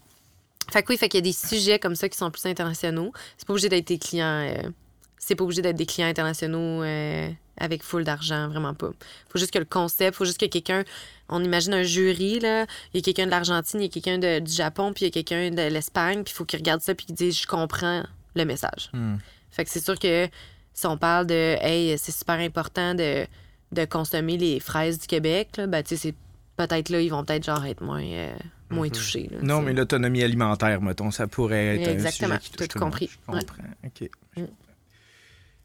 fait 0.72 0.83
que 0.83 0.89
oui, 0.93 0.97
fait 0.99 1.09
qu'il 1.09 1.18
y 1.18 1.22
a 1.22 1.33
des 1.33 1.37
sujets 1.37 1.78
comme 1.78 1.95
ça 1.97 2.09
qui 2.09 2.16
sont 2.16 2.31
plus 2.31 2.47
internationaux. 2.47 3.12
C'est 3.37 3.47
pas 3.47 3.53
obligé 3.53 3.68
d'être 3.68 3.89
des 3.89 3.99
clients. 3.99 4.47
euh, 4.49 4.68
c'est 5.18 5.35
pas 5.35 5.45
obligé 5.45 5.61
d'être 5.62 5.76
des 5.76 5.87
clients 5.87 6.09
internationaux 6.09 6.83
euh, 6.83 7.28
avec 7.61 7.83
full 7.83 8.05
d'argent, 8.05 8.49
vraiment 8.49 8.75
pas. 8.75 8.91
Faut 9.29 9.39
juste 9.39 9.53
que 9.53 9.59
le 9.59 9.65
concept, 9.65 10.17
faut 10.17 10.25
juste 10.25 10.41
que 10.41 10.47
quelqu'un. 10.47 10.85
On 11.29 11.45
imagine 11.45 11.75
un 11.75 11.83
jury, 11.85 12.41
là. 12.41 12.67
Il 12.93 12.99
y 12.99 12.99
a 12.99 13.03
quelqu'un 13.03 13.27
de 13.27 13.31
l'Argentine, 13.31 13.81
il 13.81 13.85
y 13.85 13.87
a 13.87 13.89
quelqu'un 13.89 14.41
du 14.41 14.53
Japon, 14.53 14.93
puis 14.93 15.05
il 15.05 15.09
y 15.09 15.09
a 15.09 15.23
quelqu'un 15.23 15.51
de 15.51 15.73
l'Espagne, 15.73 16.25
puis 16.25 16.33
il 16.33 16.37
faut 16.37 16.45
qu'il 16.45 16.59
regarde 16.59 16.81
ça, 16.81 16.95
puis 16.95 17.07
qu'il 17.07 17.15
dise 17.15 17.41
Je 17.41 17.47
comprends 17.47 18.03
le 18.35 18.45
message. 18.45 18.91
Hmm. 18.93 19.17
Fait 19.51 19.65
que 19.65 19.71
c'est 19.71 19.85
sûr 19.85 19.99
que 19.99 20.29
si 20.73 20.87
on 20.87 20.97
parle 20.97 21.27
de 21.27 21.57
Hey, 21.61 21.97
c'est 21.99 22.13
super 22.13 22.39
important 22.39 22.95
de, 22.95 23.27
de 23.73 23.85
consommer 23.85 24.37
les 24.37 24.61
fraises 24.61 24.99
du 24.99 25.07
Québec, 25.07 25.51
là, 25.57 25.67
ben, 25.67 25.83
tu 25.83 25.91
sais, 25.91 25.97
c'est 25.97 26.15
peut-être 26.57 26.89
là, 26.89 27.01
ils 27.01 27.09
vont 27.09 27.25
peut-être 27.25 27.45
genre 27.45 27.65
être 27.65 27.83
moins, 27.83 28.03
euh, 28.03 28.35
moins 28.71 28.89
touchés. 28.89 29.29
là, 29.31 29.39
Non, 29.43 29.63
mais 29.63 29.73
l'autonomie 29.73 30.23
alimentaire, 30.23 30.81
mettons, 30.83 31.11
ça 31.11 31.27
pourrait 31.27 31.79
être 31.79 31.89
Exactement, 31.89 32.35
un 32.35 32.39
sujet 32.39 32.51
qui 32.51 32.57
touche 32.57 32.69
tout 32.69 32.79
compris. 32.79 33.09
Je 33.09 33.33
comprends. 33.33 33.63
OK. 33.85 34.11
Mm. 34.37 34.45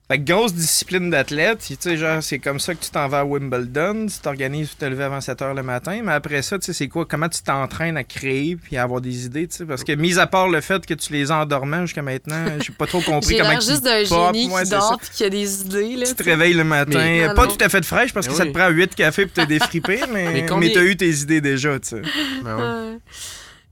Fait 0.07 0.19
que 0.19 0.31
grosse 0.31 0.53
discipline 0.53 1.09
d'athlète, 1.09 1.65
tu 1.65 1.75
sais, 1.79 1.97
genre, 1.97 2.21
c'est 2.21 2.37
comme 2.37 2.59
ça 2.59 2.75
que 2.75 2.83
tu 2.83 2.91
t'en 2.91 3.07
vas 3.07 3.21
à 3.21 3.25
Wimbledon, 3.25 4.05
tu 4.05 4.19
t'organises 4.19 4.69
pour 4.69 4.77
te 4.77 4.85
lever 4.85 5.03
avant 5.03 5.19
7 5.19 5.41
heures 5.41 5.53
le 5.55 5.63
matin, 5.63 6.01
mais 6.03 6.11
après 6.11 6.43
ça, 6.43 6.59
tu 6.59 6.65
sais, 6.65 6.73
c'est 6.73 6.87
quoi, 6.87 7.07
comment 7.07 7.27
tu 7.27 7.41
t'entraînes 7.41 7.97
à 7.97 8.03
créer 8.03 8.55
puis 8.55 8.77
à 8.77 8.83
avoir 8.83 9.01
des 9.01 9.25
idées, 9.25 9.47
tu 9.47 9.55
sais, 9.55 9.65
parce 9.65 9.83
que, 9.83 9.93
mis 9.93 10.19
à 10.19 10.27
part 10.27 10.47
le 10.47 10.61
fait 10.61 10.85
que 10.85 10.93
tu 10.93 11.11
les 11.11 11.31
as 11.31 11.47
jusqu'à 11.81 12.03
maintenant, 12.03 12.45
j'ai 12.63 12.71
pas 12.71 12.85
trop 12.85 13.01
compris 13.01 13.35
comment 13.35 13.57
tu 13.57 13.65
juste 13.65 13.83
d'un 13.83 14.03
génie 14.03 14.47
ouais, 14.47 14.63
qui 14.63 14.69
dort 14.69 14.99
puis 15.01 15.09
qui 15.11 15.23
a 15.23 15.29
des 15.29 15.61
idées. 15.61 15.95
Là, 15.95 16.05
Tu 16.05 16.13
te 16.13 16.23
réveilles 16.23 16.53
le 16.53 16.63
matin, 16.63 16.99
Mais- 16.99 17.33
pas 17.33 17.47
Non, 17.47 17.55
tout 17.55 17.63
à 17.65 17.69
fait 17.69 17.81
de 17.81 17.85
fraîche 17.85 18.13
parce 18.13 18.27
que 18.27 18.33
ça 18.33 18.45
te 18.45 18.51
prend 18.51 18.69
8 18.69 18.93
cafés 18.93 19.25
pour 19.25 19.43
te 19.43 19.47
défriper, 19.47 20.01
mais, 20.13 20.45
Mais 20.59 20.71
t'as 20.71 20.83
eu 20.83 20.95
tes 20.95 21.09
idées 21.09 21.41
déjà, 21.41 21.79
tu 21.79 21.89
sais. 21.89 22.01
Ben 22.43 22.57
ouais. 22.57 22.97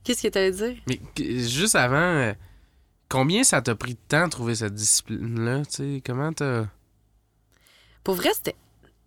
Qu'est-ce 0.04 0.24
que 0.24 0.28
t'allais 0.30 0.52
dire? 0.52 0.74
Mais 0.88 1.00
juste 1.48 1.76
avant, 1.76 1.96
euh, 1.96 2.34
combien 3.14 3.44
ça 3.44 3.62
t'a 3.62 3.76
pris 3.76 3.94
de 3.94 4.00
temps 4.08 4.26
de 4.26 4.32
trouver 4.32 4.56
cette 4.56 4.74
discipline-là? 4.74 5.62
Comment 6.04 6.34
t'as. 6.34 6.66
Pour 8.04 8.16
vrai, 8.16 8.30
c'était, 8.34 8.56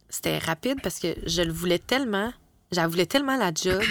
c'était 0.09 0.39
rapide 0.39 0.81
parce 0.81 1.01
que 1.01 1.09
je 1.27 1.43
le 1.43 1.53
voulais 1.53 1.81
tellement, 1.81 2.33
j'en 2.71 2.87
voulais 2.87 3.07
tellement 3.07 3.37
la 3.37 3.53
job 3.53 3.83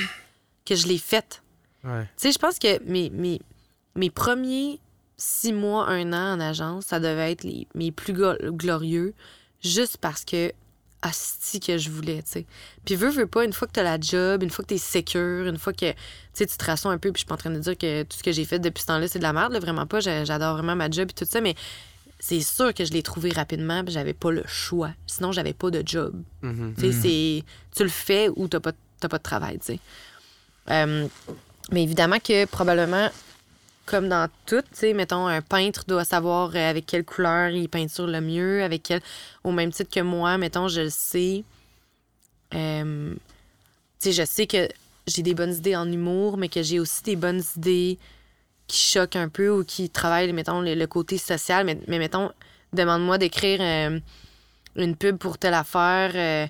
que 0.65 0.73
je 0.73 0.87
l'ai 0.87 0.97
faite. 0.97 1.43
Ouais. 1.83 2.03
Tu 2.17 2.23
sais, 2.23 2.31
je 2.31 2.39
pense 2.39 2.59
que 2.59 2.81
mes, 2.89 3.09
mes, 3.09 3.41
mes 3.95 4.09
premiers 4.09 4.79
six 5.17 5.51
mois, 5.51 5.87
un 5.89 6.13
an 6.13 6.37
en 6.37 6.39
agence, 6.39 6.85
ça 6.85 7.01
devait 7.01 7.33
être 7.33 7.43
les, 7.43 7.67
mes 7.75 7.91
plus 7.91 8.13
go- 8.13 8.37
glorieux 8.51 9.13
juste 9.61 9.97
parce 9.97 10.23
que 10.23 10.53
asti 11.05 11.59
que 11.59 11.77
je 11.77 11.89
voulais, 11.89 12.23
tu 12.23 12.31
sais. 12.31 12.45
Puis 12.85 12.95
veux, 12.95 13.09
veux 13.09 13.27
pas, 13.27 13.45
une 13.45 13.53
fois 13.53 13.67
que 13.67 13.73
t'as 13.73 13.83
la 13.83 13.99
job, 13.99 14.43
une 14.43 14.49
fois 14.49 14.63
que 14.63 14.69
t'es 14.69 14.77
secure, 14.77 15.47
une 15.47 15.57
fois 15.57 15.73
que, 15.73 15.91
tu 15.91 15.97
sais, 16.33 16.45
tu 16.45 16.57
te 16.57 16.65
rassois 16.65 16.91
un 16.91 16.97
peu, 16.97 17.11
puis 17.11 17.19
je 17.19 17.21
suis 17.21 17.27
pas 17.27 17.35
en 17.35 17.37
train 17.37 17.51
de 17.51 17.59
dire 17.59 17.77
que 17.77 18.03
tout 18.03 18.17
ce 18.17 18.23
que 18.23 18.31
j'ai 18.31 18.45
fait 18.45 18.59
depuis 18.59 18.81
ce 18.81 18.87
temps-là, 18.87 19.07
c'est 19.07 19.19
de 19.19 19.23
la 19.23 19.33
merde, 19.33 19.53
là, 19.53 19.59
vraiment 19.59 19.85
pas. 19.85 19.99
J'a- 19.99 20.25
J'adore 20.25 20.53
vraiment 20.55 20.75
ma 20.75 20.89
job 20.89 21.09
et 21.09 21.13
tout 21.13 21.25
ça, 21.29 21.41
mais 21.41 21.55
c'est 22.19 22.41
sûr 22.41 22.73
que 22.73 22.85
je 22.85 22.91
l'ai 22.91 23.03
trouvé 23.03 23.29
rapidement, 23.31 23.83
puis 23.83 23.93
j'avais 23.93 24.13
pas 24.13 24.31
le 24.31 24.43
choix. 24.47 24.91
Sinon, 25.05 25.31
j'avais 25.31 25.53
pas 25.53 25.69
de 25.69 25.83
job. 25.85 26.21
Mhm. 26.41 26.73
Tu 26.77 26.81
sais, 26.81 26.91
c'est... 27.01 27.43
Tu 27.75 27.83
le 27.83 27.89
fais 27.89 28.29
ou 28.35 28.47
t'as 28.47 28.59
pas, 28.59 28.71
t'as 28.99 29.07
pas 29.09 29.17
de 29.17 29.23
travail, 29.23 29.59
tu 29.59 29.65
sais. 29.73 29.79
Euh, 30.71 31.07
mais 31.71 31.83
évidemment 31.83 32.19
que 32.19 32.45
probablement, 32.45 33.09
comme 33.85 34.09
dans 34.09 34.29
tout, 34.45 34.61
tu 34.61 34.67
sais, 34.73 34.93
mettons, 34.93 35.27
un 35.27 35.41
peintre 35.41 35.85
doit 35.87 36.05
savoir 36.05 36.51
euh, 36.55 36.69
avec 36.69 36.85
quelle 36.85 37.05
couleur 37.05 37.49
il 37.49 37.69
peinture 37.69 38.07
le 38.07 38.21
mieux, 38.21 38.63
avec 38.63 38.83
quel... 38.83 39.01
Au 39.43 39.51
même 39.51 39.71
titre 39.71 39.91
que 39.93 39.99
moi, 39.99 40.37
mettons, 40.37 40.67
je 40.67 40.81
le 40.81 40.89
sais. 40.89 41.43
Euh, 42.53 43.13
tu 43.99 44.11
sais, 44.11 44.11
je 44.11 44.25
sais 44.25 44.47
que 44.47 44.67
j'ai 45.07 45.21
des 45.21 45.33
bonnes 45.33 45.53
idées 45.53 45.75
en 45.75 45.91
humour, 45.91 46.37
mais 46.37 46.49
que 46.49 46.63
j'ai 46.63 46.79
aussi 46.79 47.03
des 47.03 47.15
bonnes 47.15 47.43
idées 47.57 47.99
qui 48.67 48.79
choquent 48.79 49.17
un 49.17 49.29
peu 49.29 49.49
ou 49.49 49.63
qui 49.63 49.89
travaillent, 49.89 50.33
mettons, 50.33 50.61
le, 50.61 50.85
côté 50.85 51.17
social. 51.17 51.65
Mais, 51.65 51.77
mais 51.87 51.99
mettons, 51.99 52.31
demande-moi 52.73 53.17
d'écrire 53.17 53.59
euh, 53.61 53.99
une 54.75 54.95
pub 54.95 55.17
pour 55.17 55.37
telle 55.37 55.53
affaire. 55.53 56.49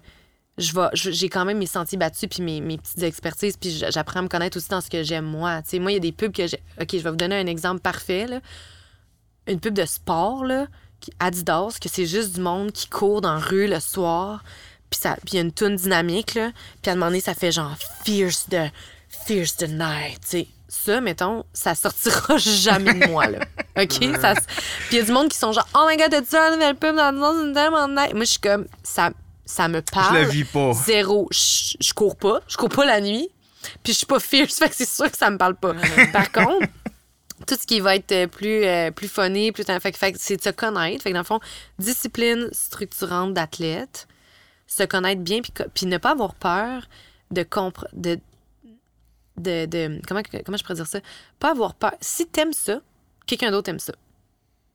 Je 0.58 0.74
vais, 0.74 0.88
j'ai 0.94 1.28
quand 1.30 1.44
même 1.46 1.58
mes 1.58 1.66
sentiers 1.66 1.98
battus 1.98 2.30
puis 2.30 2.42
mes, 2.42 2.62
mes 2.62 2.78
petites 2.78 3.04
expertises 3.04 3.58
puis 3.58 3.84
j'apprends 3.90 4.20
à 4.22 4.24
me 4.24 4.28
connaître 4.30 4.58
aussi 4.58 4.70
dans 4.70 4.80
ce 4.82 4.90
que 4.90 5.04
j'aime 5.04 5.26
moi. 5.26 5.62
Tu 5.64 5.72
sais, 5.72 5.80
moi, 5.80 5.92
il 5.92 5.96
y 5.96 5.98
a 5.98 6.02
des 6.02 6.12
pubs 6.14 6.32
que 6.32 6.48
j'ai. 6.48 6.62
OK, 6.82 6.88
je 6.94 6.98
vais 7.00 7.10
vous 7.10 7.16
donner 7.18 7.36
un 7.38 7.48
exemple 7.48 7.82
parfait. 7.82 8.26
Là. 8.28 8.40
Une 9.48 9.60
pub 9.60 9.74
de 9.74 9.86
sport, 9.86 10.46
là, 10.46 10.68
qui- 11.02 11.12
Adidas, 11.20 11.78
que 11.82 11.90
c'est 11.90 12.06
juste 12.06 12.34
du 12.36 12.42
monde 12.42 12.72
qui 12.72 12.88
court 12.88 13.22
dans 13.22 13.34
la 13.34 13.40
rue 13.40 13.68
le 13.68 13.80
soir. 13.80 14.44
Puis 14.90 15.00
ça- 15.02 15.18
puis 15.26 15.34
il 15.34 15.36
y 15.36 15.38
a 15.40 15.42
une 15.42 15.52
toune 15.52 15.76
dynamique, 15.76 16.36
là. 16.36 16.52
Puis 16.82 16.90
à 16.90 16.94
un 16.94 16.96
moment 16.96 17.08
donné, 17.08 17.20
ça 17.22 17.34
fait 17.34 17.52
genre 17.52 17.76
Fierce 18.06 18.46
the, 18.50 18.72
fierce 19.10 19.58
the 19.58 19.68
night. 19.68 20.22
tu 20.22 20.28
sais. 20.28 20.48
Ça, 20.68 21.00
mettons, 21.02 21.44
ça 21.54 21.76
sortira 21.76 22.38
jamais 22.38 22.94
de 22.94 23.08
moi, 23.08 23.28
là. 23.28 23.40
OK? 23.78 23.94
Ça 24.22 24.34
Puis 24.36 24.46
il 24.94 24.98
y 24.98 25.00
a 25.02 25.04
du 25.04 25.12
monde 25.12 25.30
qui 25.30 25.38
sont 25.38 25.52
genre, 25.52 25.68
oh 25.76 25.86
my 25.90 25.96
god, 25.98 26.10
t'as-tu 26.12 26.34
la 26.34 26.52
nouvelle 26.52 26.76
pub 26.76 26.96
dans 26.96 27.14
dans 27.14 27.44
une 27.44 27.54
tellement 27.54 27.88
night? 27.88 28.14
Moi, 28.14 28.24
je 28.26 28.32
suis 28.32 28.40
comme, 28.40 28.66
ça, 28.84 29.12
ça 29.46 29.68
me 29.68 29.78
Je 29.78 29.82
parle. 29.92 30.16
la 30.16 30.24
vis 30.24 30.44
pas. 30.44 30.74
Zéro. 30.74 31.28
Je 31.32 31.76
je 31.80 31.94
cours 31.94 32.16
pas. 32.16 32.42
Je 32.48 32.58
cours 32.58 32.70
pas 32.70 32.86
la 32.86 33.00
nuit. 33.02 33.30
Puis 33.84 33.94
je 33.94 33.98
suis 34.00 34.06
pas 34.06 34.20
fierce, 34.20 34.56
fait 34.60 34.70
que 34.70 34.76
c'est 34.76 34.88
sûr 34.88 35.10
que 35.10 35.18
ça 35.18 35.30
me 35.32 35.38
parle 35.38 35.56
pas. 35.56 35.74
Par 36.14 36.32
contre, 36.32 36.68
tout 37.48 37.56
ce 37.60 37.66
qui 37.66 37.80
va 37.80 37.96
être 37.96 38.12
euh, 38.12 38.28
plus, 38.28 38.64
euh, 38.64 38.92
plus 38.92 39.08
funny, 39.08 39.52
plus... 39.52 39.64
Fait, 39.64 39.92
que- 39.92 39.98
fait 39.98 40.12
que 40.14 40.20
c'est 40.22 40.38
de 40.38 40.42
se 40.42 40.50
connaître. 40.52 41.02
Fait 41.04 41.10
que 41.10 41.14
dans 41.16 41.22
le 41.22 41.26
fond, 41.26 41.40
discipline 41.80 42.48
structurante 42.52 43.34
d'athlète, 43.34 44.08
se 44.68 44.84
connaître 44.84 45.22
bien, 45.22 45.42
puis, 45.42 45.52
puis 45.74 45.86
ne 45.88 45.98
pas 45.98 46.12
avoir 46.12 46.36
peur 46.36 46.84
de 47.32 47.42
comprendre... 47.44 47.90
De, 47.94 48.20
de, 49.38 49.66
de- 49.66 50.02
comment, 50.08 50.22
comment 50.46 50.58
je 50.58 50.64
pourrais 50.64 50.76
dire 50.76 50.88
ça? 50.88 51.00
Pas 51.40 51.52
avoir 51.52 51.74
peur. 51.74 51.92
Si 52.02 52.26
t'aimes 52.28 52.54
ça, 52.54 52.80
quelqu'un 53.26 53.52
d'autre 53.52 53.70
aime 53.70 53.80
ça. 53.80 53.94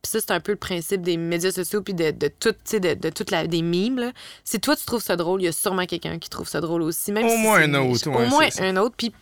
Puis 0.02 0.10
ça, 0.12 0.20
c'est 0.20 0.30
un 0.30 0.40
peu 0.40 0.52
le 0.52 0.58
principe 0.58 1.02
des 1.02 1.16
médias 1.16 1.52
sociaux 1.52 1.82
puis 1.82 1.92
de, 1.92 2.10
de 2.10 2.28
tout, 2.28 2.54
de, 2.72 2.94
de 2.94 3.10
toute 3.10 3.30
la, 3.30 3.46
des 3.46 3.60
mimes. 3.60 3.98
Là. 3.98 4.12
Si 4.44 4.58
toi, 4.58 4.74
tu 4.74 4.84
trouves 4.86 5.02
ça 5.02 5.16
drôle, 5.16 5.42
il 5.42 5.44
y 5.44 5.48
a 5.48 5.52
sûrement 5.52 5.84
quelqu'un 5.84 6.18
qui 6.18 6.30
trouve 6.30 6.48
ça 6.48 6.60
drôle 6.60 6.82
aussi. 6.82 7.12
Même 7.12 7.26
Au 7.26 7.28
si 7.28 7.38
moins 7.38 7.60
un 7.60 7.74
autre, 7.74 8.08
Au 8.08 8.14
ouais, 8.16 8.28
moins 8.28 8.48
un 8.60 8.76
autre. 8.76 8.94
Puis 8.96 9.12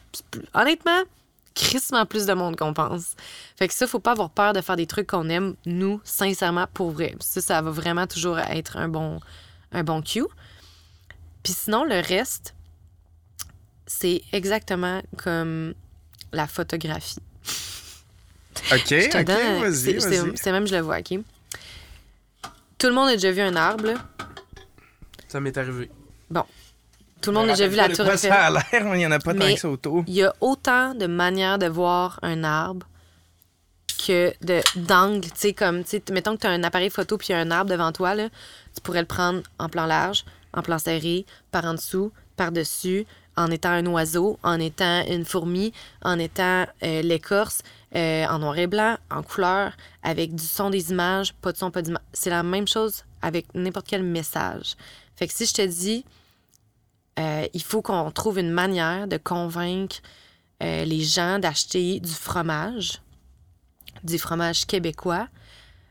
honnêtement, 0.54 1.02
crissement 1.54 2.06
plus 2.06 2.26
de 2.26 2.32
monde 2.32 2.56
qu'on 2.56 2.74
pense. 2.74 3.14
Fait 3.56 3.66
que 3.66 3.74
ça, 3.74 3.86
faut 3.86 3.98
pas 3.98 4.12
avoir 4.12 4.30
peur 4.30 4.52
de 4.52 4.60
faire 4.60 4.76
des 4.76 4.86
trucs 4.86 5.08
qu'on 5.08 5.28
aime, 5.28 5.56
nous, 5.66 6.00
sincèrement, 6.04 6.66
pour 6.72 6.92
vrai. 6.92 7.16
Ça, 7.18 7.40
ça 7.40 7.60
va 7.60 7.70
vraiment 7.70 8.06
toujours 8.06 8.38
être 8.38 8.76
un 8.76 8.88
bon, 8.88 9.18
un 9.72 9.82
bon 9.82 10.00
cue. 10.00 10.26
Puis 11.42 11.54
sinon, 11.54 11.82
le 11.84 12.00
reste, 12.00 12.54
c'est 13.86 14.22
exactement 14.32 15.02
comme 15.16 15.74
la 16.32 16.46
photographie. 16.46 17.20
OK, 18.72 18.86
Je 18.88 19.08
te 19.10 19.18
OK, 19.18 19.24
donne- 19.24 19.60
vas-y, 19.62 19.74
c'est- 19.74 20.00
c'est- 20.00 20.18
vas-y. 20.20 20.36
C'est 20.36 20.52
même, 20.52 20.66
je 20.66 20.74
le 20.74 20.80
vois, 20.82 20.98
OK? 20.98 21.18
Tout 22.78 22.86
le 22.86 22.92
monde 22.92 23.08
a 23.08 23.12
déjà 23.12 23.30
vu 23.32 23.40
un 23.40 23.56
arbre, 23.56 23.86
là. 23.86 23.94
Ça 25.28 25.40
m'est 25.40 25.56
arrivé. 25.56 25.90
Tout 27.20 27.30
le 27.30 27.34
monde 27.34 27.48
a 27.48 27.52
déjà 27.54 27.66
vu 27.66 27.74
la 27.74 27.88
De 27.88 27.96
tour 27.96 28.06
Eiffel. 28.06 28.30
Ça 28.30 28.46
a 28.46 28.50
l'air, 28.50 28.84
mais 28.84 28.94
il 28.94 28.98
n'y 28.98 29.06
en 29.06 29.10
a 29.10 29.18
pas 29.18 29.34
tant 29.34 29.52
que 29.52 29.56
ça 29.58 29.68
autour. 29.68 30.04
Il 30.06 30.14
y 30.14 30.22
a 30.22 30.32
autant 30.40 30.94
de 30.94 31.06
manières 31.06 31.58
de 31.58 31.66
voir 31.66 32.20
un 32.22 32.44
arbre 32.44 32.86
que 34.06 34.32
de 34.42 34.60
d'angles, 34.76 35.22
tu 35.24 35.30
sais 35.34 35.52
comme 35.52 35.82
tu 35.82 35.90
sais 35.90 36.02
mettons 36.12 36.36
que 36.36 36.42
tu 36.42 36.46
as 36.46 36.50
un 36.50 36.62
appareil 36.62 36.90
photo 36.90 37.18
puis 37.18 37.28
il 37.28 37.32
y 37.32 37.34
a 37.34 37.38
un 37.40 37.50
arbre 37.50 37.70
devant 37.72 37.90
toi 37.90 38.14
là, 38.14 38.28
tu 38.72 38.80
pourrais 38.82 39.00
le 39.00 39.06
prendre 39.06 39.42
en 39.58 39.68
plan 39.68 39.86
large, 39.86 40.24
en 40.54 40.62
plan 40.62 40.78
serré, 40.78 41.26
par 41.50 41.64
en 41.64 41.74
dessous, 41.74 42.12
par-dessus, 42.36 43.04
en 43.38 43.50
étant 43.52 43.70
un 43.70 43.86
oiseau, 43.86 44.38
en 44.42 44.58
étant 44.58 45.04
une 45.06 45.24
fourmi, 45.24 45.72
en 46.02 46.18
étant 46.18 46.66
euh, 46.82 47.02
l'écorce, 47.02 47.62
euh, 47.94 48.26
en 48.26 48.40
noir 48.40 48.58
et 48.58 48.66
blanc, 48.66 48.96
en 49.10 49.22
couleur, 49.22 49.72
avec 50.02 50.34
du 50.34 50.44
son 50.44 50.70
des 50.70 50.90
images, 50.90 51.32
pas 51.34 51.52
de 51.52 51.56
son, 51.56 51.70
pas 51.70 51.82
d'image. 51.82 52.02
C'est 52.12 52.30
la 52.30 52.42
même 52.42 52.66
chose 52.66 53.04
avec 53.22 53.46
n'importe 53.54 53.86
quel 53.86 54.02
message. 54.02 54.74
Fait 55.14 55.28
que 55.28 55.32
si 55.32 55.46
je 55.46 55.54
te 55.54 55.62
dis 55.62 56.04
euh, 57.20 57.46
il 57.54 57.62
faut 57.62 57.80
qu'on 57.80 58.10
trouve 58.10 58.38
une 58.38 58.50
manière 58.50 59.06
de 59.08 59.16
convaincre 59.16 59.96
les 60.60 61.04
gens 61.04 61.38
d'acheter 61.38 62.00
du 62.00 62.10
fromage, 62.10 63.00
du 64.02 64.18
fromage 64.18 64.66
québécois. 64.66 65.28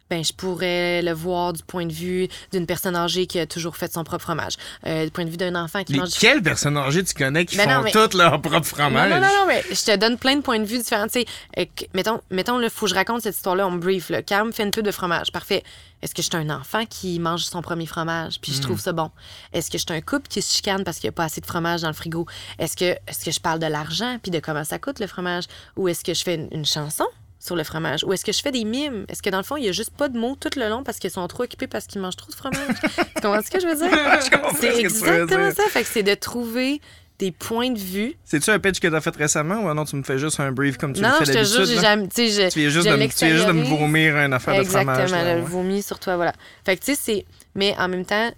Ben, 0.10 0.24
je 0.24 0.32
pourrais 0.32 1.02
le 1.02 1.12
voir 1.12 1.52
du 1.54 1.62
point 1.64 1.86
de 1.86 1.92
vue 1.92 2.28
d'une 2.54 2.66
personne 2.66 2.96
âgée 2.96 3.28
qui 3.28 3.40
a 3.40 3.46
toujours 3.46 3.76
fait 3.76 3.92
son 3.92 4.04
propre 4.06 4.24
fromage, 4.24 4.54
euh, 4.86 5.04
du 5.06 5.12
point 5.12 5.26
de 5.26 5.30
vue 5.30 5.36
d'un 5.38 5.56
enfant 5.56 5.84
qui 5.84 5.94
Mais 5.94 6.00
mange 6.00 6.12
du 6.12 6.20
quel 6.20 6.42
personne 6.42 6.78
âgée 6.78 7.04
tu 7.04 7.14
connais 7.14 7.46
qui 7.46 7.58
Ben 7.58 7.68
font 7.68 7.76
non, 7.76 7.82
mais- 7.84 7.92
tout 7.92 8.18
leur 8.18 8.42
propre 8.42 8.66
fromage? 8.66 9.10
non, 9.10 9.18
non, 9.18 9.22
non, 9.28 9.34
non, 9.40 9.46
mais 9.48 9.64
je 9.70 9.84
te 9.84 9.96
donne 9.98 10.18
plein 10.18 10.38
de 10.38 10.42
points 10.42 10.60
de 10.60 10.66
vue 10.66 10.78
différents. 10.78 11.08
Tu 11.08 11.22
sais, 11.22 11.26
euh, 11.60 11.66
mettons, 11.94 12.22
mettons, 12.32 12.62
il 12.62 12.70
faut 12.70 12.86
que 12.86 12.92
je 12.92 12.96
raconte 12.96 13.22
cette 13.24 13.36
histoire-là, 13.36 13.68
on 13.68 13.72
me 13.72 13.80
brief. 13.80 14.10
Là. 14.10 14.22
Cam 14.24 14.54
fait 14.54 14.64
une 14.64 14.72
pub 14.72 14.86
de 14.86 14.92
fromage. 14.92 15.32
Parfait. 15.32 15.64
Est-ce 16.02 16.14
que 16.14 16.22
je 16.22 16.28
suis 16.28 16.38
un 16.38 16.50
enfant 16.56 16.86
qui 16.86 17.20
mange 17.20 17.42
son 17.42 17.62
premier 17.64 17.88
fromage, 17.88 18.40
puis 18.40 18.54
je 18.54 18.62
trouve 18.62 18.80
ça 18.80 18.94
bon? 18.94 19.10
Est-ce 19.52 19.72
que 19.72 19.80
je 19.80 19.84
suis 19.84 19.94
un 19.98 20.02
couple 20.02 20.28
qui 20.28 20.44
se 20.44 20.54
chicane 20.54 20.84
parce 20.84 21.00
qu'il 21.00 21.08
n'y 21.08 21.10
a 21.10 21.14
pas 21.14 21.24
assez 21.24 21.42
de 21.42 21.46
fromage 21.48 21.82
dans 21.82 21.88
le 21.88 21.96
frigo? 21.96 22.28
Est-ce 22.60 22.78
que, 22.78 22.86
est 22.86 23.26
que 23.26 23.32
je 23.32 23.40
parle 23.40 23.58
de 23.60 23.66
l'argent, 23.66 24.18
puis 24.22 24.30
de 24.30 24.40
comment 24.40 24.64
ça 24.64 24.78
coûte 24.78 25.00
le 25.00 25.08
fromage? 25.08 25.46
Ou 25.76 25.88
est-ce 25.88 26.04
que 26.04 26.14
je 26.14 26.22
fais 26.24 26.36
une, 26.36 26.48
une 26.52 26.66
chanson? 26.68 27.06
Sur 27.48 27.56
le 27.56 27.64
fromage? 27.64 28.04
Ou 28.04 28.14
est-ce 28.14 28.24
que 28.24 28.32
je 28.32 28.42
fais 28.42 28.52
des 28.52 28.64
mimes? 28.64 29.06
Est-ce 29.10 29.24
que 29.24 29.30
dans 29.30 29.38
le 29.38 29.44
fond, 29.44 29.58
il 29.58 29.64
n'y 29.64 29.70
a 29.70 29.72
juste 29.72 29.92
pas 29.98 30.10
de 30.10 30.18
mots 30.20 30.38
tout 30.40 30.50
le 30.56 30.70
long 30.70 30.84
parce 30.84 31.00
qu'ils 31.00 31.10
sont 31.12 31.28
trop 31.28 31.44
occupés 31.44 31.68
parce 31.68 31.88
qu'ils 31.88 32.02
mangent 32.02 32.16
trop 32.18 32.30
de 32.30 32.36
fromage? 32.36 32.76
tu 33.16 33.22
comprends 33.22 33.42
ce 33.42 33.50
que 33.50 33.60
je 33.60 33.68
veux 33.68 33.76
dire? 33.76 34.54
C'est 34.60 34.80
exactement 34.80 35.52
ça. 35.52 35.64
Fait 35.70 35.82
que 35.84 35.90
c'est 35.90 36.04
de 36.04 36.14
trouver 36.14 36.82
des 37.20 37.32
points 37.32 37.72
de 37.72 37.80
vue 37.80 38.14
C'est-tu 38.26 38.52
un 38.52 38.60
pitch 38.60 38.80
que 38.80 38.88
t'as 38.88 39.02
fait 39.02 39.16
récemment 39.16 39.64
ou 39.64 39.74
non, 39.74 39.86
tu 39.86 39.96
me 39.96 40.04
fais 40.04 40.20
juste 40.20 40.40
un 40.40 40.52
brief 40.52 40.78
comme 40.78 40.94
tu 40.94 41.02
non, 41.02 41.10
le 41.20 41.26
fais 41.26 41.34
je 41.34 41.40
te 41.40 41.44
jure, 41.46 41.82
d'habitude? 41.82 41.82
jamais. 41.82 42.08
Tu 42.48 42.56
viens 42.58 42.70
juste, 42.70 42.88
de, 42.88 43.52
me- 43.54 43.64
vomir 43.64 44.18
une 44.18 44.34
affaire 44.34 44.56
de 44.56 44.64
fromage. 44.64 45.02
Exactement, 45.02 45.34
le 45.36 45.42
vomi 45.42 45.82
sur 45.82 45.98
toi, 46.00 46.16
voilà. 46.16 46.34
Fait 46.64 46.78
que, 46.78 46.86
tu 46.86 46.94
sais, 46.94 47.00
c'est. 47.02 47.26
Mais 47.56 47.76
en 47.80 47.88
même 47.88 48.06
temps, 48.06 48.30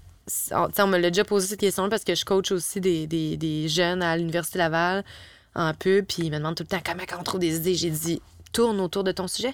on 0.55 0.87
me 0.87 0.97
l'a 0.97 1.09
déjà 1.09 1.25
posé 1.25 1.47
cette 1.47 1.59
question 1.59 1.89
parce 1.89 2.05
que 2.05 2.15
je 2.15 2.23
coach 2.23 2.51
aussi 2.53 2.79
des, 2.79 3.05
des, 3.05 3.35
des 3.35 3.67
jeunes 3.67 4.01
à 4.01 4.15
l'Université 4.15 4.59
Laval 4.59 5.03
en 5.55 5.73
pub, 5.73 6.05
puis 6.05 6.23
ils 6.23 6.31
me 6.31 6.37
demandent 6.37 6.55
tout 6.55 6.63
le 6.63 6.67
temps 6.69 6.81
comment 6.85 7.03
on 7.19 7.23
trouve 7.23 7.41
des 7.41 7.57
idées. 7.57 7.75
J'ai 7.75 7.89
dit, 7.89 8.21
tourne 8.51 8.79
autour 8.79 9.03
de 9.03 9.11
ton 9.11 9.27
sujet? 9.27 9.53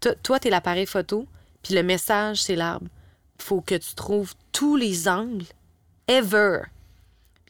Toi- 0.00 0.14
Toi, 0.22 0.38
t'es 0.40 0.50
l'appareil 0.50 0.86
photo, 0.86 1.26
puis 1.62 1.74
le 1.74 1.82
message, 1.82 2.42
c'est 2.42 2.56
l'arbre. 2.56 2.88
Faut 3.40 3.60
que 3.60 3.74
tu 3.74 3.94
trouves 3.94 4.34
tous 4.52 4.76
les 4.76 5.08
angles, 5.08 5.44
ever. 6.08 6.60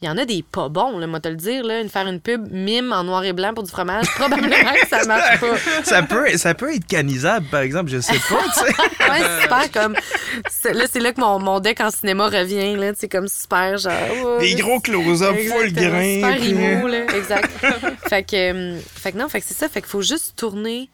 Il 0.01 0.07
y 0.07 0.11
en 0.11 0.17
a 0.17 0.25
des 0.25 0.43
pas 0.43 0.67
bons, 0.67 0.99
là, 0.99 1.07
moi 1.07 1.21
te 1.21 1.29
le 1.29 1.37
dire, 1.37 1.63
là, 1.63 1.79
une 1.79 1.87
faire 1.87 2.05
une 2.05 2.19
pub 2.19 2.51
mime 2.51 2.91
en 2.91 3.05
noir 3.05 3.23
et 3.23 3.31
blanc 3.31 3.53
pour 3.53 3.63
du 3.63 3.71
fromage, 3.71 4.05
probablement 4.15 4.73
que 4.73 4.87
ça 4.89 5.05
marche 5.05 5.39
pas. 5.39 5.55
ça, 5.83 6.03
peut, 6.03 6.37
ça 6.37 6.53
peut 6.53 6.75
être 6.75 6.85
canisable, 6.85 7.45
par 7.47 7.61
exemple, 7.61 7.89
je 7.89 8.01
sais 8.01 8.19
pas, 8.29 8.43
tu 8.43 8.59
sais. 8.59 8.73
Ouais, 9.09 9.41
super 9.41 9.71
comme. 9.71 9.93
Là, 10.73 10.85
c'est 10.91 10.99
là 10.99 11.13
que 11.13 11.21
mon, 11.21 11.39
mon 11.39 11.59
deck 11.59 11.79
en 11.79 11.91
cinéma 11.91 12.27
revient, 12.27 12.75
là. 12.75 12.91
C'est 12.95 13.07
comme 13.07 13.27
super, 13.29 13.77
genre. 13.77 14.39
Des 14.39 14.55
gros 14.55 14.79
close-up, 14.81 15.35
full 15.37 15.71
grain. 15.71 16.15
Super 16.15 16.35
puis- 16.37 16.49
imo, 16.49 16.87
là. 16.87 17.05
Exact. 17.15 17.49
fait 18.09 18.23
que, 18.23 18.35
euh, 18.75 18.79
fait 18.95 19.13
que 19.13 19.17
non, 19.17 19.29
fait 19.29 19.39
que 19.39 19.47
c'est 19.47 19.53
ça. 19.53 19.69
Fait 19.69 19.81
qu'il 19.81 19.89
faut 19.89 20.01
juste 20.01 20.33
tourner, 20.35 20.89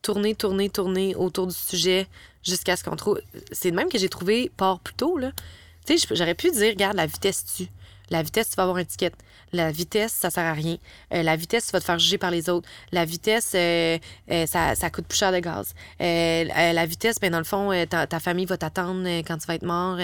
tourner, 0.00 0.34
tourner, 0.34 0.70
tourner 0.70 1.14
autour 1.16 1.48
du 1.48 1.54
sujet 1.54 2.06
jusqu'à 2.42 2.76
ce 2.76 2.84
qu'on 2.84 2.96
trouve. 2.96 3.20
C'est 3.52 3.72
de 3.72 3.76
même 3.76 3.88
que 3.90 3.98
j'ai 3.98 4.08
trouvé 4.08 4.50
Port 4.56 4.80
plus 4.80 4.94
tôt, 4.94 5.18
là. 5.18 5.32
Tu 5.84 5.98
sais, 5.98 6.14
j'aurais 6.14 6.34
pu 6.34 6.50
dire, 6.50 6.70
regarde, 6.70 6.96
la 6.96 7.06
vitesse 7.06 7.44
tue. 7.56 7.66
La 8.10 8.22
vitesse, 8.22 8.50
tu 8.50 8.56
vas 8.56 8.62
avoir 8.64 8.78
une 8.78 8.82
étiquette. 8.82 9.14
La 9.52 9.70
vitesse, 9.70 10.12
ça 10.12 10.30
sert 10.30 10.44
à 10.44 10.52
rien. 10.52 10.76
Euh, 11.12 11.22
la 11.22 11.36
vitesse, 11.36 11.66
tu 11.66 11.72
vas 11.72 11.80
te 11.80 11.84
faire 11.84 11.98
juger 11.98 12.18
par 12.18 12.30
les 12.30 12.48
autres. 12.48 12.68
La 12.92 13.04
vitesse, 13.04 13.52
euh, 13.54 13.98
euh, 14.30 14.46
ça, 14.46 14.74
ça 14.74 14.90
coûte 14.90 15.06
plus 15.06 15.18
cher 15.18 15.32
de 15.32 15.38
gaz. 15.38 15.74
La 16.00 16.86
vitesse, 16.86 17.18
ben 17.20 17.30
dans 17.30 17.38
le 17.38 17.44
fond, 17.44 17.72
ta, 17.88 18.20
famille 18.20 18.46
va 18.46 18.56
t'attendre 18.56 19.06
quand 19.26 19.38
tu 19.38 19.46
vas 19.46 19.54
être 19.54 19.64
mort. 19.64 19.98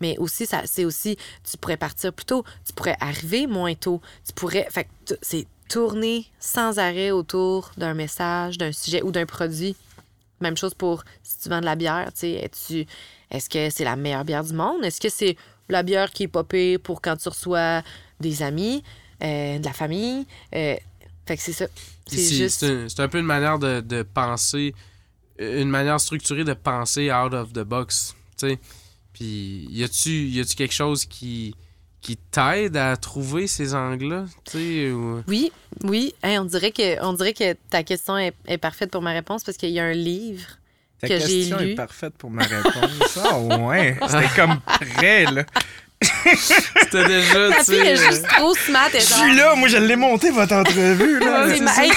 Mais 0.00 0.16
aussi, 0.18 0.46
ça, 0.46 0.62
c'est 0.64 0.84
aussi, 0.84 1.16
tu 1.48 1.56
pourrais 1.56 1.76
partir 1.76 2.12
plus 2.12 2.26
tôt. 2.26 2.44
Tu 2.64 2.72
pourrais 2.72 2.96
arriver 3.00 3.46
moins 3.46 3.74
tôt. 3.74 4.00
Tu 4.26 4.32
pourrais. 4.32 4.66
Fait 4.70 4.84
que 4.84 5.14
c'est 5.22 5.46
tourner 5.68 6.26
sans 6.40 6.78
arrêt 6.78 7.10
autour 7.12 7.70
d'un 7.76 7.94
message, 7.94 8.58
d'un 8.58 8.72
sujet 8.72 9.02
ou 9.02 9.12
d'un 9.12 9.26
produit. 9.26 9.76
Même 10.40 10.56
chose 10.56 10.74
pour 10.74 11.04
si 11.22 11.38
tu 11.38 11.48
vends 11.48 11.60
de 11.60 11.66
la 11.66 11.76
bière, 11.76 12.10
tu 12.12 12.20
sais, 12.20 12.86
est-ce 13.30 13.48
que 13.48 13.70
c'est 13.70 13.84
la 13.84 13.94
meilleure 13.94 14.24
bière 14.24 14.42
du 14.42 14.54
monde? 14.54 14.84
Est-ce 14.84 15.00
que 15.00 15.08
c'est 15.08 15.36
la 15.70 15.82
bière 15.82 16.10
qui 16.10 16.24
est 16.24 16.28
popée 16.28 16.78
pour 16.78 17.00
quand 17.00 17.16
tu 17.16 17.28
reçois 17.28 17.82
des 18.20 18.42
amis, 18.42 18.82
euh, 19.22 19.58
de 19.58 19.64
la 19.64 19.72
famille? 19.72 20.26
Euh, 20.54 20.76
fait 21.26 21.36
que 21.36 21.42
c'est 21.42 21.52
ça. 21.52 21.66
C'est 22.06 22.34
juste. 22.34 22.60
c'est 22.88 23.00
un, 23.00 23.04
un 23.04 23.08
peu 23.08 23.18
une 23.18 23.26
manière 23.26 23.58
de, 23.58 23.80
de 23.80 24.02
penser, 24.02 24.74
une 25.38 25.68
manière 25.68 26.00
structurée 26.00 26.44
de 26.44 26.54
penser 26.54 27.12
out 27.12 27.32
of 27.34 27.52
the 27.52 27.60
box, 27.60 28.14
tu 28.36 28.48
sais. 28.48 28.58
Puis 29.12 29.66
y 29.70 29.84
a-tu 29.84 30.10
y 30.28 30.40
a-tu 30.40 30.56
quelque 30.56 30.74
chose 30.74 31.04
qui 31.04 31.54
qui 32.00 32.16
t'aide 32.16 32.76
à 32.76 32.96
trouver 32.96 33.46
ces 33.46 33.74
angles-là, 33.74 34.24
ou... 34.54 35.22
Oui, 35.28 35.52
oui. 35.84 36.14
Hey, 36.22 36.38
on, 36.38 36.44
dirait 36.46 36.72
que, 36.72 37.02
on 37.04 37.12
dirait 37.12 37.34
que 37.34 37.52
ta 37.68 37.82
question 37.82 38.16
est, 38.16 38.34
est 38.46 38.58
parfaite 38.58 38.90
pour 38.90 39.02
ma 39.02 39.12
réponse 39.12 39.44
parce 39.44 39.58
qu'il 39.58 39.70
y 39.70 39.80
a 39.80 39.84
un 39.84 39.92
livre. 39.92 40.46
Ta 41.00 41.08
que 41.08 41.18
j'ai 41.18 41.26
question 41.26 41.58
lu. 41.58 41.72
est 41.72 41.74
parfaite 41.74 42.14
pour 42.18 42.30
ma 42.30 42.42
réponse. 42.42 43.18
Ah 43.24 43.38
ouais, 43.38 43.96
c'était 44.06 44.28
comme 44.36 44.60
prêt, 44.96 45.24
là. 45.24 45.44
C'était 46.02 47.04
déjà, 47.06 47.48
tu 47.64 47.74
est 47.74 47.96
sais... 47.96 47.96
juste 47.96 48.26
trop 48.28 48.54
smart. 48.54 48.88
Je 48.94 49.00
suis 49.00 49.34
là, 49.34 49.54
moi 49.54 49.68
je 49.68 49.76
l'ai 49.76 49.96
monté 49.96 50.30
votre 50.30 50.54
entrevue, 50.54 51.20
là. 51.20 51.46
C'est 51.48 51.60
ma- 51.60 51.84
hey, 51.84 51.92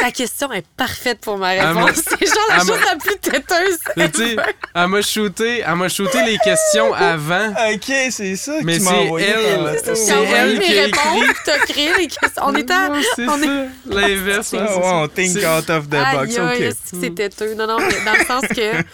Ta 0.00 0.10
question 0.10 0.52
est 0.52 0.64
parfaite 0.76 1.20
pour 1.20 1.38
ma 1.38 1.48
Ah, 1.50 1.72
réponse. 1.72 2.02
C'est 2.08 2.26
genre 2.26 2.46
la 2.48 2.54
ah, 2.56 2.60
chose 2.60 2.80
la 2.84 2.96
plus 2.96 3.18
têteuse. 3.18 3.78
Mais 3.96 4.10
tu 4.10 4.20
sais, 4.20 4.36
elle 4.74 4.86
m'a 4.88 5.02
shooté, 5.02 5.62
elle 5.66 5.74
m'a 5.76 5.88
shooté 5.88 6.24
les 6.24 6.38
questions 6.38 6.92
avant. 6.92 7.48
Ok, 7.72 7.92
c'est 8.10 8.36
ça 8.36 8.52
Mais 8.62 8.78
c'est 8.78 9.06
elle. 9.18 9.80
C'est 9.94 10.12
elle 10.12 10.58
mes 10.58 10.64
qui 10.64 10.78
a 10.78 10.82
réponses, 10.82 11.24
puis 11.24 11.34
t'as 11.44 11.58
créé 11.60 11.90
les 11.98 12.06
questions. 12.08 12.42
On 12.44 12.54
était 12.54 12.72
à... 12.72 12.90
C'est 13.14 13.28
on 13.28 13.42
est- 13.42 13.44
ça. 13.46 13.66
L'inverse. 13.86 14.52
ouais, 14.52 14.58
Ah 14.60 15.02
on 15.02 15.08
think 15.08 15.36
out 15.38 15.70
of 15.70 15.88
the 15.88 15.90
box. 16.12 16.36
Que 16.36 16.70
c'est 17.00 17.14
têteux? 17.14 17.54
Non, 17.54 17.66
non, 17.66 17.78
mais 17.78 18.04
dans 18.04 18.18
le 18.18 18.24
sens 18.26 18.42
que 18.48 18.84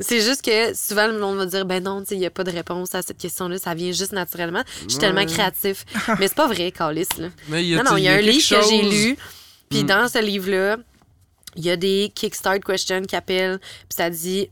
c'est 0.00 0.20
juste 0.20 0.42
que 0.42 0.74
souvent 0.76 1.06
le 1.06 1.18
monde 1.18 1.36
va 1.38 1.46
dire 1.46 1.64
ben 1.64 1.82
non, 1.82 2.00
tu 2.00 2.08
sais, 2.08 2.14
il 2.16 2.18
n'y 2.18 2.26
a 2.26 2.30
pas 2.30 2.42
de 2.44 2.50
réponse 2.50 2.94
à 2.94 3.02
cette 3.02 3.18
question-là, 3.18 3.58
ça 3.58 3.74
vient 3.74 3.92
juste 3.92 4.12
naturellement. 4.12 4.62
Je 4.84 4.90
suis 4.90 4.98
tellement 4.98 5.24
créatif. 5.24 5.84
mais 6.18 6.26
c'est 6.28 6.34
pas 6.34 6.48
vrai, 6.48 6.72
Calis. 6.72 7.06
Là. 7.18 7.28
Mais 7.48 7.64
y 7.64 7.76
Non, 7.76 7.84
non, 7.84 7.96
il 7.96 8.04
y 8.04 8.08
a 8.08 8.14
un 8.14 8.20
livre 8.20 8.38
que 8.48 8.68
j'ai 8.68 8.82
lu, 8.82 9.16
puis 9.68 9.82
Mm. 9.82 9.86
dans 9.86 10.08
ce 10.08 10.22
livre-là, 10.22 10.76
il 11.56 11.64
y 11.64 11.70
a 11.70 11.76
des 11.76 12.10
kickstart 12.14 12.60
questions 12.60 13.02
qui 13.02 13.16
appellent, 13.16 13.58
puis 13.60 13.96
ça 13.96 14.10
dit 14.10 14.48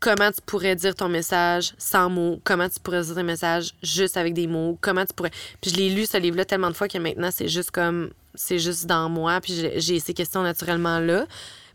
comment 0.00 0.30
tu 0.30 0.40
pourrais 0.44 0.76
dire 0.76 0.94
ton 0.94 1.08
message 1.08 1.72
sans 1.78 2.10
mots, 2.10 2.38
comment 2.44 2.68
tu 2.68 2.78
pourrais 2.80 3.02
dire 3.02 3.14
ton 3.14 3.24
message 3.24 3.72
juste 3.82 4.16
avec 4.18 4.34
des 4.34 4.46
mots, 4.46 4.76
comment 4.82 5.06
tu 5.06 5.14
pourrais? 5.14 5.30
Puis 5.62 5.70
je 5.70 5.76
l'ai 5.76 5.88
lu 5.90 6.04
ce 6.04 6.18
livre-là 6.18 6.44
tellement 6.44 6.68
de 6.68 6.74
fois 6.74 6.88
que 6.88 6.98
maintenant 6.98 7.30
c'est 7.32 7.48
juste 7.48 7.70
comme 7.70 8.10
c'est 8.34 8.58
juste 8.58 8.84
dans 8.86 9.08
moi, 9.08 9.40
puis 9.40 9.54
j'ai- 9.76 10.00
ces 10.00 10.12
questions 10.12 10.42
naturellement 10.42 10.98
là. 10.98 11.24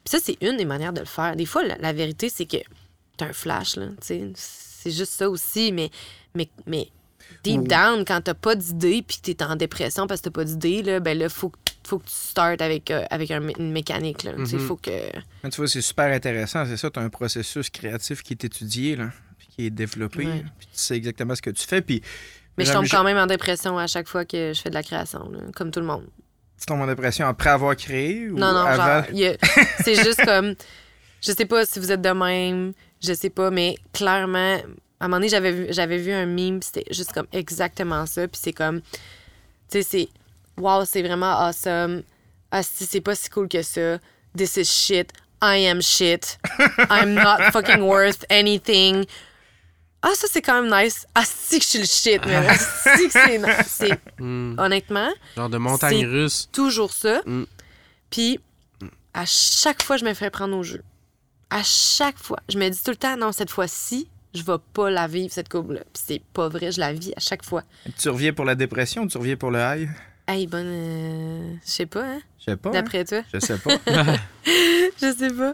Puis 0.04 0.12
ça 0.12 0.20
c'est 0.24 0.38
une 0.42 0.58
des 0.58 0.66
manières 0.66 0.94
de 0.94 1.00
le 1.00 1.06
faire. 1.08 1.36
Des 1.36 1.46
fois 1.48 1.64
la, 1.64 1.78
la 1.80 1.92
vérité 1.94 2.30
c'est 2.30 2.46
que 2.46 2.58
t'as 3.18 3.28
un 3.30 3.34
flash 3.34 3.76
là, 3.78 3.88
tu 4.02 4.08
sais, 4.08 4.32
c'est 4.36 4.92
juste 4.92 5.14
ça 5.14 5.28
aussi, 5.30 5.72
mais 5.72 5.90
mais 6.36 6.48
mais 6.68 6.90
deep 7.44 7.68
down 7.68 8.04
quand 8.06 8.22
t'as 8.22 8.34
pas 8.34 8.56
d'idée 8.56 9.02
puis 9.08 9.18
que 9.18 9.32
t'es 9.32 9.44
en 9.44 9.56
dépression 9.56 10.08
parce 10.08 10.22
que 10.22 10.26
t'as 10.30 10.34
pas 10.34 10.44
d'idée 10.44 10.82
là, 10.84 11.00
ben 11.00 11.18
là 11.18 11.30
faut 11.30 11.50
que- 11.50 11.58
faut 11.88 12.00
que 12.00 12.06
tu 12.06 12.14
startes 12.14 12.62
avec 12.62 12.92
euh, 12.92 13.04
avec 13.10 13.32
un 13.32 13.40
mé- 13.40 13.56
une 13.60 13.72
mécanique 13.72 14.24
là. 14.24 14.34
Mhm. 14.36 14.60
faut 14.60 14.76
que 14.76 14.92
Mais 15.44 15.50
tu 15.50 15.58
vois, 15.58 15.68
c'est 15.68 15.82
super 15.82 16.14
intéressant. 16.14 16.66
C'est 16.66 16.78
ça, 16.78 16.90
tu 16.92 17.00
as 17.00 17.04
un 17.04 17.10
processus 17.10 17.70
créatif 17.70 18.22
qui 18.24 18.34
est 18.34 18.44
étudié, 18.44 18.96
là, 18.96 19.10
puis 19.38 19.48
qui 19.48 19.66
est 19.66 19.70
développé. 19.70 20.26
Ouais. 20.26 20.44
Puis 20.60 20.68
tu 20.68 20.78
sais 20.80 20.96
exactement 20.96 21.34
ce 21.36 21.42
que 21.42 21.50
tu 21.52 21.66
fais. 21.66 21.82
Puis 21.82 22.02
mais 22.58 22.66
je 22.66 22.74
tombe 22.74 22.88
quand 22.90 23.04
même 23.06 23.18
en 23.18 23.26
dépression 23.28 23.78
à 23.80 23.88
chaque 23.88 24.08
fois 24.10 24.26
que 24.26 24.52
je 24.54 24.62
fais 24.62 24.70
de 24.70 24.76
la 24.76 24.84
création 24.84 25.30
là, 25.32 25.40
comme 25.56 25.72
tout 25.72 25.80
le 25.80 25.86
monde. 25.86 26.06
tu 26.60 26.66
tombes 26.66 26.82
en 26.82 26.88
dépression 26.88 27.26
après 27.26 27.50
avoir 27.52 27.76
créé 27.78 28.30
ou 28.30 28.38
Non, 28.38 28.52
non, 28.52 28.60
avant? 28.66 28.86
genre, 29.04 29.36
c'est 29.84 29.96
juste 29.96 30.24
comme. 30.26 30.56
Je 31.22 31.32
sais 31.32 31.46
pas 31.46 31.66
si 31.66 31.80
vous 31.80 31.92
êtes 31.92 32.02
de 32.02 32.10
même, 32.12 32.74
je 33.02 33.14
sais 33.14 33.30
pas, 33.30 33.50
mais 33.52 33.76
clairement, 33.94 34.58
à 35.00 35.06
un 35.06 35.08
moment 35.08 35.18
donné, 35.18 35.30
j'avais 35.30 35.52
vu, 35.52 35.68
j'avais 35.70 35.98
vu 35.98 36.12
un 36.12 36.26
meme, 36.26 36.62
c'était 36.62 36.86
juste 36.92 37.14
comme 37.14 37.28
exactement 37.32 38.06
ça, 38.06 38.28
puis 38.28 38.40
c'est 38.44 38.54
comme. 38.54 38.82
Tu 38.82 38.88
sais, 39.70 39.84
c'est. 39.84 40.10
Wow, 40.58 40.84
c'est 40.86 41.02
vraiment 41.02 41.40
awesome. 41.48 42.04
Ah, 42.52 42.64
si, 42.64 42.86
c'est 42.86 43.02
pas 43.02 43.16
si 43.16 43.30
cool 43.30 43.48
que 43.48 43.62
ça. 43.62 43.98
This 44.36 44.58
is 44.58 44.66
shit. 44.66 45.12
I 45.42 45.66
am 45.68 45.82
shit. 45.82 46.38
I'm 46.90 47.14
not 47.14 47.52
fucking 47.54 47.82
worth 47.82 48.26
anything. 48.30 49.06
Ah, 50.02 50.12
ça, 50.16 50.28
c'est 50.30 50.42
quand 50.42 50.62
même 50.62 50.72
nice. 50.84 51.06
Ah, 51.16 51.24
si 51.26 51.60
que 51.60 51.66
je 51.66 51.70
suis 51.70 51.80
le 51.80 51.86
shit, 51.86 52.26
mais 52.26 52.36
ah, 52.36 52.58
si 52.58 53.08
que 53.08 53.12
c'est 53.14 53.38
nice. 53.38 53.84
Hmm. 54.20 54.56
honnêtement, 54.58 55.10
Genre 55.38 55.50
de 55.50 55.58
montagne 55.58 56.06
russe. 56.06 56.50
toujours 56.52 56.92
ça. 56.92 57.22
Mm. 57.26 57.44
Puis, 58.10 58.40
à 59.14 59.26
chaque 59.26 59.82
fois, 59.82 59.96
je 59.96 60.04
me 60.04 60.14
fais 60.14 60.30
prendre 60.30 60.58
au 60.58 60.64
jeu. 60.64 60.84
À 61.50 61.64
chaque 61.64 62.18
fois. 62.18 62.40
Je 62.50 62.58
me 62.58 62.68
dis 62.68 62.82
tout 62.84 62.92
le 62.92 62.98
temps, 62.98 63.16
non, 63.16 63.32
cette 63.32 63.50
fois-ci, 63.50 64.10
je 64.34 64.44
vais 64.44 64.58
pas 64.74 64.90
la 64.90 65.08
vivre, 65.08 65.32
cette 65.34 65.50
courbe-là. 65.50 65.82
Puis 65.94 66.04
c'est 66.06 66.22
pas 66.34 66.48
vrai, 66.50 66.72
je 66.72 66.80
la 66.80 66.94
vis 66.94 67.14
à 67.16 67.20
chaque 67.20 67.44
fois. 67.44 67.64
Tu 67.98 68.10
reviens 68.10 68.34
pour 68.34 68.46
la 68.46 68.56
dépression 68.56 69.04
ou 69.04 69.08
tu 69.08 69.18
reviens 69.18 69.36
pour 69.36 69.52
le 69.52 69.60
high? 69.60 69.90
Hey, 70.28 70.46
bonne. 70.46 70.68
euh, 70.68 71.54
Je 71.66 71.72
sais 71.72 71.86
pas, 71.88 72.04
hein? 72.06 72.20
Je 72.40 72.46
sais 72.46 72.56
pas. 72.56 72.70
hein. 72.70 72.74
D'après 72.74 73.04
toi. 73.06 73.22
Je 73.34 73.40
sais 73.40 73.58
pas. 73.58 73.78
je 75.02 75.16
sais 75.18 75.34
pas. 75.34 75.54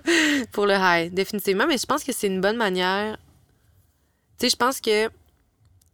Pour 0.52 0.66
le 0.66 0.76
high, 0.78 1.14
définitivement. 1.14 1.66
Mais 1.68 1.78
je 1.78 1.86
pense 1.86 2.04
que 2.04 2.12
c'est 2.12 2.28
une 2.28 2.42
bonne 2.42 2.58
manière. 2.58 3.18
Tu 4.38 4.46
sais, 4.46 4.50
je 4.50 4.56
pense 4.58 4.82
que 4.82 5.10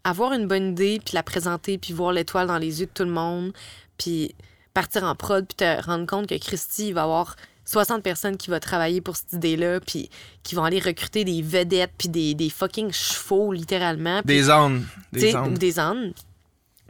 avoir 0.04 0.34
une 0.34 0.48
bonne 0.48 0.72
idée, 0.72 1.00
puis 1.04 1.14
la 1.14 1.22
présenter, 1.22 1.78
puis 1.78 1.94
voir 1.94 2.12
l'étoile 2.12 2.48
dans 2.48 2.58
les 2.58 2.80
yeux 2.82 2.88
de 2.88 2.92
tout 2.92 3.04
le 3.04 3.12
monde, 3.12 3.54
puis 4.00 4.34
partir 4.74 5.04
en 5.04 5.14
prod, 5.16 5.46
puis 5.46 5.56
te 5.58 5.82
rendre 5.86 6.08
compte 6.08 6.28
que 6.28 6.38
Christy, 6.40 6.88
il 6.88 6.94
va 6.96 7.04
avoir 7.04 7.36
60 7.72 8.04
personnes 8.04 8.38
qui 8.38 8.50
vont 8.50 8.60
travailler 8.60 9.02
pour 9.02 9.16
cette 9.16 9.34
idée-là, 9.34 9.80
puis 9.80 10.10
qui 10.44 10.56
vont 10.56 10.64
aller 10.64 10.80
recruter 10.80 11.24
des 11.24 11.42
vedettes, 11.42 11.94
puis 11.98 12.10
des, 12.10 12.34
des 12.34 12.50
fucking 12.50 12.92
chevaux, 12.92 13.54
littéralement. 13.54 14.22
Des 14.26 14.50
ânes. 14.50 14.86
Des 15.14 15.36
ânes. 15.36 15.54
des 15.54 15.80
ânes, 15.80 16.14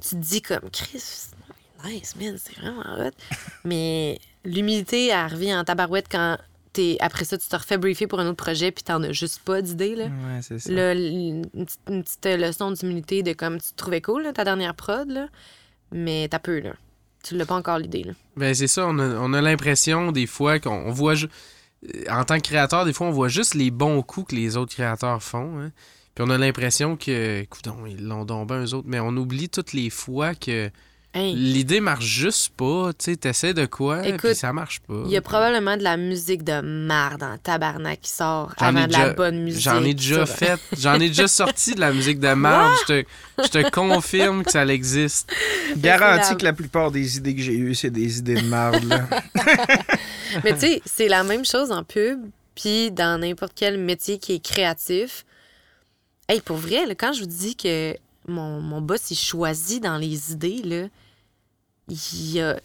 tu 0.02 0.10
te 0.10 0.16
dis 0.16 0.42
comme 0.42 0.70
Chris, 0.72 1.04
nice 1.86 2.16
man, 2.16 2.36
c'est 2.38 2.58
vraiment 2.58 2.82
hot. 2.98 3.12
Mais 3.64 4.20
l'humilité, 4.44 5.08
elle 5.08 5.32
revient 5.32 5.56
en 5.56 5.64
tabarouette 5.64 6.08
quand 6.10 6.38
t'es 6.74 6.98
après 7.00 7.26
ça, 7.26 7.38
tu 7.38 7.48
te 7.48 7.56
refais 7.56 7.78
briefer 7.78 8.08
pour 8.08 8.20
un 8.20 8.28
autre 8.28 8.44
projet 8.44 8.72
puis 8.72 8.84
t'en 8.84 9.04
as 9.04 9.12
juste 9.12 9.42
pas 9.42 9.62
d'idée. 9.62 9.96
Là. 9.96 10.06
Ouais, 10.06 10.42
c'est 10.42 10.58
ça. 10.58 10.94
Une, 10.94 11.46
petite, 11.46 11.80
une 11.90 12.04
petite 12.04 12.26
leçon 12.26 12.72
d'humilité 12.72 13.24
de 13.24 13.34
comme 13.34 13.60
tu 13.60 13.72
te 13.72 13.76
trouvais 13.76 14.02
cool, 14.02 14.24
là, 14.24 14.34
ta 14.34 14.44
dernière 14.44 14.74
prod, 14.74 15.10
là, 15.10 15.28
mais 15.92 16.28
t'as 16.30 16.40
peu, 16.40 16.60
là. 16.60 16.74
Tu 17.24 17.36
l'as 17.38 17.46
pas 17.46 17.56
encore 17.56 17.78
l'idée, 17.78 18.04
là. 18.04 18.14
Ben, 18.36 18.54
c'est 18.54 18.68
ça, 18.68 18.88
on 18.88 18.98
a, 19.00 19.08
on 19.18 19.34
a 19.34 19.42
l'impression 19.42 20.12
des 20.12 20.26
fois 20.28 20.60
qu'on 20.60 20.72
on 20.88 20.92
voit. 20.92 21.14
euh, 21.16 21.28
En 22.10 22.24
tant 22.24 22.38
que 22.38 22.42
créateur, 22.42 22.86
des 22.86 22.94
fois, 22.94 23.08
on 23.08 23.12
voit 23.12 23.28
juste 23.28 23.54
les 23.54 23.72
bons 23.72 24.02
coups 24.02 24.30
que 24.32 24.36
les 24.36 24.58
autres 24.58 24.74
créateurs 24.74 25.22
font. 25.22 25.60
hein. 25.60 25.72
Puis 26.16 26.26
on 26.28 26.30
a 26.30 26.38
l'impression 26.38 26.98
que. 26.98 27.44
Coudon, 27.46 27.86
ils 27.86 28.06
l'ont 28.06 28.26
donc 28.26 28.48
bien, 28.48 28.62
eux 28.64 28.74
autres. 28.74 28.88
Mais 28.90 29.00
on 29.00 29.16
oublie 29.18 29.50
toutes 29.50 29.74
les 29.74 29.90
fois 29.90 30.34
que 30.36 30.70
Hey, 31.14 31.36
l'idée 31.36 31.82
marche 31.82 32.06
juste 32.06 32.54
pas. 32.56 32.92
Tu 32.98 33.04
sais, 33.12 33.16
t'essaies 33.18 33.54
de 33.54 33.66
quoi, 33.66 34.08
Écoute, 34.08 34.22
puis 34.22 34.36
ça 34.36 34.54
marche 34.54 34.80
pas. 34.80 35.02
il 35.06 35.12
y 35.12 35.18
a 35.18 35.22
probablement 35.22 35.76
de 35.76 35.84
la 35.84 35.98
musique 35.98 36.46
de 36.46 36.62
marde 36.62 37.22
en 37.22 37.38
tabarnak 37.38 38.00
qui 38.00 38.10
sort 38.12 38.54
J'en 38.58 38.68
ai 38.68 38.70
avant 38.80 38.88
de 38.88 38.92
la 38.94 38.98
déjà- 39.00 39.14
bonne 39.14 39.44
musique. 39.44 39.62
J'en 39.62 39.84
ai 39.84 39.94
déjà 39.94 40.26
fait. 40.26 40.58
J'en 40.80 40.94
ai 41.02 41.10
déjà 41.10 41.28
sorti 41.28 41.76
de 41.76 41.82
la 41.82 41.92
musique 41.92 42.22
de 42.22 42.34
marge. 42.34 42.78
Je 42.88 43.02
te, 43.02 43.08
je 43.44 43.48
te 43.50 43.70
confirme 43.72 44.46
que 44.46 44.52
ça 44.52 44.66
existe. 44.66 45.30
Garantis 45.76 46.30
la- 46.30 46.36
que 46.36 46.44
la 46.46 46.54
plupart 46.54 46.92
des 46.92 47.18
idées 47.18 47.36
que 47.36 47.42
j'ai 47.42 47.56
eues, 47.58 47.76
c'est 47.76 47.90
des 47.92 48.20
idées 48.20 48.36
de 48.42 48.48
marde. 48.48 48.84
là. 48.86 49.06
Mais 50.46 50.54
tu 50.54 50.60
sais, 50.62 50.82
c'est 50.86 51.10
la 51.10 51.24
même 51.26 51.44
chose 51.44 51.72
en 51.74 51.84
pub, 51.84 52.20
puis 52.56 52.90
dans 52.90 53.20
n'importe 53.20 53.52
quel 53.54 53.78
métier 53.78 54.18
qui 54.18 54.36
est 54.36 54.44
créatif. 54.44 55.26
Hey, 56.30 56.40
pour 56.40 56.56
vrai, 56.56 56.86
là, 56.86 56.96
quand 56.96 57.12
je 57.12 57.20
vous 57.20 57.26
dis 57.28 57.58
que 57.58 57.96
mon, 58.28 58.82
boss, 58.82 59.12
il 59.12 59.16
choisit 59.16 59.82
dans 59.82 59.98
les 59.98 60.32
idées, 60.32 60.62
là, 60.64 60.88
il 61.88 62.32
y 62.32 62.42
a, 62.42 62.60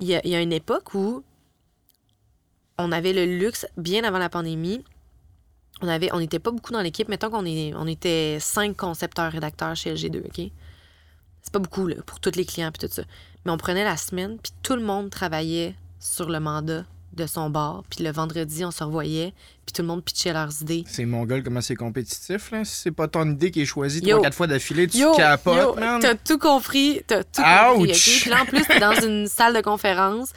y 0.00 0.34
a, 0.34 0.40
une 0.40 0.52
époque 0.52 0.94
où 0.94 1.22
on 2.78 2.92
avait 2.92 3.12
le 3.12 3.24
luxe, 3.24 3.66
bien 3.76 4.04
avant 4.04 4.18
la 4.18 4.28
pandémie, 4.28 4.82
on 5.82 5.88
avait 5.88 6.12
on 6.12 6.20
n'était 6.20 6.38
pas 6.38 6.50
beaucoup 6.50 6.72
dans 6.72 6.80
l'équipe. 6.80 7.08
Mettons 7.08 7.30
qu'on 7.30 7.44
on 7.44 7.86
était 7.86 8.38
cinq 8.40 8.76
concepteurs 8.76 9.32
rédacteurs 9.32 9.74
chez 9.74 9.94
LG2, 9.94 10.26
OK? 10.26 10.52
C'est 11.42 11.52
pas 11.52 11.58
beaucoup, 11.58 11.88
pour 12.06 12.20
tous 12.20 12.36
les 12.36 12.44
clients 12.44 12.70
puis 12.70 12.86
tout 12.86 12.94
ça. 12.94 13.02
Mais 13.44 13.50
on 13.50 13.56
prenait 13.56 13.84
la 13.84 13.96
semaine, 13.96 14.38
puis 14.38 14.52
tout 14.62 14.76
le 14.76 14.82
monde 14.82 15.10
travaillait 15.10 15.74
sur 15.98 16.28
le 16.28 16.38
mandat 16.38 16.84
de 17.14 17.26
son 17.26 17.50
bar. 17.50 17.82
Puis 17.90 18.04
le 18.04 18.10
vendredi, 18.12 18.64
on 18.64 18.70
se 18.70 18.82
revoyait, 18.82 19.32
puis 19.66 19.72
tout 19.74 19.82
le 19.82 19.88
monde 19.88 20.02
pitchait 20.02 20.32
leurs 20.32 20.62
idées. 20.62 20.84
C'est 20.88 21.04
mongol 21.04 21.42
comment 21.42 21.60
c'est 21.60 21.74
compétitif, 21.74 22.50
là? 22.50 22.64
Si 22.64 22.76
c'est 22.82 22.90
pas 22.90 23.08
ton 23.08 23.28
idée 23.30 23.50
qui 23.50 23.62
est 23.62 23.66
choisie 23.66 24.00
trois, 24.00 24.22
quatre 24.22 24.34
fois 24.36 24.46
d'affilée, 24.46 24.86
tu 24.88 24.98
Yo, 24.98 25.14
capotes, 25.14 25.56
yo, 25.58 25.74
man. 25.74 26.00
t'as 26.00 26.14
tout 26.14 26.38
compris, 26.38 27.02
t'as 27.06 27.22
tout 27.24 27.42
compris, 27.42 27.90
Ouch! 27.92 28.08
OK? 28.16 28.20
Puis 28.22 28.30
là, 28.30 28.42
en 28.42 28.46
plus, 28.46 28.62
t'es 28.64 28.80
dans 28.80 28.94
une 29.00 29.26
salle 29.28 29.54
de 29.54 29.60
conférence, 29.60 30.30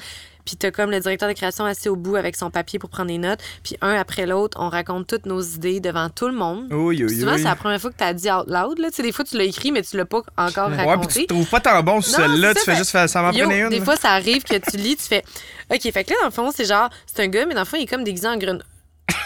puis 0.45 0.57
t'as 0.57 0.69
comme 0.69 0.91
le 0.91 0.99
directeur 0.99 1.27
de 1.27 1.33
création 1.33 1.65
assis 1.65 1.89
au 1.89 1.95
bout 1.95 2.17
avec 2.17 2.35
son 2.35 2.51
papier 2.51 2.77
pour 2.77 2.89
prendre 2.91 3.07
des 3.07 3.17
notes, 3.17 3.39
puis 3.63 3.77
un 3.81 3.95
après 3.95 4.27
l'autre, 4.27 4.57
on 4.61 4.69
raconte 4.69 5.07
toutes 5.07 5.25
nos 5.25 5.41
idées 5.41 5.79
devant 5.79 6.09
tout 6.09 6.27
le 6.27 6.35
monde. 6.35 6.67
Oui, 6.71 7.03
oui, 7.03 7.19
souvent, 7.19 7.31
oui. 7.33 7.37
c'est 7.39 7.45
la 7.45 7.55
première 7.55 7.81
fois 7.81 7.89
que 7.89 7.97
t'as 7.97 8.13
dit 8.13 8.29
out 8.29 8.45
loud, 8.47 8.77
là. 8.77 8.89
Tu 8.91 8.97
sais, 8.97 9.01
des 9.03 9.11
fois, 9.11 9.25
tu 9.25 9.37
l'as 9.37 9.43
écrit, 9.45 9.71
mais 9.71 9.81
tu 9.81 9.97
l'as 9.97 10.05
pas 10.05 10.21
encore 10.37 10.67
Ouais, 10.69 10.75
puis 10.75 10.83
tu 10.83 10.87
raconté. 10.89 11.21
te 11.25 11.33
trouves 11.33 11.49
pas 11.49 11.61
tant 11.61 11.81
bon 11.81 11.99
sur 12.01 12.15
celle-là, 12.17 12.53
tu 12.53 12.61
fais 12.61 12.75
juste 12.75 12.91
faire 12.91 13.09
ça 13.09 13.21
m'en 13.23 13.31
une. 13.31 13.69
des 13.69 13.81
fois, 13.81 13.95
ça 13.95 14.11
arrive 14.11 14.43
que 14.43 14.55
tu 14.69 14.77
lis, 14.77 14.97
tu 14.97 15.03
fais 15.05 15.23
OK, 15.71 15.81
fait 15.91 16.03
que 16.03 16.11
là, 16.11 16.15
dans 16.21 16.25
le 16.27 16.31
fond, 16.31 16.51
c'est 16.55 16.65
genre, 16.65 16.89
c'est 17.07 17.23
un 17.23 17.27
gars, 17.27 17.45
mais 17.45 17.53
dans 17.55 17.61
le 17.61 17.65
fond, 17.65 17.77
il 17.77 17.83
est 17.83 17.87
comme 17.87 18.03
déguisé 18.03 18.27
en 18.27 18.37
grune. 18.37 18.61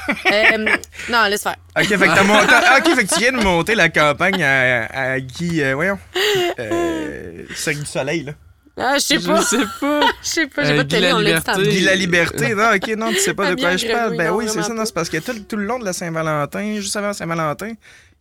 Euh, 0.09 0.57
non, 1.09 1.23
laisse 1.29 1.43
faire. 1.43 1.55
Ok, 1.77 1.85
fait 1.87 1.97
que 1.97 2.15
t'as 2.15 2.23
monté... 2.23 2.47
ah, 2.51 2.79
ok, 2.79 2.95
fait 2.95 3.05
que 3.05 3.13
tu 3.13 3.19
viens 3.19 3.31
de 3.33 3.43
monter 3.43 3.75
la 3.75 3.89
campagne 3.89 4.41
à, 4.43 4.85
à 4.85 5.19
Guy, 5.19 5.61
euh, 5.61 5.75
voyons, 5.75 5.99
euh, 6.59 7.43
Cirque 7.55 7.79
du 7.79 7.85
Soleil, 7.85 8.23
là. 8.23 8.33
Ah, 8.81 8.93
je 8.95 8.99
sais 9.03 9.19
Je 9.19 9.27
pas. 9.27 9.41
sais 9.41 9.57
pas. 9.81 10.01
Je 10.23 10.27
sais 10.29 10.47
pas, 10.47 10.63
j'ai 10.63 10.71
Euh, 10.71 10.77
pas 10.77 10.83
de 10.83 10.89
télé, 10.89 11.09
la 11.09 11.15
on 11.15 11.19
l'a 11.19 11.23
dit 11.23 11.29
Liberté. 11.35 11.51
tantôt. 11.51 11.69
Guy 11.69 11.79
la 11.81 11.95
Liberté, 11.95 12.55
non, 12.55 12.69
ok, 12.75 12.87
non, 12.97 13.09
tu 13.09 13.19
sais 13.19 13.33
pas 13.33 13.49
de 13.53 13.59
quoi 13.59 13.75
je 13.75 13.87
parle. 13.87 13.99
grenouille, 14.15 14.17
Ben 14.17 14.31
oui, 14.31 14.45
c'est 14.47 14.63
ça, 14.63 14.73
non, 14.73 14.85
c'est 14.85 14.93
parce 14.93 15.09
que 15.09 15.17
tout, 15.17 15.37
tout 15.47 15.57
le 15.57 15.65
long 15.65 15.79
de 15.79 15.85
la 15.85 15.91
Saint-Valentin, 15.93 16.75
juste 16.77 16.95
avant 16.95 17.11
Saint-Valentin, 17.11 17.73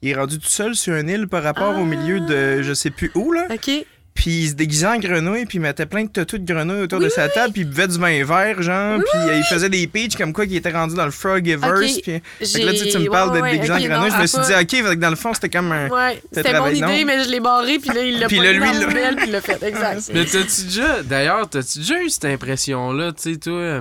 il 0.03 0.11
est 0.11 0.15
rendu 0.15 0.39
tout 0.39 0.49
seul 0.49 0.75
sur 0.75 0.97
une 0.97 1.09
île 1.09 1.29
par 1.29 1.43
rapport 1.45 1.77
au 1.79 1.85
milieu 1.85 2.19
de 2.21 2.63
je 2.63 2.73
sais 2.75 2.91
plus 2.91 3.11
où, 3.15 3.33
là. 3.33 3.47
OK. 3.51 3.71
Puis 4.19 4.31
il 4.31 4.49
se 4.49 4.55
déguisait 4.55 4.89
en 4.89 4.99
grenouille, 4.99 5.47
puis 5.47 5.59
il 5.59 5.61
mettait 5.61 5.87
plein 5.87 6.03
de 6.03 6.09
tatous 6.09 6.41
de 6.41 6.53
grenouille 6.53 6.83
autour 6.83 6.99
de 6.99 7.09
sa 7.09 7.29
table, 7.29 7.53
puis 7.53 7.63
il 7.63 7.69
buvait 7.69 7.87
du 7.87 7.99
vin 7.99 8.25
vert, 8.25 8.61
genre, 8.61 8.99
puis 8.99 9.21
euh, 9.31 9.37
il 9.37 9.45
faisait 9.45 9.69
des 9.71 9.87
pitchs 9.87 10.17
comme 10.17 10.33
quoi 10.33 10.45
qu'il 10.45 10.57
était 10.57 10.73
rendu 10.73 10.97
dans 10.97 11.05
le 11.05 11.13
Frogiverse. 11.13 11.71
Ok, 11.81 12.03
Puis, 12.03 12.47
fait 12.49 12.61
que 12.61 12.67
là, 12.67 12.73
tu, 12.73 12.79
sais, 12.79 12.89
tu 12.89 12.99
me 12.99 13.09
parles 13.09 13.29
ouais, 13.29 13.35
d'être 13.35 13.43
ouais, 13.45 13.53
déguisé 13.53 13.73
en 13.73 13.79
grenouille, 13.79 14.11
non, 14.11 14.17
je 14.17 14.23
me 14.23 14.27
suis 14.27 14.39
dit, 14.41 14.53
ok, 14.61 14.71
fait 14.89 14.97
que 14.97 15.01
dans 15.01 15.11
le 15.11 15.15
fond, 15.17 15.33
c'était 15.35 15.49
comme 15.51 15.71
un. 15.71 15.89
Ouais, 15.89 16.21
c'était 16.33 16.59
mon 16.59 16.67
idée, 16.67 16.81
non? 16.81 17.05
mais 17.07 17.23
je 17.23 17.31
l'ai 17.31 17.39
barré, 17.39 17.79
puis 17.79 17.91
là, 17.91 18.03
il 18.03 18.19
l'a 18.19 18.27
Puis 18.29 18.39
pas 18.39 18.43
là, 18.43 18.53
lui, 18.55 18.59
dans 18.59 18.67
il 18.73 18.81
le 18.81 18.87
l'a- 18.89 18.93
mail, 18.93 19.17
puis 19.17 19.27
il 19.29 19.33
l'a 19.33 19.41
fait, 19.41 19.63
exact. 19.63 20.11
Mais 20.13 20.25
t'as-tu 20.25 20.63
déjà, 20.65 21.03
d'ailleurs, 21.05 21.49
t'as-tu 21.49 21.79
déjà 21.79 22.03
eu 22.03 22.11
cette 22.11 22.25
impression-là, 22.25 23.13
tu 23.13 23.35
sais, 23.35 23.39
toi, 23.39 23.53
euh, 23.53 23.81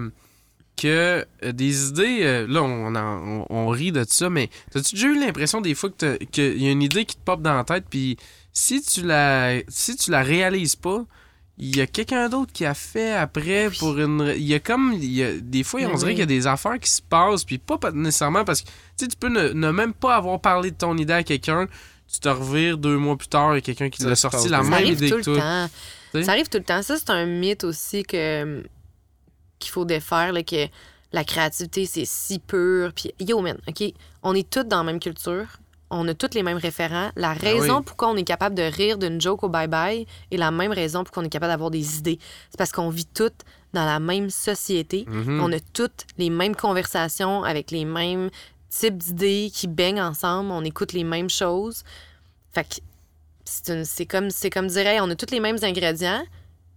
que 0.79 1.25
euh, 1.43 1.51
des 1.51 1.88
idées, 1.89 2.19
euh, 2.21 2.45
là, 2.47 2.61
on, 2.61 2.93
en- 2.93 2.99
on, 3.27 3.45
on 3.49 3.67
rit 3.69 3.91
de 3.91 4.05
ça, 4.07 4.29
mais 4.29 4.49
t'as-tu 4.71 4.93
déjà 4.93 5.07
eu 5.07 5.19
l'impression 5.19 5.61
des 5.61 5.73
fois 5.73 5.89
que 5.89 5.95
t'as- 5.97 6.17
qu'il 6.31 6.61
y 6.61 6.67
a 6.67 6.71
une 6.71 6.83
idée 6.83 7.05
qui 7.05 7.15
te 7.15 7.21
pop 7.25 7.41
dans 7.41 7.55
la 7.55 7.63
tête, 7.63 7.85
puis 7.89 8.17
si 8.57 8.81
tu 8.81 9.03
la, 9.03 9.59
si 9.67 9.95
tu 9.95 10.09
la 10.09 10.23
réalises 10.23 10.75
pas, 10.75 11.05
il 11.59 11.75
y 11.75 11.81
a 11.81 11.85
quelqu'un 11.85 12.27
d'autre 12.27 12.51
qui 12.51 12.65
a 12.65 12.73
fait 12.73 13.13
après 13.13 13.69
pour 13.77 13.99
une. 13.99 14.33
Il 14.35 14.43
y 14.43 14.55
a 14.55 14.59
comme. 14.59 14.93
il 14.93 15.11
y 15.11 15.23
a- 15.23 15.37
des 15.39 15.61
fois, 15.63 15.79
on 15.81 15.93
dirait 15.93 16.07
oui. 16.07 16.11
qu'il 16.13 16.19
y 16.19 16.23
a 16.23 16.25
des 16.25 16.47
affaires 16.47 16.79
qui 16.79 16.89
se 16.89 17.01
passent, 17.03 17.43
puis 17.43 17.59
pas 17.59 17.77
pas 17.77 17.91
nécessairement 17.91 18.43
parce 18.43 18.61
que. 18.63 18.69
Tu 18.97 19.07
peux 19.19 19.29
ne, 19.29 19.49
ne 19.49 19.69
même 19.69 19.93
pas 19.93 20.15
avoir 20.15 20.41
parlé 20.41 20.71
de 20.71 20.75
ton 20.75 20.97
idée 20.97 21.13
à 21.13 21.23
quelqu'un, 21.23 21.67
tu 22.11 22.19
te 22.19 22.29
revires 22.29 22.79
deux 22.79 22.97
mois 22.97 23.15
plus 23.15 23.27
tard, 23.27 23.51
a 23.51 23.61
quelqu'un 23.61 23.91
qui 23.91 24.01
l'a 24.03 24.15
sorti 24.15 24.49
la. 24.49 24.63
Ça 24.63 24.69
même 24.69 24.85
idée 24.85 25.09
tout 25.09 25.21
que 25.21 25.29
le 25.29 25.35
toi. 25.37 25.69
Ça 26.23 26.31
arrive 26.31 26.49
tout 26.49 26.57
le 26.57 26.63
temps. 26.63 26.81
Ça, 26.81 26.97
c'est 26.97 27.11
un 27.11 27.27
mythe 27.27 27.63
aussi 27.63 28.01
que 28.03 28.63
qu'il 29.59 29.71
faut 29.71 29.85
défaire, 29.85 30.33
là, 30.33 30.41
que 30.41 30.67
la 31.11 31.23
créativité, 31.23 31.85
c'est 31.85 32.05
si 32.05 32.39
pur. 32.39 32.91
Puis, 32.93 33.13
yo, 33.19 33.39
man, 33.41 33.57
OK, 33.67 33.83
on 34.23 34.33
est 34.33 34.49
tous 34.49 34.63
dans 34.63 34.77
la 34.77 34.83
même 34.83 34.99
culture. 34.99 35.45
On 35.89 36.07
a 36.07 36.13
tous 36.13 36.33
les 36.33 36.43
mêmes 36.43 36.57
référents. 36.57 37.11
La 37.15 37.33
raison 37.33 37.67
Ben 37.67 37.77
oui. 37.77 37.83
pourquoi 37.85 38.09
on 38.09 38.15
est 38.17 38.23
capable 38.23 38.55
de 38.55 38.63
rire 38.63 38.97
d'une 38.97 39.21
joke 39.21 39.43
au 39.43 39.49
bye-bye 39.49 40.05
est 40.31 40.38
la 40.38 40.51
même 40.51 40.71
raison 40.71 41.03
pourquoi 41.03 41.23
on 41.23 41.25
est 41.25 41.29
capable 41.29 41.51
d'avoir 41.53 41.71
des 41.71 41.97
idées. 41.99 42.19
C'est 42.49 42.57
parce 42.57 42.71
qu'on 42.71 42.89
vit 42.89 43.05
toutes 43.05 43.41
dans 43.73 43.85
la 43.85 43.99
même 43.99 44.29
société. 44.29 45.05
Mhm. 45.07 45.41
On 45.41 45.51
a 45.53 45.59
toutes 45.59 46.05
les 46.17 46.29
mêmes 46.29 46.55
conversations 46.55 47.43
avec 47.43 47.71
les 47.71 47.85
mêmes 47.85 48.29
types 48.69 48.97
d'idées 48.97 49.49
qui 49.53 49.67
baignent 49.67 50.01
ensemble. 50.01 50.51
On 50.51 50.63
écoute 50.63 50.91
les 50.93 51.03
mêmes 51.05 51.29
choses. 51.29 51.83
Fait 52.51 52.63
que 52.67 52.75
c'est 53.45 54.05
comme, 54.05 54.29
c'est 54.29 54.49
comme 54.49 54.67
dire, 54.67 54.88
Hey, 54.88 54.99
on 54.99 55.09
a 55.09 55.15
tous 55.15 55.31
les 55.31 55.39
mêmes 55.39 55.57
ingrédients, 55.61 56.23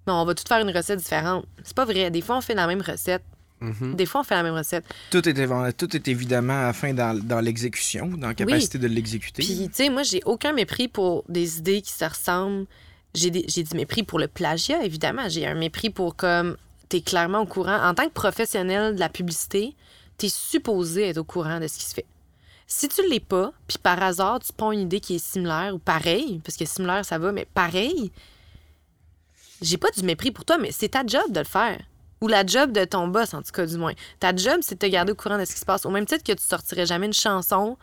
mais 0.07 0.13
on 0.13 0.25
va 0.25 0.35
tous 0.35 0.45
faire 0.47 0.61
une 0.65 0.71
recette 0.75 0.99
différente. 1.01 1.45
C'est 1.65 1.75
pas 1.75 1.85
vrai. 1.85 2.11
Des 2.11 2.21
fois, 2.21 2.37
on 2.37 2.41
fait 2.41 2.55
la 2.55 2.67
même 2.69 2.81
recette. 2.83 3.23
Mhm. 3.61 3.95
Des 3.95 4.07
fois, 4.07 4.23
on 4.23 4.25
fait 4.25 4.35
la 4.35 4.43
même 4.43 4.55
recette. 4.55 4.85
Tout 5.11 5.29
est, 5.29 5.35
évan- 5.39 5.73
tout 5.73 5.95
est 5.95 6.09
évidemment 6.09 6.59
à 6.61 6.67
la 6.67 6.73
fin 6.73 6.95
dans, 6.95 7.19
dans 7.19 7.41
l'exécution, 7.41 8.07
dans 8.09 8.29
la 8.29 8.35
capacité 8.35 8.79
de 8.79 8.87
l'exécuter. 8.89 9.43
Puis, 9.43 9.69
tu 9.69 9.75
sais, 9.75 9.89
moi, 9.91 10.03
j'ai 10.03 10.23
aucun 10.25 10.53
mépris 10.53 10.89
pour 10.89 11.25
des 11.29 11.59
idées 11.59 11.83
qui 11.83 11.93
se 11.93 12.05
ressemblent. 12.05 12.67
J'ai 13.15 13.31
du 13.31 13.75
mépris 13.77 14.03
pour 14.03 14.19
le 14.19 14.29
plagiat, 14.29 14.83
évidemment. 14.85 15.29
J'ai 15.29 15.47
un 15.47 15.55
mépris 15.55 15.91
pour 15.91 16.17
comme. 16.17 16.57
T'es 16.89 17.01
clairement 17.03 17.41
au 17.41 17.47
courant. 17.47 17.77
En 17.85 17.95
tant 17.95 18.05
que 18.07 18.13
professionnel 18.13 18.95
de 18.97 19.01
la 19.01 19.09
publicité, 19.09 19.75
t'es 20.17 20.29
supposé 20.29 21.09
être 21.09 21.19
au 21.19 21.25
courant 21.25 21.61
de 21.61 21.67
ce 21.69 21.79
qui 21.79 21.85
se 21.85 21.95
fait. 21.95 22.07
Si 22.67 22.89
tu 22.89 23.01
l'es 23.09 23.21
pas, 23.21 23.53
puis 23.69 23.79
par 23.79 24.01
hasard, 24.03 24.39
tu 24.41 24.53
prends 24.57 24.71
une 24.73 24.81
idée 24.81 25.01
qui 25.01 25.17
est 25.17 25.25
similaire 25.25 25.75
ou 25.75 25.79
pareil, 25.79 26.41
parce 26.45 26.57
que 26.57 26.65
similaire, 26.65 27.05
ça 27.05 27.19
va, 27.19 27.33
mais 27.33 27.47
pareil, 27.53 28.11
j'ai 29.63 29.77
pas 29.77 29.91
du 29.91 30.03
mépris 30.03 30.31
pour 30.31 30.45
toi, 30.45 30.57
mais 30.59 30.71
c'est 30.73 30.91
ta 30.91 31.05
job 31.07 31.31
de 31.31 31.41
le 31.41 31.45
faire. 31.45 31.81
Ou 32.21 32.29
la 32.29 32.45
job 32.45 32.73
de 32.73 32.85
ton 32.85 33.09
boss, 33.09 33.33
en 33.33 33.43
tout 33.43 33.53
cas, 33.53 33.65
du 33.65 33.79
moins. 33.79 33.95
Ta 34.19 34.37
job, 34.37 34.59
c'est 34.61 34.75
de 34.75 34.87
te 34.87 34.91
garder 34.91 35.13
au 35.13 35.15
courant 35.15 35.39
de 35.39 35.45
ce 35.45 35.55
qui 35.55 35.61
se 35.61 35.65
passe. 35.65 35.87
Au 35.87 35.91
même 35.91 36.05
titre 36.05 36.23
que 36.23 36.33
tu 36.33 36.45
sortirais 36.45 36.85
jamais 36.85 37.07
une 37.07 37.15
chanson 37.15 37.79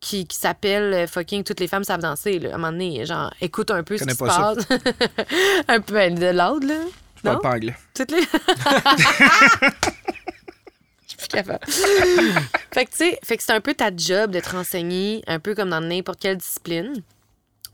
qui, 0.00 0.26
qui 0.26 0.36
s'appelle 0.36 0.92
euh, 0.94 1.06
fucking 1.06 1.44
Toutes 1.44 1.60
les 1.60 1.68
femmes 1.68 1.84
savent 1.84 2.00
danser. 2.00 2.40
Là. 2.40 2.50
À 2.50 2.54
un 2.54 2.58
moment 2.58 2.72
donné, 2.72 3.06
genre, 3.06 3.32
écoute 3.40 3.70
un 3.70 3.84
peu 3.84 3.96
ce 3.96 4.04
qui 4.04 4.14
se 4.14 4.18
passe. 4.18 4.58
un 5.68 5.80
peu 5.80 5.94
ben, 5.94 6.14
de 6.14 6.26
l'autre, 6.26 6.66
là. 6.66 6.80
Je 7.16 7.22
parle 7.22 7.40
pas 7.40 7.50
anglais. 7.50 7.76
Toutes 7.94 8.10
les. 8.10 8.22
Je 11.02 11.08
suis 11.08 11.16
plus 11.16 11.28
capable. 11.28 11.64
fait 11.66 12.86
que, 12.86 12.90
tu 12.90 12.96
sais, 12.96 13.18
fait 13.22 13.36
que 13.36 13.42
c'est 13.42 13.52
un 13.52 13.60
peu 13.60 13.74
ta 13.74 13.94
job 13.94 14.30
de 14.30 14.40
te 14.40 14.50
renseigner, 14.50 15.22
un 15.26 15.38
peu 15.38 15.54
comme 15.54 15.70
dans 15.70 15.80
n'importe 15.80 16.18
quelle 16.20 16.38
discipline. 16.38 17.02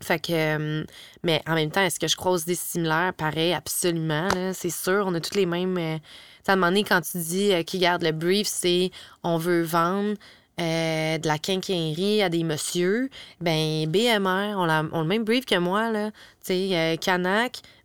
Fait 0.03 0.19
que. 0.21 0.33
euh, 0.33 0.85
mais 1.23 1.43
en 1.47 1.55
même 1.55 1.71
temps, 1.71 1.83
est-ce 1.83 1.99
que 2.01 2.09
je 2.09 2.17
croise 2.17 2.45
des 2.45 2.55
similaires? 2.55 3.13
Pareil, 3.15 3.53
absolument. 3.55 4.29
C'est 4.53 4.71
sûr, 4.71 5.05
on 5.07 5.15
a 5.15 5.21
tous 5.21 5.35
les 5.37 5.47
mêmes. 5.47 5.77
euh, 5.79 5.97
tu 5.99 6.03
sais, 6.45 6.53
à 6.53 6.55
un 6.55 6.83
quand 6.83 7.01
tu 7.01 7.19
dis 7.19 7.53
euh, 7.53 7.63
qui 7.63 7.79
garde 7.79 8.03
le 8.03 8.13
brief, 8.13 8.47
c'est 8.47 8.91
on 9.23 9.37
veut 9.39 9.63
vendre. 9.63 10.15
euh, 10.59 11.19
de 11.19 11.29
la 11.29 11.39
quincaillerie 11.39 12.23
à 12.23 12.29
des 12.31 12.43
messieurs, 12.43 13.11
ben 13.41 13.87
BMR, 13.91 14.55
on 14.57 14.69
a, 14.69 14.85
ont 14.85 15.03
le 15.03 15.07
même 15.07 15.25
brief 15.25 15.45
que 15.45 15.59
moi. 15.59 15.91
Tu 15.93 16.13
sais, 16.43 16.71
euh, 16.73 16.97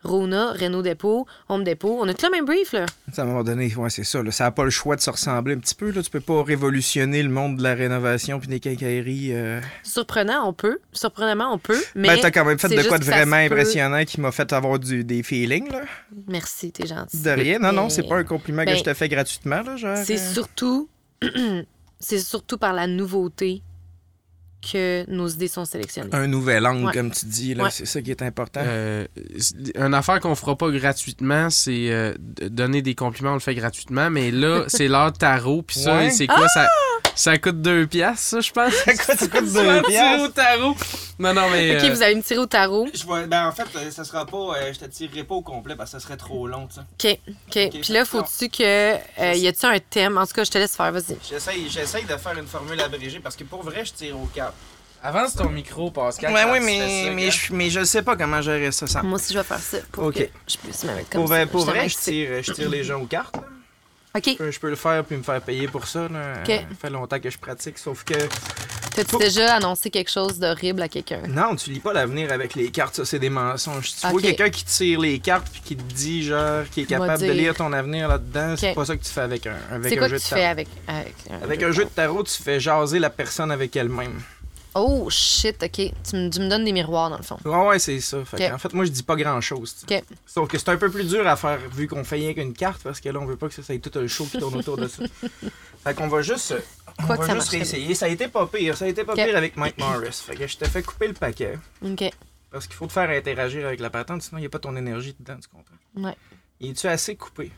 Rona, 0.03 0.53
Renault 0.53 0.81
Dépôt, 0.81 1.27
Home 1.49 1.63
Dépôt, 1.63 1.97
on 2.01 2.07
a 2.07 2.13
tout 2.13 2.25
le 2.25 2.31
même 2.31 2.45
brief, 2.45 2.73
là. 2.73 2.85
À 3.15 3.21
un 3.21 3.25
moment 3.25 3.43
donné, 3.43 3.73
ouais, 3.75 3.89
c'est 3.89 4.03
ça. 4.03 4.23
là. 4.23 4.31
Ça 4.31 4.45
n'a 4.45 4.51
pas 4.51 4.63
le 4.63 4.69
choix 4.69 4.95
de 4.95 5.01
se 5.01 5.09
ressembler 5.09 5.55
un 5.55 5.59
petit 5.59 5.75
peu. 5.75 5.91
Là. 5.91 6.01
Tu 6.01 6.09
peux 6.09 6.19
pas 6.19 6.43
révolutionner 6.43 7.21
le 7.23 7.29
monde 7.29 7.57
de 7.57 7.63
la 7.63 7.75
rénovation 7.75 8.39
puis 8.39 8.47
des 8.47 8.59
quincailleries. 8.59 9.33
euh. 9.33 9.61
Surprenant, 9.83 10.47
on 10.47 10.53
peut. 10.53 10.79
Surprenamment, 10.91 11.53
on 11.53 11.57
peut. 11.57 11.81
Mais 11.95 12.07
ben, 12.07 12.19
t'as 12.21 12.31
quand 12.31 12.45
même 12.45 12.57
fait 12.59 12.69
de 12.69 12.87
quoi 12.87 12.97
de 12.97 13.05
vraiment 13.05 13.37
peut. 13.47 13.53
impressionnant 13.53 14.03
qui 14.05 14.19
m'a 14.21 14.31
fait 14.31 14.51
avoir 14.53 14.79
du, 14.79 15.03
des 15.03 15.23
feelings. 15.23 15.71
Là. 15.71 15.81
Merci, 16.27 16.71
t'es 16.71 16.87
gentil. 16.87 17.21
De 17.21 17.29
rien. 17.29 17.59
Non, 17.59 17.71
non, 17.71 17.83
Mais 17.83 17.89
c'est 17.89 18.07
pas 18.07 18.17
un 18.17 18.23
compliment 18.23 18.63
ben, 18.63 18.73
que 18.73 18.79
je 18.79 18.83
te 18.83 18.93
fais 18.93 19.09
gratuitement. 19.09 19.61
Là, 19.61 20.03
C'est 20.03 20.19
euh. 20.19 20.33
surtout... 20.33 20.89
c'est 21.99 22.19
surtout 22.19 22.57
par 22.57 22.73
la 22.73 22.87
nouveauté 22.87 23.61
que 24.61 25.03
nos 25.09 25.27
idées 25.27 25.47
sont 25.47 25.65
sélectionnées. 25.65 26.09
un 26.13 26.27
nouvel 26.27 26.65
angle, 26.67 26.85
Ouais. 26.85 26.93
comme 26.93 27.11
tu 27.11 27.25
dis. 27.25 27.53
là, 27.53 27.63
Ouais. 27.65 27.69
C'est 27.71 27.85
ça 27.85 28.01
qui 28.01 28.11
est 28.11 28.21
important. 28.21 28.61
Euh, 28.63 29.05
une 29.75 29.93
affaire 29.93 30.19
qu'on 30.19 30.35
fera 30.35 30.55
pas 30.55 30.69
gratuitement, 30.71 31.49
c'est 31.49 31.91
euh, 31.91 32.13
donner 32.49 32.81
des 32.81 32.95
compliments, 32.95 33.31
on 33.31 33.35
le 33.35 33.39
fait 33.39 33.55
gratuitement, 33.55 34.09
mais 34.09 34.31
là, 34.31 34.63
c'est 34.67 34.87
l'art 34.87 35.13
tarot, 35.13 35.61
puis 35.63 35.79
ça, 35.79 35.97
Ouais. 35.97 36.09
c'est 36.11 36.27
quoi, 36.27 36.47
ça, 36.49 36.67
ça 37.15 37.37
coûte 37.37 37.61
deux 37.61 37.85
piastres, 37.87 38.21
ça, 38.23 38.39
je 38.41 38.51
pense? 38.51 38.73
Ça 38.85 38.93
coûte- 38.93 39.19
ça 39.19 39.27
coûte 39.27 39.47
Se 39.47 39.53
deux 39.53 39.63
faire 39.63 39.83
tirer 39.83 39.87
piastres? 39.87 40.23
au 40.25 40.27
tarot. 40.29 40.75
Non, 41.19 41.33
non, 41.33 41.49
mais... 41.51 41.77
OK, 41.77 41.83
euh, 41.83 41.93
vous 41.93 42.01
allez 42.01 42.15
me 42.15 42.21
tirer 42.23 42.39
au 42.39 42.45
tarot. 42.45 42.87
Je 42.93 43.03
vois- 43.05 43.27
ben, 43.27 43.47
en 43.47 43.51
fait, 43.51 43.67
euh, 43.75 43.91
ça 43.91 44.03
sera 44.03 44.25
pas. 44.25 44.37
euh, 44.37 44.73
je 44.73 44.79
te 44.79 44.85
tirerai 44.85 45.23
pas 45.23 45.35
au 45.35 45.41
complet 45.41 45.75
parce 45.75 45.91
que 45.91 45.99
ça 45.99 46.03
serait 46.05 46.17
trop 46.17 46.47
long, 46.47 46.67
tu 46.67 46.79
sais. 47.07 47.19
OK, 47.27 47.35
OK. 47.69 47.81
Puis 47.81 47.93
là, 47.93 48.05
faut-tu 48.05 48.49
que... 48.49 48.95
euh, 48.95 49.33
y 49.35 49.47
a-tu 49.47 49.65
un 49.65 49.77
thème? 49.79 50.17
En 50.17 50.25
tout 50.25 50.33
cas, 50.33 50.43
je 50.43 50.51
te 50.51 50.57
laisse 50.57 50.75
faire, 50.75 50.91
vas-y. 50.91 51.17
J'essaye, 51.29 51.69
j'essaye 51.69 52.05
de 52.05 52.17
faire 52.17 52.37
une 52.37 52.47
formule 52.47 52.79
abrégée 52.81 53.19
parce 53.19 53.35
que 53.35 53.43
pour 53.43 53.61
vrai, 53.63 53.83
je 53.85 53.93
tire 53.93 54.17
au 54.19 54.25
cap. 54.33 54.53
Avance 55.03 55.33
ton 55.35 55.49
micro, 55.49 55.89
Pascal. 55.89 56.31
Ouais, 56.31 56.43
oui, 56.51 56.59
mais, 56.63 57.05
ça, 57.05 57.11
mais, 57.11 57.31
je, 57.31 57.53
mais 57.53 57.69
je 57.71 57.83
sais 57.83 58.03
pas 58.03 58.15
comment 58.15 58.39
gérer 58.41 58.71
ça 58.71 58.85
sans. 58.85 59.01
Moi 59.03 59.15
aussi, 59.15 59.33
je 59.33 59.39
vais 59.39 59.43
faire 59.43 59.57
ça 59.59 59.77
pour 59.91 60.05
OK. 60.05 60.13
que 60.13 60.29
je 60.47 60.57
puisse 60.57 60.83
me 60.83 60.93
mettre 60.93 61.09
comme 61.09 61.21
Pour, 61.21 61.29
ça. 61.29 61.35
vrai- 61.35 61.45
pour 61.47 61.65
vrai, 61.65 61.89
je 61.89 61.97
tire, 61.97 62.43
je 62.43 62.53
tire 62.53 62.69
les 62.69 62.83
gens 62.83 63.01
aux 63.01 63.07
cartes. 63.07 63.35
là. 63.35 63.41
OK. 64.15 64.23
Je 64.27 64.33
peux, 64.35 64.51
je 64.51 64.59
peux 64.59 64.69
le 64.69 64.75
faire 64.75 65.03
puis 65.05 65.15
me 65.17 65.23
faire 65.23 65.41
payer 65.41 65.67
pour 65.67 65.87
ça. 65.87 66.07
Là. 66.09 66.33
OK. 66.41 66.47
Ça 66.47 66.61
fait 66.81 66.89
longtemps 66.89 67.19
que 67.19 67.29
je 67.29 67.37
pratique, 67.37 67.77
sauf 67.77 68.03
que. 68.03 68.13
T'as-tu 68.93 69.17
déjà 69.19 69.55
annoncé 69.55 69.89
quelque 69.89 70.11
chose 70.11 70.37
d'horrible 70.37 70.81
à 70.81 70.89
quelqu'un? 70.89 71.21
Non, 71.29 71.55
tu 71.55 71.69
lis 71.69 71.79
pas 71.79 71.93
l'avenir 71.93 72.29
avec 72.33 72.55
les 72.55 72.69
cartes, 72.71 72.95
ça 72.95 73.05
c'est 73.05 73.19
des 73.19 73.29
mensonges. 73.29 73.89
Tu 73.93 74.01
vois 74.07 74.15
Ok. 74.15 74.21
quelqu'un 74.21 74.49
qui 74.49 74.65
tire 74.65 74.99
les 74.99 75.19
cartes 75.19 75.47
puis 75.49 75.61
qui 75.63 75.75
te 75.77 75.93
dit 75.93 76.23
genre 76.25 76.63
qui 76.69 76.81
est 76.81 76.85
capable 76.85 77.21
de 77.25 77.31
lire 77.31 77.55
ton 77.55 77.71
avenir 77.71 78.09
là-dedans, 78.09 78.55
c'est 78.57 78.73
pas 78.73 78.83
ça 78.83 78.97
que 78.97 79.03
tu 79.03 79.09
fais 79.09 79.21
avec 79.21 79.47
un, 79.47 79.55
avec 79.71 79.89
C'est 79.93 79.95
un 79.95 79.99
quoi 79.99 80.07
jeu 80.09 80.17
que 80.17 80.21
de 80.21 80.23
tu 80.25 80.29
tarot. 80.29 80.41
fais 80.41 80.47
avec... 80.47 80.67
Avec 80.89 81.13
un, 81.29 81.43
Avec 81.45 81.63
un 81.63 81.71
jeu 81.71 81.85
de 81.85 81.89
tarot, 81.89 82.23
tu 82.23 82.43
fais 82.43 82.59
jaser 82.59 82.99
la 82.99 83.09
personne 83.09 83.49
avec 83.49 83.73
elle-même. 83.77 84.19
Oh, 84.73 85.09
shit, 85.09 85.61
OK. 85.63 85.73
Tu 85.73 86.15
me, 86.15 86.29
tu 86.29 86.39
me 86.39 86.47
donnes 86.47 86.63
des 86.63 86.71
miroirs, 86.71 87.09
dans 87.09 87.17
le 87.17 87.23
fond. 87.23 87.37
Ouais, 87.43 87.67
ouais, 87.67 87.79
c'est 87.79 87.99
ça. 87.99 88.23
Fait. 88.23 88.51
En 88.51 88.57
fait, 88.57 88.73
moi, 88.73 88.85
je 88.85 88.91
dis 88.91 89.03
pas 89.03 89.17
sais. 89.17 89.83
OK. 89.83 90.03
Sauf 90.25 90.47
que 90.47 90.57
c'est 90.57 90.69
un 90.69 90.77
peu 90.77 90.89
plus 90.89 91.09
dur 91.09 91.27
à 91.27 91.35
faire 91.35 91.59
vu 91.73 91.87
qu'on 91.87 92.03
fait 92.03 92.15
rien 92.15 92.33
qu'une 92.33 92.53
carte 92.53 92.81
parce 92.83 93.01
que 93.01 93.09
là, 93.09 93.19
on 93.19 93.25
veut 93.25 93.35
pas 93.35 93.49
que 93.49 93.53
ça 93.53 93.63
soit 93.63 93.79
tout 93.79 93.97
un 93.99 94.07
show 94.07 94.25
qui 94.25 94.39
tourne 94.39 94.55
autour 94.55 94.77
de 94.77 94.87
ça. 94.87 95.03
fait 95.83 95.93
qu'on 95.93 96.07
va 96.07 96.21
juste, 96.21 96.55
on 96.99 97.05
Quoi 97.05 97.17
va 97.17 97.27
ça 97.27 97.35
juste 97.35 97.49
réessayer. 97.49 97.93
Ça 97.95 98.05
a 98.05 98.09
été 98.09 98.27
pas 98.27 98.47
pire. 98.47 98.77
Ça 98.77 98.85
a 98.85 98.87
été 98.87 99.03
pas 99.03 99.13
pire 99.13 99.35
avec 99.35 99.57
Mike 99.57 99.77
Morris. 99.77 100.23
Fait 100.25 100.35
que 100.35 100.47
je 100.47 100.57
te 100.57 100.65
fais 100.65 100.81
couper 100.83 101.07
le 101.07 101.13
paquet 101.13 101.59
OK. 101.83 102.09
parce 102.49 102.67
qu'il 102.67 102.75
faut 102.75 102.87
te 102.87 102.93
faire 102.93 103.09
interagir 103.09 103.65
avec 103.65 103.79
la 103.79 103.89
patente, 103.89 104.21
sinon 104.21 104.37
il 104.37 104.41
n'y 104.41 104.47
a 104.47 104.49
pas 104.49 104.59
ton 104.59 104.75
énergie 104.75 105.15
dedans, 105.19 105.37
tu 105.39 105.49
comprends? 105.49 106.07
Ouais. 106.07 106.15
Es-tu 106.61 106.87
assez 106.87 107.15
coupé? 107.15 107.51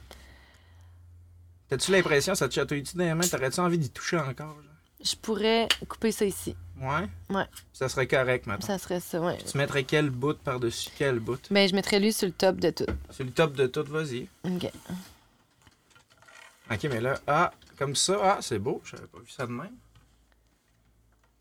T'as-tu 1.70 1.92
l'impression, 1.92 2.36
ça 2.36 2.48
te 2.48 2.54
chatouille-tu 2.54 2.98
dans 2.98 3.04
les 3.04 3.14
mains? 3.14 3.28
T'aurais-tu 3.28 3.60
envie 3.60 3.78
d'y 3.78 3.90
toucher 3.90 4.18
encore? 4.18 4.56
genre? 4.56 4.74
Je 5.04 5.16
pourrais 5.16 5.68
couper 5.88 6.12
ça 6.12 6.26
ici. 6.26 6.56
Ouais? 6.84 7.08
Ouais. 7.30 7.46
Ça 7.72 7.88
serait 7.88 8.08
correct 8.08 8.46
maintenant. 8.46 8.66
Ça 8.68 8.78
serait 8.78 9.00
ça, 9.00 9.22
ouais. 9.22 9.38
Tu 9.50 9.58
mettrais 9.58 9.84
quel 9.84 10.10
bout 10.10 10.38
par-dessus 10.38 10.90
quel 10.98 11.20
bout? 11.20 11.40
Ben, 11.50 11.68
je 11.70 11.74
mettrais 11.76 12.00
lui 12.00 12.12
sur 12.12 12.28
le 12.28 12.34
top 12.34 12.58
de 12.58 12.72
tout. 12.72 12.86
Sur 13.10 13.24
le 13.26 13.32
top 13.32 13.54
de 13.54 13.68
tout, 13.68 13.86
vas-y. 13.88 14.28
OK. 14.44 14.70
Ok, 16.72 16.84
mais 16.92 17.00
là, 17.02 17.20
ah, 17.28 17.52
comme 17.78 17.96
ça, 17.96 18.18
ah, 18.22 18.38
c'est 18.42 18.60
beau, 18.60 18.82
j'avais 18.86 19.08
pas 19.08 19.20
vu 19.20 19.30
ça 19.30 19.46
de 19.46 19.52
même. 19.52 19.72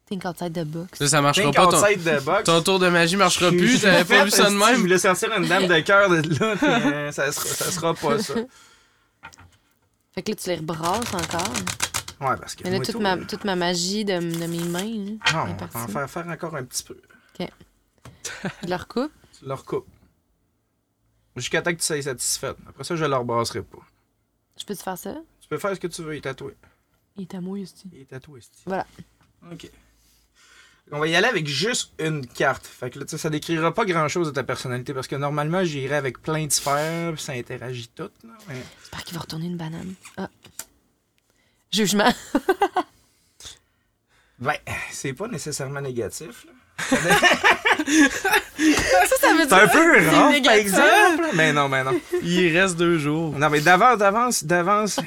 Think 0.09 0.25
outside 0.25 0.53
the 0.53 0.65
box. 0.65 0.99
Ça, 0.99 1.09
ça 1.09 1.21
marchera 1.23 1.45
Think 1.47 1.57
pas. 1.57 1.67
Ton, 1.67 1.79
outside 1.83 2.03
the 2.05 2.23
box. 2.25 2.45
ton 2.45 2.63
tour 2.63 2.79
de 2.79 2.89
magie 2.89 3.17
marchera 3.17 3.51
plus. 3.51 3.79
Je- 3.79 3.83
T'avais 3.83 4.05
pas 4.05 4.23
en 4.23 4.25
vu 4.27 4.31
ça 4.33 4.45
de 4.45 4.51
Je 4.51 4.55
même. 4.57 4.77
voulais 4.81 4.99
sortir 4.99 5.33
une 5.37 5.47
dame 5.49 5.67
de 5.67 5.81
cœur 5.81 6.11
de 6.11 6.23
là, 6.39 7.13
ça, 7.13 7.33
sera, 7.33 7.47
ça 7.47 7.71
sera 7.71 7.95
pas 7.95 8.19
ça. 8.19 8.35
Fait 10.15 10.23
que 10.23 10.31
là, 10.33 10.37
tu 10.37 10.49
les 10.51 10.57
rebrasses 10.57 11.15
encore. 11.15 11.53
Parce 12.23 12.55
que. 12.55 12.65
Mais 12.65 12.71
là, 12.71 12.79
toute 12.81 12.93
tout, 12.95 13.01
ma, 13.01 13.17
euh, 13.17 13.25
toute 13.29 13.45
ma 13.45 13.57
magie 13.57 14.05
de, 14.05 14.15
de 14.15 14.47
mes 14.47 14.65
mains, 14.65 14.81
là, 14.83 15.47
Non, 15.47 15.47
est 15.49 15.63
on 15.63 15.67
va 15.67 15.85
en 15.85 15.89
faire, 15.89 16.11
faire 16.11 16.29
encore 16.29 16.57
un 16.57 16.65
petit 16.65 16.83
peu. 16.83 17.01
Je 18.63 18.69
le 18.69 18.75
recoupe? 18.77 19.13
Tu 19.39 19.47
le 19.47 19.55
recoupes. 19.55 19.89
Jusqu'à 21.37 21.63
temps 21.63 21.73
que 21.73 21.77
tu 21.79 21.85
sois 21.85 22.03
satisfaite. 22.03 22.57
Après 22.69 22.85
ça, 22.85 22.95
je 22.97 23.05
le 23.05 23.17
rebrasserai 23.17 23.63
pas. 23.63 23.79
Je 24.59 24.65
peux 24.65 24.75
te 24.77 24.83
faire 24.83 24.99
ça? 24.99 25.15
Tu 25.41 25.49
peux 25.49 25.59
faire 25.59 25.75
ce 25.75 25.81
que 25.81 25.87
tu 25.87 26.03
veux, 26.03 26.15
il 26.15 26.19
est 26.19 26.23
tatoué. 26.23 26.55
Il 27.17 27.23
est 27.23 27.35
à 27.35 27.41
moi 27.41 27.59
aussi. 27.59 27.91
Il 27.93 28.01
est 28.01 28.05
tatoué. 28.05 28.41
Voilà. 28.67 28.87
OK. 29.51 29.71
On 30.91 30.99
va 30.99 31.07
y 31.09 31.17
aller 31.17 31.27
avec 31.27 31.47
juste 31.47 31.93
une 31.99 32.27
carte. 32.27 32.67
Fait 32.67 32.91
que 32.91 32.99
là, 32.99 33.05
tu 33.07 33.13
sais, 33.13 33.19
ça 33.19 33.31
décrira 33.31 33.73
pas 33.73 33.85
grand-chose 33.87 34.27
de 34.27 34.33
ta 34.33 34.45
personnalité 34.45 34.93
parce 34.93 35.07
que 35.09 35.17
normalement, 35.17 35.65
j'irais 35.65 35.97
avec 35.97 36.21
plein 36.21 36.47
de 36.47 36.53
sphères, 36.53 37.15
puis 37.15 37.23
ça 37.23 37.33
interagit 37.33 37.89
tout. 37.89 38.11
Mais- 38.49 38.63
J'espère 38.81 39.05
qu'il 39.05 39.15
va 39.15 39.21
retourner 39.21 39.47
une 39.47 39.57
banane. 39.57 39.95
Ah. 40.19 40.29
Jugement. 41.73 42.13
Ben, 44.39 44.55
c'est 44.91 45.13
pas 45.13 45.29
nécessairement 45.29 45.81
négatif. 45.81 46.47
là. 46.47 46.53
ça, 46.91 46.97
ça 49.21 49.35
veut 49.35 49.47
C'est 49.49 49.53
un 49.53 49.69
peu 49.69 50.09
rare, 50.11 50.33
par 50.43 50.53
exemple. 50.55 51.29
Mais 51.35 51.53
non, 51.53 51.69
mais 51.69 51.85
non. 51.85 51.93
Il 52.25 52.59
reste 52.59 52.77
deux 52.77 52.99
jours. 52.99 53.39
Non, 53.39 53.49
mais 53.51 53.61
d'avance, 53.61 53.99
d'avance, 53.99 54.43
d'avance. 54.45 54.99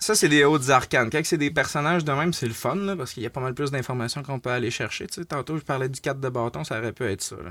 Ça, 0.00 0.16
c'est 0.16 0.28
des 0.28 0.42
hautes 0.44 0.68
arcanes. 0.70 1.10
Quand 1.10 1.20
c'est 1.24 1.38
des 1.38 1.52
personnages 1.52 2.04
de 2.04 2.10
même, 2.10 2.32
c'est 2.32 2.48
le 2.48 2.54
fun, 2.54 2.74
là, 2.74 2.96
parce 2.96 3.12
qu'il 3.12 3.22
y 3.22 3.26
a 3.26 3.30
pas 3.30 3.40
mal 3.40 3.54
plus 3.54 3.70
d'informations 3.70 4.24
qu'on 4.24 4.40
peut 4.40 4.50
aller 4.50 4.72
chercher. 4.72 5.06
Tu 5.06 5.20
sais, 5.20 5.24
tantôt, 5.26 5.56
je 5.56 5.62
parlais 5.62 5.88
du 5.88 6.00
4 6.00 6.18
de 6.18 6.28
bâton, 6.28 6.64
ça 6.64 6.76
aurait 6.78 6.92
pu 6.92 7.04
être 7.04 7.22
ça. 7.22 7.36
Là. 7.36 7.50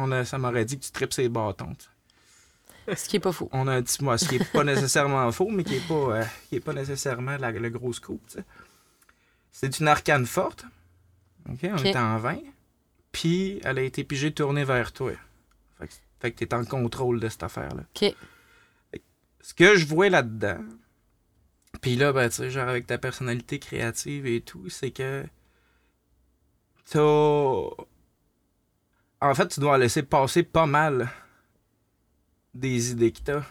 On 0.00 0.10
a- 0.10 0.24
ça 0.24 0.38
m'aurait 0.38 0.64
dit 0.64 0.76
que 0.76 0.84
tu 0.84 0.90
tripes 0.90 1.12
ses 1.12 1.28
bâtons. 1.28 1.72
tu 1.78 1.84
sais. 1.84 1.90
Ce 2.94 3.08
qui 3.08 3.16
est 3.16 3.20
pas 3.20 3.32
faux. 3.32 3.48
On 3.52 3.66
a 3.68 3.72
un 3.74 3.82
petit 3.82 3.98
ce 4.18 4.28
qui 4.28 4.36
est 4.36 4.52
pas 4.52 4.62
nécessairement 4.64 5.30
faux, 5.32 5.48
mais 5.50 5.64
qui 5.64 5.76
est 5.76 5.88
pas, 5.88 5.94
euh, 5.94 6.24
qui 6.48 6.56
est 6.56 6.60
pas 6.60 6.72
nécessairement 6.72 7.36
la- 7.36 7.50
le 7.52 7.70
gros 7.70 7.92
scoop. 7.92 8.20
C'est 9.50 9.80
une 9.80 9.88
arcane 9.88 10.26
forte. 10.26 10.64
OK, 11.48 11.58
on 11.64 11.74
Ok. 11.78 11.84
est 11.86 11.96
en 11.96 12.18
20. 12.18 12.38
Puis, 13.12 13.60
elle 13.64 13.78
a 13.78 13.82
été 13.82 14.04
pigée 14.04 14.32
tournée 14.32 14.64
vers 14.64 14.92
toi. 14.92 15.12
Fait 15.78 15.88
que, 15.88 15.94
fait 16.20 16.32
que 16.32 16.38
t'es 16.44 16.54
en 16.54 16.64
contrôle 16.64 17.18
de 17.20 17.28
cette 17.28 17.42
affaire-là. 17.42 17.84
OK. 18.02 18.14
Ce 19.40 19.54
que 19.54 19.76
je 19.76 19.86
vois 19.86 20.08
là-dedans, 20.08 20.58
puis 21.80 21.94
là, 21.96 22.12
ben, 22.12 22.28
tu 22.28 22.36
sais, 22.36 22.50
genre 22.50 22.68
avec 22.68 22.86
ta 22.86 22.98
personnalité 22.98 23.58
créative 23.60 24.26
et 24.26 24.40
tout, 24.40 24.68
c'est 24.68 24.90
que 24.90 25.24
t'as... 26.90 27.84
En 29.20 29.34
fait, 29.34 29.48
tu 29.48 29.60
dois 29.60 29.78
laisser 29.78 30.02
passer 30.02 30.42
pas 30.42 30.66
mal 30.66 31.08
des 32.58 32.92
idées 32.92 33.12
que 33.12 33.20
t'as. 33.24 33.42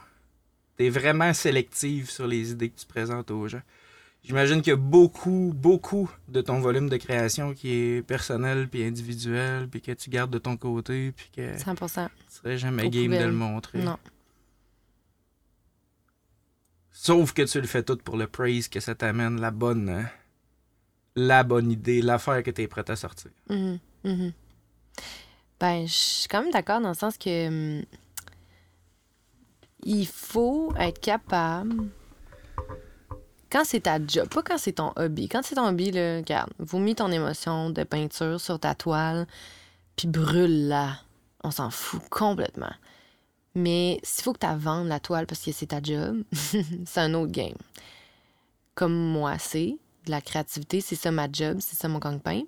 T'es 0.78 0.90
vraiment 0.90 1.34
sélective 1.34 2.10
sur 2.10 2.28
les 2.28 2.52
idées 2.52 2.70
que 2.70 2.80
tu 2.80 2.86
présentes 2.86 3.32
aux 3.32 3.48
gens. 3.48 3.62
J'imagine 4.24 4.62
qu'il 4.62 4.72
y 4.72 4.74
a 4.74 4.78
beaucoup, 4.78 5.54
beaucoup 5.56 6.10
de 6.28 6.42
ton 6.42 6.60
volume 6.60 6.90
de 6.90 6.98
création 6.98 7.54
qui 7.54 7.72
est 7.72 8.02
personnel 8.02 8.68
puis 8.68 8.84
individuel, 8.84 9.70
puis 9.70 9.82
que 9.82 9.92
tu 9.92 10.10
gardes 10.10 10.32
de 10.32 10.40
ton 10.40 10.58
côté, 10.58 11.12
puis 11.12 11.30
que 11.36 11.58
100 11.58 11.76
tu 11.76 11.86
serais 12.30 12.58
jamais 12.58 12.90
game 12.90 13.12
de 13.12 13.24
le 13.24 13.32
montrer. 13.32 13.84
Non. 13.84 13.98
Sauf 16.92 17.34
que 17.34 17.44
tu 17.44 17.62
le 17.62 17.68
fais 17.68 17.84
tout 17.84 17.98
pour 17.98 18.18
le 18.18 18.26
praise 18.26 18.68
que 18.68 18.80
ça 18.80 18.96
t'amène 18.96 19.40
la 19.40 19.52
bonne 19.52 19.90
euh, 19.90 20.04
la 21.16 21.44
bonne 21.44 21.72
idée, 21.72 22.02
l'affaire 22.02 22.42
que 22.42 22.52
tu 22.52 22.64
es 22.64 22.68
prête 22.68 22.90
à 22.90 22.96
sortir. 22.96 23.32
Mhm, 23.50 23.80
mhm. 24.04 24.34
Ben, 25.60 25.86
je 25.86 25.94
suis 25.94 26.28
quand 26.28 26.42
même 26.42 26.52
d'accord 26.52 26.82
dans 26.82 26.90
le 26.90 26.96
sens 26.96 27.18
que 27.18 27.48
hum, 27.48 27.86
il 29.86 30.08
faut 30.08 30.74
être 30.78 31.00
capable. 31.00 31.90
Quand 33.52 33.64
c'est 33.64 33.82
ta 33.82 34.00
job, 34.06 34.28
pas 34.28 34.42
quand 34.42 34.58
c'est 34.58 34.74
ton 34.74 34.92
hobby. 34.96 35.30
Quand 35.30 35.42
c'est 35.44 35.56
ton 35.56 35.68
hobby, 35.68 35.92
là, 35.92 36.18
regarde, 36.18 36.52
vomis 36.60 36.96
ton 36.96 37.12
émotion 37.12 37.70
de 37.70 37.84
peinture 37.84 38.42
sur 38.42 38.60
ta 38.60 38.76
toile, 38.76 39.28
puis 39.96 40.08
brûle-la. 40.08 41.00
On 41.44 41.52
s'en 41.52 41.70
fout 41.70 42.02
complètement. 42.10 42.74
Mais 43.54 44.00
s'il 44.04 44.24
faut 44.24 44.34
que 44.34 44.46
tu 44.46 44.60
vendes 44.60 44.88
la 44.88 45.00
toile 45.00 45.28
parce 45.28 45.42
que 45.42 45.52
c'est 45.52 45.68
ta 45.68 45.82
job, 45.82 46.24
c'est 46.34 47.00
un 47.00 47.14
autre 47.14 47.32
game. 47.32 47.56
Comme 48.74 48.94
moi, 48.94 49.38
c'est 49.38 49.78
de 50.06 50.12
la 50.12 50.20
créativité, 50.20 50.82
c'est 50.82 50.96
ça 50.96 51.12
ma 51.12 51.32
job, 51.32 51.58
c'est 51.62 51.78
ça 51.78 51.88
mon 51.88 52.00
gagne-pain. 52.00 52.42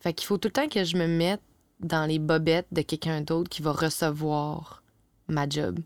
Fait 0.00 0.12
qu'il 0.12 0.26
faut 0.26 0.38
tout 0.38 0.48
le 0.48 0.52
temps 0.52 0.68
que 0.68 0.82
je 0.82 0.96
me 0.96 1.06
mette 1.06 1.42
dans 1.80 2.06
les 2.06 2.18
bobettes 2.18 2.66
de 2.72 2.82
quelqu'un 2.82 3.20
d'autre 3.20 3.48
qui 3.48 3.62
va 3.62 3.72
recevoir 3.72 4.82
ma 5.28 5.48
job. 5.48 5.78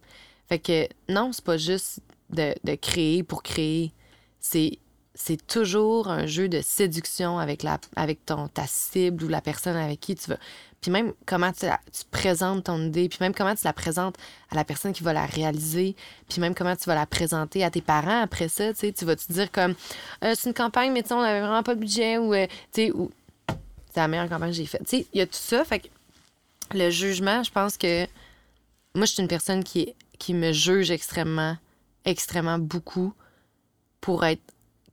Fait 0.52 0.58
que 0.58 0.86
non, 1.08 1.32
c'est 1.32 1.46
pas 1.46 1.56
juste 1.56 2.00
de, 2.28 2.54
de 2.62 2.74
créer 2.74 3.22
pour 3.22 3.42
créer. 3.42 3.90
C'est 4.38 4.78
c'est 5.14 5.46
toujours 5.46 6.08
un 6.08 6.26
jeu 6.26 6.46
de 6.46 6.60
séduction 6.60 7.38
avec 7.38 7.62
la 7.62 7.80
avec 7.96 8.26
ton 8.26 8.48
ta 8.48 8.66
cible 8.66 9.24
ou 9.24 9.28
la 9.28 9.40
personne 9.40 9.78
avec 9.78 10.00
qui 10.00 10.14
tu 10.14 10.28
vas. 10.28 10.36
Puis 10.82 10.90
même 10.90 11.14
comment 11.24 11.52
tu, 11.52 11.64
présentes 12.10 12.64
ton 12.64 12.84
idée, 12.84 13.08
puis 13.08 13.16
même 13.22 13.32
comment 13.32 13.54
tu 13.54 13.64
la 13.64 13.72
présentes 13.72 14.16
à 14.50 14.54
la 14.54 14.64
personne 14.64 14.92
qui 14.92 15.02
va 15.02 15.14
la 15.14 15.24
réaliser, 15.24 15.96
puis 16.28 16.42
même 16.42 16.54
comment 16.54 16.76
tu 16.76 16.84
vas 16.84 16.96
la 16.96 17.06
présenter 17.06 17.64
à 17.64 17.70
tes 17.70 17.80
parents 17.80 18.20
après 18.20 18.48
ça, 18.48 18.74
tu 18.74 18.92
vas 19.06 19.16
te 19.16 19.32
dire 19.32 19.50
comme 19.50 19.74
Euh, 20.22 20.34
c'est 20.36 20.50
une 20.50 20.54
campagne 20.54 20.92
mais 20.92 21.10
on 21.14 21.20
avait 21.20 21.40
vraiment 21.40 21.62
pas 21.62 21.74
de 21.74 21.80
budget 21.80 22.18
ou 22.18 22.34
euh, 22.34 22.46
ou 22.92 23.10
c'est 23.48 24.00
la 24.00 24.06
meilleure 24.06 24.28
campagne 24.28 24.50
que 24.50 24.56
j'ai 24.56 24.66
faite. 24.66 24.92
Il 24.92 25.06
y 25.14 25.22
a 25.22 25.26
tout 25.26 25.32
ça. 25.32 25.64
Fait 25.64 25.78
que 25.80 25.88
le 26.74 26.90
jugement, 26.90 27.42
je 27.42 27.50
pense 27.50 27.78
que 27.78 28.06
moi, 28.94 29.06
je 29.06 29.12
suis 29.12 29.22
une 29.22 29.28
personne 29.28 29.64
qui, 29.64 29.80
est- 29.80 29.94
qui 30.22 30.34
me 30.34 30.52
juge 30.52 30.92
extrêmement, 30.92 31.56
extrêmement 32.04 32.60
beaucoup 32.60 33.12
pour 34.00 34.24
être 34.24 34.42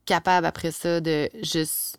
capable 0.04 0.44
après 0.44 0.72
ça 0.72 1.00
de 1.00 1.30
juste 1.40 1.98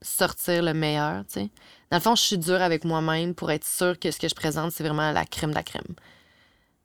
sortir 0.00 0.62
le 0.62 0.72
meilleur, 0.72 1.24
tu 1.26 1.40
sais. 1.40 1.50
Dans 1.90 1.98
le 1.98 2.02
fond, 2.02 2.14
je 2.14 2.22
suis 2.22 2.38
dure 2.38 2.62
avec 2.62 2.84
moi-même 2.86 3.34
pour 3.34 3.50
être 3.50 3.66
sûre 3.66 3.98
que 3.98 4.10
ce 4.10 4.18
que 4.18 4.28
je 4.28 4.34
présente, 4.34 4.72
c'est 4.72 4.82
vraiment 4.82 5.12
la 5.12 5.26
crème 5.26 5.50
de 5.50 5.54
la 5.54 5.62
crème. 5.62 5.94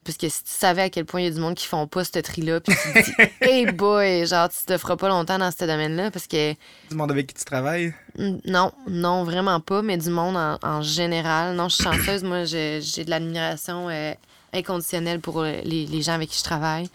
Parce 0.04 0.18
que 0.18 0.28
si 0.28 0.44
tu 0.44 0.50
savais 0.52 0.82
à 0.82 0.90
quel 0.90 1.06
point 1.06 1.22
il 1.22 1.26
y 1.26 1.28
a 1.28 1.32
du 1.32 1.40
monde 1.40 1.56
qui 1.56 1.68
font 1.68 1.88
pas 1.88 2.04
ce 2.04 2.20
tri-là, 2.20 2.60
puis 2.60 2.76
tu 2.76 2.94
te 2.94 3.06
dis, 3.06 3.30
hey 3.42 3.66
boy, 3.72 4.26
genre, 4.26 4.50
tu 4.50 4.66
te 4.66 4.78
feras 4.78 4.98
pas 4.98 5.08
longtemps 5.08 5.40
dans 5.40 5.52
ce 5.52 5.64
domaine-là, 5.64 6.12
parce 6.12 6.28
que 6.28 6.52
Du 6.90 6.96
monde 6.96 7.12
avec 7.12 7.28
qui 7.28 7.36
tu 7.36 7.46
travailles? 7.46 7.94
Non, 8.18 8.74
non, 8.90 9.24
vraiment 9.24 9.62
pas, 9.62 9.82
mais 9.84 9.98
du 9.98 10.10
monde 10.10 10.36
en, 10.36 10.58
en 10.64 10.82
général. 10.82 11.56
Non, 11.56 11.70
je 11.70 11.76
suis 11.76 11.84
chanceuse. 11.86 12.24
Moi, 12.24 12.44
j'ai 12.44 12.82
de 12.82 13.10
l'admiration 13.10 13.88
euh, 13.90 14.14
inconditionnelle 14.54 15.20
pour 15.20 15.44
les, 15.44 15.62
les 15.64 16.02
gens 16.02 16.14
avec 16.14 16.30
qui 16.30 16.38
je 16.38 16.44
travaille. 16.44 16.90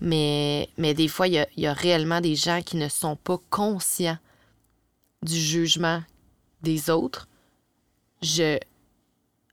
Mais, 0.00 0.68
mais 0.76 0.94
des 0.94 1.08
fois, 1.08 1.28
il 1.28 1.34
y 1.34 1.38
a, 1.38 1.46
il 1.56 1.62
y 1.62 1.66
a 1.66 1.72
réellement 1.72 2.20
des 2.20 2.36
gens 2.36 2.62
qui 2.62 2.76
ne 2.76 2.88
sont 2.88 3.16
pas 3.16 3.38
conscients 3.50 4.18
du 5.22 5.36
jugement 5.36 6.02
des 6.62 6.90
autres. 6.90 7.28
Je. 8.22 8.58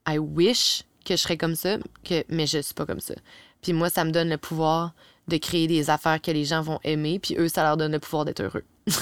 I 0.08 0.18
wish 0.18 0.82
que 1.04 1.16
je 1.16 1.22
serais 1.22 1.36
comme 1.36 1.54
ça, 1.54 1.78
que, 2.04 2.24
mais 2.28 2.46
je 2.46 2.58
suis 2.58 2.74
pas 2.74 2.86
comme 2.86 3.00
ça. 3.00 3.14
Puis 3.62 3.72
moi, 3.72 3.88
ça 3.88 4.04
me 4.04 4.10
donne 4.10 4.28
le 4.28 4.38
pouvoir 4.38 4.92
de 5.28 5.36
créer 5.36 5.68
des 5.68 5.90
affaires 5.90 6.20
que 6.20 6.30
les 6.32 6.44
gens 6.44 6.62
vont 6.62 6.80
aimer, 6.82 7.20
puis 7.20 7.36
eux, 7.38 7.48
ça 7.48 7.62
leur 7.62 7.76
donne 7.76 7.92
le 7.92 8.00
pouvoir 8.00 8.24
d'être 8.24 8.42
heureux. 8.42 8.64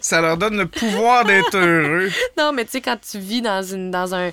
Ça 0.00 0.20
leur 0.20 0.36
donne 0.36 0.56
le 0.58 0.66
pouvoir 0.66 1.24
d'être 1.24 1.56
heureux. 1.56 2.10
Non, 2.36 2.52
mais 2.52 2.64
tu 2.64 2.72
sais, 2.72 2.80
quand 2.80 2.98
tu 3.00 3.18
vis 3.18 3.40
dans, 3.40 3.62
une, 3.62 3.90
dans 3.90 4.14
un. 4.14 4.32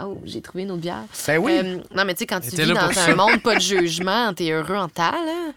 Oh, 0.00 0.18
j'ai 0.24 0.42
trouvé 0.42 0.64
une 0.64 0.70
autre 0.72 0.82
bière. 0.82 1.04
Ben 1.26 1.38
oui. 1.38 1.52
Euh, 1.52 1.78
non, 1.94 2.04
mais 2.04 2.14
tu 2.14 2.20
sais, 2.20 2.26
quand 2.26 2.40
tu 2.40 2.50
vis 2.50 2.66
dans 2.66 2.76
un 2.76 2.92
ça. 2.92 3.14
monde 3.14 3.40
pas 3.42 3.54
de 3.54 3.60
jugement, 3.60 4.32
t'es 4.34 4.50
heureux 4.50 4.76
en 4.76 4.88
temps, 4.88 5.10
là. 5.12 5.52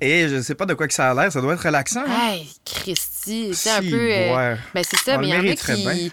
Et 0.00 0.28
je 0.28 0.40
sais 0.42 0.54
pas 0.54 0.64
de 0.66 0.74
quoi 0.74 0.86
que 0.86 0.94
ça 0.94 1.10
a 1.10 1.14
l'air, 1.14 1.32
ça 1.32 1.40
doit 1.40 1.54
être 1.54 1.64
relaxant. 1.64 2.04
hein? 2.06 2.30
Hey, 2.34 2.48
Christy, 2.64 3.52
c'est 3.52 3.70
un 3.70 3.80
peu. 3.80 3.94
euh, 4.12 4.36
ouais. 4.52 4.56
Ben, 4.74 4.84
c'est 4.88 4.98
ça, 4.98 5.16
On 5.16 5.20
mais 5.20 5.28
il 5.28 5.30
y 5.30 5.34
en 5.34 5.38
a 5.40 5.42
bien. 5.42 5.54
qui. 5.56 6.12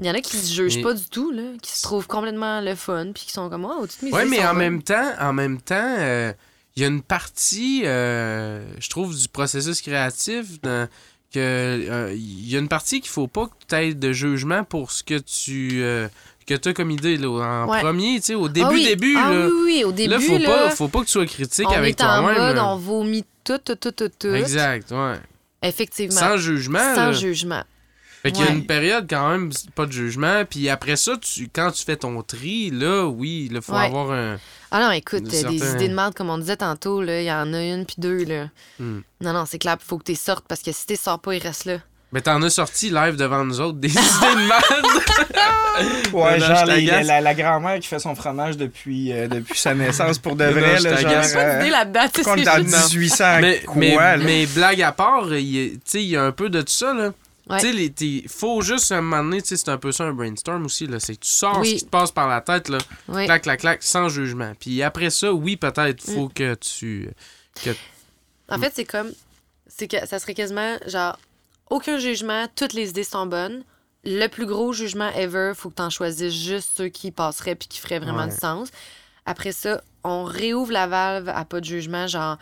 Il 0.00 0.06
y 0.06 0.10
en 0.10 0.14
a 0.14 0.20
qui 0.20 0.36
se 0.36 0.52
jugent 0.52 0.76
Mais- 0.78 0.82
pas 0.82 0.92
du 0.94 1.04
tout, 1.08 1.30
là, 1.30 1.42
qui 1.62 1.70
se 1.70 1.82
trouvent 1.82 2.06
complètement 2.08 2.60
le 2.60 2.74
fun, 2.74 3.12
puis 3.14 3.24
qui 3.26 3.32
sont 3.32 3.48
comme, 3.48 3.64
oh, 3.64 3.86
toutes 3.86 4.02
mes 4.02 4.10
Ouais, 4.10 4.26
idées 4.26 4.36
mais 4.38 4.44
en 4.44 4.48
bonnes. 4.50 4.58
même 4.58 4.82
temps, 4.82 5.12
en 5.20 5.32
même 5.32 5.60
temps, 5.62 5.94
euh, 5.98 6.32
il 6.76 6.82
y 6.82 6.84
a 6.84 6.88
une 6.88 7.00
partie, 7.00 7.82
euh, 7.84 8.62
je 8.80 8.90
trouve, 8.90 9.16
du 9.16 9.28
processus 9.28 9.80
créatif 9.80 10.60
dans- 10.60 10.88
que 11.32 11.38
euh, 11.40 12.12
il 12.14 12.48
y 12.50 12.54
a 12.56 12.58
une 12.58 12.68
partie 12.68 13.00
qu'il 13.00 13.10
faut 13.10 13.28
pas 13.28 13.46
que 13.46 13.52
tu 13.68 13.74
aies 13.76 13.94
de 13.94 14.12
jugement 14.12 14.62
pour 14.64 14.90
ce 14.92 15.02
que 15.02 15.18
tu 15.18 15.80
euh, 15.82 16.08
que 16.46 16.68
as 16.68 16.72
comme 16.74 16.90
idée 16.90 17.16
là, 17.16 17.28
en 17.28 17.68
Ouais. 17.70 17.80
premier, 17.80 18.16
tu 18.16 18.26
sais, 18.26 18.34
au 18.34 18.48
début 18.48 18.66
Ah 18.66 18.72
oui. 18.72 18.84
début 18.84 19.16
Ah 19.18 19.30
là. 19.32 19.46
oui, 19.46 19.52
oui, 19.64 19.84
au 19.84 19.92
début, 19.92 20.10
là, 20.10 20.20
faut 20.20 20.38
là, 20.38 20.46
pas 20.48 20.70
faut 20.70 20.88
pas 20.88 21.00
que 21.00 21.06
tu 21.06 21.12
sois 21.12 21.26
critique 21.26 21.66
on 21.68 21.72
avec 21.72 21.96
toi-même. 21.96 22.58
on 22.58 22.76
vomit 22.76 23.24
tout, 23.44 23.58
tout, 23.58 23.74
tout, 23.76 23.92
tout, 23.92 24.10
tout. 24.18 24.34
Exact, 24.34 24.90
ouais. 24.92 25.14
Effectivement. 25.62 26.18
Sans 26.20 26.36
jugement. 26.36 26.94
Sans 26.94 27.12
jugement. 27.12 27.62
Fait 28.22 28.32
qu'il 28.32 28.40
y 28.42 28.46
a 28.46 28.50
Ouais. 28.50 28.56
une 28.56 28.64
période 28.66 29.06
quand 29.08 29.28
même, 29.28 29.50
pas 29.74 29.84
de 29.84 29.92
jugement. 29.92 30.44
Puis 30.48 30.70
après 30.70 30.96
ça, 30.96 31.12
tu, 31.20 31.50
quand 31.54 31.70
tu 31.72 31.84
fais 31.84 31.96
ton 31.96 32.22
tri, 32.22 32.70
là, 32.70 33.04
oui, 33.04 33.48
il 33.50 33.60
faut 33.60 33.74
Ouais. 33.74 33.84
avoir 33.84 34.12
un. 34.12 34.38
Ah 34.70 34.80
non, 34.80 34.90
écoute, 34.92 35.30
Certains- 35.30 35.50
des 35.50 35.72
idées 35.74 35.88
de 35.88 35.94
merde, 35.94 36.14
comme 36.14 36.30
on 36.30 36.38
disait 36.38 36.56
tantôt, 36.56 37.02
là, 37.02 37.20
il 37.20 37.26
y 37.26 37.30
en 37.32 37.52
a 37.52 37.62
une 37.62 37.84
puis 37.84 37.96
deux, 37.98 38.24
là. 38.24 38.48
Hmm. 38.78 39.00
Non, 39.20 39.34
non, 39.34 39.44
c'est 39.46 39.58
clair, 39.58 39.76
il 39.78 39.84
faut 39.84 39.98
que 39.98 40.04
tu 40.04 40.14
sortes 40.14 40.46
parce 40.48 40.62
que 40.62 40.72
si 40.72 40.86
tu 40.86 40.96
sors 40.96 41.20
pas, 41.20 41.34
il 41.34 41.42
reste 41.42 41.66
là. 41.66 41.78
Mais 42.14 42.20
t'en 42.22 42.40
as 42.42 42.50
sorti 42.50 42.90
live 42.90 43.16
devant 43.16 43.44
nous 43.44 43.60
autres 43.60 43.76
des 43.78 43.88
idées 43.92 44.00
de 44.00 44.48
merde. 44.48 45.04
Ouais, 46.12 46.38
Non, 46.38 46.48
non, 46.48 46.54
genre 46.54 46.64
les- 46.66 46.86
la, 46.86 47.20
la 47.20 47.34
grand-mère 47.34 47.80
qui 47.80 47.88
fait 47.88 47.98
son 47.98 48.14
fromage 48.14 48.56
depuis, 48.56 49.12
euh, 49.12 49.26
depuis 49.26 49.58
sa 49.58 49.74
naissance 49.74 50.20
pour 50.20 50.36
de 50.36 50.44
Non, 50.44 50.52
vrai. 50.52 50.76
je 50.78 50.84
là, 50.84 50.96
genre, 50.96 51.10
euh, 51.10 51.16
en 51.16 52.36
juste- 52.36 52.46
Non. 52.70 52.88
1800 52.88 53.40
mais, 53.40 53.60
quoi, 53.62 53.74
mais, 53.76 53.94
là. 53.96 54.16
mais 54.18 54.46
blague 54.46 54.80
à 54.82 54.92
part, 54.92 55.34
il 55.34 55.40
y 55.50 55.66
a- 55.66 55.70
tu 55.70 55.80
sais, 55.84 56.02
il 56.04 56.10
y 56.10 56.16
a 56.16 56.22
un 56.22 56.30
peu 56.30 56.48
de 56.48 56.60
tout 56.60 56.68
ça, 56.72 56.94
là. 56.94 57.12
Ouais. 57.50 57.58
Tu 57.58 57.66
sais, 57.66 57.72
les- 57.72 57.90
t'es- 57.90 58.24
faut 58.28 58.62
juste 58.62 58.92
un 58.92 59.00
moment 59.00 59.24
donné, 59.24 59.42
tu 59.42 59.48
sais, 59.48 59.56
c'est 59.56 59.68
un 59.68 59.76
peu 59.78 59.90
ça 59.90 60.04
un 60.04 60.12
brainstorm 60.12 60.64
aussi, 60.64 60.86
là. 60.86 61.00
C'est 61.00 61.16
que 61.16 61.20
tu 61.24 61.30
sors 61.32 61.58
Oui. 61.58 61.70
ce 61.70 61.74
qui 61.80 61.84
te 61.86 61.90
passe 61.90 62.12
par 62.12 62.28
la 62.28 62.40
tête, 62.40 62.68
là. 62.68 62.78
Oui. 63.08 63.24
Clac, 63.26 63.42
clac, 63.42 63.58
clac, 63.60 63.82
sans 63.82 64.08
jugement. 64.08 64.52
Puis 64.60 64.80
après 64.82 65.10
ça, 65.10 65.32
oui, 65.32 65.56
peut-être, 65.56 66.00
faut 66.04 66.28
que 66.32 66.54
tu. 66.54 67.10
Que... 67.64 67.70
En 68.48 68.58
fait, 68.60 68.70
c'est 68.76 68.84
comme. 68.84 69.10
C'est 69.66 69.88
que 69.88 70.06
ça 70.06 70.20
serait 70.20 70.34
quasiment 70.34 70.76
genre 70.86 71.18
aucun 71.70 71.98
jugement, 71.98 72.46
toutes 72.54 72.72
les 72.72 72.90
idées 72.90 73.04
sont 73.04 73.26
bonnes. 73.26 73.64
Le 74.04 74.26
plus 74.26 74.46
gros 74.46 74.72
jugement 74.72 75.10
ever, 75.14 75.52
faut 75.54 75.70
que 75.70 75.76
tu 75.76 75.82
en 75.82 75.90
choisisses 75.90 76.34
juste 76.34 76.70
ceux 76.76 76.88
qui 76.88 77.10
passeraient 77.10 77.54
puis 77.54 77.68
qui 77.68 77.78
feraient 77.78 77.98
vraiment 78.00 78.24
Ouais. 78.24 78.28
du 78.28 78.36
sens. 78.36 78.68
Après 79.26 79.52
ça, 79.52 79.80
on 80.04 80.24
réouvre 80.24 80.72
la 80.72 80.86
valve 80.86 81.30
à 81.30 81.44
pas 81.46 81.60
de 81.60 81.64
jugement, 81.64 82.06
genre 82.06 82.36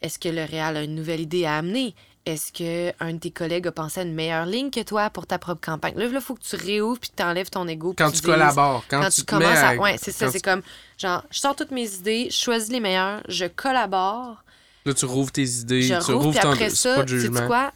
est-ce 0.00 0.18
que 0.18 0.28
le 0.30 0.44
Réal 0.44 0.76
a 0.76 0.82
une 0.82 0.94
nouvelle 0.94 1.20
idée 1.20 1.44
à 1.44 1.56
amener? 1.58 1.94
Est-ce 2.24 2.52
que 2.52 2.92
un 3.00 3.14
de 3.14 3.18
tes 3.18 3.30
collègues 3.30 3.66
a 3.68 3.72
pensé 3.72 4.00
à 4.00 4.02
une 4.02 4.14
meilleure 4.14 4.46
ligne 4.46 4.70
que 4.70 4.80
toi 4.82 5.08
pour 5.10 5.26
ta 5.26 5.38
propre 5.38 5.60
campagne? 5.64 5.94
Là, 5.96 6.06
il 6.10 6.20
faut 6.20 6.34
que 6.34 6.42
tu 6.42 6.56
réouvres 6.56 6.98
puis 7.00 7.10
que 7.10 7.16
tu 7.16 7.22
enlèves 7.22 7.50
ton 7.50 7.66
ego. 7.68 7.94
Quand 7.96 8.10
tu 8.10 8.20
collabores, 8.22 8.84
quand, 8.88 9.00
quand 9.02 9.08
tu 9.10 9.24
commences 9.24 9.56
à. 9.58 9.68
à- 9.70 9.76
Ouais, 9.76 9.96
c'est 10.00 10.12
ça. 10.12 10.30
C'est 10.30 10.40
comme, 10.42 10.62
genre, 10.98 11.24
je 11.30 11.38
sors 11.38 11.56
toutes 11.56 11.70
mes 11.70 11.90
idées, 11.94 12.28
je 12.30 12.36
choisis 12.36 12.70
les 12.70 12.80
meilleures, 12.80 13.22
je 13.28 13.46
collabore, 13.46 14.42
Là, 14.84 14.94
tu 14.94 15.04
rouvres 15.04 15.32
tes 15.32 15.42
idées, 15.44 15.82
je 15.82 15.94
tu 15.94 16.12
rouvre, 16.12 16.26
rouvres 16.26 16.40
ton. 16.40 16.52
après 16.52 16.70
ça, 16.70 16.94
pas 16.96 17.02
de 17.02 17.08
jugement. 17.08 17.46
quoi? 17.46 17.72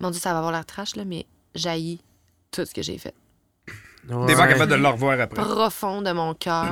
Mon 0.00 0.10
Dieu, 0.10 0.20
ça 0.20 0.32
va 0.32 0.38
avoir 0.38 0.52
l'air 0.52 0.64
trash, 0.66 0.96
là, 0.96 1.04
mais 1.04 1.26
j'haïs 1.54 2.00
tout 2.50 2.64
ce 2.64 2.72
que 2.74 2.82
j'ai 2.82 2.98
fait. 2.98 3.14
Ouais. 4.08 4.26
T'es 4.26 4.34
pas 4.36 4.46
capable 4.46 4.70
de 4.70 4.76
le 4.76 4.86
revoir 4.88 5.18
après. 5.18 5.42
Profond 5.42 6.02
de 6.02 6.12
mon 6.12 6.34
cœur. 6.34 6.66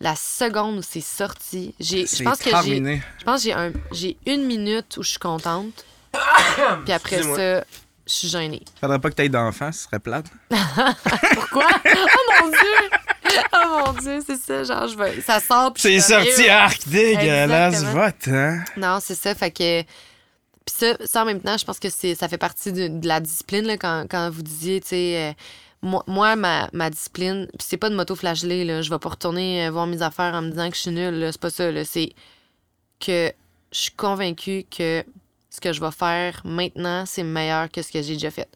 La 0.00 0.14
seconde 0.16 0.78
où 0.78 0.82
c'est 0.82 1.00
sorti, 1.00 1.74
j'ai, 1.80 2.02
je 2.02 2.06
C'est 2.06 2.24
pense 2.24 2.38
que 2.38 2.50
j'ai, 2.64 2.84
je 3.18 3.24
pense 3.24 3.42
que 3.42 3.48
j'ai 3.48 3.52
un, 3.52 3.72
j'ai 3.92 4.16
une 4.26 4.46
minute 4.46 4.96
où 4.96 5.02
je 5.02 5.10
suis 5.10 5.18
contente. 5.18 5.84
Puis 6.84 6.92
après 6.92 7.16
Excusez-moi. 7.16 7.36
ça, 7.36 7.64
je 8.06 8.12
suis 8.12 8.28
gênée. 8.28 8.62
Faudrait 8.80 9.00
pas 9.00 9.10
que 9.10 9.14
t'aies 9.16 9.28
d'enfants, 9.28 9.72
ce 9.72 9.82
serait 9.84 9.98
plate. 9.98 10.26
Pourquoi? 11.34 11.66
oh 11.84 12.42
mon 12.42 12.48
Dieu! 12.48 12.98
Oh 13.52 13.82
mon 13.86 13.92
Dieu, 14.00 14.20
c'est 14.24 14.38
ça, 14.38 14.64
genre, 14.64 14.86
je 14.88 14.96
vais, 14.96 15.20
ça 15.20 15.40
sort. 15.40 15.72
C'est 15.76 16.00
sorti 16.00 16.48
arc 16.48 16.88
dégueulasse, 16.88 17.82
vote, 17.84 18.28
hein? 18.28 18.62
Non, 18.76 18.98
c'est 19.02 19.14
ça. 19.16 19.34
Fait 19.34 19.50
que. 19.50 19.82
Puis 20.68 20.76
ça, 20.76 21.06
ça, 21.06 21.22
en 21.22 21.24
même 21.24 21.40
temps, 21.40 21.56
je 21.56 21.64
pense 21.64 21.78
que 21.78 21.88
c'est, 21.88 22.14
ça 22.14 22.28
fait 22.28 22.36
partie 22.36 22.72
de, 22.72 22.88
de 22.88 23.08
la 23.08 23.20
discipline, 23.20 23.64
là, 23.64 23.78
quand, 23.78 24.04
quand 24.10 24.28
vous 24.28 24.42
disiez, 24.42 24.82
tu 24.82 24.88
sais. 24.88 25.30
euh, 25.30 25.32
moi, 25.80 26.04
moi, 26.06 26.36
ma, 26.36 26.68
ma 26.74 26.90
discipline, 26.90 27.46
puis 27.56 27.66
c'est 27.66 27.78
pas 27.78 27.88
de 27.88 27.96
m'auto-flageller, 27.96 28.66
là. 28.66 28.82
Je 28.82 28.90
vais 28.90 28.98
pas 28.98 29.08
retourner 29.08 29.66
euh, 29.66 29.70
voir 29.70 29.86
mes 29.86 30.02
affaires 30.02 30.34
en 30.34 30.42
me 30.42 30.50
disant 30.50 30.68
que 30.68 30.76
je 30.76 30.82
suis 30.82 30.90
nulle, 30.90 31.20
là. 31.20 31.32
C'est 31.32 31.40
pas 31.40 31.48
ça, 31.48 31.70
là. 31.72 31.86
C'est 31.86 32.10
que 33.00 33.32
je 33.72 33.78
suis 33.78 33.92
convaincue 33.92 34.66
que 34.70 35.02
ce 35.48 35.58
que 35.58 35.72
je 35.72 35.80
vais 35.80 35.90
faire 35.90 36.42
maintenant, 36.44 37.04
c'est 37.06 37.22
meilleur 37.22 37.70
que 37.70 37.80
ce 37.80 37.90
que 37.90 38.02
j'ai 38.02 38.12
déjà 38.14 38.30
fait. 38.30 38.48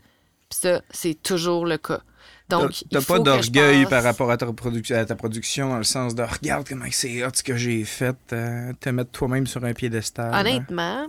Puis 0.51 0.59
ça, 0.61 0.83
c'est 0.91 1.15
toujours 1.23 1.65
le 1.65 1.79
cas. 1.79 2.03
Donc, 2.51 2.73
T'as 2.91 3.01
pas 3.01 3.21
d'orgueil 3.21 3.87
par 3.87 4.03
rapport 4.03 4.31
à 4.31 4.37
ta, 4.37 4.47
à 4.47 5.05
ta 5.07 5.15
production 5.15 5.71
dans 5.71 5.79
le 5.79 5.85
sens 5.85 6.15
de 6.15 6.23
regarde 6.23 6.69
comment 6.69 6.85
c'est 6.91 7.25
hot 7.25 7.31
ce 7.33 7.43
que 7.43 7.57
j'ai 7.57 7.85
fait, 7.85 8.17
euh, 8.35 8.75
te 8.79 8.91
mettre 8.91 9.13
toi-même 9.13 9.47
sur 9.47 9.65
un 9.65 9.73
piédestal. 9.73 10.35
Honnêtement, 10.35 11.07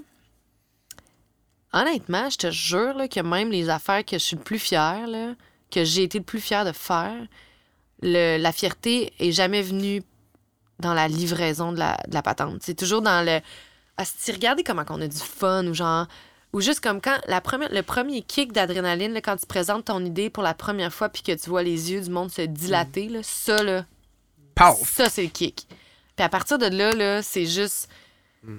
honnêtement, 1.73 2.29
je 2.29 2.37
te 2.37 2.51
jure 2.51 2.93
là, 2.93 3.07
que 3.07 3.19
même 3.19 3.51
les 3.51 3.69
affaires 3.69 4.05
que 4.05 4.17
je 4.17 4.23
suis 4.23 4.35
le 4.35 4.43
plus 4.43 4.59
fière, 4.59 5.07
là, 5.07 5.33
que 5.71 5.83
j'ai 5.83 6.03
été 6.03 6.19
le 6.19 6.23
plus 6.23 6.39
fière 6.41 6.65
de 6.65 6.71
faire, 6.71 7.15
le- 8.01 8.37
la 8.37 8.51
fierté 8.51 9.13
est 9.19 9.31
jamais 9.31 9.61
venue 9.61 10.03
dans 10.79 10.93
la 10.93 11.07
livraison 11.07 11.71
de 11.71 11.79
la, 11.79 11.97
de 12.07 12.13
la 12.13 12.21
patente. 12.21 12.61
C'est 12.61 12.75
toujours 12.77 13.01
dans 13.01 13.25
le. 13.25 13.39
Ah, 13.97 14.03
si 14.05 14.31
regardez 14.31 14.63
comment 14.63 14.83
on 14.89 15.01
a 15.01 15.07
du 15.07 15.17
fun 15.17 15.65
ou 15.67 15.73
genre. 15.73 16.07
Ou 16.51 16.61
juste 16.61 16.81
comme 16.81 17.01
quand 17.01 17.17
la 17.27 17.41
première, 17.41 17.71
le 17.73 17.81
premier 17.81 18.21
kick 18.21 18.51
d'adrénaline, 18.51 19.15
quand 19.23 19.37
tu 19.37 19.45
présentes 19.47 19.85
ton 19.85 20.03
idée 20.05 20.29
pour 20.29 20.43
la 20.43 20.53
première 20.53 20.93
fois 20.93 21.09
puis 21.09 21.23
que 21.23 21.31
tu 21.31 21.49
vois 21.49 21.63
les 21.63 21.91
yeux 21.91 22.01
du 22.01 22.11
monde 22.11 22.29
se 22.31 22.43
dilater, 22.43 23.07
là, 23.09 23.19
ça, 23.23 23.63
là, 23.63 23.85
ça, 24.85 25.09
c'est 25.09 25.23
le 25.23 25.29
kick. 25.29 25.67
Puis 26.15 26.23
à 26.23 26.29
partir 26.29 26.59
de 26.59 26.67
là, 26.67 26.91
là 26.91 27.23
c'est 27.23 27.47
juste. 27.47 27.89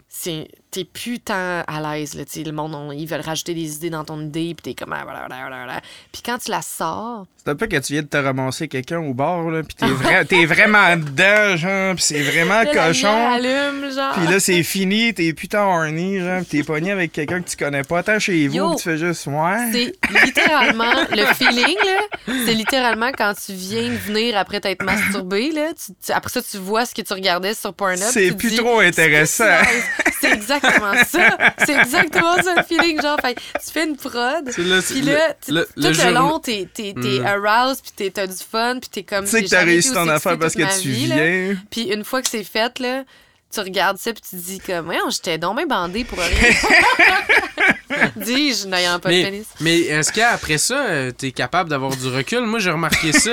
C'est 0.09 0.48
T'es 0.70 0.82
plus 0.85 1.20
tant 1.20 1.62
à 1.69 1.94
l'aise. 1.97 2.15
là, 2.15 2.24
Le 2.44 2.51
monde, 2.51 2.74
on- 2.74 2.90
ils 2.90 3.06
veulent 3.06 3.20
rajouter 3.20 3.55
des 3.55 3.77
idées 3.77 3.90
dans 3.90 4.02
ton 4.05 4.20
idée, 4.20 4.56
puis 4.56 4.74
t'es 4.74 4.74
comme. 4.74 4.93
ah. 4.93 5.81
Puis 6.11 6.20
quand 6.27 6.36
tu 6.39 6.51
la 6.51 6.62
sors, 6.62 7.27
C'est 7.44 7.51
un 7.51 7.55
peu 7.55 7.69
que 7.69 7.77
tu 7.77 7.93
viens 7.93 8.02
de 8.02 8.09
te 8.09 8.16
ramasser 8.16 8.66
quelqu'un 8.66 8.98
au 8.98 9.15
bord, 9.15 9.51
là, 9.52 9.62
pis 9.62 9.77
t'es, 9.77 9.86
vra- 9.86 10.27
t'es 10.27 10.47
vraiment 10.47 10.97
dedans, 10.97 11.56
genre, 11.56 11.94
pis 11.94 12.02
c'est 12.02 12.23
vraiment 12.23 12.62
là, 12.65 12.66
cochon. 12.89 13.06
allume, 13.28 13.89
genre. 13.94 14.15
Pis 14.15 14.27
là, 14.32 14.40
c'est 14.40 14.65
fini, 14.65 15.15
t'es 15.15 15.32
putain 15.32 15.62
horny, 15.62 16.19
genre, 16.19 16.40
pis 16.40 16.47
t'es 16.59 16.62
pogné 16.65 16.90
avec 16.90 17.12
quelqu'un 17.12 17.40
que 17.40 17.48
tu 17.48 17.56
connais 17.56 17.85
pas. 17.85 17.98
Attends 18.01 18.19
chez 18.19 18.48
vous, 18.48 18.56
Yo. 18.56 18.70
pis 18.70 18.77
tu 18.78 18.82
fais 18.82 18.98
juste, 18.98 19.28
ouais. 19.28 19.70
C'est 19.73 19.94
littéralement 20.24 20.93
le 21.12 21.24
feeling, 21.35 21.77
là. 21.85 22.35
C'est 22.47 22.55
littéralement 22.55 23.12
quand 23.16 23.32
tu 23.47 23.52
viens 23.52 23.90
de 23.90 23.97
venir 23.97 24.36
après 24.36 24.61
t'être 24.61 24.82
masturbé, 24.82 25.52
là. 25.52 25.69
tu- 25.74 25.93
tu- 26.05 26.11
après 26.11 26.31
ça, 26.31 26.43
tu 26.43 26.56
vois 26.59 26.85
ce 26.85 26.94
que 26.97 27.02
tu 27.02 27.12
regardais 27.12 27.55
sur 27.55 27.73
Pornhub. 27.74 27.98
C'est 28.11 28.32
plus 28.36 28.51
dis, 28.51 28.56
trop 28.56 28.81
intéressant. 28.81 29.44
C'est 30.20 30.32
exactement 30.32 30.94
ça. 31.06 31.36
C'est 31.66 31.74
exactement 31.78 32.34
ça 32.42 32.55
le 32.56 32.62
feeling, 32.62 33.01
genre. 33.02 33.18
Fait, 33.20 33.34
tu 33.34 33.72
fais 33.72 33.84
une 33.84 33.96
prod. 33.96 34.51
C'est 34.51 34.62
là, 34.62 34.80
Puis 34.82 35.01
là, 35.02 35.34
tu- 35.44 35.52
le- 35.52 35.64
tout 35.64 35.70
le 35.76 35.88
le, 35.88 35.92
jour- 35.94 36.10
long, 36.10 36.38
t'es, 36.38 36.68
t'es, 36.72 36.94
t'es 37.01 37.20
Mm. 37.20 37.26
aroused, 37.26 37.82
puis 37.82 37.92
t'es, 37.96 38.10
t'as 38.10 38.26
du 38.26 38.36
fun, 38.36 38.78
puis 38.80 38.88
t'es 38.90 39.02
comme... 39.02 39.24
Tu 39.24 39.30
sais 39.30 39.42
que 39.42 39.48
t'as 39.48 39.64
réussi 39.64 39.92
ton 39.92 40.09
affaire 40.09 40.38
parce 40.38 40.55
que 40.55 40.80
tu 40.80 40.88
vie, 40.88 41.06
viens. 41.06 41.56
Puis 41.70 41.82
une 41.92 42.05
fois 42.05 42.22
que 42.22 42.28
c'est 42.28 42.44
fait, 42.44 42.78
là, 42.78 43.05
tu 43.52 43.60
regardes 43.60 43.98
ça, 43.98 44.12
puis 44.12 44.22
tu 44.22 44.36
te 44.36 44.42
dis 44.42 44.59
comme... 44.60 44.86
Voyons, 44.86 45.10
j'étais 45.10 45.38
donc 45.38 45.56
bien 45.56 45.66
bandée 45.66 46.05
pour 46.05 46.18
rien. 46.18 46.51
Dis-je, 48.16 48.66
n'ayant 48.66 48.98
pas 48.98 49.10
de 49.10 49.14
Mais, 49.14 49.24
pénis. 49.24 49.46
mais 49.60 49.80
est-ce 49.82 50.12
qu'après 50.12 50.59
ça, 50.59 50.86
euh, 50.86 51.10
t'es 51.12 51.30
capable 51.32 51.70
d'avoir 51.70 51.94
du 51.96 52.09
recul? 52.09 52.40
Moi, 52.40 52.59
j'ai 52.59 52.70
remarqué 52.70 53.12
ça. 53.12 53.30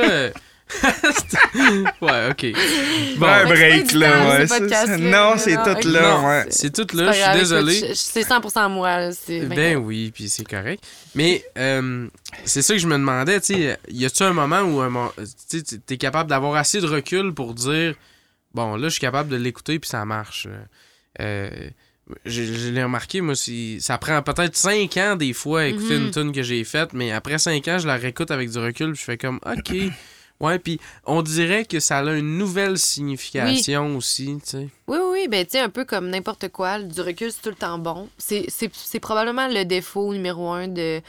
Euh, 0.84 1.84
ouais, 2.02 2.30
ok. 2.32 3.18
Bon, 3.18 3.28
un 3.28 3.46
break, 3.46 3.92
là, 3.94 4.12
temps, 4.48 4.56
ouais. 4.92 4.98
non, 5.00 5.34
c'est 5.38 5.56
tout 5.56 5.88
là, 5.90 6.20
ouais. 6.22 6.46
c'est 6.50 6.74
tout 6.74 6.96
là, 6.96 7.12
je 7.12 7.20
suis 7.22 7.40
désolé. 7.40 7.94
C'est 7.96 8.22
100% 8.28 8.70
moi, 8.70 9.00
là. 9.00 9.12
Ben 9.48 9.78
oui, 9.78 10.12
puis 10.14 10.30
c'est 10.30 10.44
correct. 10.48 10.84
Mais 11.16 11.44
euh, 11.58 12.08
c'est 12.46 12.62
ça 12.62 12.74
que 12.74 12.80
je 12.80 12.88
me 12.88 12.94
demandais, 12.94 13.40
tu 13.42 13.54
sais, 13.56 13.78
y 13.90 14.06
a-tu 14.06 14.24
un 14.24 14.34
moment 14.34 14.62
où 14.62 14.82
mo- 14.90 15.14
tu 15.50 15.98
capable 15.98 16.30
d'avoir 16.30 16.56
assez 16.56 16.80
de 16.82 16.88
recul 16.88 17.34
pour 17.34 17.54
dire 17.54 17.96
bon, 18.54 18.76
là, 18.76 18.84
je 18.88 18.94
suis 18.94 19.02
capable 19.02 19.30
de 19.30 19.36
l'écouter 19.38 19.80
puis 19.80 19.90
ça 19.90 20.04
marche. 20.06 20.48
Euh, 21.20 21.50
je, 22.26 22.44
je 22.44 22.70
l'ai 22.70 22.84
remarqué, 22.84 23.22
moi, 23.22 23.36
si- 23.36 23.80
ça 23.80 23.98
prend 23.98 24.22
peut-être 24.22 24.56
5 24.58 24.98
ans 24.98 25.16
des 25.16 25.32
fois 25.34 25.62
à 25.62 25.66
écouter 25.68 25.98
Mhm. 25.98 26.06
une 26.08 26.12
tune 26.12 26.32
que 26.34 26.44
j'ai 26.44 26.64
faite, 26.64 26.92
mais 26.94 27.12
après 27.12 27.38
5 27.38 27.66
ans, 27.70 27.78
je 27.80 27.88
la 27.88 27.96
réécoute 27.96 28.32
avec 28.32 28.50
du 28.50 28.58
recul 28.58 28.92
puis 28.94 29.00
je 29.00 29.06
fais 29.06 29.18
comme 29.18 29.40
OK. 29.46 29.74
Ouais, 30.42 30.60
puis 30.60 30.80
on 31.06 31.22
dirait 31.22 31.66
que 31.66 31.80
ça 31.80 32.00
a 32.00 32.14
une 32.14 32.38
nouvelle 32.38 32.78
signification 32.78 33.96
aussi, 33.96 34.38
tu 34.44 34.50
sais. 34.50 34.70
Oui, 34.88 34.98
oui, 34.98 35.10
oui, 35.12 35.28
ben 35.28 35.46
tu 35.46 35.52
sais, 35.52 35.60
un 35.60 35.70
peu 35.70 35.86
comme 35.86 36.10
n'importe 36.10 36.50
quoi, 36.50 36.80
du 36.82 37.00
recul, 37.02 37.32
c'est 37.32 37.42
tout 37.42 37.50
le 37.50 37.56
temps 37.56 37.78
bon. 37.78 38.10
C'est- 38.18 38.46
C'est 38.50 38.70
c'est 38.74 39.00
probablement 39.00 39.48
le 39.48 39.64
défaut 39.66 40.12
numéro 40.14 40.50
un 40.52 40.68
de 40.68 41.02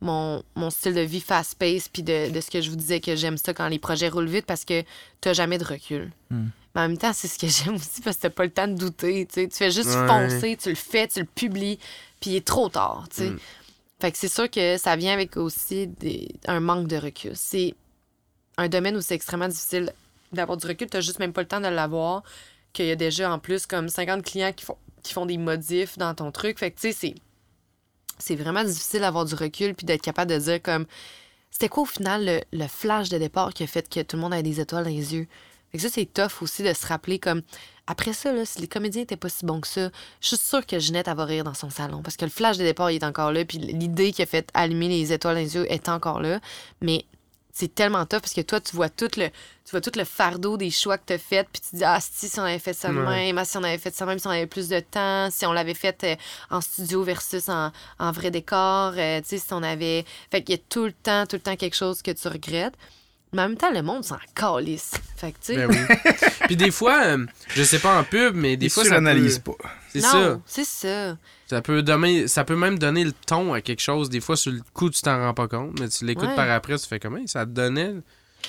mon, 0.00 0.42
mon 0.54 0.70
style 0.70 0.94
de 0.94 1.00
vie 1.00 1.20
fast-paced, 1.20 1.88
puis 1.92 2.02
de, 2.02 2.30
de 2.30 2.40
ce 2.40 2.50
que 2.50 2.60
je 2.60 2.70
vous 2.70 2.76
disais 2.76 3.00
que 3.00 3.16
j'aime 3.16 3.36
ça 3.38 3.54
quand 3.54 3.66
les 3.68 3.78
projets 3.78 4.08
roulent 4.08 4.28
vite, 4.28 4.46
parce 4.46 4.64
que 4.64 4.82
t'as 5.20 5.32
jamais 5.32 5.58
de 5.58 5.64
recul. 5.64 6.12
Hmm. 6.30 6.46
Mais 6.74 6.82
en 6.82 6.88
même 6.88 6.98
temps, 6.98 7.12
c'est 7.14 7.28
ce 7.28 7.38
que 7.38 7.46
j'aime 7.64 7.76
aussi, 7.76 8.02
parce 8.02 8.16
que 8.16 8.22
t'as 8.22 8.30
pas 8.30 8.44
le 8.44 8.50
temps 8.50 8.68
de 8.68 8.74
douter, 8.74 9.26
tu 9.26 9.40
sais. 9.40 9.48
Tu 9.48 9.56
fais 9.56 9.70
juste 9.70 9.88
Ouais. 9.88 10.06
foncer, 10.06 10.56
tu 10.62 10.68
le 10.68 10.74
fais, 10.74 11.08
tu 11.08 11.20
le 11.20 11.26
publies, 11.26 11.78
puis 12.20 12.30
il 12.32 12.36
est 12.36 12.46
trop 12.46 12.68
tard, 12.68 13.06
tu 13.10 13.22
sais. 13.22 13.30
Hmm. 13.30 13.38
Fait 14.00 14.12
que 14.12 14.18
c'est 14.18 14.28
sûr 14.32 14.50
que 14.50 14.76
ça 14.76 14.94
vient 14.94 15.14
avec 15.14 15.38
aussi 15.38 15.86
des- 15.86 16.28
un 16.46 16.60
manque 16.60 16.86
de 16.86 16.96
recul. 16.96 17.32
C'est 17.34 17.74
un 18.56 18.68
domaine 18.68 18.96
où 18.96 19.00
c'est 19.00 19.14
extrêmement 19.14 19.48
difficile 19.48 19.92
d'avoir 20.32 20.56
du 20.56 20.66
recul. 20.66 20.88
Tu 20.88 21.00
juste 21.02 21.18
même 21.18 21.32
pas 21.32 21.42
le 21.42 21.48
temps 21.48 21.60
de 21.60 21.68
l'avoir. 21.68 22.22
Qu'il 22.72 22.86
y 22.86 22.90
a 22.90 22.96
déjà 22.96 23.32
en 23.32 23.38
plus 23.38 23.66
comme 23.66 23.88
50 23.88 24.22
clients 24.24 24.52
qui 24.52 24.64
font, 24.64 24.76
qui 25.02 25.12
font 25.12 25.26
des 25.26 25.38
modifs 25.38 25.98
dans 25.98 26.14
ton 26.14 26.30
truc. 26.30 26.58
Fait 26.58 26.70
que 26.70 26.80
tu 26.80 26.88
sais, 26.88 26.92
c'est. 26.92 27.14
C'est 28.18 28.34
vraiment 28.34 28.64
difficile 28.64 29.00
d'avoir 29.00 29.26
du 29.26 29.34
recul 29.34 29.74
puis 29.74 29.84
d'être 29.84 30.02
capable 30.02 30.30
de 30.30 30.38
dire 30.38 30.62
comme. 30.62 30.86
C'était 31.50 31.68
quoi 31.68 31.84
au 31.84 31.86
final 31.86 32.42
le, 32.52 32.66
flash 32.66 33.08
de 33.08 33.18
départ 33.18 33.54
qui 33.54 33.62
a 33.62 33.66
fait 33.66 33.88
que 33.88 34.00
tout 34.00 34.16
le 34.16 34.22
monde 34.22 34.34
avait 34.34 34.42
des 34.42 34.60
étoiles 34.60 34.84
dans 34.84 34.90
les 34.90 35.14
yeux? 35.14 35.26
Fait 35.70 35.78
que 35.78 35.82
ça, 35.82 35.88
c'est 35.90 36.06
tough 36.06 36.42
aussi 36.42 36.62
de 36.62 36.72
se 36.72 36.86
rappeler 36.86 37.18
comme. 37.18 37.42
Après 37.86 38.12
ça, 38.12 38.32
là, 38.32 38.44
si 38.44 38.60
les 38.60 38.66
comédiens 38.66 39.02
étaient 39.02 39.16
pas 39.16 39.28
si 39.28 39.46
bons 39.46 39.60
que 39.60 39.68
ça, 39.68 39.90
je 40.20 40.28
suis 40.28 40.36
sûre 40.36 40.66
que 40.66 40.78
Ginette 40.78 41.08
va 41.08 41.24
rire 41.24 41.44
dans 41.44 41.54
son 41.54 41.70
salon. 41.70 42.02
Parce 42.02 42.16
que 42.16 42.24
le 42.24 42.30
flash 42.30 42.58
de 42.58 42.64
départ, 42.64 42.90
il 42.90 42.96
est 42.96 43.04
encore 43.04 43.32
là. 43.32 43.44
Puis 43.44 43.58
l'idée 43.58 44.12
qui 44.12 44.22
a 44.22 44.26
fait 44.26 44.50
allumer 44.54 44.88
les 44.88 45.12
étoiles 45.12 45.36
dans 45.36 45.40
les 45.40 45.54
yeux 45.54 45.70
est 45.70 45.88
encore 45.88 46.20
là. 46.20 46.40
Mais 46.80 47.04
c'est 47.58 47.74
tellement 47.74 48.04
tough 48.04 48.20
parce 48.20 48.34
que 48.34 48.42
toi, 48.42 48.60
tu 48.60 48.76
vois 48.76 48.90
tout 48.90 49.08
le, 49.16 49.28
tu 49.28 49.70
vois 49.70 49.80
tout 49.80 49.92
le 49.96 50.04
fardeau 50.04 50.58
des 50.58 50.70
choix 50.70 50.98
que 50.98 51.04
tu 51.06 51.12
as 51.14 51.18
fait, 51.18 51.48
puis 51.50 51.62
tu 51.62 51.70
te 51.70 51.76
dis, 51.76 51.84
ah, 51.84 51.98
si, 52.00 52.28
si 52.28 52.38
on 52.38 52.42
avait 52.42 52.58
fait 52.58 52.74
ça 52.74 52.90
de 52.90 52.98
Ouais. 52.98 53.04
même, 53.06 53.38
ah, 53.38 53.46
si 53.46 53.56
on 53.56 53.62
avait 53.64 53.78
fait 53.78 53.94
ça 53.94 54.04
de 54.04 54.10
même, 54.10 54.18
si 54.18 54.26
on 54.26 54.30
avait 54.30 54.46
plus 54.46 54.68
de 54.68 54.78
temps, 54.80 55.30
si 55.30 55.46
on 55.46 55.54
l'avait 55.54 55.72
fait 55.72 56.04
euh, 56.04 56.16
en 56.50 56.60
studio 56.60 57.02
versus 57.02 57.48
en, 57.48 57.72
en 57.98 58.12
vrai 58.12 58.30
décor, 58.30 58.92
euh, 58.98 59.20
tu 59.22 59.28
sais, 59.28 59.38
si 59.38 59.52
on 59.52 59.62
avait. 59.62 60.04
Fait 60.30 60.42
qu'il 60.42 60.54
y 60.54 60.58
a 60.58 60.62
tout 60.68 60.84
le 60.84 60.92
temps, 60.92 61.24
tout 61.24 61.36
le 61.36 61.40
temps 61.40 61.56
quelque 61.56 61.76
chose 61.76 62.02
que 62.02 62.10
tu 62.10 62.28
regrettes. 62.28 62.74
Mais 63.32 63.40
en 63.42 63.48
même 63.48 63.56
temps, 63.56 63.70
le 63.72 63.82
monde 63.82 64.04
s'en 64.04 64.18
calisse. 64.34 64.92
Fait 65.16 65.32
que, 65.32 65.38
tu 65.38 65.54
sais. 65.54 65.56
Ben 65.56 65.70
oui. 65.70 66.12
Puis 66.46 66.56
des 66.56 66.70
fois, 66.70 67.04
euh, 67.04 67.26
je 67.54 67.62
sais 67.62 67.78
pas 67.78 67.98
en 67.98 68.04
pub, 68.04 68.34
mais 68.36 68.58
des 68.58 68.68
fois, 68.68 68.84
ça 68.84 68.90
peut... 68.90 68.96
suranalyse 68.96 69.38
pas. 69.38 69.56
C'est 69.88 70.00
ça. 70.02 70.40
c'est 70.46 70.64
ça. 70.66 71.16
Ça 71.46 71.62
peut, 71.62 71.82
donner, 71.82 72.26
ça 72.26 72.44
peut 72.44 72.56
même 72.56 72.78
donner 72.78 73.04
le 73.04 73.12
ton 73.12 73.52
à 73.54 73.60
quelque 73.60 73.80
chose. 73.80 74.10
Des 74.10 74.20
fois, 74.20 74.36
sur 74.36 74.50
le 74.52 74.60
coup, 74.74 74.90
tu 74.90 75.00
t'en 75.02 75.18
rends 75.18 75.34
pas 75.34 75.46
compte, 75.46 75.78
mais 75.78 75.88
tu 75.88 76.04
l'écoutes 76.04 76.28
Ouais. 76.30 76.34
par 76.34 76.50
après, 76.50 76.76
tu 76.76 76.86
fais 76.86 76.98
comment 76.98 77.24
ça 77.26 77.44
te 77.46 77.50
donnait. 77.50 77.94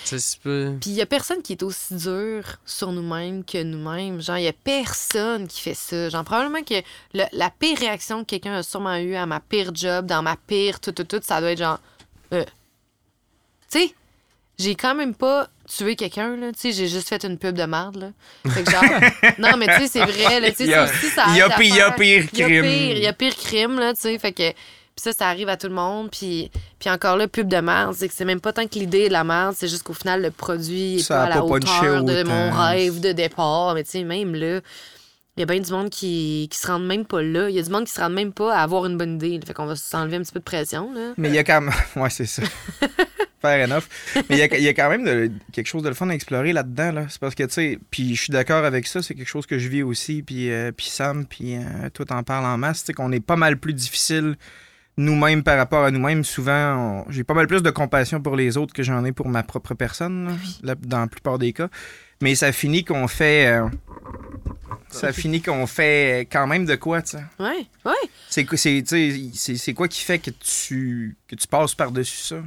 Puis 0.03 0.91
il 0.91 0.93
y 0.93 1.01
a 1.01 1.05
personne 1.07 1.41
qui 1.41 1.53
est 1.53 1.63
aussi 1.63 1.95
dur 1.95 2.43
sur 2.65 2.91
nous-mêmes 2.91 3.43
que 3.43 3.61
nous-mêmes. 3.63 4.21
Genre, 4.21 4.37
il 4.37 4.43
y 4.43 4.47
a 4.47 4.53
personne 4.53 5.47
qui 5.47 5.61
fait 5.61 5.73
ça. 5.73 6.09
Genre, 6.09 6.23
probablement 6.23 6.61
que 6.63 6.75
le- 7.13 7.23
la 7.33 7.49
pire 7.49 7.77
réaction 7.79 8.21
que 8.23 8.29
quelqu'un 8.29 8.53
a 8.55 8.63
sûrement 8.63 8.95
eue 8.97 9.15
à 9.15 9.25
ma 9.25 9.39
pire 9.39 9.71
job, 9.73 10.05
dans 10.05 10.21
ma 10.21 10.35
pire 10.35 10.79
tout, 10.79 10.91
tout, 10.91 11.03
tout, 11.03 11.19
ça 11.23 11.39
doit 11.39 11.51
être 11.51 11.57
genre. 11.59 11.79
euh, 12.33 12.43
tu 13.71 13.79
sais, 13.79 13.93
j'ai 14.59 14.75
quand 14.75 14.95
même 14.95 15.13
pas 15.13 15.47
tué 15.67 15.95
quelqu'un, 15.95 16.35
là. 16.37 16.51
Tu 16.51 16.59
sais, 16.59 16.71
j'ai 16.71 16.87
juste 16.87 17.09
fait 17.09 17.23
une 17.23 17.37
pub 17.37 17.55
de 17.55 17.63
merde, 17.65 17.95
là. 17.97 18.51
Fait 18.51 18.63
que 18.63 18.71
genre. 18.71 18.83
non, 19.37 19.57
mais 19.57 19.67
tu 19.67 19.85
sais, 19.85 19.87
c'est 19.87 20.05
vrai, 20.05 20.39
là. 20.39 20.51
Tu 20.51 20.65
sais, 20.65 20.79
aussi, 20.79 21.09
ça 21.09 21.25
il 21.29 21.37
y 21.37 21.41
a 21.41 21.49
pire- 21.49 21.75
y 21.75 21.81
a 21.81 21.91
pire 21.91 22.25
crime. 22.31 22.65
il 22.65 22.97
y 22.99 23.07
a 23.07 23.13
pire 23.13 23.35
crime, 23.35 23.79
là, 23.79 23.93
tu 23.93 24.01
sais. 24.01 24.17
Fait 24.17 24.31
que. 24.31 24.51
Puis 24.51 25.03
ça, 25.03 25.13
ça 25.13 25.27
arrive 25.27 25.47
à 25.47 25.57
tout 25.57 25.67
le 25.67 25.75
monde. 25.75 26.09
Puis, 26.09 26.49
puis 26.79 26.89
encore 26.89 27.17
là, 27.17 27.27
pub 27.27 27.47
de 27.47 27.57
merde, 27.57 27.93
c'est 27.95 28.07
que 28.07 28.13
c'est 28.15 28.25
même 28.25 28.41
pas 28.41 28.51
tant 28.51 28.65
que 28.67 28.79
l'idée 28.79 29.01
est 29.01 29.07
de 29.09 29.13
la 29.13 29.23
merde, 29.23 29.53
c'est 29.55 29.67
juste 29.67 29.83
qu'au 29.83 29.93
final, 29.93 30.23
le 30.23 30.31
produit 30.31 30.95
est 30.95 31.03
Ça 31.03 31.17
pas 31.17 31.21
a 31.21 31.25
à 31.25 31.29
la 31.35 31.43
hauteur 31.45 32.03
de 32.03 32.23
mon 32.23 32.49
rêve 32.51 32.99
de 32.99 33.11
départ. 33.11 33.75
Mais 33.75 33.83
tu 33.83 33.91
sais, 33.91 34.03
même 34.03 34.33
là, 34.33 34.61
il 35.37 35.41
y 35.41 35.43
a 35.43 35.45
bien 35.45 35.59
du 35.59 35.71
monde 35.71 35.89
qui, 35.89 36.47
qui 36.51 36.57
se 36.57 36.67
rend 36.67 36.79
même 36.79 37.05
pas 37.05 37.21
là. 37.21 37.49
Il 37.49 37.55
y 37.55 37.59
a 37.59 37.61
du 37.61 37.69
monde 37.69 37.85
qui 37.85 37.93
se 37.93 38.01
rend 38.01 38.09
même 38.09 38.33
pas 38.33 38.53
à 38.55 38.63
avoir 38.63 38.85
une 38.87 38.97
bonne 38.97 39.15
idée. 39.15 39.39
Fait 39.45 39.53
qu'on 39.53 39.67
va 39.67 39.75
s'enlever 39.75 40.17
un 40.17 40.21
petit 40.21 40.31
peu 40.33 40.39
de 40.39 40.43
pression, 40.43 40.91
là. 40.93 41.13
Mais 41.17 41.29
il 41.29 41.35
y 41.35 41.37
a 41.37 41.43
quand 41.43 41.61
même. 41.61 41.73
Ouais, 41.95 42.09
c'est 42.09 42.25
ça. 42.25 42.41
Fair 43.39 43.69
enough. 43.69 43.83
Mais 44.29 44.37
il 44.39 44.59
y 44.59 44.63
y 44.63 44.67
a 44.67 44.73
quand 44.73 44.89
même 44.89 45.05
de- 45.05 45.31
quelque 45.53 45.67
chose 45.67 45.83
de 45.83 45.89
le 45.89 45.93
fun 45.95 46.09
à 46.09 46.13
explorer 46.15 46.53
là-dedans. 46.53 46.91
Là. 46.91 47.05
C'est 47.07 47.19
parce 47.19 47.35
que, 47.35 47.43
tu 47.43 47.51
sais, 47.53 47.79
puis 47.91 48.15
je 48.15 48.21
suis 48.23 48.31
d'accord 48.33 48.65
avec 48.65 48.87
ça, 48.87 49.03
c'est 49.03 49.13
quelque 49.13 49.27
chose 49.27 49.45
que 49.45 49.59
je 49.59 49.67
vis 49.69 49.83
aussi. 49.83 50.23
Puis, 50.23 50.51
euh, 50.51 50.71
puis 50.75 50.87
Sam, 50.87 51.25
puis 51.27 51.55
euh, 51.55 51.61
toi, 51.93 52.03
t'en 52.05 52.23
parles 52.23 52.45
en 52.45 52.57
masse. 52.57 52.79
Tu 52.79 52.87
sais, 52.87 52.93
qu'on 52.93 53.11
est 53.11 53.19
pas 53.19 53.35
mal 53.35 53.57
plus 53.57 53.73
difficile 53.75 54.35
nous-mêmes 54.97 55.43
par 55.43 55.55
rapport 55.59 55.83
à 55.83 55.91
nous-mêmes. 55.91 56.23
Souvent, 56.23 57.03
on- 57.07 57.11
j'ai 57.11 57.23
pas 57.23 57.35
mal 57.35 57.45
plus 57.45 57.61
de 57.61 57.69
compassion 57.69 58.19
pour 58.21 58.35
les 58.35 58.57
autres 58.57 58.73
que 58.73 58.81
j'en 58.81 59.05
ai 59.05 59.11
pour 59.11 59.29
ma 59.29 59.43
propre 59.43 59.75
personne, 59.75 60.25
là, 60.25 60.33
là, 60.63 60.75
dans 60.83 61.01
la 61.01 61.07
plupart 61.07 61.37
des 61.37 61.53
cas. 61.53 61.67
Mais 62.23 62.33
ça 62.33 62.51
finit 62.51 62.83
qu'on 62.83 63.07
fait. 63.07 63.45
euh, 63.47 63.67
ça 64.89 65.11
finit 65.13 65.41
qu'on 65.41 65.67
fait 65.67 66.27
quand 66.31 66.47
même 66.47 66.65
de 66.65 66.75
quoi, 66.75 67.01
tu 67.01 67.11
sais. 67.11 67.23
Ouais, 67.39 67.65
ouais. 67.85 67.93
C'est 68.29 68.45
quoi- 68.45 68.57
c'est- 68.57 68.83
qui 69.87 70.01
fait 70.01 70.19
que 70.19 70.31
tu, 70.31 71.17
que 71.27 71.35
tu 71.35 71.47
passes 71.47 71.75
par-dessus 71.75 72.17
ça? 72.17 72.37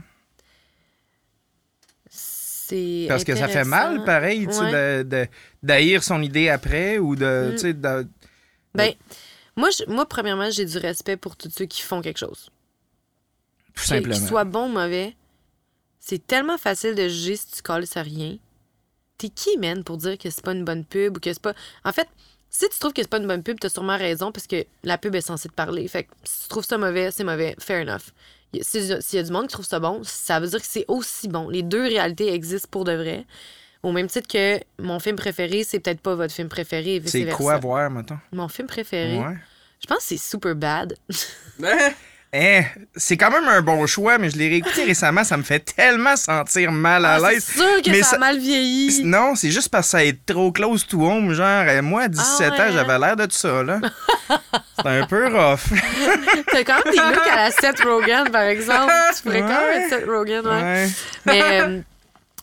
C'est. 2.09 3.07
Parce 3.09 3.25
que 3.25 3.35
ça 3.35 3.49
fait 3.49 3.65
mal, 3.65 4.05
pareil, 4.05 4.47
tu 4.47 4.53
sais, 4.53 4.61
Ouais. 5.05 5.29
d'haïr 5.62 6.03
son 6.05 6.23
idée 6.23 6.49
après 6.49 6.99
ou 6.99 7.17
de, 7.17 7.49
Mm. 7.51 7.53
tu 7.53 7.59
sais, 7.59 7.73
de- 7.75 8.07
Ben, 8.75 8.93
moi, 9.57 9.71
je- 9.71 9.91
moi, 9.93 10.07
premièrement, 10.09 10.51
j'ai 10.51 10.65
du 10.65 10.79
respect 10.79 11.17
pour 11.17 11.37
tous 11.37 11.51
ceux 11.51 11.67
qui 11.67 11.83
font 11.83 12.01
quelque 12.01 12.19
chose. 12.19 12.51
tout 13.75 13.83
Que- 13.83 13.89
simplement. 13.89 14.15
Qu'il 14.17 14.27
soit 14.27 14.45
bon 14.45 14.67
ou 14.69 14.73
mauvais, 14.73 15.15
c'est 16.01 16.25
tellement 16.27 16.59
facile 16.59 16.95
de 16.97 17.09
juger 17.09 17.37
si 17.37 17.47
tu 17.53 17.62
colles 17.62 17.85
à 17.95 18.03
rien. 18.03 18.37
T'es 19.21 19.29
qui, 19.29 19.59
man, 19.59 19.85
pour 19.85 19.99
dire 19.99 20.17
que 20.17 20.31
c'est 20.31 20.43
pas 20.43 20.53
une 20.53 20.65
bonne 20.65 20.85
pub 20.87 21.19
ou 21.19 21.21
que 21.21 21.31
c'est 21.31 21.43
pas. 21.43 21.53
En 21.85 21.93
fait, 21.93 22.09
si 22.49 22.67
tu 22.71 22.79
trouves 22.79 22.95
que 22.95 23.03
c'est 23.03 23.09
pas 23.11 23.19
une 23.19 23.27
bonne 23.27 23.43
pub, 23.43 23.61
t'as 23.61 23.69
sûrement 23.69 23.99
raison 23.99 24.33
parce 24.33 24.47
que 24.47 24.65
la 24.83 24.97
pub 24.97 25.15
est 25.15 25.21
censée 25.21 25.51
te 25.51 25.55
parler. 25.55 25.87
Fait 25.89 26.05
que 26.05 26.11
si 26.25 26.45
tu 26.45 26.49
trouves 26.49 26.65
ça 26.65 26.79
mauvais, 26.79 27.11
c'est 27.11 27.23
mauvais. 27.25 27.55
Fair 27.59 27.83
enough. 27.83 28.13
S'il 28.63 28.99
y 29.13 29.19
a 29.19 29.23
du 29.23 29.31
monde 29.31 29.47
qui 29.47 29.53
trouve 29.53 29.67
ça 29.67 29.79
bon, 29.79 30.01
ça 30.05 30.41
veut 30.41 30.49
dire 30.49 30.59
que 30.61 30.67
c'est 30.67 30.87
aussi 30.89 31.29
bon. 31.29 31.49
Les 31.51 31.63
deux 31.63 31.83
réalités 31.85 32.33
existent 32.33 32.69
pour 32.71 32.85
de 32.85 32.93
vrai. 32.93 33.27
Au 33.83 33.93
même 33.93 34.09
titre 34.09 34.27
que 34.27 34.59
mon 34.83 34.99
film 35.01 35.17
préféré, 35.17 35.65
c'est 35.65 35.81
peut-être 35.81 36.01
pas 36.01 36.15
votre 36.15 36.35
film 36.35 36.49
préféré. 36.49 37.03
C'est 37.05 37.27
quoi 37.29 37.59
voir, 37.59 37.91
mettons? 37.91 38.19
Mon 38.33 38.49
film 38.49 38.67
préféré, 38.69 39.19
Ouais. 39.19 39.37
je 39.81 39.87
pense 39.87 39.99
que 39.99 40.05
c'est 40.05 40.17
Super 40.17 40.55
Bad. 40.57 40.97
Hein? 42.32 42.39
Eh, 42.62 42.62
c'est 42.94 43.16
quand 43.16 43.31
même 43.31 43.48
un 43.48 43.61
bon 43.61 43.86
choix, 43.86 44.19
mais 44.19 44.31
je 44.31 44.36
l'ai 44.36 44.48
réécouté 44.48 44.85
récemment, 44.86 45.24
ça 45.24 45.36
me 45.36 45.43
fait 45.43 45.59
tellement 45.61 46.16
sentir 46.16 46.70
mal 46.70 47.05
à 47.05 47.15
Ah, 47.15 47.19
c'est 47.20 47.31
l'aise. 47.32 47.44
sûr 47.44 47.82
que 47.85 47.90
Mais 47.90 48.02
ça, 48.02 48.16
a 48.16 48.19
mal 48.19 48.39
vieilli. 48.39 49.02
Non, 49.05 49.35
c'est 49.35 49.51
juste 49.51 49.69
parce 49.69 49.86
que 49.89 49.90
ça 49.90 50.05
est 50.05 50.24
trop 50.27 50.52
close 50.52 50.86
to 50.86 51.05
home. 51.05 51.32
Genre, 51.35 51.65
euh, 51.66 51.82
moi, 51.82 52.02
à 52.02 52.09
17 52.09 52.24
Ah 52.24 52.51
ouais, 52.51 52.61
ans, 52.61 52.73
j'avais 52.73 52.98
l'air 52.98 53.16
de 53.16 53.27
ça, 53.31 53.62
là. 53.62 53.81
C'est 54.82 54.89
un 54.89 55.07
peu 55.07 55.27
rough. 55.27 55.61
T'as 56.51 56.65
quand 56.65 56.85
même 56.85 56.94
des 56.94 56.98
looks 57.16 57.28
à 57.31 57.36
la 57.36 57.51
Seth 57.51 57.81
Rogen, 57.81 58.31
par 58.31 58.43
exemple. 58.43 58.93
Tu 59.16 59.23
pourrais 59.24 59.40
quand 59.40 59.48
même 59.48 59.82
être 59.82 59.89
Seth 59.90 60.07
Rogen, 60.09 60.47
ouais. 60.47 60.62
Ouais. 60.62 60.89
Mais, 61.27 61.61
euh, 61.61 61.81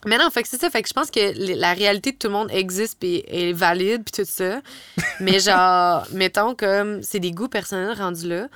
mais 0.05 0.18
non, 0.19 0.30
fait 0.30 0.43
que 0.43 0.49
c'est 0.49 0.59
ça. 0.61 0.69
Fait 0.69 0.84
que 0.84 0.88
je 0.88 0.93
pense 0.93 1.09
que 1.09 1.34
la 1.59 1.73
réalité 1.73 2.11
de 2.11 2.18
tout 2.18 2.27
le 2.27 2.34
monde 2.34 2.49
existe 2.51 2.99
puis 2.99 3.23
est 3.27 3.53
valide 3.53 4.03
puis 4.03 4.23
tout 4.23 4.30
ça. 4.30 4.59
Mais 5.19 5.39
genre, 5.39 6.05
mettons 6.11 6.53
comme 6.53 7.01
c'est 7.01 7.19
des 7.19 7.31
goûts 7.31 7.47
personnels 7.47 7.97
rendus 7.97 8.27
là. 8.27 8.47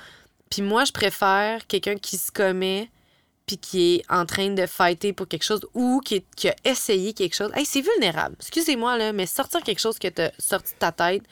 Puis 0.52 0.60
moi, 0.60 0.84
je 0.84 0.92
préfère 0.92 1.66
quelqu'un 1.66 1.96
qui 1.96 2.18
se 2.18 2.30
commet 2.30 2.90
puis 3.46 3.56
qui 3.56 3.94
est 3.96 4.02
en 4.10 4.26
train 4.26 4.50
de 4.50 4.66
fighter 4.66 5.14
pour 5.14 5.26
quelque 5.26 5.44
chose 5.44 5.62
ou 5.72 6.00
qui, 6.04 6.16
est- 6.16 6.26
qui 6.36 6.48
a 6.50 6.54
essayé 6.64 7.14
quelque 7.14 7.34
chose. 7.34 7.50
Hey, 7.54 7.64
c'est 7.64 7.80
vulnérable. 7.80 8.36
Excusez-moi, 8.38 8.98
là, 8.98 9.12
mais 9.14 9.24
sortir 9.24 9.62
quelque 9.62 9.80
chose 9.80 9.98
que 9.98 10.08
t'as 10.08 10.30
sorti 10.38 10.74
de 10.74 10.78
ta 10.78 10.92
tête 10.92 11.22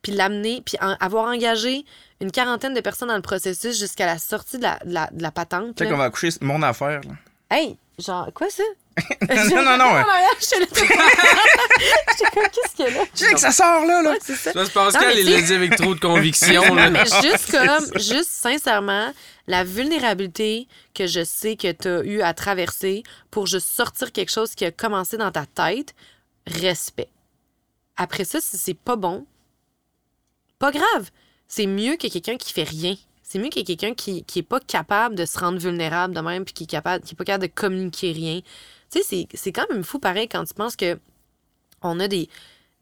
puis 0.00 0.12
l'amener 0.12 0.62
puis 0.64 0.78
en- 0.80 0.96
avoir 0.98 1.26
engagé 1.26 1.84
une 2.22 2.32
quarantaine 2.32 2.72
de 2.72 2.80
personnes 2.80 3.08
dans 3.08 3.16
le 3.16 3.22
processus 3.22 3.78
jusqu'à 3.78 4.06
la 4.06 4.18
sortie 4.18 4.56
de 4.56 4.62
la, 4.62 4.78
de 4.84 4.92
la, 4.94 5.10
de 5.12 5.22
la 5.22 5.30
patente. 5.30 5.76
Tu 5.76 5.84
sais 5.84 5.90
qu'on 5.90 5.98
va 5.98 6.04
accoucher 6.04 6.30
mon 6.40 6.62
affaire, 6.62 7.02
là. 7.02 7.12
Hey, 7.56 7.76
genre, 7.98 8.30
quoi 8.34 8.48
ça? 8.48 8.62
Non, 9.54 9.62
non, 9.62 9.76
non. 9.78 9.94
ouais. 9.94 10.02
J'étais 10.40 10.86
comme, 10.86 12.42
qu'est-ce 12.52 12.74
qu'il 12.76 12.84
y 12.86 12.88
a 12.88 12.90
là? 12.90 13.04
Tu 13.14 13.24
sais 13.24 13.34
que 13.34 13.40
ça 13.40 13.52
sort, 13.52 13.84
là, 13.86 14.02
là. 14.02 14.10
Ouais, 14.10 14.18
c'est 14.20 14.34
ça. 14.36 14.52
C'est 14.52 14.72
Pascal, 14.72 15.18
il 15.18 15.30
l'a 15.30 15.40
dit 15.40 15.54
avec 15.54 15.76
trop 15.76 15.94
de 15.94 16.00
conviction. 16.00 16.74
là. 16.74 16.90
Mais 16.90 17.04
juste 17.22 17.50
comme, 17.50 18.00
juste 18.00 18.30
sincèrement, 18.30 19.12
la 19.46 19.64
vulnérabilité 19.64 20.66
que 20.94 21.06
je 21.06 21.24
sais 21.24 21.56
que 21.56 21.72
tu 21.72 21.88
as 21.88 22.02
eu 22.04 22.22
à 22.22 22.34
traverser 22.34 23.02
pour 23.30 23.46
juste 23.46 23.68
sortir 23.68 24.12
quelque 24.12 24.30
chose 24.30 24.54
qui 24.54 24.64
a 24.64 24.70
commencé 24.70 25.16
dans 25.16 25.30
ta 25.30 25.46
tête, 25.46 25.94
respect. 26.46 27.08
Après 27.96 28.24
ça, 28.24 28.40
si 28.40 28.58
c'est 28.58 28.74
pas 28.74 28.96
bon, 28.96 29.26
pas 30.58 30.70
grave. 30.70 31.10
C'est 31.48 31.66
mieux 31.66 31.96
que 31.96 32.06
quelqu'un 32.06 32.36
qui 32.36 32.52
fait 32.52 32.64
rien. 32.64 32.94
C'est 33.22 33.38
mieux 33.38 33.48
que 33.48 33.60
quelqu'un 33.62 33.94
qui, 33.94 34.24
qui 34.24 34.40
est 34.40 34.44
pas 34.44 34.60
capable 34.60 35.14
de 35.14 35.24
se 35.24 35.38
rendre 35.38 35.58
vulnérable 35.58 36.14
de 36.14 36.20
même 36.20 36.44
puis 36.44 36.54
qui 36.54 36.64
est 36.64 36.66
capable 36.66 37.04
qui 37.04 37.14
est 37.14 37.16
pas 37.16 37.24
capable 37.24 37.46
de 37.48 37.52
communiquer 37.52 38.12
rien. 38.12 38.40
Tu 38.92 39.02
sais, 39.02 39.26
c'est- 39.34 39.52
quand 39.52 39.68
même 39.70 39.84
fou 39.84 39.98
pareil 39.98 40.28
quand 40.28 40.44
tu 40.44 40.54
penses 40.54 40.76
que 40.76 40.98
on 41.82 42.00
a 42.00 42.08
des, 42.08 42.28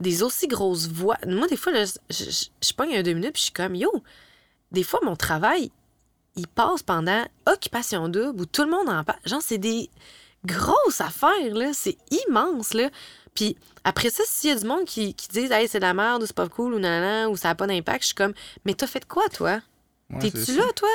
des 0.00 0.22
aussi 0.22 0.48
grosses 0.48 0.88
voix. 0.88 1.16
Moi, 1.26 1.46
des 1.48 1.56
fois, 1.56 1.72
là, 1.72 1.84
je, 1.84 2.24
je, 2.24 2.46
je 2.62 2.72
pogne 2.72 2.96
un 2.96 3.02
deux 3.02 3.12
minutes 3.12 3.32
puis 3.34 3.40
je 3.40 3.44
suis 3.44 3.52
comme, 3.52 3.74
yo, 3.74 3.92
des 4.72 4.82
fois, 4.82 5.00
mon 5.02 5.16
travail, 5.16 5.70
il 6.36 6.46
passe 6.46 6.82
pendant 6.82 7.24
Occupation 7.46 8.08
Double 8.08 8.40
où 8.40 8.46
tout 8.46 8.62
le 8.64 8.70
monde 8.70 8.88
en 8.88 9.04
parle. 9.04 9.18
Genre, 9.24 9.42
c'est 9.42 9.58
des 9.58 9.90
grosses 10.44 11.00
affaires, 11.00 11.54
là. 11.54 11.72
C'est 11.72 11.96
immense, 12.28 12.74
là. 12.74 12.90
Puis 13.34 13.56
après 13.84 14.10
ça, 14.10 14.22
s'il 14.26 14.50
y 14.50 14.52
a 14.52 14.56
du 14.58 14.66
monde 14.66 14.84
qui, 14.84 15.14
qui 15.14 15.28
dit, 15.28 15.52
hey, 15.52 15.68
c'est 15.68 15.78
de 15.80 15.84
la 15.84 15.94
merde 15.94 16.22
ou 16.22 16.26
c'est 16.26 16.34
pas 16.34 16.48
cool 16.48 16.74
ou 16.74 16.78
nanana 16.78 17.28
ou 17.30 17.36
ça 17.36 17.48
n'a 17.48 17.54
pas 17.54 17.66
d'impact, 17.66 18.02
je 18.02 18.06
suis 18.06 18.14
comme, 18.14 18.34
mais 18.64 18.74
t'as 18.74 18.86
fait 18.86 19.06
quoi, 19.06 19.28
toi? 19.28 19.60
Ouais, 20.10 20.20
T'es-tu 20.20 20.56
là, 20.56 20.64
toi? 20.74 20.88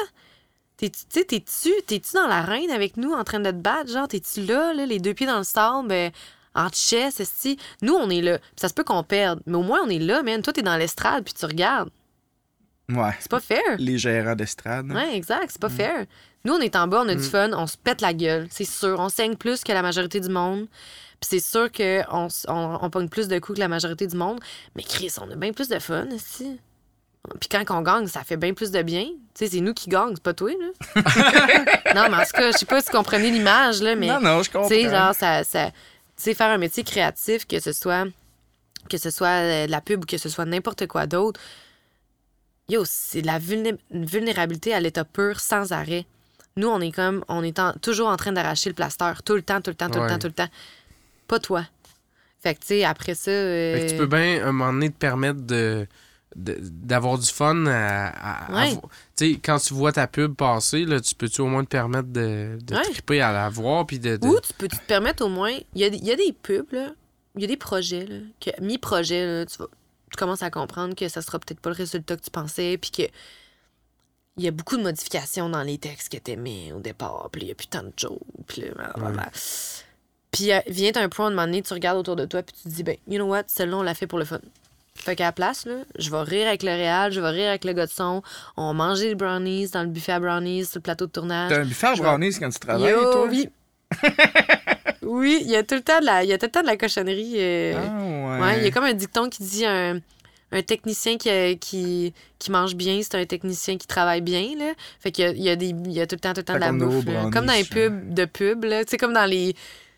T'es-tu 0.90 1.26
t'es-tu 1.26 1.70
t'es-tu 1.88 2.14
dans 2.16 2.28
l'arène 2.28 2.70
avec 2.70 2.98
nous 2.98 3.14
en 3.14 3.24
train 3.24 3.40
de 3.40 3.52
te 3.52 3.56
battre? 3.56 3.90
Genre, 3.90 4.06
t'es-tu 4.08 4.42
là, 4.42 4.74
là, 4.74 4.86
les 4.86 5.00
deux 5.00 5.14
pieds 5.14 5.26
dans 5.28 5.38
le 5.38 5.46
sable, 5.46 5.92
euh, 5.94 6.10
en 6.56 6.68
chess, 6.74 7.22
esti? 7.22 7.58
Nous, 7.82 7.94
on 7.94 8.10
est 8.10 8.20
là. 8.22 8.40
Ça 8.58 8.68
se 8.68 8.74
peut 8.74 8.84
qu'on 8.84 9.02
perde, 9.04 9.40
mais 9.46 9.56
au 9.56 9.64
moins, 9.64 9.80
on 9.86 9.90
est 9.90 10.00
là, 10.00 10.24
man. 10.24 10.42
Toi, 10.42 10.52
t'es 10.52 10.62
dans 10.62 10.76
l'estrade, 10.76 11.24
puis 11.24 11.34
tu 11.34 11.46
regardes. 11.46 11.90
Ouais. 12.90 13.12
C'est 13.22 13.32
pas 13.32 13.40
fair. 13.40 13.62
Les 13.78 13.98
gérants 13.98 14.36
d'estrade. 14.36 14.92
Ouais, 14.92 15.16
exact, 15.16 15.52
c'est 15.52 15.62
pas 15.62 15.70
Mm. 15.70 15.72
fair. 15.72 16.06
Nous, 16.44 16.54
on 16.54 16.60
est 16.60 16.76
en 16.76 16.86
bas, 16.90 17.02
on 17.06 17.08
a 17.08 17.16
du 17.16 17.24
fun, 17.24 17.52
on 17.54 17.66
se 17.66 17.78
pète 17.78 18.02
la 18.02 18.14
gueule, 18.14 18.48
c'est 18.52 18.66
sûr. 18.66 19.00
On 19.00 19.08
saigne 19.08 19.36
plus 19.38 19.64
que 19.64 19.72
la 19.72 19.82
majorité 19.82 20.20
du 20.20 20.28
monde. 20.28 20.68
Puis 21.22 21.30
c'est 21.30 21.40
sûr 21.40 21.72
qu'on 21.72 22.28
on, 22.50 22.80
on 22.82 22.90
pogne 22.90 23.08
plus 23.08 23.30
de 23.30 23.40
coups 23.40 23.56
que 23.56 23.62
la 23.62 23.70
majorité 23.70 24.06
du 24.06 24.18
monde. 24.18 24.42
Mais 24.76 24.84
Chris, 24.84 25.14
on 25.22 25.32
a 25.32 25.36
bien 25.36 25.54
plus 25.54 25.70
de 25.70 25.80
fun, 25.80 26.08
aussi. 26.14 26.60
Puis 27.40 27.48
quand 27.50 27.64
on 27.70 27.82
gagne, 27.82 28.08
ça 28.08 28.24
fait 28.24 28.38
bien 28.38 28.54
plus 28.54 28.72
de 28.72 28.82
bien. 28.82 29.06
Tu 29.06 29.46
sais, 29.46 29.48
c'est 29.48 29.62
nous 29.62 29.74
qui 29.74 29.90
gagnons, 29.90 30.12
c'est 30.14 30.24
pas 30.24 30.34
toi, 30.34 30.52
là. 30.52 31.02
non, 31.96 32.10
mais 32.10 32.18
en 32.18 32.26
tout 32.26 32.32
cas, 32.34 32.52
je 32.52 32.58
sais 32.58 32.66
pas 32.66 32.82
si 32.82 32.88
vous 32.92 32.98
comprenez 32.98 33.32
l'image, 33.32 33.82
là, 33.82 33.96
mais... 33.96 34.08
Non, 34.08 34.20
non, 34.20 34.44
je 34.44 34.52
comprends. 34.52 34.68
Tu 34.68 34.76
sais, 34.76 34.90
genre, 34.90 35.14
ça. 35.16 35.44
ça 35.44 35.72
tu 35.72 36.24
sais, 36.24 36.34
faire 36.34 36.52
un 36.52 36.58
métier 36.58 36.84
créatif, 36.84 37.48
que 37.48 37.60
ce 37.60 37.72
soit. 37.72 38.06
Que 38.90 38.98
ce 38.98 39.10
soit 39.10 39.28
euh, 39.30 39.66
de 39.66 39.72
la 39.72 39.80
pub 39.82 40.04
ou 40.04 40.06
que 40.06 40.18
ce 40.18 40.28
soit 40.30 40.46
n'importe 40.46 40.86
quoi 40.88 41.08
d'autre. 41.08 41.40
Yo, 42.70 42.84
c'est 42.86 43.22
de 43.22 43.28
la 43.28 43.40
vulné- 43.40 43.78
vulnérabilité 43.92 44.74
à 44.74 44.80
l'état 44.80 45.06
pur 45.06 45.40
sans 45.40 45.72
arrêt. 45.72 46.06
Nous, 46.58 46.68
on 46.68 46.82
est 46.82 46.92
comme. 46.92 47.24
On 47.30 47.44
est 47.44 47.58
en- 47.60 47.74
toujours 47.82 48.10
en 48.10 48.18
train 48.18 48.32
d'arracher 48.34 48.70
le 48.70 48.76
plaster. 48.76 49.12
Tout 49.26 49.36
le 49.36 49.42
temps, 49.42 49.62
tout 49.62 49.72
le 49.72 49.76
temps, 49.76 49.90
tout 49.90 50.00
le 50.00 50.08
temps, 50.10 50.20
tout 50.20 50.28
le 50.28 50.34
temps. 50.34 50.50
Pas 51.28 51.40
toi. 51.40 51.66
Fait 52.42 52.54
que, 52.56 52.60
tu 52.60 52.68
sais, 52.68 52.84
après 52.84 53.16
ça. 53.16 53.32
euh, 53.32 53.78
Fait 53.80 53.86
que 53.86 53.92
tu 53.92 53.98
peux 53.98 54.06
bien, 54.06 54.44
à 54.44 54.50
un 54.50 54.52
moment 54.52 54.74
donné, 54.74 54.90
te 54.92 54.98
permettre 54.98 55.40
de- 55.42 55.88
d'avoir 56.36 57.18
du 57.18 57.28
fun 57.30 57.66
à, 57.68 58.52
Ouais. 58.52 58.72
tu 58.72 58.78
tu 59.16 59.34
sais, 59.34 59.40
quand 59.40 59.60
tu 59.60 59.74
vois 59.74 59.92
ta 59.92 60.08
pub 60.08 60.34
passer, 60.36 60.86
là, 60.86 61.00
tu 61.00 61.14
peux-tu 61.16 61.42
au 61.42 61.48
moins 61.48 61.64
te 61.64 61.70
permettre 61.70 62.10
de, 62.10 62.58
de 62.62 62.76
Ouais. 62.76 62.82
triper 62.84 63.22
à 63.22 63.32
la 63.32 63.50
voir 63.50 63.86
puis 63.86 64.00
de. 64.00 64.18
de- 64.18 64.28
Ou 64.28 64.40
tu 64.40 64.54
peux 64.54 64.68
te 64.68 64.76
permettre 64.88 65.24
au 65.26 65.30
moins. 65.30 65.52
Il 65.76 65.82
y 65.82 65.84
a, 65.84 65.88
y 65.88 66.12
a 66.12 66.16
des 66.16 66.34
pubs, 66.34 66.72
là. 66.72 66.90
Il 67.36 67.42
y 67.42 67.46
a 67.46 67.48
des 67.48 67.58
projets, 67.58 68.06
là. 68.06 68.18
Que, 68.40 68.50
mi-projet, 68.62 69.26
là, 69.26 69.46
tu, 69.46 69.58
vas, 69.58 69.68
tu 70.12 70.18
commences 70.18 70.44
à 70.44 70.50
comprendre 70.52 70.96
que 70.96 71.08
ça 71.08 71.22
sera 71.22 71.40
peut-être 71.40 71.60
pas 71.60 71.70
le 71.70 71.76
résultat 71.76 72.16
que 72.18 72.22
tu 72.24 72.32
pensais, 72.32 72.78
puis 72.78 72.92
que. 72.92 73.04
Il 74.38 74.44
y 74.44 74.48
a 74.48 74.52
beaucoup 74.52 74.78
de 74.78 74.82
modifications 74.82 75.48
dans 75.48 75.62
les 75.62 75.78
textes 75.78 76.12
que 76.12 76.18
t'aimais 76.18 76.72
au 76.72 76.80
départ, 76.80 77.30
puis 77.32 77.44
il 77.44 77.48
y 77.50 77.52
a 77.52 77.56
plus 77.56 77.68
tant 77.68 77.84
de 77.84 77.94
jokes, 77.96 78.18
puis. 78.48 78.64
Puis 80.32 80.52
euh, 80.52 80.60
vient 80.68 80.92
un 80.96 81.10
point, 81.10 81.26
à 81.26 81.28
un 81.28 81.32
moment 81.32 81.46
donné, 81.46 81.62
tu 81.62 81.74
regardes 81.74 81.98
autour 82.00 82.16
de 82.16 82.26
toi, 82.26 82.42
puis 82.42 82.56
tu 82.56 82.64
te 82.64 82.70
dis, 82.74 82.82
ben, 82.84 82.98
you 83.08 83.18
know 83.18 83.28
what, 83.28 83.44
celle-là, 83.48 83.78
on 83.78 83.84
l'a 83.84 83.94
fait 83.94 84.08
pour 84.08 84.18
le 84.18 84.26
fun. 84.26 84.40
Fait 84.96 85.16
qu'à 85.16 85.26
la 85.26 85.32
place, 85.32 85.66
là, 85.66 85.74
je 85.98 86.10
vais 86.12 86.22
rire 86.22 86.48
avec 86.48 86.64
le 86.64 86.70
réal, 86.70 87.12
je 87.12 87.20
vais 87.20 87.30
rire 87.30 87.50
avec 87.50 87.66
le 87.66 87.74
gars 87.74 87.88
de 87.88 87.92
son, 87.92 88.22
on 88.56 88.68
va 88.68 88.74
manger 88.74 89.10
des 89.10 89.16
brownies 89.16 89.68
dans 89.70 89.82
le 89.82 89.90
buffet 89.90 90.14
à 90.14 90.20
brownies 90.20 90.66
sur 90.66 90.78
le 90.78 90.82
plateau 90.82 91.08
de 91.08 91.12
tournage. 91.12 91.50
T'as 91.50 91.62
un 91.62 91.66
buffet 91.66 91.88
à 91.88 91.96
brownies 91.96 92.34
quand 92.40 92.50
tu 92.50 92.60
travailles, 92.60 92.92
Yo, 92.92 93.12
toi? 93.12 93.28
oui. 93.30 93.50
oui, 95.02 95.40
il 95.42 95.50
y 95.50 95.56
a 95.56 95.64
tout 95.64 95.76
le 95.76 95.82
temps 95.82 96.00
de 96.00 96.06
la, 96.06 96.24
il 96.24 96.30
y 96.30 96.34
a 96.34 96.38
tout 96.38 96.46
le 96.46 96.52
temps 96.52 96.62
de 96.62 96.68
la 96.68 96.78
cochonnerie. 96.78 97.34
euh, 97.38 97.74
Ah, 97.76 98.04
ouais. 98.04 98.42
ouais, 98.42 98.58
il 98.60 98.64
y 98.64 98.68
a 98.68 98.72
comme 98.72 98.86
un 98.86 98.94
dicton 98.94 99.30
qui 99.30 99.44
dit 99.44 99.66
un, 99.66 100.00
un 100.52 100.62
technicien 100.62 101.18
qui, 101.18 101.30
euh, 101.30 101.56
qui, 101.56 102.14
qui 102.40 102.52
mange 102.52 102.76
bien, 102.76 103.00
c'est 103.02 103.16
un 103.16 103.26
technicien 103.26 103.78
qui 103.78 103.88
travaille 103.88 104.22
bien. 104.22 104.48
Là. 104.58 104.74
Fait 105.00 105.12
qu'il 105.12 105.26
y 105.26 105.28
a, 105.28 105.32
il 105.32 105.44
y, 105.44 105.50
a 105.50 105.56
des, 105.56 105.68
il 105.70 105.92
y 105.92 106.02
a 106.02 106.08
tout 106.08 106.16
le 106.16 106.20
temps, 106.20 106.34
tout 106.34 106.40
le 106.42 106.44
temps 106.46 106.54
de 106.54 106.60
la 106.60 106.72
bouffe. 106.72 107.04
brownies, 107.06 107.32
Comme 107.32 107.46
dans 107.48 107.54
les 107.54 107.64
pubs 107.66 108.14
de 108.14 108.26
pub. 108.26 108.64
là. 108.64 108.84
Tu 108.86 108.92
sais, 108.92 108.98
comme 108.98 109.14
dans 109.14 109.26
les. 109.26 109.56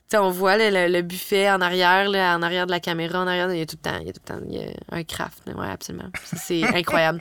Sais, 0.07 0.17
on 0.17 0.29
voit 0.29 0.55
là, 0.55 0.69
le, 0.69 0.93
le 0.93 1.01
buffet 1.01 1.49
en 1.49 1.61
arrière, 1.61 2.09
là, 2.09 2.37
en 2.37 2.41
arrière 2.43 2.67
de 2.67 2.71
la 2.71 2.79
caméra, 2.79 3.19
en 3.19 3.27
arrière, 3.27 3.51
il 3.51 3.57
y 3.57 3.61
a 3.61 3.65
tout 3.65 3.77
le 3.83 3.89
temps, 3.89 3.97
il 3.99 4.07
y 4.07 4.09
a 4.09 4.13
tout 4.13 4.21
le 4.27 4.33
temps 4.33 4.41
il 4.47 4.55
y 4.55 4.63
a 4.63 4.67
un 4.91 5.03
craft. 5.03 5.41
Ouais, 5.47 5.67
absolument. 5.67 6.09
C'est 6.23 6.63
incroyable. 6.75 7.19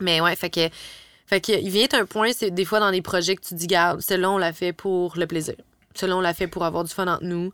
Mais 0.00 0.20
ouais, 0.20 0.34
fait 0.36 0.50
que. 0.50 0.68
Fait 1.26 1.42
que, 1.42 1.52
il 1.52 1.68
vient 1.68 1.86
un 1.92 2.06
point, 2.06 2.30
c'est 2.32 2.50
des 2.50 2.64
fois 2.64 2.80
dans 2.80 2.90
des 2.90 3.02
projets 3.02 3.36
que 3.36 3.42
tu 3.42 3.54
dis, 3.54 3.66
garde, 3.66 4.00
celle-là, 4.00 4.30
on 4.30 4.38
l'a 4.38 4.54
fait 4.54 4.72
pour 4.72 5.18
le 5.18 5.26
plaisir. 5.26 5.54
Celle-là, 5.94 6.16
on 6.16 6.22
l'a 6.22 6.32
fait 6.32 6.46
pour 6.46 6.64
avoir 6.64 6.84
du 6.84 6.94
fun 6.94 7.06
entre 7.06 7.24
nous. 7.24 7.52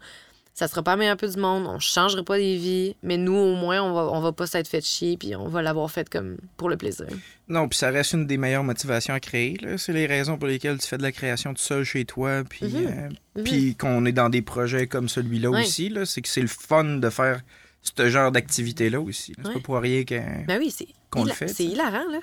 Ça 0.57 0.69
sera 0.69 0.85
pas 0.85 0.95
meilleur 0.95 1.17
peu 1.17 1.27
du 1.29 1.37
monde, 1.37 1.67
on 1.67 1.81
changera 1.81 2.23
pas 2.23 2.39
des 2.39 2.57
vies, 2.57 2.95
mais 3.03 3.17
nous, 3.17 3.35
au 3.35 3.57
moins, 3.57 3.83
on 3.83 3.93
va, 3.93 4.03
on 4.17 4.21
va 4.21 4.31
pas 4.31 4.47
s'être 4.47 4.69
fait 4.69 4.85
chier, 4.85 5.17
puis 5.17 5.35
on 5.35 5.49
va 5.49 5.63
l'avoir 5.63 5.91
fait 5.91 6.09
comme 6.09 6.37
pour 6.57 6.69
le 6.69 6.77
plaisir. 6.77 7.07
Non, 7.49 7.69
puis 7.69 7.77
ça 7.77 7.91
reste 7.91 8.13
une 8.13 8.25
des 8.29 8.37
meilleures 8.37 8.63
motivations 8.63 9.15
à 9.15 9.19
créer. 9.21 9.57
là. 9.61 9.77
C'est 9.79 9.93
les 9.93 10.07
raisons 10.07 10.39
pour 10.39 10.47
lesquelles 10.47 10.79
tu 10.79 10.87
fais 10.87 10.97
de 10.97 11.03
la 11.03 11.11
création 11.11 11.53
tout 11.55 11.61
seul 11.61 11.83
chez 11.83 12.05
toi, 12.05 12.45
puis, 12.49 12.67
Mhm. 12.67 12.87
euh, 12.87 13.09
Mhm. 13.39 13.43
puis 13.45 13.75
qu'on 13.75 14.05
est 14.07 14.13
dans 14.13 14.29
des 14.29 14.43
projets 14.43 14.87
comme 14.87 15.09
celui-là 15.09 15.51
Ouais. 15.51 15.63
aussi. 15.63 15.89
là. 15.89 16.07
C'est 16.07 16.23
que 16.23 16.29
c'est 16.29 16.41
le 16.43 16.47
fun 16.47 16.85
de 16.99 17.11
faire 17.11 17.41
ce 17.83 18.09
genre 18.09 18.31
d'activité-là 18.31 19.01
aussi. 19.01 19.33
là. 19.33 19.39
C'est 19.43 19.49
Ouais. 19.49 19.55
pas 19.55 19.61
pour 19.61 19.77
rien 19.79 20.05
que... 20.05 20.15
Ben 20.47 20.59
oui, 20.61 20.73
Qu'on 21.11 21.25
le 21.25 21.33
fait, 21.33 21.49
C'est 21.49 21.65
hilarant, 21.65 22.09
là. 22.13 22.21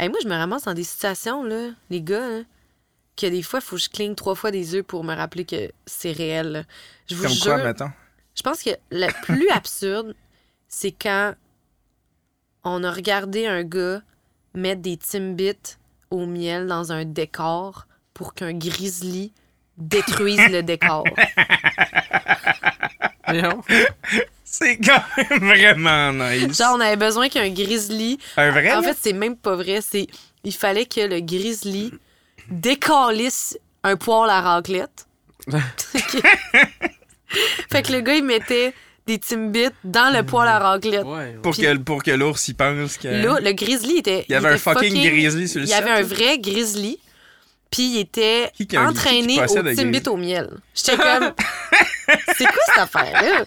Hey, 0.00 0.08
moi, 0.08 0.18
je 0.22 0.28
me 0.28 0.34
ramasse 0.34 0.64
dans 0.64 0.72
des 0.74 0.82
situations, 0.84 1.44
là, 1.44 1.68
les 1.90 2.00
gars, 2.00 2.26
là, 2.26 2.42
que 3.16 3.26
des 3.26 3.42
fois, 3.42 3.60
il 3.60 3.66
faut 3.66 3.76
que 3.76 3.82
je 3.82 3.88
cligne 3.90 4.14
trois 4.14 4.34
fois 4.34 4.50
des 4.50 4.74
yeux 4.74 4.82
pour 4.82 5.04
me 5.04 5.14
rappeler 5.14 5.44
que 5.44 5.70
c'est 5.86 6.12
réel. 6.12 6.52
là. 6.52 6.62
Je 7.08 7.14
vous 7.14 7.22
Comme 7.22 7.32
jure, 7.32 7.54
quoi, 7.54 7.64
mettons? 7.64 7.90
je 8.34 8.42
pense 8.42 8.62
que 8.62 8.70
le 8.90 9.08
plus 9.22 9.48
absurde, 9.54 10.14
c'est 10.68 10.92
quand 10.92 11.34
on 12.64 12.82
a 12.84 12.90
regardé 12.90 13.46
un 13.46 13.62
gars 13.62 14.02
mettre 14.54 14.82
des 14.82 14.96
Timbits 14.96 15.76
au 16.10 16.26
miel 16.26 16.66
dans 16.66 16.92
un 16.92 17.04
décor 17.04 17.86
pour 18.14 18.34
qu'un 18.34 18.52
grizzly 18.54 19.32
détruise 19.76 20.40
le 20.50 20.62
décor. 20.62 21.04
Voyons. 23.28 23.62
C'est 24.44 24.78
quand 24.78 25.02
même 25.16 25.40
vraiment 25.40 26.12
nice. 26.12 26.56
Genre, 26.56 26.74
on 26.76 26.80
avait 26.80 26.96
besoin 26.96 27.28
qu'un 27.28 27.50
grizzly 27.50 28.18
Un 28.36 28.50
vrai, 28.50 28.74
En 28.74 28.82
fait, 28.82 28.96
c'est 28.98 29.12
même 29.12 29.36
pas 29.36 29.54
vrai. 29.56 29.80
C'est 29.82 30.06
il 30.44 30.54
fallait 30.54 30.86
que 30.86 31.00
le 31.00 31.20
grizzly 31.20 31.92
décalisse 32.50 33.58
un 33.82 33.96
poêle 33.96 34.30
à 34.30 34.40
raclette. 34.40 35.06
Fait 37.70 37.82
que 37.82 37.92
le 37.92 38.00
gars, 38.00 38.14
il 38.14 38.24
mettait 38.24 38.72
des 39.06 39.18
Timbits 39.18 39.68
dans 39.84 40.12
le 40.12 40.24
poêle 40.24 40.48
à 40.48 40.58
raclette. 40.58 41.04
Ouais. 41.04 41.36
Pour 41.42 41.52
puis- 41.52 41.62
que, 41.62 41.76
pour 41.76 42.02
que 42.02 42.10
l'ours 42.10 42.48
y 42.48 42.54
pense 42.54 42.96
que... 42.96 43.08
Là, 43.08 43.38
le 43.40 43.52
grizzly 43.52 43.98
était. 43.98 44.24
Il 44.28 44.32
y 44.32 44.34
avait 44.34 44.48
un 44.48 44.54
était 44.54 44.58
fucking 44.58 44.94
grizzly 44.94 45.48
sur 45.48 45.60
le 45.60 45.66
Il 45.66 45.70
y 45.70 45.74
avait 45.74 45.90
un 45.90 46.02
vrai 46.02 46.38
grizzly. 46.38 46.98
Puis 47.70 47.82
il 47.82 47.98
était 47.98 48.50
Qui 48.56 48.78
entraîné 48.78 49.38
qui 49.38 49.46
qui 49.46 49.58
au 49.58 49.74
Timbit 49.74 50.08
au 50.08 50.16
miel. 50.16 50.50
J'étais 50.74 50.96
comme. 50.96 51.32
c'est 52.36 52.44
quoi 52.44 52.62
cette 52.66 52.78
affaire-là? 52.78 53.44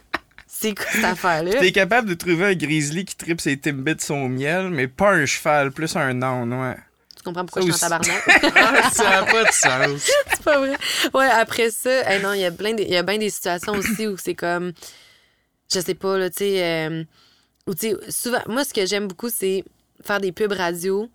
C'est 0.47 0.75
quoi 0.75 0.85
cette 0.91 1.03
affaire-là? 1.05 1.51
T'es 1.59 1.71
capable 1.71 2.09
de 2.09 2.13
trouver 2.15 2.45
un 2.47 2.53
grizzly 2.53 3.05
qui 3.05 3.15
tripe 3.15 3.39
ses 3.39 3.57
timbits 3.57 3.95
au 4.09 4.27
miel, 4.27 4.69
mais 4.71 4.87
pas 4.87 5.11
un 5.11 5.25
cheval, 5.25 5.71
plus 5.71 5.95
un 5.95 6.21
âne, 6.21 6.53
ouais. 6.53 6.75
Tu 7.19 7.23
comprends 7.25 7.43
pourquoi 7.45 7.61
je 7.61 7.71
suis 7.71 7.85
en 7.85 7.89
tabarnak? 7.89 8.23
Ça 8.93 9.09
n'a 9.09 9.23
pas 9.23 9.43
de 9.43 9.51
sens. 9.51 10.09
c'est 10.29 10.41
pas 10.41 10.57
vrai. 10.57 10.77
Ouais, 11.13 11.25
après 11.29 11.69
ça, 11.69 12.09
hey 12.09 12.21
non, 12.23 12.31
il 12.31 12.39
y 12.39 12.45
a 12.45 12.51
plein 12.51 12.73
de- 12.73 12.83
y 12.83 12.95
a 12.95 13.03
bien 13.03 13.17
des 13.17 13.29
situations 13.29 13.73
aussi 13.73 14.07
où 14.07 14.15
c'est 14.17 14.35
comme 14.35 14.71
je 15.71 15.81
sais 15.81 15.95
pas 15.95 16.17
là, 16.17 16.29
tu 16.29 16.37
sais 16.37 16.63
euh, 16.63 17.03
où 17.67 17.75
tu 17.75 17.89
sais 17.89 17.95
souvent 18.11 18.39
moi 18.47 18.63
ce 18.63 18.73
que 18.73 18.85
j'aime 18.85 19.07
beaucoup 19.07 19.29
c'est 19.29 19.65
faire 20.01 20.21
des 20.21 20.31
pubs 20.31 20.53
radio 20.53 21.09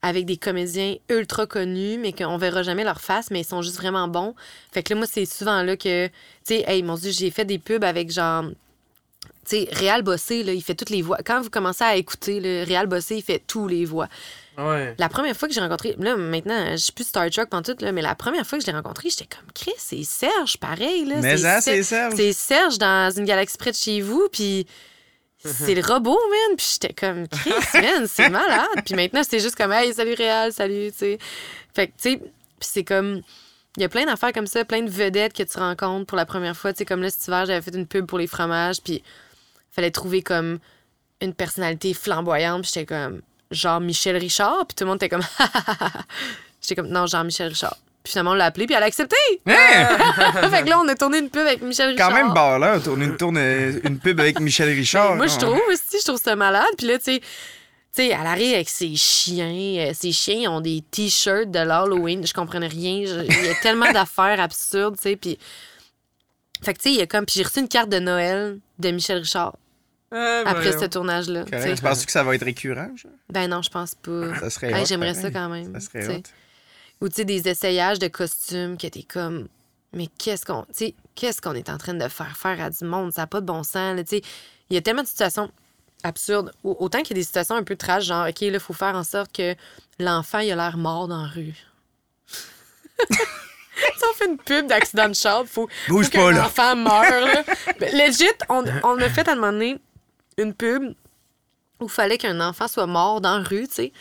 avec 0.00 0.24
des 0.24 0.38
comédiens 0.38 0.96
ultra 1.10 1.46
connus 1.46 1.98
mais 1.98 2.12
qu'on 2.14 2.38
verra 2.38 2.62
jamais 2.62 2.82
leur 2.82 3.00
face 3.02 3.30
mais 3.30 3.42
ils 3.42 3.46
sont 3.46 3.60
juste 3.60 3.76
vraiment 3.76 4.08
bons. 4.08 4.34
Fait 4.72 4.82
que 4.82 4.94
là 4.94 4.98
moi 5.00 5.06
c'est 5.06 5.26
souvent 5.26 5.62
là 5.62 5.76
que 5.76 6.06
tu 6.06 6.12
sais 6.44 6.64
hey 6.66 6.82
mon 6.82 6.94
dieu, 6.96 7.10
j'ai 7.12 7.30
fait 7.30 7.44
des 7.44 7.58
pubs 7.58 7.84
avec 7.84 8.10
genre 8.10 8.44
tu 9.44 9.56
sais, 9.56 9.68
Réal 9.72 10.02
Bossé, 10.02 10.44
là, 10.44 10.52
il 10.52 10.62
fait 10.62 10.76
toutes 10.76 10.90
les 10.90 11.02
voix. 11.02 11.18
Quand 11.24 11.40
vous 11.40 11.50
commencez 11.50 11.82
à 11.82 11.96
écouter, 11.96 12.38
le 12.40 12.64
Réal 12.64 12.86
Bossé, 12.86 13.16
il 13.16 13.22
fait 13.22 13.42
tous 13.44 13.66
les 13.66 13.84
voix. 13.84 14.08
Ouais. 14.58 14.94
La 14.98 15.08
première 15.08 15.34
fois 15.34 15.48
que 15.48 15.54
j'ai 15.54 15.60
rencontré, 15.60 15.96
là 15.98 16.16
maintenant, 16.16 16.72
je 16.72 16.76
suis 16.76 16.92
plus 16.92 17.04
Star 17.04 17.30
Trek 17.30 17.46
tout 17.64 17.76
là, 17.80 17.92
mais 17.92 18.02
la 18.02 18.14
première 18.14 18.46
fois 18.46 18.58
que 18.58 18.64
je 18.64 18.70
l'ai 18.70 18.76
rencontré, 18.76 19.08
j'étais 19.08 19.26
comme 19.26 19.50
Chris, 19.54 19.72
c'est 19.78 20.02
Serge, 20.04 20.58
pareil 20.58 21.06
là. 21.06 21.16
Mais 21.20 21.38
ça, 21.38 21.60
c'est 21.60 21.82
Serge. 21.82 22.14
C'est 22.16 22.32
Serge 22.32 22.78
dans 22.78 23.10
une 23.16 23.24
galaxie 23.24 23.56
près 23.56 23.70
de 23.70 23.76
chez 23.76 24.02
vous, 24.02 24.28
puis 24.30 24.66
c'est 25.38 25.74
le 25.74 25.82
robot, 25.82 26.18
man. 26.30 26.56
Puis 26.56 26.66
j'étais 26.74 26.92
comme 26.92 27.28
Chris, 27.28 27.80
man, 27.80 28.06
c'est 28.06 28.28
malade. 28.28 28.82
Puis 28.84 28.94
maintenant, 28.94 29.22
c'est 29.26 29.40
juste 29.40 29.56
comme 29.56 29.72
Hey, 29.72 29.94
salut 29.94 30.14
Réal, 30.14 30.52
salut, 30.52 30.92
tu 30.92 30.98
sais. 30.98 31.18
Fait 31.74 31.86
que, 31.86 31.92
tu 31.92 32.10
sais, 32.10 32.16
puis 32.18 32.28
c'est 32.60 32.84
comme. 32.84 33.22
Il 33.78 33.80
y 33.80 33.86
a 33.86 33.88
plein 33.88 34.04
d'affaires 34.04 34.34
comme 34.34 34.46
ça, 34.46 34.66
plein 34.66 34.82
de 34.82 34.90
vedettes 34.90 35.32
que 35.32 35.42
tu 35.42 35.58
rencontres 35.58 36.04
pour 36.04 36.18
la 36.18 36.26
première 36.26 36.54
fois. 36.54 36.74
Tu 36.74 36.78
sais, 36.78 36.84
comme 36.84 37.00
là, 37.00 37.08
cet 37.08 37.26
hiver, 37.26 37.46
j'avais 37.46 37.62
fait 37.62 37.74
une 37.74 37.86
pub 37.86 38.04
pour 38.04 38.18
les 38.18 38.26
fromages, 38.26 38.82
puis 38.82 39.02
fallait 39.70 39.90
trouver 39.90 40.20
comme 40.20 40.58
une 41.22 41.32
personnalité 41.32 41.94
flamboyante. 41.94 42.62
Puis 42.62 42.72
j'étais 42.74 42.84
comme, 42.84 43.22
genre 43.52 43.80
Michel 43.80 44.16
Richard. 44.16 44.66
Puis 44.66 44.74
tout 44.76 44.84
le 44.84 44.88
monde 44.88 44.96
était 44.96 45.08
comme, 45.08 45.22
j'étais 46.62 46.74
comme, 46.76 46.88
non, 46.88 47.06
genre 47.06 47.24
Michel 47.24 47.48
Richard. 47.48 47.76
Puis 48.02 48.12
finalement, 48.12 48.32
on 48.32 48.34
l'a 48.34 48.46
appelé, 48.46 48.66
puis 48.66 48.74
elle 48.74 48.82
a 48.82 48.86
accepté. 48.86 49.16
Hein? 49.46 49.52
fait 50.50 50.64
que 50.64 50.68
là, 50.68 50.80
on 50.80 50.88
a 50.88 50.94
tourné 50.96 51.18
une 51.18 51.30
pub 51.30 51.46
avec 51.46 51.62
Michel 51.62 51.90
Richard. 51.90 52.08
Quand 52.08 52.14
même 52.16 52.32
barleur, 52.32 52.82
tourner 52.82 53.04
une, 53.04 53.16
tourne, 53.16 53.38
une 53.38 53.98
pub 54.00 54.18
avec 54.18 54.40
Michel 54.40 54.68
Richard. 54.70 55.14
Moi, 55.14 55.28
je 55.28 55.34
non? 55.34 55.52
trouve 55.52 55.60
aussi, 55.70 55.98
je 56.00 56.04
trouve 56.04 56.20
ça 56.20 56.34
malade. 56.34 56.66
Puis 56.76 56.88
là, 56.88 56.98
tu 56.98 57.04
sais, 57.04 57.20
tu 57.20 57.26
sais, 57.92 58.06
elle 58.08 58.26
arrive 58.26 58.54
avec 58.54 58.68
ses 58.68 58.96
chiens. 58.96 59.86
euh, 59.86 59.92
ses 59.94 60.10
chiens 60.10 60.50
ont 60.50 60.60
des 60.60 60.82
t-shirts 60.90 61.50
de 61.52 61.60
l'Halloween. 61.60 62.26
Je 62.26 62.32
comprenais 62.32 62.66
rien. 62.66 63.04
Je- 63.06 63.24
Il 63.24 63.44
y 63.46 63.50
a 63.50 63.54
tellement 63.62 63.92
d'affaires 63.92 64.40
absurdes, 64.40 64.96
tu 64.96 65.02
sais. 65.02 65.16
Puis. 65.16 65.38
Fait 66.64 66.74
que, 66.74 66.78
tu 66.78 66.88
sais, 66.88 66.94
il 66.94 66.98
y 66.98 67.02
a 67.02 67.06
comme. 67.06 67.24
Puis 67.26 67.34
j'ai 67.36 67.44
reçu 67.44 67.60
une 67.60 67.68
carte 67.68 67.88
de 67.88 67.98
Noël 68.00 68.58
de 68.80 68.90
Michel 68.90 69.18
Richard 69.18 69.54
Ah, 70.12 70.42
après 70.46 70.62
voyons. 70.64 70.80
ce 70.80 70.84
tournage-là. 70.86 71.44
tu 71.44 71.82
penses 71.82 72.04
que 72.04 72.12
ça 72.12 72.22
va 72.22 72.34
être 72.34 72.44
récurrent? 72.44 72.90
genre? 72.96 73.12
Ben 73.30 73.48
non, 73.48 73.62
je 73.62 73.70
pense 73.70 73.94
pas. 73.94 74.38
Ça 74.40 74.50
serait 74.50 74.72
Hey, 74.72 74.86
J'aimerais 74.86 75.14
ça 75.14 75.30
quand 75.30 75.48
même. 75.48 75.72
Ça 75.72 75.80
serait. 75.80 76.22
Ou 77.00 77.08
tu 77.08 77.16
sais, 77.16 77.24
des 77.24 77.48
essayages 77.48 77.98
de 77.98 78.08
costumes 78.08 78.76
que 78.76 78.86
t'es 78.86 79.02
comme. 79.02 79.48
Mais 79.94 80.06
qu'est-ce 80.18 80.44
qu'on. 80.44 80.62
Tu 80.64 80.86
sais, 80.86 80.94
qu'est-ce 81.14 81.40
qu'on 81.40 81.54
est 81.54 81.68
en 81.68 81.76
train 81.78 81.94
de 81.94 82.08
faire 82.08 82.36
faire 82.36 82.60
à 82.62 82.70
du 82.70 82.84
monde? 82.84 83.12
Ça 83.12 83.22
n'a 83.22 83.26
pas 83.26 83.40
de 83.40 83.46
bon 83.46 83.62
sens. 83.62 83.96
là, 83.96 84.04
Tu 84.04 84.16
sais, 84.18 84.22
il 84.70 84.74
y 84.74 84.76
a 84.76 84.80
tellement 84.82 85.02
de 85.02 85.08
situations 85.08 85.50
absurdes. 86.04 86.52
Au- 86.64 86.76
Autant 86.80 86.98
qu'il 87.02 87.16
y 87.16 87.20
a 87.20 87.20
des 87.20 87.26
situations 87.26 87.56
un 87.56 87.62
peu 87.64 87.76
trash, 87.76 88.04
genre, 88.04 88.26
OK, 88.28 88.40
là, 88.40 88.46
il 88.48 88.60
faut 88.60 88.72
faire 88.72 88.94
en 88.94 89.04
sorte 89.04 89.32
que 89.32 89.54
l'enfant, 89.98 90.38
il 90.38 90.50
a 90.52 90.56
l'air 90.56 90.76
mort 90.76 91.08
dans 91.08 91.22
la 91.22 91.28
rue. 91.28 91.54
Si 93.96 94.04
on 94.08 94.14
fait 94.14 94.26
une 94.26 94.36
pub 94.38 94.66
d'accident 94.68 95.08
de 95.08 95.14
char, 95.14 95.44
faut, 95.46 95.68
Bouge 95.88 96.06
faut 96.06 96.12
pas, 96.12 96.18
qu'un 96.18 96.32
là. 96.32 96.46
enfant 96.46 96.76
meure. 96.76 97.26
Là. 97.26 97.42
Ben, 97.80 97.92
legit, 97.96 98.24
on, 98.48 98.64
on 98.84 98.98
a 98.98 99.08
fait 99.08 99.26
à 99.28 99.32
un 99.32 99.34
moment 99.34 99.50
donné 99.52 99.78
une 100.38 100.54
pub 100.54 100.94
où 101.80 101.84
il 101.86 101.90
fallait 101.90 102.18
qu'un 102.18 102.40
enfant 102.40 102.68
soit 102.68 102.86
mort 102.86 103.20
dans 103.20 103.38
la 103.38 103.44
rue, 103.44 103.66
tu 103.68 103.74
sais. 103.74 103.92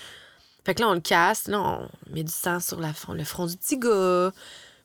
Fait 0.65 0.75
que 0.75 0.81
là, 0.81 0.89
on 0.89 0.93
le 0.93 0.99
casse, 0.99 1.47
là, 1.47 1.59
on 1.59 1.89
met 2.13 2.23
du 2.23 2.31
sang 2.31 2.59
sur 2.59 2.79
la, 2.79 2.91
le 3.13 3.23
front 3.23 3.45
du 3.47 3.57
petit 3.57 3.77
gars. 3.79 4.31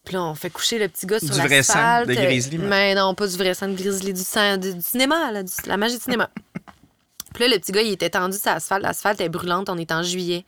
Puis 0.04 0.14
là, 0.14 0.22
on 0.22 0.34
fait 0.34 0.48
coucher 0.50 0.78
le 0.78 0.88
petit 0.88 1.04
gars 1.04 1.18
sur 1.18 1.28
Du 1.28 1.34
vrai 1.40 1.62
sang 1.62 1.74
l'asphalte. 1.74 2.08
de 2.08 2.14
grizzly, 2.14 2.58
mais- 2.58 2.66
Mais 2.68 2.94
non, 2.94 3.14
pas 3.14 3.26
du 3.26 3.36
vrai 3.36 3.52
sang 3.54 3.68
de 3.68 3.74
grizzly, 3.74 4.12
du 4.14 4.22
sang 4.22 4.56
du, 4.56 4.72
du 4.74 4.80
cinéma, 4.80 5.30
là, 5.32 5.42
du- 5.42 5.52
la 5.66 5.76
magie 5.76 5.96
du 5.96 6.02
cinéma. 6.02 6.30
Puis 7.34 7.42
là, 7.44 7.54
le 7.54 7.58
petit 7.60 7.72
gars, 7.72 7.82
il 7.82 7.92
était 7.92 8.08
tendu 8.10 8.38
sur 8.38 8.50
l'asphalte. 8.50 8.82
L'asphalte 8.82 9.20
est 9.20 9.28
brûlante, 9.28 9.68
on 9.68 9.76
est 9.76 9.92
en 9.92 10.02
juillet. 10.02 10.44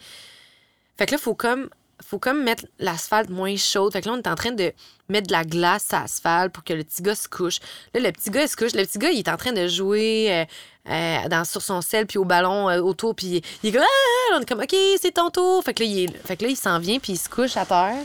Fait 0.96 1.04
que 1.06 1.10
là, 1.10 1.18
il 1.20 1.22
faut 1.22 1.34
comme 1.34 1.68
faut 2.02 2.18
comme 2.18 2.42
mettre 2.42 2.64
l'asphalte 2.78 3.30
moins 3.30 3.56
chaude. 3.56 3.92
Fait 3.92 4.00
que 4.00 4.08
là, 4.08 4.14
on 4.14 4.18
est 4.18 4.28
en 4.28 4.34
train 4.34 4.52
de 4.52 4.72
mettre 5.08 5.26
de 5.26 5.32
la 5.32 5.44
glace 5.44 5.92
à 5.92 6.00
l'asphalte 6.00 6.52
pour 6.52 6.64
que 6.64 6.72
le 6.72 6.84
petit 6.84 7.02
gars 7.02 7.14
se 7.14 7.28
couche. 7.28 7.58
Là, 7.94 8.00
le 8.00 8.12
petit 8.12 8.30
gars, 8.30 8.42
il 8.42 8.48
se 8.48 8.56
couche. 8.56 8.72
Le 8.74 8.84
petit 8.84 8.98
gars, 8.98 9.10
il 9.10 9.18
est 9.18 9.28
en 9.28 9.36
train 9.36 9.52
de 9.52 9.66
jouer 9.66 10.28
euh, 10.30 10.44
euh, 10.90 11.28
dans, 11.28 11.44
sur 11.44 11.62
son 11.62 11.80
sel, 11.80 12.06
puis 12.06 12.18
au 12.18 12.24
ballon 12.24 12.68
euh, 12.68 12.80
autour, 12.80 13.14
puis 13.14 13.42
il 13.62 13.68
est 13.68 13.72
comme, 13.72 13.82
ah! 13.82 14.36
on 14.36 14.40
est 14.40 14.48
comme, 14.48 14.60
OK, 14.60 14.74
c'est 15.00 15.14
ton 15.14 15.30
tour. 15.30 15.62
Fait 15.64 15.74
que 15.74 15.82
là, 15.82 15.88
il, 15.88 16.10
fait 16.24 16.36
que 16.36 16.44
là, 16.44 16.50
il 16.50 16.56
s'en 16.56 16.78
vient, 16.78 16.98
puis 16.98 17.14
il 17.14 17.18
se 17.18 17.28
couche 17.28 17.56
à 17.56 17.66
terre. 17.66 18.04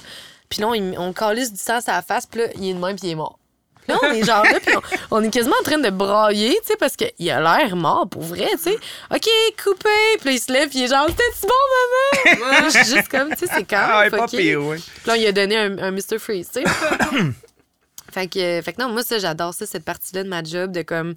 Puis 0.50 0.62
là, 0.62 0.70
on, 0.70 0.94
on 0.98 1.14
calisse 1.14 1.52
du 1.52 1.60
sang 1.60 1.80
à 1.86 1.92
la 1.92 2.02
face, 2.02 2.26
puis 2.26 2.42
là, 2.42 2.48
il 2.56 2.70
est 2.70 2.74
de 2.74 2.80
même, 2.80 2.96
puis 2.96 3.08
il 3.08 3.12
est 3.12 3.16
mort. 3.16 3.40
Là, 3.88 3.98
on 4.02 4.12
est 4.14 4.24
genre 4.24 4.44
là, 4.44 4.60
puis 4.66 4.76
on, 4.76 5.18
on 5.18 5.24
est 5.24 5.30
quasiment 5.30 5.56
en 5.60 5.64
train 5.64 5.78
de 5.78 5.90
brailler, 5.90 6.58
tu 6.62 6.68
sais, 6.68 6.76
parce 6.78 6.96
qu'il 6.96 7.30
a 7.32 7.40
l'air 7.42 7.76
mort 7.76 8.08
pour 8.10 8.22
vrai, 8.22 8.50
tu 8.54 8.60
sais. 8.72 8.78
OK, 9.14 9.28
coupé. 9.64 9.90
Puis 10.20 10.26
là, 10.26 10.32
il 10.32 10.40
se 10.40 10.52
lève, 10.52 10.70
puis 10.70 10.80
il 10.80 10.84
est 10.86 10.88
genre, 10.88 11.06
c'était-tu 11.08 11.48
bon, 11.48 12.40
maman? 12.52 12.70
Je 12.70 12.70
suis 12.70 12.96
juste 12.96 13.10
comme, 13.10 13.30
tu 13.32 13.46
sais, 13.46 13.52
c'est 13.54 13.64
quand 13.64 13.78
Ah, 13.82 14.04
même 14.04 14.14
ouais, 14.14 14.20
pas 14.20 14.28
pire, 14.28 14.64
ouais. 14.64 14.78
Puis 14.78 15.08
là, 15.08 15.18
il 15.18 15.26
a 15.28 15.32
donné 15.32 15.58
un, 15.58 15.78
un 15.80 15.92
Mr. 15.92 16.18
Freeze, 16.20 16.50
tu 16.54 16.62
sais. 16.62 16.70
fait, 18.12 18.28
que, 18.28 18.62
fait 18.64 18.74
que 18.74 18.82
non, 18.82 18.90
moi, 18.90 19.04
ça, 19.04 19.20
j'adore 19.20 19.54
ça, 19.54 19.66
cette 19.66 19.86
partie-là 19.86 20.24
de 20.24 20.30
ma 20.30 20.44
job, 20.44 20.72
de 20.72 20.82
comme 20.82 21.16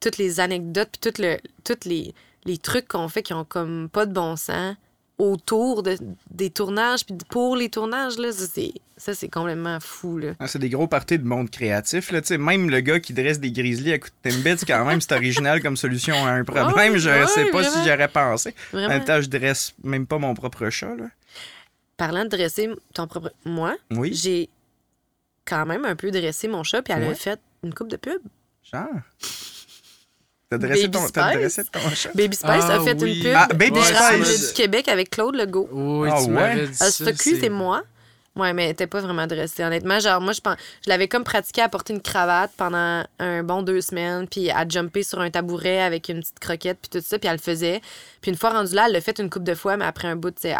toutes 0.00 0.18
les 0.18 0.40
anecdotes, 0.40 0.88
puis 1.00 1.10
tout 1.12 1.22
le, 1.22 1.38
toutes 1.64 1.84
les, 1.84 2.14
les 2.44 2.58
trucs 2.58 2.88
qu'on 2.88 3.08
fait 3.08 3.22
qui 3.22 3.34
ont 3.34 3.44
comme 3.44 3.88
pas 3.88 4.06
de 4.06 4.12
bon 4.12 4.36
sens 4.36 4.74
autour 5.22 5.84
de, 5.84 5.96
des 6.32 6.50
tournages, 6.50 7.06
puis 7.06 7.16
pour 7.30 7.54
les 7.54 7.68
tournages, 7.68 8.18
là, 8.18 8.32
ça, 8.32 8.44
c'est, 8.52 8.72
ça, 8.96 9.14
c'est 9.14 9.28
complètement 9.28 9.78
fou, 9.78 10.18
là. 10.18 10.32
Ah, 10.40 10.48
c'est 10.48 10.58
des 10.58 10.68
gros 10.68 10.88
parties 10.88 11.16
de 11.16 11.24
monde 11.24 11.48
créatif. 11.48 12.10
Là, 12.10 12.20
même 12.38 12.68
le 12.68 12.80
gars 12.80 12.98
qui 12.98 13.12
dresse 13.12 13.38
des 13.38 13.52
grizzlies 13.52 13.92
à 13.92 13.98
coups 14.00 14.12
de 14.24 14.30
Timbits, 14.30 14.64
quand 14.66 14.84
même, 14.84 15.00
c'est 15.00 15.12
original 15.14 15.62
comme 15.62 15.76
solution 15.76 16.14
à 16.26 16.30
un 16.30 16.42
problème. 16.42 16.94
Ouais, 16.94 16.98
je 16.98 17.08
ouais, 17.08 17.26
sais 17.28 17.50
pas 17.50 17.62
si 17.62 17.78
j'aurais 17.84 18.08
pensé. 18.08 18.50
En 18.72 18.76
Vraiment. 18.78 18.88
même 18.88 19.04
temps, 19.04 19.20
je 19.20 19.28
dresse 19.28 19.74
même 19.84 20.06
pas 20.08 20.18
mon 20.18 20.34
propre 20.34 20.68
chat. 20.70 20.94
Là. 20.96 21.06
Parlant 21.96 22.24
de 22.24 22.30
dresser 22.30 22.70
ton 22.92 23.06
propre... 23.06 23.32
Moi, 23.44 23.76
Oui, 23.92 24.12
j'ai 24.14 24.48
quand 25.44 25.66
même 25.66 25.84
un 25.84 25.94
peu 25.94 26.10
dressé 26.10 26.48
mon 26.48 26.64
chat, 26.64 26.82
puis 26.82 26.92
elle 26.96 27.04
a 27.04 27.14
fait 27.14 27.38
une 27.62 27.72
coupe 27.72 27.88
de 27.88 27.96
pub. 27.96 28.20
genre. 28.72 28.88
T'as 30.58 30.66
dressé, 30.66 30.90
ton, 30.90 31.06
t'as 31.08 31.28
Spice. 31.28 31.38
dressé 31.40 31.64
ton 31.64 31.90
chat? 31.90 32.10
Baby 32.14 32.36
Spice 32.36 32.64
Ah 32.68 32.74
a 32.74 32.80
fait 32.80 33.02
oui. 33.02 33.16
une 33.18 33.22
pub 33.24 33.32
Ah, 33.36 33.48
Baby 33.54 33.78
Ouais, 33.78 33.86
du 33.86 33.92
rap 33.94 34.14
Spice. 34.22 34.48
du 34.48 34.52
Québec 34.54 34.88
avec 34.88 35.10
Claude 35.10 35.34
Legault. 35.34 35.68
Oui, 35.72 36.08
Ah 36.12 36.16
tu 36.18 36.24
ouais? 36.26 36.32
m'avais 36.32 36.66
dit 36.68 36.76
Ah, 36.80 36.84
ça. 36.90 36.90
ce 36.90 37.10
cul, 37.10 37.38
c'est 37.40 37.48
moi. 37.48 37.82
Ouais, 38.34 38.54
mais 38.54 38.64
elle 38.64 38.70
était 38.70 38.86
pas 38.86 39.00
vraiment 39.00 39.26
dressée, 39.26 39.62
honnêtement. 39.62 40.00
Genre, 40.00 40.18
moi, 40.20 40.32
je 40.32 40.40
pense, 40.40 40.56
je 40.84 40.88
l'avais 40.88 41.06
comme 41.06 41.22
pratiqué 41.22 41.60
à 41.60 41.68
porter 41.68 41.92
une 41.92 42.00
cravate 42.00 42.50
pendant 42.56 43.04
un 43.18 43.42
bon 43.42 43.62
deux 43.62 43.82
semaines, 43.82 44.26
puis 44.26 44.50
à 44.50 44.66
jumper 44.66 45.02
sur 45.02 45.20
un 45.20 45.28
tabouret 45.30 45.82
avec 45.82 46.08
une 46.08 46.20
petite 46.20 46.38
croquette, 46.38 46.78
puis 46.80 46.98
tout 46.98 47.04
ça, 47.06 47.18
puis 47.18 47.28
elle 47.28 47.36
le 47.36 47.42
faisait. 47.42 47.82
Puis 48.22 48.30
une 48.30 48.38
fois 48.38 48.50
rendue 48.50 48.74
là, 48.74 48.84
elle 48.86 48.92
l'a 48.92 49.00
fait 49.02 49.18
une 49.18 49.28
coupe 49.28 49.44
de 49.44 49.54
fois, 49.54 49.76
mais 49.76 49.84
après 49.84 50.08
un 50.08 50.16
bout, 50.16 50.30
tu 50.30 50.42
sais, 50.42 50.48
elle, 50.48 50.58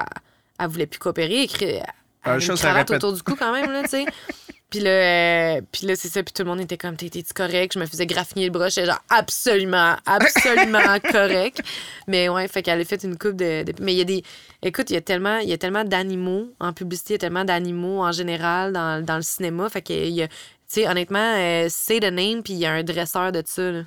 elle 0.60 0.66
voulait 0.68 0.86
plus 0.86 0.98
coopérer. 0.98 1.42
Elle, 1.44 1.48
cri- 1.48 1.64
elle 1.64 1.82
Ah, 2.24 2.36
une 2.38 2.54
cravate 2.56 2.90
autour 2.90 3.14
du 3.14 3.22
cou 3.22 3.36
quand 3.38 3.52
même, 3.54 3.72
là, 3.72 3.82
tu 3.84 3.88
sais. 3.88 4.04
Puis 4.72 4.80
là, 4.80 4.90
euh, 4.90 5.60
puis 5.70 5.86
là 5.86 5.94
c'est 5.96 6.08
ça. 6.08 6.22
Puis 6.22 6.32
tout 6.32 6.42
le 6.44 6.48
monde 6.48 6.60
était 6.62 6.78
comme, 6.78 6.96
t'es-tu 6.96 7.22
correct? 7.34 7.74
Je 7.74 7.78
me 7.78 7.84
faisais 7.84 8.06
graffiner 8.06 8.46
le 8.46 8.50
bras. 8.50 8.70
J'étais 8.70 8.86
genre, 8.86 9.02
absolument, 9.10 9.96
absolument 10.06 10.98
correct. 11.12 11.60
Mais 12.08 12.30
ouais, 12.30 12.48
fait 12.48 12.62
qu'elle 12.62 12.80
a 12.80 12.84
fait 12.86 13.04
une 13.04 13.18
coupe 13.18 13.36
de, 13.36 13.64
de- 13.64 13.74
Mais 13.82 13.92
il 13.92 13.98
y 13.98 14.00
a 14.00 14.04
des. 14.04 14.22
Écoute, 14.62 14.88
il 14.88 14.94
y 14.94 14.96
a 14.96 15.02
tellement, 15.02 15.38
il 15.38 15.48
y 15.50 15.52
a 15.52 15.58
tellement 15.58 15.84
d'animaux 15.84 16.48
en 16.58 16.72
publicité, 16.72 17.12
il 17.12 17.14
y 17.14 17.16
a 17.16 17.18
tellement 17.18 17.44
d'animaux 17.44 18.00
en 18.02 18.12
général 18.12 18.72
dans, 18.72 19.04
dans 19.04 19.16
le 19.16 19.22
cinéma. 19.22 19.68
Fait 19.68 19.82
que, 19.82 19.92
il 19.92 20.14
y 20.14 20.22
a. 20.22 20.28
Tu 20.28 20.34
sais, 20.80 20.88
honnêtement, 20.88 21.34
euh, 21.36 21.66
say 21.68 22.00
the 22.00 22.04
name, 22.10 22.42
puis 22.42 22.54
il 22.54 22.58
y 22.58 22.64
a 22.64 22.72
un 22.72 22.82
dresseur 22.82 23.30
de 23.30 23.42
ça, 23.44 23.70
là. 23.70 23.82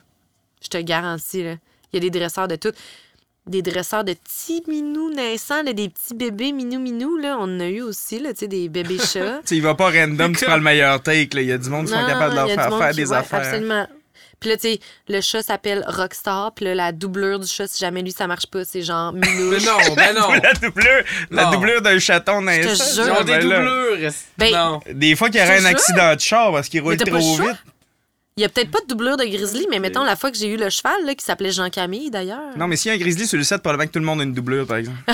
Je 0.62 0.68
te 0.70 0.78
garantis, 0.78 1.44
là. 1.44 1.56
Il 1.91 1.95
y 1.95 1.98
a 1.98 2.10
des 2.10 2.20
dresseurs 2.20 2.48
de 2.48 2.57
tout. 2.57 2.72
Des 3.47 3.61
dresseurs 3.61 4.03
de 4.03 4.13
petits 4.13 4.63
minous 4.67 5.11
naissants, 5.13 5.61
là, 5.61 5.72
des 5.73 5.89
petits 5.89 6.15
bébés 6.15 6.51
minou-minou, 6.51 7.17
là. 7.17 7.38
On 7.39 7.43
en 7.43 7.59
a 7.59 7.67
eu 7.67 7.81
aussi, 7.81 8.17
là, 8.19 8.34
tu 8.34 8.39
sais, 8.39 8.47
des 8.47 8.69
bébés 8.69 8.97
chats. 8.97 9.39
Tu 9.43 9.49
sais, 9.49 9.55
il 9.57 9.61
va 9.61 9.76
pas 9.76 9.91
random, 9.91 10.35
tu 10.35 10.45
prends 10.45 10.55
le 10.55 10.63
meilleur 10.63 11.01
take. 11.03 11.35
là. 11.35 11.41
Il 11.41 11.47
y 11.49 11.51
a 11.51 11.57
du 11.59 11.69
monde 11.69 11.85
qui 11.85 11.91
sont 11.93 12.05
capables 12.07 12.31
de 12.31 12.35
leur 12.38 12.47
faire 12.49 12.77
faire 12.80 12.89
qui- 12.89 12.95
des 12.97 13.11
ouais, 13.11 13.17
affaires. 13.17 13.39
Absolument. 13.39 13.88
Puis 14.39 14.49
là, 14.49 14.57
tu 14.57 14.61
sais, 14.73 14.80
le 15.07 15.22
chat 15.22 15.43
s'appelle 15.43 15.84
Rockstar. 15.88 16.53
Puis 16.55 16.65
là, 16.65 16.73
la 16.76 16.91
doublure 16.91 17.39
du 17.39 17.47
chat, 17.47 17.67
si 17.67 17.80
jamais 17.80 18.01
lui, 18.01 18.11
ça 18.11 18.26
marche 18.27 18.47
pas, 18.47 18.65
c'est 18.65 18.81
genre 18.81 19.13
Mais 19.13 19.27
Minouche. 19.27 19.63
non, 19.65 19.77
ben 19.95 20.13
non. 20.15 20.31
La 20.43 20.53
doublure, 20.53 21.03
la 21.31 21.43
Non. 21.45 21.51
doublure 21.51 21.81
d'un 21.84 21.99
chaton 21.99 22.41
naissant. 22.41 23.03
Ils 23.05 23.11
ont 23.11 23.23
des 23.23 23.31
Ben 23.34 23.41
doublures. 23.41 24.11
Ben, 24.39 24.51
non? 24.53 24.80
Des 24.91 25.15
fois 25.15 25.30
qu'il 25.30 25.39
y 25.39 25.43
aurait 25.43 25.59
un 25.59 25.65
accident 25.65 26.15
de 26.15 26.19
char 26.19 26.51
parce 26.51 26.67
qu'il 26.67 26.81
roule 26.81 26.97
Mais 26.99 27.05
trop 27.11 27.17
vite. 27.38 27.55
Il 28.38 28.41
y 28.41 28.44
a 28.44 28.49
peut-être 28.49 28.70
pas 28.70 28.82
de 28.82 28.88
doublure 28.88 29.16
de 29.16 29.24
grizzly, 29.24 29.66
mais 29.72 29.80
mettons 29.80 30.03
la 30.03 30.18
fois 30.18 30.30
que 30.30 30.36
j'ai 30.36 30.49
eu 30.49 30.57
le 30.57 30.70
cheval, 30.70 31.06
là, 31.06 31.16
qui 31.16 31.24
s'appelait 31.24 31.53
Jean-Camille, 31.53 32.12
d'ailleurs. 32.12 32.57
Non, 32.57 32.68
mais 32.68 32.76
s'il 32.76 32.90
y 32.90 32.91
a 32.91 32.95
un 32.98 32.99
grizzly 32.99 33.26
sur 33.26 33.38
le 33.38 33.45
set, 33.45 33.62
probablement 33.62 33.88
que 33.88 33.94
tout 33.94 33.99
le 33.99 34.06
monde 34.06 34.20
a 34.20 34.26
une 34.26 34.34
doublure, 34.34 34.68
par 34.68 34.76
exemple. 34.76 34.98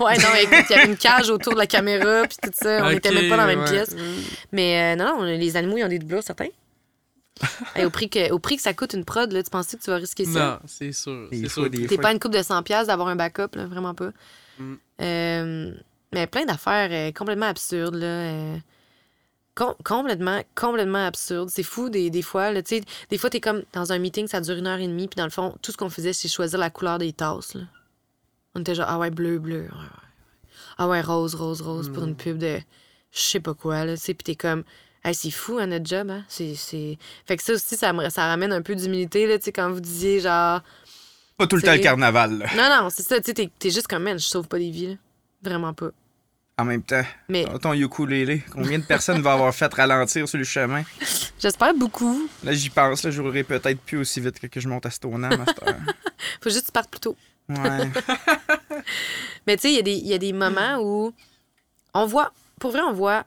ouais, 0.00 0.16
non, 0.16 0.28
écoute, 0.40 0.64
il 0.70 0.72
y 0.76 0.78
avait 0.78 0.90
une 0.90 0.96
cage 0.96 1.28
autour 1.28 1.52
de 1.52 1.58
la 1.58 1.66
caméra, 1.66 2.22
puis 2.26 2.38
tout 2.42 2.50
ça. 2.54 2.84
On 2.84 2.88
Ok, 2.88 2.94
était 2.94 3.12
même 3.12 3.28
pas 3.28 3.36
dans 3.36 3.44
la 3.44 3.54
même 3.54 3.64
ouais. 3.64 3.70
pièce. 3.70 3.94
Mais 4.50 4.94
euh, 4.94 4.96
non, 4.96 5.18
non, 5.18 5.22
les 5.24 5.56
animaux, 5.58 5.76
ils 5.76 5.84
ont 5.84 5.88
des 5.88 5.98
doublures, 5.98 6.22
certains. 6.22 6.48
Hey, 7.74 7.84
au, 7.84 7.90
prix 7.90 8.08
que, 8.08 8.32
au 8.32 8.38
prix 8.38 8.56
que 8.56 8.62
ça 8.62 8.72
coûte 8.72 8.94
une 8.94 9.04
prod, 9.04 9.30
là, 9.30 9.42
tu 9.42 9.50
penses 9.50 9.66
que 9.66 9.76
tu 9.76 9.90
vas 9.90 9.96
risquer 9.96 10.24
ça? 10.24 10.40
Non, 10.40 10.58
c'est 10.66 10.92
sûr. 10.92 11.28
C'est 11.30 11.48
sûr. 11.50 11.68
T'es 11.70 11.98
pas 11.98 12.12
une 12.12 12.18
coupe 12.18 12.32
de 12.32 12.38
100$ 12.38 12.62
piastres 12.62 12.86
d'avoir 12.86 13.08
un 13.08 13.16
backup, 13.16 13.56
là, 13.56 13.66
vraiment 13.66 13.92
pas. 13.92 14.10
Mm. 14.58 14.74
Euh, 15.02 15.74
mais 16.14 16.26
plein 16.28 16.46
d'affaires 16.46 16.88
euh, 16.90 17.12
complètement 17.12 17.46
absurdes, 17.46 17.96
là. 17.96 18.54
Com- 19.54 19.74
complètement, 19.84 20.42
complètement 20.54 21.06
absurdes. 21.06 21.50
C'est 21.50 21.62
fou, 21.62 21.88
des, 21.90 22.10
des 22.10 22.22
fois, 22.22 22.52
là. 22.52 22.62
Des 22.62 23.18
fois, 23.18 23.30
t'es 23.30 23.40
comme 23.40 23.62
dans 23.72 23.92
un 23.92 23.98
meeting, 23.98 24.26
ça 24.26 24.40
dure 24.40 24.56
une 24.56 24.66
heure 24.66 24.78
et 24.78 24.86
demie, 24.86 25.08
puis 25.08 25.16
dans 25.16 25.24
le 25.24 25.30
fond, 25.30 25.54
tout 25.62 25.72
ce 25.72 25.76
qu'on 25.76 25.90
faisait, 25.90 26.12
c'est 26.12 26.28
choisir 26.28 26.58
la 26.58 26.70
couleur 26.70 26.98
des 26.98 27.12
tasses, 27.12 27.54
là. 27.54 27.62
On 28.54 28.60
était 28.60 28.74
genre, 28.74 28.86
ah 28.88 28.98
ouais, 28.98 29.10
bleu, 29.10 29.38
bleu. 29.38 29.62
ouais. 29.62 30.48
Ah 30.78 30.88
ouais, 30.88 31.00
rose, 31.00 31.34
rose, 31.34 31.60
rose, 31.62 31.90
pour 31.92 32.04
une 32.04 32.16
pub 32.16 32.38
de 32.38 32.58
je 33.12 33.20
sais 33.20 33.40
pas 33.40 33.54
quoi, 33.54 33.84
là. 33.84 33.94
Puis 33.96 34.14
t'es 34.14 34.34
comme, 34.36 34.64
Hey, 35.06 35.14
c'est 35.14 35.30
fou, 35.30 35.58
hein, 35.58 35.66
notre 35.66 35.86
job, 35.86 36.08
hein. 36.10 36.24
C'est. 36.28 36.54
Fait 37.26 37.36
que 37.36 37.42
ça 37.42 37.52
aussi, 37.52 37.76
ça, 37.76 37.92
me- 37.92 38.08
ça 38.08 38.26
ramène 38.26 38.52
un 38.52 38.62
peu 38.62 38.74
d'humilité, 38.74 39.26
là, 39.26 39.36
quand 39.54 39.70
vous 39.70 39.80
disiez, 39.80 40.20
genre, 40.20 40.62
Pas 41.36 41.46
tout 41.46 41.56
le 41.56 41.62
temps 41.62 41.72
le 41.72 41.78
carnaval, 41.78 42.38
là. 42.38 42.46
non, 42.56 42.84
non, 42.84 42.90
c'est 42.90 43.02
ça, 43.02 43.20
tu 43.20 43.34
t'es 43.34 43.50
juste 43.70 43.86
comme, 43.86 44.02
man, 44.04 44.18
je 44.18 44.24
sauve 44.24 44.48
pas 44.48 44.58
des 44.58 44.70
vies, 44.70 44.86
là. 44.88 44.94
Vraiment 45.42 45.74
pas. 45.74 45.90
En 46.56 46.64
même 46.64 46.82
temps, 46.82 47.02
Mais 47.28 47.44
ton 47.60 47.72
ukulélé, 47.72 48.42
combien 48.52 48.78
de 48.78 48.84
personnes 48.84 49.20
va 49.20 49.32
avoir 49.32 49.52
fait 49.52 49.72
ralentir 49.74 50.28
sur 50.28 50.38
le 50.38 50.44
chemin? 50.44 50.84
j'espère 51.38 51.74
beaucoup. 51.74 52.28
Là, 52.44 52.52
j'y 52.52 52.70
pense, 52.70 53.02
là, 53.02 53.10
je 53.10 53.20
roulerai 53.20 53.42
peut-être 53.42 53.80
plus 53.80 53.98
aussi 53.98 54.20
vite 54.20 54.38
que, 54.38 54.46
que 54.46 54.60
je 54.60 54.68
monte 54.68 54.86
à 54.86 54.88
heure. 54.88 55.46
Faut 56.40 56.50
juste 56.50 56.60
que 56.60 56.66
tu 56.66 56.72
partes 56.72 56.90
plus 56.90 57.00
tôt. 57.00 57.16
Ouais. 57.48 57.90
Mais 59.46 59.56
tu 59.56 59.62
sais, 59.62 59.72
il 59.72 59.76
y 59.76 59.78
a 59.78 59.82
des- 59.82 59.92
il 59.96 60.06
y, 60.06 60.14
a 60.14 60.18
des 60.18 60.32
moments 60.32 60.78
où 60.80 61.12
on 61.92 62.06
voit, 62.06 62.32
pour 62.60 62.70
vrai, 62.70 62.80
on 62.82 62.92
voit 62.92 63.24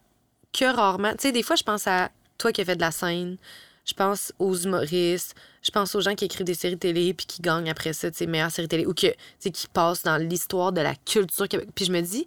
que 0.54 0.66
rarement. 0.74 1.12
Tu 1.12 1.24
sais, 1.24 1.32
des 1.34 1.44
fois, 1.44 1.56
je 1.58 1.64
pense 1.64 1.86
à 1.86 2.10
toi 2.38 2.54
qui 2.54 2.62
as 2.62 2.66
fait 2.66 2.76
de 2.78 2.82
la 2.82 2.92
scène. 2.92 3.38
Je 3.86 3.94
pense 3.94 4.34
aux 4.40 4.56
humoristes. 4.56 5.36
Je 5.64 5.72
pense 5.72 5.94
aux 5.96 6.02
gens 6.02 6.16
qui 6.16 6.26
écrivent 6.26 6.46
des 6.46 6.54
séries 6.54 6.78
télé 6.78 7.14
puis 7.14 7.26
qui 7.26 7.42
gagnent 7.42 7.70
après 7.70 7.92
ça, 7.94 8.10
tu 8.10 8.18
sais, 8.18 8.26
meilleures 8.26 8.52
séries 8.52 8.68
télé 8.70 8.86
ou 8.86 8.94
que, 8.94 9.08
tu 9.08 9.14
sais, 9.40 9.52
qui 9.52 9.68
passent 9.68 10.04
dans 10.04 10.18
l'histoire 10.18 10.72
de 10.72 10.82
la 10.82 10.96
culture. 10.96 11.48
Puis 11.76 11.86
je 11.86 11.92
me 11.92 12.02
dis, 12.02 12.26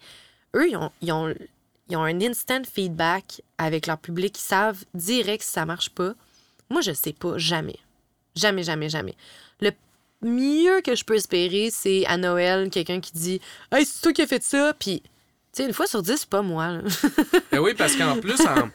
eux, 0.56 0.68
ils 0.68 0.77
ont, 0.77 0.90
ils 1.02 1.12
ont, 1.12 1.35
ils 1.89 1.97
ont 1.97 2.05
un 2.05 2.20
instant 2.20 2.62
feedback 2.64 3.43
avec 3.59 3.86
leur 3.86 3.98
public. 3.98 4.36
Ils 4.39 4.43
savent 4.43 4.85
direct 4.94 5.43
si 5.43 5.51
ça 5.52 5.64
marche 5.66 5.90
pas. 5.90 6.12
Moi, 6.70 6.81
je 6.82 6.93
sais 6.93 7.12
pas, 7.12 7.36
jamais. 7.39 7.77
Jamais, 8.36 8.62
jamais, 8.62 8.89
jamais. 8.89 9.14
Le 9.60 9.72
mieux 10.22 10.81
que 10.82 10.94
je 10.94 11.05
peux 11.05 11.16
espérer, 11.16 11.68
c'est 11.72 12.06
à 12.06 12.16
Noël, 12.16 12.70
quelqu'un 12.70 13.01
qui 13.01 13.12
dit 13.12 13.40
Hey, 13.72 13.85
c'est 13.85 14.01
toi 14.02 14.12
qui 14.12 14.22
as 14.22 14.27
fait 14.27 14.43
ça. 14.43 14.74
Puis, 14.78 15.01
tu 15.02 15.09
sais, 15.52 15.66
une 15.66 15.72
fois 15.74 15.86
sur 15.86 16.02
dix, 16.02 16.18
c'est 16.18 16.28
pas 16.31 16.43
moi. 16.43 16.78
Ben 17.52 17.59
oui, 17.59 17.74
parce 17.77 17.97
qu'en 17.97 18.16
plus, 18.20 18.40
en, 18.43 18.70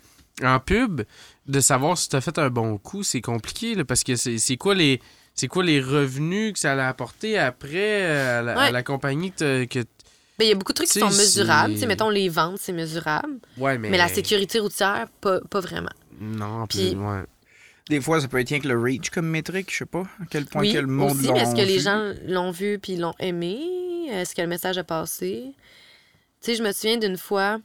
en 0.46 0.60
pub, 0.60 1.02
de 1.48 1.60
savoir 1.62 1.98
si 1.98 2.10
tu 2.10 2.16
as 2.18 2.22
fait 2.22 2.38
un 2.38 2.50
bon 2.50 2.78
coup, 2.78 3.04
c'est 3.04 3.22
compliqué, 3.22 3.76
là, 3.76 3.86
parce 3.86 4.04
que 4.04 4.16
c'est 4.16 4.38
c'est 4.38 4.58
quoi 4.58 4.76
les. 4.76 5.00
C'est 5.38 5.50
quoi 5.50 5.66
les 5.66 5.82
revenus 5.82 6.54
que 6.54 6.60
ça 6.60 6.72
allait 6.72 6.82
apporter 6.84 7.38
après 7.38 8.04
euh, 8.04 8.40
à 8.40 8.42
la, 8.42 8.54
à 8.54 8.58
Ouais. 8.58 8.72
la 8.72 8.84
compagnie 8.84 9.34
que, 9.34 9.66
que- 9.66 9.84
il 10.40 10.48
y 10.48 10.52
a 10.52 10.56
beaucoup 10.56 10.74
de 10.74 10.78
trucs 10.78 10.90
qui 10.90 11.00
sont 11.00 11.08
mesurables. 11.08 11.74
mettons, 11.88 12.10
les 12.10 12.30
ventes, 12.30 12.58
c'est 12.60 12.74
mesurable. 12.74 13.40
Ouais, 13.58 13.78
mais. 13.78 13.90
Mais 13.90 13.98
la 13.98 14.08
sécurité 14.08 14.60
routière, 14.60 15.08
pas, 15.22 15.40
pas 15.42 15.60
vraiment. 15.60 15.94
Non, 16.20 16.68
Puis-. 16.68 16.96
Ouais. 16.96 17.24
Des 17.90 18.02
fois, 18.02 18.20
ça 18.20 18.28
peut 18.28 18.40
être 18.40 18.50
rien 18.50 18.60
que 18.60 18.68
le 18.68 18.80
reach 18.80 19.12
comme 19.12 19.28
métrique, 19.28 19.72
je 19.72 19.78
sais 19.78 19.86
pas. 19.86 20.04
À 20.20 20.26
quel 20.30 20.46
point 20.46 20.62
oui, 20.62 20.74
que 20.74 20.80
le 20.80 20.88
monde 20.88 21.12
aussi, 21.12 21.28
l'ont 21.28 21.34
mais 21.34 21.42
est-ce 21.42 21.56
que 21.56 21.62
les 21.62 21.80
gens 21.80 22.14
l'ont 22.26 22.50
vu 22.50 22.80
puis 22.80 22.98
l'ont 22.98 23.14
aimé? 23.20 23.60
Est-ce 24.10 24.34
que 24.34 24.42
le 24.42 24.48
message 24.48 24.78
a 24.80 24.84
passé? 24.84 25.54
Tu 26.42 26.52
sais, 26.52 26.56
je 26.56 26.64
me 26.64 26.72
souviens 26.72 26.98
d'une 26.98 27.18
fois, 27.18 27.60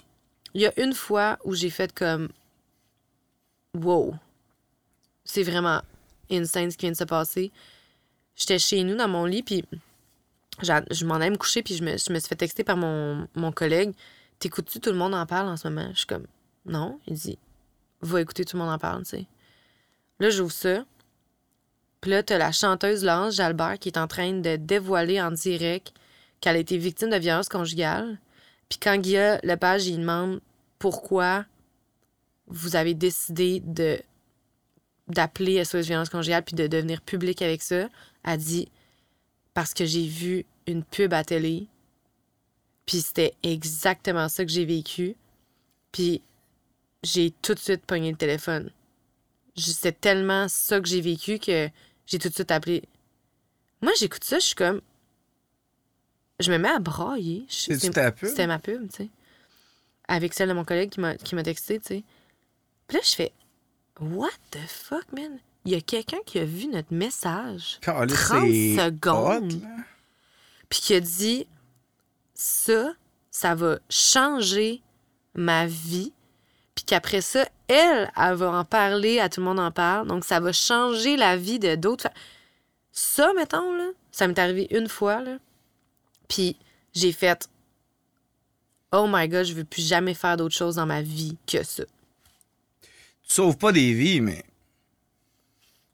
il 0.53 0.61
y 0.61 0.67
a 0.67 0.73
une 0.79 0.93
fois 0.93 1.39
où 1.45 1.55
j'ai 1.55 1.71
fait 1.71 1.93
comme 1.95 2.29
Wow! 3.75 4.15
C'est 5.25 5.43
vraiment 5.43 5.81
insane 6.31 6.71
ce 6.71 6.77
qui 6.77 6.87
vient 6.87 6.93
de 6.93 6.97
se 6.97 7.05
passer. 7.05 7.51
J'étais 8.37 8.59
chez 8.59 8.83
nous 8.85 8.97
dans 8.97 9.09
mon 9.09 9.25
lit, 9.25 9.43
puis 9.43 9.65
je 10.63 11.05
m'en 11.05 11.15
allais 11.15 11.31
me 11.31 11.37
coucher, 11.37 11.63
puis 11.63 11.75
je 11.75 11.83
me, 11.83 11.97
je 11.97 12.13
me 12.13 12.19
suis 12.19 12.29
fait 12.29 12.37
texter 12.37 12.65
par 12.65 12.77
mon, 12.77 13.27
mon 13.35 13.53
collègue 13.53 13.93
T'écoutes-tu, 14.41 14.81
tout 14.81 14.91
le 14.91 14.97
monde 14.97 15.15
en 15.15 15.27
parle 15.27 15.49
en 15.49 15.59
ce 15.59 15.69
moment? 15.69 15.91
Je 15.93 15.99
suis 15.99 16.07
comme 16.07 16.27
Non. 16.65 16.99
Il 17.07 17.15
dit 17.15 17.39
Va 18.01 18.23
écouter, 18.23 18.47
tout 18.47 18.57
le 18.57 18.63
monde 18.63 18.73
en 18.73 18.79
parle, 18.79 19.03
tu 19.03 19.11
sais. 19.11 19.27
Là, 20.19 20.31
j'ouvre 20.31 20.53
ça. 20.53 20.85
Puis 22.01 22.11
là, 22.11 22.23
t'as 22.23 22.39
la 22.39 22.51
chanteuse 22.51 23.05
Laurence 23.05 23.35
Jalbert 23.35 23.79
qui 23.79 23.91
est 23.91 23.99
en 23.99 24.07
train 24.07 24.33
de 24.33 24.57
dévoiler 24.57 25.21
en 25.21 25.31
direct 25.31 25.93
qu'elle 26.41 26.57
a 26.57 26.59
été 26.59 26.79
victime 26.79 27.11
de 27.11 27.17
violence 27.17 27.51
conjugale. 27.51 28.19
Puis 28.71 28.79
quand 28.79 28.97
Guilla 28.97 29.39
Lepage, 29.43 29.87
il 29.87 29.99
demande 29.99 30.41
pourquoi 30.79 31.45
vous 32.47 32.77
avez 32.77 32.95
décidé 32.95 33.61
de 33.61 34.01
d'appeler 35.09 35.63
SOS 35.65 35.87
Violence 35.87 36.09
Conjugale 36.09 36.45
puis 36.45 36.55
de 36.55 36.69
devenir 36.69 37.01
public 37.01 37.43
avec 37.43 37.63
ça, 37.63 37.89
elle 38.25 38.39
dit 38.39 38.69
parce 39.61 39.75
que 39.75 39.85
j'ai 39.85 40.07
vu 40.07 40.47
une 40.67 40.83
pub 40.83 41.13
à 41.13 41.23
télé, 41.23 41.67
puis 42.87 43.03
c'était 43.03 43.35
exactement 43.43 44.31
ça 44.31 44.43
que 44.43 44.51
j'ai 44.51 44.65
vécu, 44.65 45.17
puis 45.93 46.23
j'ai 47.03 47.31
tout 47.43 47.53
de 47.53 47.59
suite 47.59 47.85
pogné 47.85 48.11
le 48.11 48.17
téléphone. 48.17 48.71
C'était 49.55 49.93
tellement 49.93 50.49
ça 50.49 50.81
que 50.81 50.89
j'ai 50.89 51.03
vécu 51.03 51.39
que 51.39 51.69
j'ai 52.07 52.19
tout 52.19 52.31
de 52.31 52.33
suite 52.33 52.51
appelé. 52.51 52.85
Moi, 53.83 53.93
j'écoute 53.99 54.25
ça, 54.25 54.39
je 54.39 54.47
suis 54.47 54.55
comme. 54.55 54.81
Je 56.39 56.51
me 56.51 56.57
mets 56.57 56.71
à 56.71 56.79
brailler. 56.79 57.45
C'était 58.31 58.47
ma 58.47 58.59
pub, 58.61 58.89
tu 58.89 58.97
sais. 58.97 59.09
Avec 60.09 60.33
celle 60.33 60.49
de 60.49 60.55
mon 60.55 60.65
collègue 60.65 60.89
qui 60.89 61.01
m'a 61.01 61.17
qui 61.17 61.35
m'a 61.35 61.43
texté, 61.43 61.81
tu 61.81 61.87
sais. 61.87 62.05
Puis 62.89 62.97
là, 62.97 63.03
je 63.05 63.15
fais 63.15 63.33
What 64.01 64.31
the 64.53 64.67
fuck, 64.67 65.13
man? 65.13 65.39
Il 65.65 65.73
y 65.73 65.75
a 65.75 65.81
quelqu'un 65.81 66.19
qui 66.25 66.39
a 66.39 66.45
vu 66.45 66.67
notre 66.69 66.93
message. 66.95 67.79
Caliste, 67.81 68.17
30 68.17 68.41
c'est 68.43 68.77
secondes. 68.77 69.63
Puis 70.69 70.81
qui 70.81 70.95
a 70.95 71.01
dit 71.01 71.47
Ça, 72.35 72.93
ça 73.31 73.55
va 73.55 73.79
changer 73.89 74.83
ma 75.35 75.67
vie. 75.67 76.13
Puis 76.75 76.85
qu'après 76.85 77.21
ça, 77.21 77.47
elle, 77.69 78.11
elle 78.17 78.35
va 78.35 78.53
en 78.53 78.65
parler, 78.65 79.21
à 79.21 79.29
tout 79.29 79.41
le 79.41 79.47
monde 79.47 79.61
en 79.61 79.71
parle. 79.71 80.07
Donc, 80.07 80.25
ça 80.25 80.41
va 80.41 80.53
changer 80.53 81.17
la 81.17 81.37
vie 81.37 81.59
de 81.59 81.75
d'autres. 81.75 82.09
Ça, 82.93 83.33
mettons, 83.35 83.75
là, 83.75 83.91
ça 84.11 84.27
m'est 84.27 84.39
arrivé 84.39 84.67
une 84.71 84.89
fois, 84.89 85.21
là. 85.21 85.39
Puis 86.29 86.57
j'ai 86.95 87.13
fait 87.13 87.49
Oh 88.93 89.07
my 89.09 89.29
god, 89.29 89.45
je 89.45 89.55
veux 89.55 89.65
plus 89.65 89.87
jamais 89.87 90.15
faire 90.15 90.37
d'autre 90.37 90.55
chose 90.55 90.77
dans 90.77 90.87
ma 90.87 91.03
vie 91.03 91.37
que 91.47 91.63
ça. 91.63 91.85
Tu 92.83 92.89
sauves 93.35 93.57
pas 93.57 93.73
des 93.73 93.93
vies, 93.93 94.21
mais. 94.21 94.45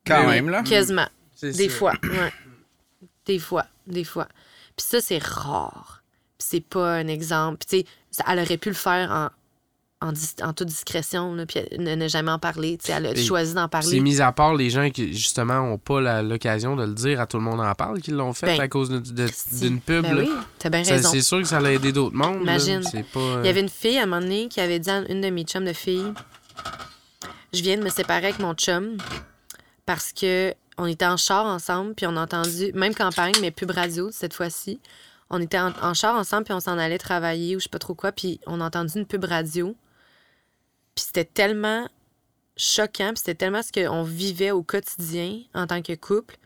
Quand 0.07 0.21
Mais 0.21 0.27
oui. 0.27 0.35
même, 0.37 0.49
là. 0.51 0.63
Quasiment. 0.63 1.09
C'est 1.35 1.53
Des 1.57 1.69
fois, 1.69 1.93
ouais. 2.03 2.33
Des 3.27 3.39
fois, 3.39 3.67
des 3.87 4.05
fois. 4.05 4.29
Puis 4.77 4.87
ça, 4.89 5.01
c'est 5.01 5.23
rare. 5.23 6.03
Puis 6.39 6.47
c'est 6.51 6.61
pas 6.61 6.95
un 6.97 7.09
exemple. 7.09 7.59
Puis 7.59 7.83
tu 7.83 7.87
sais, 7.89 7.93
ça- 8.11 8.25
elle 8.29 8.39
aurait 8.41 8.57
pu 8.59 8.69
le 8.69 8.75
faire 8.75 9.11
en, 9.11 10.07
en, 10.07 10.13
dis- 10.13 10.35
en 10.43 10.53
toute 10.53 10.69
discrétion, 10.69 11.35
là, 11.35 11.45
puis 11.47 11.61
elle 11.71 11.83
ne, 11.83 11.95
ne 11.95 12.09
jamais 12.09 12.31
en 12.31 12.39
parler. 12.39 12.79
Tu 12.79 12.87
sais, 12.87 12.93
elle 12.93 13.07
a 13.07 13.13
Et 13.13 13.25
choisi 13.25 13.55
d'en 13.55 13.65
C'est 13.65 13.69
parler. 13.71 14.01
mis 14.01 14.21
à 14.21 14.31
part 14.33 14.55
les 14.55 14.71
gens 14.71 14.89
qui, 14.91 15.13
justement, 15.15 15.61
ont 15.61 15.79
pas 15.79 16.01
la- 16.01 16.23
l'occasion 16.23 16.77
de 16.77 16.85
le 16.85 16.93
dire 16.95 17.21
à 17.21 17.27
tout 17.27 17.39
le 17.39 17.43
monde 17.43 17.61
en 17.61 17.75
parle, 17.75 18.01
qui 18.01 18.11
l'ont 18.13 18.33
fait 18.35 18.47
Ben, 18.47 18.61
à 18.61 18.69
cause 18.69 18.91
d'une 18.91 19.81
pub. 19.81 20.03
Ben 20.03 20.15
là. 20.15 20.23
oui, 20.23 20.31
t'as 20.59 20.69
bien 20.71 20.85
Ça, 20.85 20.93
raison. 20.93 21.11
C'est 21.11 21.23
sûr 21.23 21.39
que 21.39 21.45
ça 21.49 21.59
a 21.59 21.71
aidé 21.71 21.93
d'autres 21.93 22.15
mondes. 22.17 22.43
Imagine. 22.43 22.83
C'est 22.83 23.03
pas. 23.07 23.19
euh, 23.21 23.41
Il 23.43 23.47
y 23.47 23.51
avait 23.51 23.61
une 23.61 23.69
fille 23.71 23.99
à 23.99 24.03
un 24.03 24.07
moment 24.07 24.21
donné 24.23 24.49
qui 24.49 24.61
avait 24.61 24.79
dit 24.79 24.91
à 24.91 24.99
une 25.11 25.21
de 25.23 25.31
mes 25.31 25.45
chums 25.45 25.65
de 25.65 25.73
filles 25.73 26.13
Je 27.55 27.63
viens 27.63 27.77
de 27.79 27.83
me 27.83 27.89
séparer 27.91 28.27
avec 28.27 28.39
mon 28.39 28.53
chum 28.55 28.99
parce 29.87 30.13
que 30.13 30.55
on 30.79 30.87
était 30.87 31.07
en 31.07 31.17
char 31.17 31.47
ensemble, 31.47 31.95
puis 31.95 32.07
on 32.07 32.17
a 32.17 32.23
entendu, 32.23 32.73
même 32.75 32.95
campagne, 32.95 33.35
mais 33.41 33.51
pub 33.51 33.71
radio 33.71 34.11
cette 34.11 34.35
fois-ci. 34.35 34.79
On 35.31 35.41
était 35.41 35.59
en, 35.59 35.95
char 35.95 36.15
ensemble, 36.15 36.45
puis 36.45 36.53
on 36.53 36.61
s'en 36.61 36.79
allait 36.79 36.99
travailler 36.99 37.57
ou 37.57 37.59
je 37.59 37.65
sais 37.65 37.71
pas 37.71 37.79
trop 37.79 37.95
quoi, 37.95 38.13
puis 38.13 38.41
on 38.47 38.61
a 38.61 38.67
entendu 38.67 38.99
une 38.99 39.07
pub 39.07 39.25
radio. 39.25 39.75
Puis 40.95 41.07
c'était 41.07 41.25
tellement 41.25 41.89
choquant, 42.57 43.09
puis 43.09 43.19
c'était 43.19 43.35
tellement 43.35 43.63
ce 43.63 43.73
qu'on 43.73 44.03
vivait 44.03 44.51
au 44.51 44.63
quotidien 44.63 45.41
en 45.55 45.67
tant 45.67 45.83
que 45.83 45.95
couple 45.95 46.37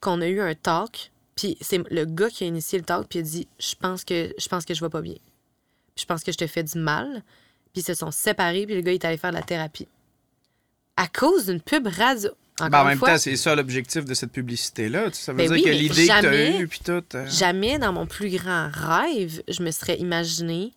qu'on 0.00 0.20
a 0.20 0.26
eu 0.26 0.40
un 0.40 0.54
talk. 0.54 1.12
Puis 1.36 1.56
c'est 1.60 1.80
le 1.90 2.04
gars 2.04 2.30
qui 2.30 2.44
a 2.44 2.46
initié 2.48 2.78
le 2.78 2.84
talk, 2.84 3.06
puis 3.08 3.20
il 3.20 3.22
a 3.22 3.24
dit 3.24 3.48
Je 3.58 3.74
pense 3.76 4.04
que 4.04 4.34
je 4.36 4.48
pense 4.48 4.64
que 4.64 4.74
je 4.74 4.84
vais 4.84 4.90
pas 4.90 5.00
bien. 5.00 5.16
Puis 5.94 6.02
je 6.02 6.06
pense 6.06 6.22
que 6.22 6.32
je 6.32 6.38
te 6.38 6.46
fais 6.46 6.64
du 6.64 6.78
mal. 6.78 7.22
Puis 7.72 7.82
ils 7.82 7.84
se 7.84 7.94
sont 7.94 8.10
séparés, 8.10 8.66
puis 8.66 8.74
le 8.74 8.80
gars 8.82 8.92
il 8.92 8.96
est 8.96 9.04
allé 9.04 9.16
faire 9.16 9.30
de 9.30 9.36
la 9.36 9.42
thérapie. 9.42 9.88
À 10.96 11.06
cause 11.06 11.46
d'une 11.46 11.60
pub 11.60 11.86
radio. 11.86 12.30
Encore 12.60 12.70
Ben, 12.70 12.80
en 12.80 12.84
même 12.84 12.98
fois, 12.98 13.10
temps, 13.10 13.18
c'est 13.18 13.36
ça 13.36 13.54
l'objectif 13.54 14.04
de 14.04 14.14
cette 14.14 14.32
publicité-là. 14.32 15.08
Ça 15.12 15.32
veut 15.32 15.38
Ben 15.38 15.44
dire 15.46 15.54
oui, 15.56 15.62
que 15.62 15.68
l'idée 15.70 16.06
que 16.08 16.20
tu 16.20 16.26
as 16.26 16.60
eue, 16.60 16.66
puis 16.68 16.80
tout. 16.84 17.02
euh, 17.14 17.26
jamais 17.28 17.78
dans 17.78 17.92
mon 17.92 18.06
plus 18.06 18.30
grand 18.36 18.68
rêve, 18.72 19.42
je 19.48 19.62
me 19.62 19.70
serais 19.70 19.96
imaginé 19.98 20.72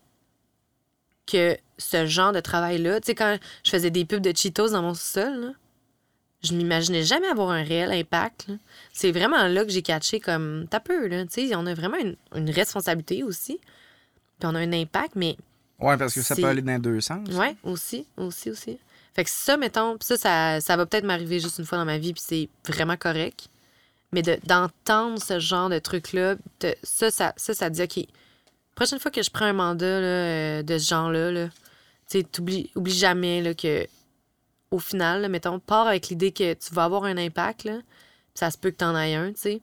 que 1.25 1.57
ce 1.77 2.05
genre 2.05 2.31
de 2.33 2.39
travail-là, 2.39 2.99
tu 2.99 3.07
sais, 3.07 3.15
quand 3.15 3.37
je 3.63 3.69
faisais 3.71 3.89
des 3.89 4.05
pubs 4.05 4.21
de 4.21 4.35
Cheetos 4.35 4.69
dans 4.71 4.81
mon 4.81 4.93
sol, 4.93 5.33
là, 5.41 5.51
je 6.43 6.53
m'imaginais 6.53 7.03
jamais 7.03 7.27
avoir 7.27 7.51
un 7.51 7.63
réel 7.63 7.91
impact. 7.91 8.47
C'est 8.93 9.11
vraiment 9.11 9.47
là 9.47 9.63
que 9.63 9.71
j'ai 9.71 9.83
catché 9.83 10.19
comme, 10.19 10.65
t'as 10.69 10.79
peu, 10.79 11.07
là, 11.07 11.23
tu 11.25 11.47
sais, 11.49 11.55
on 11.55 11.65
a 11.67 11.73
vraiment 11.73 11.97
une, 11.97 12.15
une 12.35 12.49
responsabilité 12.49 13.23
aussi. 13.23 13.59
Puis 14.39 14.49
on 14.49 14.55
a 14.55 14.59
un 14.59 14.73
impact, 14.73 15.15
mais 15.15 15.37
Ouais, 15.79 15.97
parce 15.97 16.13
que 16.13 16.21
ça 16.21 16.35
peut 16.35 16.45
aller 16.45 16.61
dans 16.61 16.73
les 16.73 16.79
deux 16.79 17.01
sens. 17.01 17.27
Ouais, 17.29 17.55
aussi, 17.63 18.05
aussi, 18.17 18.51
aussi. 18.51 18.77
Fait 19.13 19.23
que 19.25 19.29
ça, 19.29 19.57
mettons, 19.57 19.97
ça, 19.99 20.17
ça, 20.17 20.61
ça 20.61 20.77
va 20.77 20.85
peut-être 20.85 21.03
m'arriver 21.03 21.39
juste 21.39 21.59
une 21.59 21.65
fois 21.65 21.77
dans 21.77 21.85
ma 21.85 21.97
vie, 21.97 22.13
puis 22.13 22.23
c'est 22.25 22.49
vraiment 22.67 22.95
correct. 22.97 23.49
Mais 24.13 24.21
de- 24.21 24.39
d'entendre 24.45 25.21
ce 25.21 25.39
genre 25.39 25.69
de 25.69 25.79
truc-là, 25.79 26.35
ça, 26.83 27.11
ça, 27.11 27.33
ça, 27.35 27.53
ça 27.53 27.69
dit, 27.69 27.81
OK, 27.83 28.05
prochaine 28.75 28.99
fois 28.99 29.11
que 29.11 29.21
je 29.23 29.29
prends 29.29 29.45
un 29.45 29.53
mandat 29.53 29.99
là, 30.01 30.07
euh, 30.07 30.63
de 30.63 30.77
ce 30.77 30.89
genre-là, 30.89 31.31
là, 31.31 31.47
tu 32.09 32.19
sais, 32.19 32.23
t'oublies- 32.23 32.71
oublie 32.75 32.93
jamais 32.93 33.41
là, 33.41 33.53
que, 33.53 33.85
au 34.69 34.79
final, 34.79 35.27
mettons, 35.29 35.59
pars 35.59 35.88
avec 35.88 36.07
l'idée 36.09 36.31
que 36.31 36.53
tu 36.53 36.73
vas 36.73 36.85
avoir 36.85 37.03
un 37.03 37.17
impact, 37.17 37.65
là, 37.65 37.79
ça 38.33 38.49
se 38.51 38.57
peut 38.57 38.71
que 38.71 38.77
t'en 38.77 38.95
ailles 38.95 39.15
un, 39.15 39.33
tu 39.33 39.39
sais. 39.41 39.61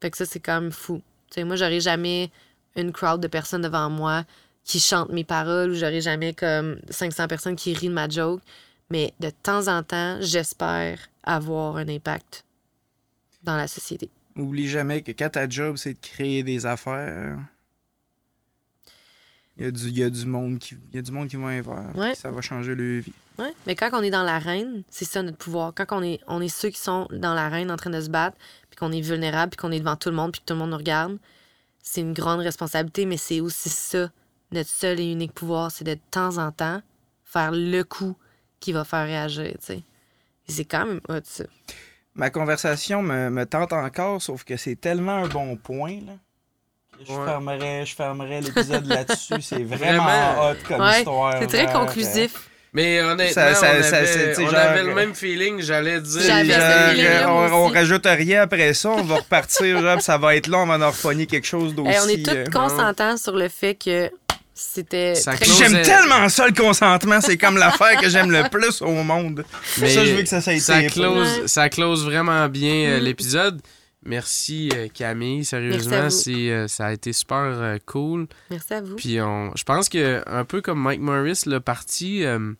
Fait 0.00 0.10
que 0.10 0.16
ça, 0.16 0.24
c'est 0.26 0.40
quand 0.40 0.60
même 0.60 0.72
fou. 0.72 1.02
Sais, 1.30 1.44
moi, 1.44 1.56
j'aurais 1.56 1.80
jamais 1.80 2.30
une 2.76 2.92
crowd 2.92 3.20
de 3.20 3.26
personnes 3.28 3.62
devant 3.62 3.90
moi 3.90 4.24
qui 4.64 4.80
chantent 4.80 5.10
mes 5.10 5.24
paroles 5.24 5.70
ou 5.70 5.74
j'aurais 5.74 6.00
jamais 6.00 6.32
comme 6.34 6.78
500 6.90 7.28
personnes 7.28 7.56
qui 7.56 7.74
rient 7.74 7.88
de 7.88 7.94
ma 7.94 8.08
joke. 8.08 8.40
Mais 8.90 9.14
de 9.20 9.30
temps 9.30 9.68
en 9.68 9.82
temps, 9.82 10.18
j'espère 10.20 10.98
avoir 11.22 11.76
un 11.76 11.88
impact 11.88 12.44
dans 13.42 13.56
la 13.56 13.68
société. 13.68 14.10
Oublie 14.36 14.68
jamais 14.68 15.02
que 15.02 15.12
quand 15.12 15.30
ta 15.30 15.48
job, 15.48 15.76
c'est 15.76 15.94
de 15.94 15.98
créer 16.00 16.42
des 16.42 16.66
affaires, 16.66 17.38
il 19.56 19.64
y 19.64 19.66
a 19.66 19.70
du, 19.70 19.88
il 19.88 19.98
y 19.98 20.02
a 20.02 20.10
du 20.10 20.24
monde 20.24 20.58
qui 20.58 20.76
il 20.90 20.96
y 20.96 20.98
a 20.98 21.02
du 21.02 21.12
monde 21.12 21.28
qui 21.28 21.36
va 21.36 21.54
y 21.54 21.60
voir. 21.60 21.94
Ouais. 21.94 22.14
Ça 22.14 22.30
va 22.30 22.40
changer 22.40 22.74
leur 22.74 23.02
vie. 23.02 23.12
Ouais. 23.38 23.52
Mais 23.66 23.74
quand 23.74 23.90
on 23.92 24.02
est 24.02 24.10
dans 24.10 24.22
l'arène, 24.22 24.82
c'est 24.88 25.04
ça 25.04 25.22
notre 25.22 25.36
pouvoir. 25.36 25.72
Quand 25.74 25.86
on 25.90 26.02
est, 26.02 26.20
on 26.26 26.40
est 26.40 26.48
ceux 26.48 26.70
qui 26.70 26.80
sont 26.80 27.06
dans 27.10 27.34
l'arène 27.34 27.70
en 27.70 27.76
train 27.76 27.90
de 27.90 28.00
se 28.00 28.08
battre, 28.08 28.36
puis 28.70 28.78
qu'on 28.78 28.92
est 28.92 29.00
vulnérable, 29.00 29.50
puis 29.50 29.58
qu'on 29.58 29.72
est 29.72 29.80
devant 29.80 29.96
tout 29.96 30.10
le 30.10 30.16
monde, 30.16 30.32
puis 30.32 30.40
que 30.40 30.46
tout 30.46 30.54
le 30.54 30.60
monde 30.60 30.70
nous 30.70 30.76
regarde, 30.76 31.18
c'est 31.82 32.00
une 32.00 32.12
grande 32.12 32.40
responsabilité, 32.40 33.06
mais 33.06 33.16
c'est 33.16 33.40
aussi 33.40 33.68
ça, 33.68 34.10
notre 34.52 34.70
seul 34.70 35.00
et 35.00 35.10
unique 35.12 35.32
pouvoir, 35.34 35.70
c'est 35.70 35.84
de, 35.84 35.94
de 35.94 36.00
temps 36.10 36.38
en 36.38 36.50
temps 36.52 36.80
faire 37.24 37.50
le 37.52 37.82
coup 37.82 38.16
qui 38.58 38.72
va 38.72 38.84
faire 38.84 39.04
réagir, 39.06 39.52
tu 39.60 39.66
sais. 39.66 39.82
Et 40.48 40.52
c'est 40.52 40.64
quand 40.64 40.86
même 40.86 41.00
hot, 41.08 41.20
ça. 41.24 41.44
Ma 42.14 42.28
conversation 42.30 43.02
me, 43.02 43.30
me 43.30 43.46
tente 43.46 43.72
encore, 43.72 44.20
sauf 44.20 44.42
que 44.44 44.56
c'est 44.56 44.74
tellement 44.76 45.24
un 45.24 45.28
bon 45.28 45.56
point. 45.56 46.00
Là, 46.06 46.12
que 46.98 47.04
je, 47.06 47.12
Ouais. 47.12 47.24
fermerais, 47.24 47.86
je 47.86 47.94
fermerais 47.94 48.40
l'épisode 48.40 48.86
là-dessus. 48.86 49.34
C'est 49.40 49.62
vraiment, 49.62 50.04
Vraiment. 50.04 50.50
hot 50.50 50.54
comme 50.68 50.80
Ouais, 50.82 50.98
histoire. 50.98 51.36
C'est 51.40 51.46
très 51.46 51.66
vers, 51.66 51.76
euh, 51.76 51.86
conclusif. 51.86 52.50
Mais 52.72 53.00
honnêtement, 53.00 53.32
Ça- 53.32 53.54
ça- 53.54 53.66
on, 53.66 53.92
avait, 53.94 54.34
on 54.38 54.50
genre, 54.50 54.54
avait 54.54 54.82
le 54.84 54.94
même 54.94 55.14
feeling, 55.14 55.60
j'allais 55.60 56.00
dire. 56.00 56.20
Genre, 57.22 57.52
on, 57.52 57.68
rajoute 57.68 58.06
rien 58.06 58.42
après 58.42 58.74
ça, 58.74 58.90
on 58.90 59.02
va 59.02 59.16
repartir, 59.16 59.80
genre, 59.80 60.00
ça 60.02 60.18
va 60.18 60.36
être 60.36 60.46
long, 60.48 60.60
on 60.62 60.66
va 60.66 60.86
en 60.86 60.90
repogner 60.90 61.26
quelque 61.26 61.46
chose 61.46 61.74
d'aussi. 61.74 61.90
Hey, 61.90 61.98
on 62.04 62.08
est 62.08 62.22
tous 62.24 62.30
euh, 62.34 62.44
consentants 62.46 63.16
sur 63.16 63.34
le 63.36 63.48
fait 63.48 63.74
que 63.76 64.10
c'était. 64.60 65.14
J'aime 65.58 65.82
tellement 65.82 66.28
ça 66.28 66.46
le 66.46 66.52
consentement, 66.54 67.20
c'est 67.20 67.36
comme 67.38 67.56
l'affaire 67.56 68.00
que 68.00 68.08
j'aime 68.08 68.30
le 68.30 68.48
plus 68.50 68.82
au 68.82 68.92
monde. 69.02 69.44
Mais 69.80 69.88
ça, 69.90 70.04
je 70.04 70.12
veux 70.14 70.22
que 70.22 70.28
ça, 70.28 70.40
ça 70.40 70.54
ait 70.54 70.58
ça 70.60 70.80
été 70.82 70.90
close, 70.92 71.40
Ouais. 71.40 71.48
ça 71.48 71.68
close 71.68 72.04
vraiment 72.04 72.48
bien 72.48 72.90
euh, 72.90 73.00
Mm. 73.00 73.02
l'épisode. 73.04 73.60
Merci 74.04 74.70
euh, 74.74 74.88
Camille, 74.94 75.44
sérieusement, 75.44 76.08
c'est 76.08 76.50
euh, 76.50 76.68
ça 76.68 76.86
a 76.86 76.92
été 76.92 77.12
super 77.12 77.36
euh, 77.36 77.76
cool. 77.84 78.28
Merci 78.50 78.72
à 78.74 78.80
vous. 78.80 78.96
Puis 78.96 79.20
on, 79.20 79.52
je 79.54 79.62
pense 79.64 79.88
que 79.90 80.22
un 80.26 80.44
peu 80.46 80.62
comme 80.62 80.80
Mike 80.80 81.00
Morris 81.00 81.42
l'a 81.46 81.60
parti, 81.60 82.24
euh, 82.24 82.52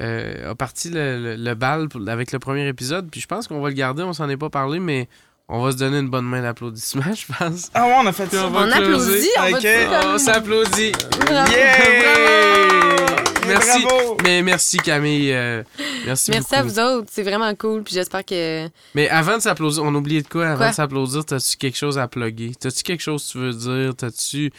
euh, 0.00 0.50
a 0.50 0.54
parti 0.54 0.88
le, 0.90 1.22
le- 1.22 1.36
le 1.36 1.54
bal 1.54 1.88
pour- 1.88 2.08
avec 2.08 2.32
le 2.32 2.38
premier 2.38 2.66
épisode. 2.66 3.08
Puis 3.10 3.20
je 3.20 3.26
pense 3.26 3.46
qu'on 3.46 3.60
va 3.60 3.68
le 3.68 3.74
garder, 3.74 4.02
on 4.02 4.12
s'en 4.12 4.28
est 4.28 4.36
pas 4.36 4.50
parlé, 4.50 4.80
mais 4.80 5.08
on 5.52 5.62
va 5.62 5.72
se 5.72 5.76
donner 5.76 5.98
une 5.98 6.08
bonne 6.08 6.24
main 6.24 6.42
d'applaudissement, 6.42 7.02
je 7.14 7.26
pense. 7.32 7.70
Ah 7.74 7.86
ouais, 7.86 7.94
on 8.00 8.06
a 8.06 8.12
fait 8.12 8.26
Puis 8.26 8.36
ça. 8.38 8.46
on 8.46 8.50
va 8.50 8.60
On 8.60 8.70
applaudit, 8.70 9.28
on 9.38 9.52
Ok. 9.52 9.62
comme- 9.62 10.14
On 10.14 10.18
s'applaudit. 10.18 10.92
Bravo. 11.26 11.52
Yeah! 11.52 13.16
Merci. 13.46 13.84
Bravo! 13.84 14.16
Mais 14.22 14.42
merci 14.42 14.76
Camille. 14.78 15.32
euh, 15.32 15.62
merci 16.06 16.30
Merci 16.30 16.54
à 16.54 16.62
vous 16.62 16.78
autres, 16.78 17.08
c'est 17.10 17.22
vraiment 17.22 17.52
cool. 17.54 17.82
Puis 17.82 17.94
j'espère 17.94 18.24
que. 18.24 18.68
Mais 18.94 19.08
avant 19.08 19.36
de 19.36 19.42
s'applaudir, 19.42 19.82
on 19.82 19.94
oubliait 19.94 20.22
de 20.22 20.28
quoi? 20.28 20.46
Avant 20.46 20.56
Quoi? 20.58 20.70
de 20.70 20.74
s'applaudir, 20.74 21.24
t'as-tu 21.24 21.56
quelque 21.56 21.76
chose 21.76 21.98
à 21.98 22.06
plugger? 22.08 22.52
T'as-tu 22.58 22.82
quelque 22.82 23.00
chose 23.02 23.24
que 23.26 23.32
tu 23.32 23.38
veux 23.38 23.52
dire? 23.52 23.94
T'as-tu. 23.96 24.50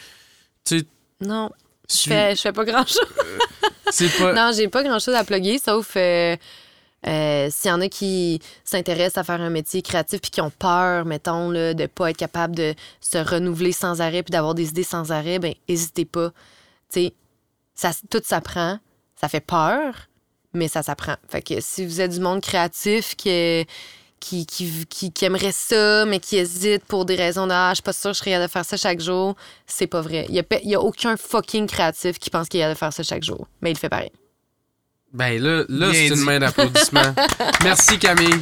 Tu 0.64 0.78
sais, 0.78 0.84
Non, 1.20 1.50
je 1.90 2.08
fais, 2.08 2.36
je 2.36 2.40
fais 2.42 2.52
pas 2.52 2.64
grand-chose. 2.64 3.00
C'est 3.90 4.16
pas. 4.18 4.32
Non, 4.34 4.50
j'ai 4.54 4.68
pas 4.68 4.82
grand-chose 4.82 5.14
à 5.14 5.24
plugger, 5.24 5.58
sauf. 5.58 5.92
euh, 5.96 6.36
Euh, 7.06 7.48
S'il 7.50 7.70
y 7.70 7.72
en 7.72 7.80
a 7.80 7.88
qui 7.88 8.40
s'intéressent 8.64 9.18
à 9.18 9.24
faire 9.24 9.40
un 9.40 9.50
métier 9.50 9.82
créatif 9.82 10.20
puis 10.20 10.30
qui 10.30 10.40
ont 10.40 10.50
peur, 10.50 11.04
mettons, 11.04 11.50
là, 11.50 11.74
de 11.74 11.86
pas 11.86 12.10
être 12.10 12.16
capable 12.16 12.56
de 12.56 12.74
se 13.00 13.18
renouveler 13.18 13.72
sans 13.72 14.00
arrêt 14.00 14.22
puis 14.22 14.32
d'avoir 14.32 14.54
des 14.54 14.68
idées 14.68 14.84
sans 14.84 15.12
arrêt, 15.12 15.38
ben 15.38 15.54
n'hésitez 15.68 16.04
pas. 16.04 16.30
Tu 16.92 17.10
ça, 17.74 17.90
tout 18.10 18.22
s'apprend. 18.24 18.78
Ça 19.20 19.28
fait 19.28 19.40
peur, 19.40 20.08
mais 20.52 20.68
ça 20.68 20.82
s'apprend. 20.82 21.16
Fait 21.28 21.42
que 21.42 21.60
si 21.60 21.84
vous 21.84 22.00
êtes 22.00 22.12
du 22.12 22.20
monde 22.20 22.40
créatif 22.40 23.16
qui, 23.16 23.66
qui, 24.20 24.46
qui, 24.46 25.12
qui, 25.12 25.24
aimerait 25.24 25.52
ça, 25.52 26.04
mais 26.06 26.20
qui 26.20 26.36
hésite 26.36 26.84
pour 26.84 27.04
des 27.04 27.16
raisons 27.16 27.46
de 27.46 27.52
ah, 27.52 27.70
je 27.70 27.76
suis 27.76 27.82
pas 27.82 27.92
sûr 27.92 28.10
que 28.10 28.14
je 28.14 28.18
serais 28.20 28.30
capable 28.32 28.48
de 28.48 28.52
faire 28.52 28.64
ça 28.64 28.76
chaque 28.76 29.00
jour, 29.00 29.34
c'est 29.66 29.86
pas 29.86 30.00
vrai. 30.00 30.26
Il 30.28 30.34
y 30.34 30.40
a, 30.40 30.44
y 30.62 30.74
a 30.74 30.80
aucun 30.80 31.16
fucking 31.16 31.66
créatif 31.66 32.18
qui 32.18 32.30
pense 32.30 32.48
qu'il 32.48 32.60
est 32.60 32.62
capable 32.62 32.74
de 32.74 32.78
faire 32.78 32.92
ça 32.92 33.02
chaque 33.02 33.22
jour, 33.24 33.46
mais 33.60 33.70
il 33.70 33.78
fait 33.78 33.88
pareil. 33.88 34.10
Ben 35.14 35.40
là, 35.40 35.64
là 35.68 35.92
c'est 35.92 36.08
une 36.08 36.24
main 36.24 36.40
d'applaudissement. 36.40 37.14
Merci 37.64 37.98
Camille. 38.00 38.40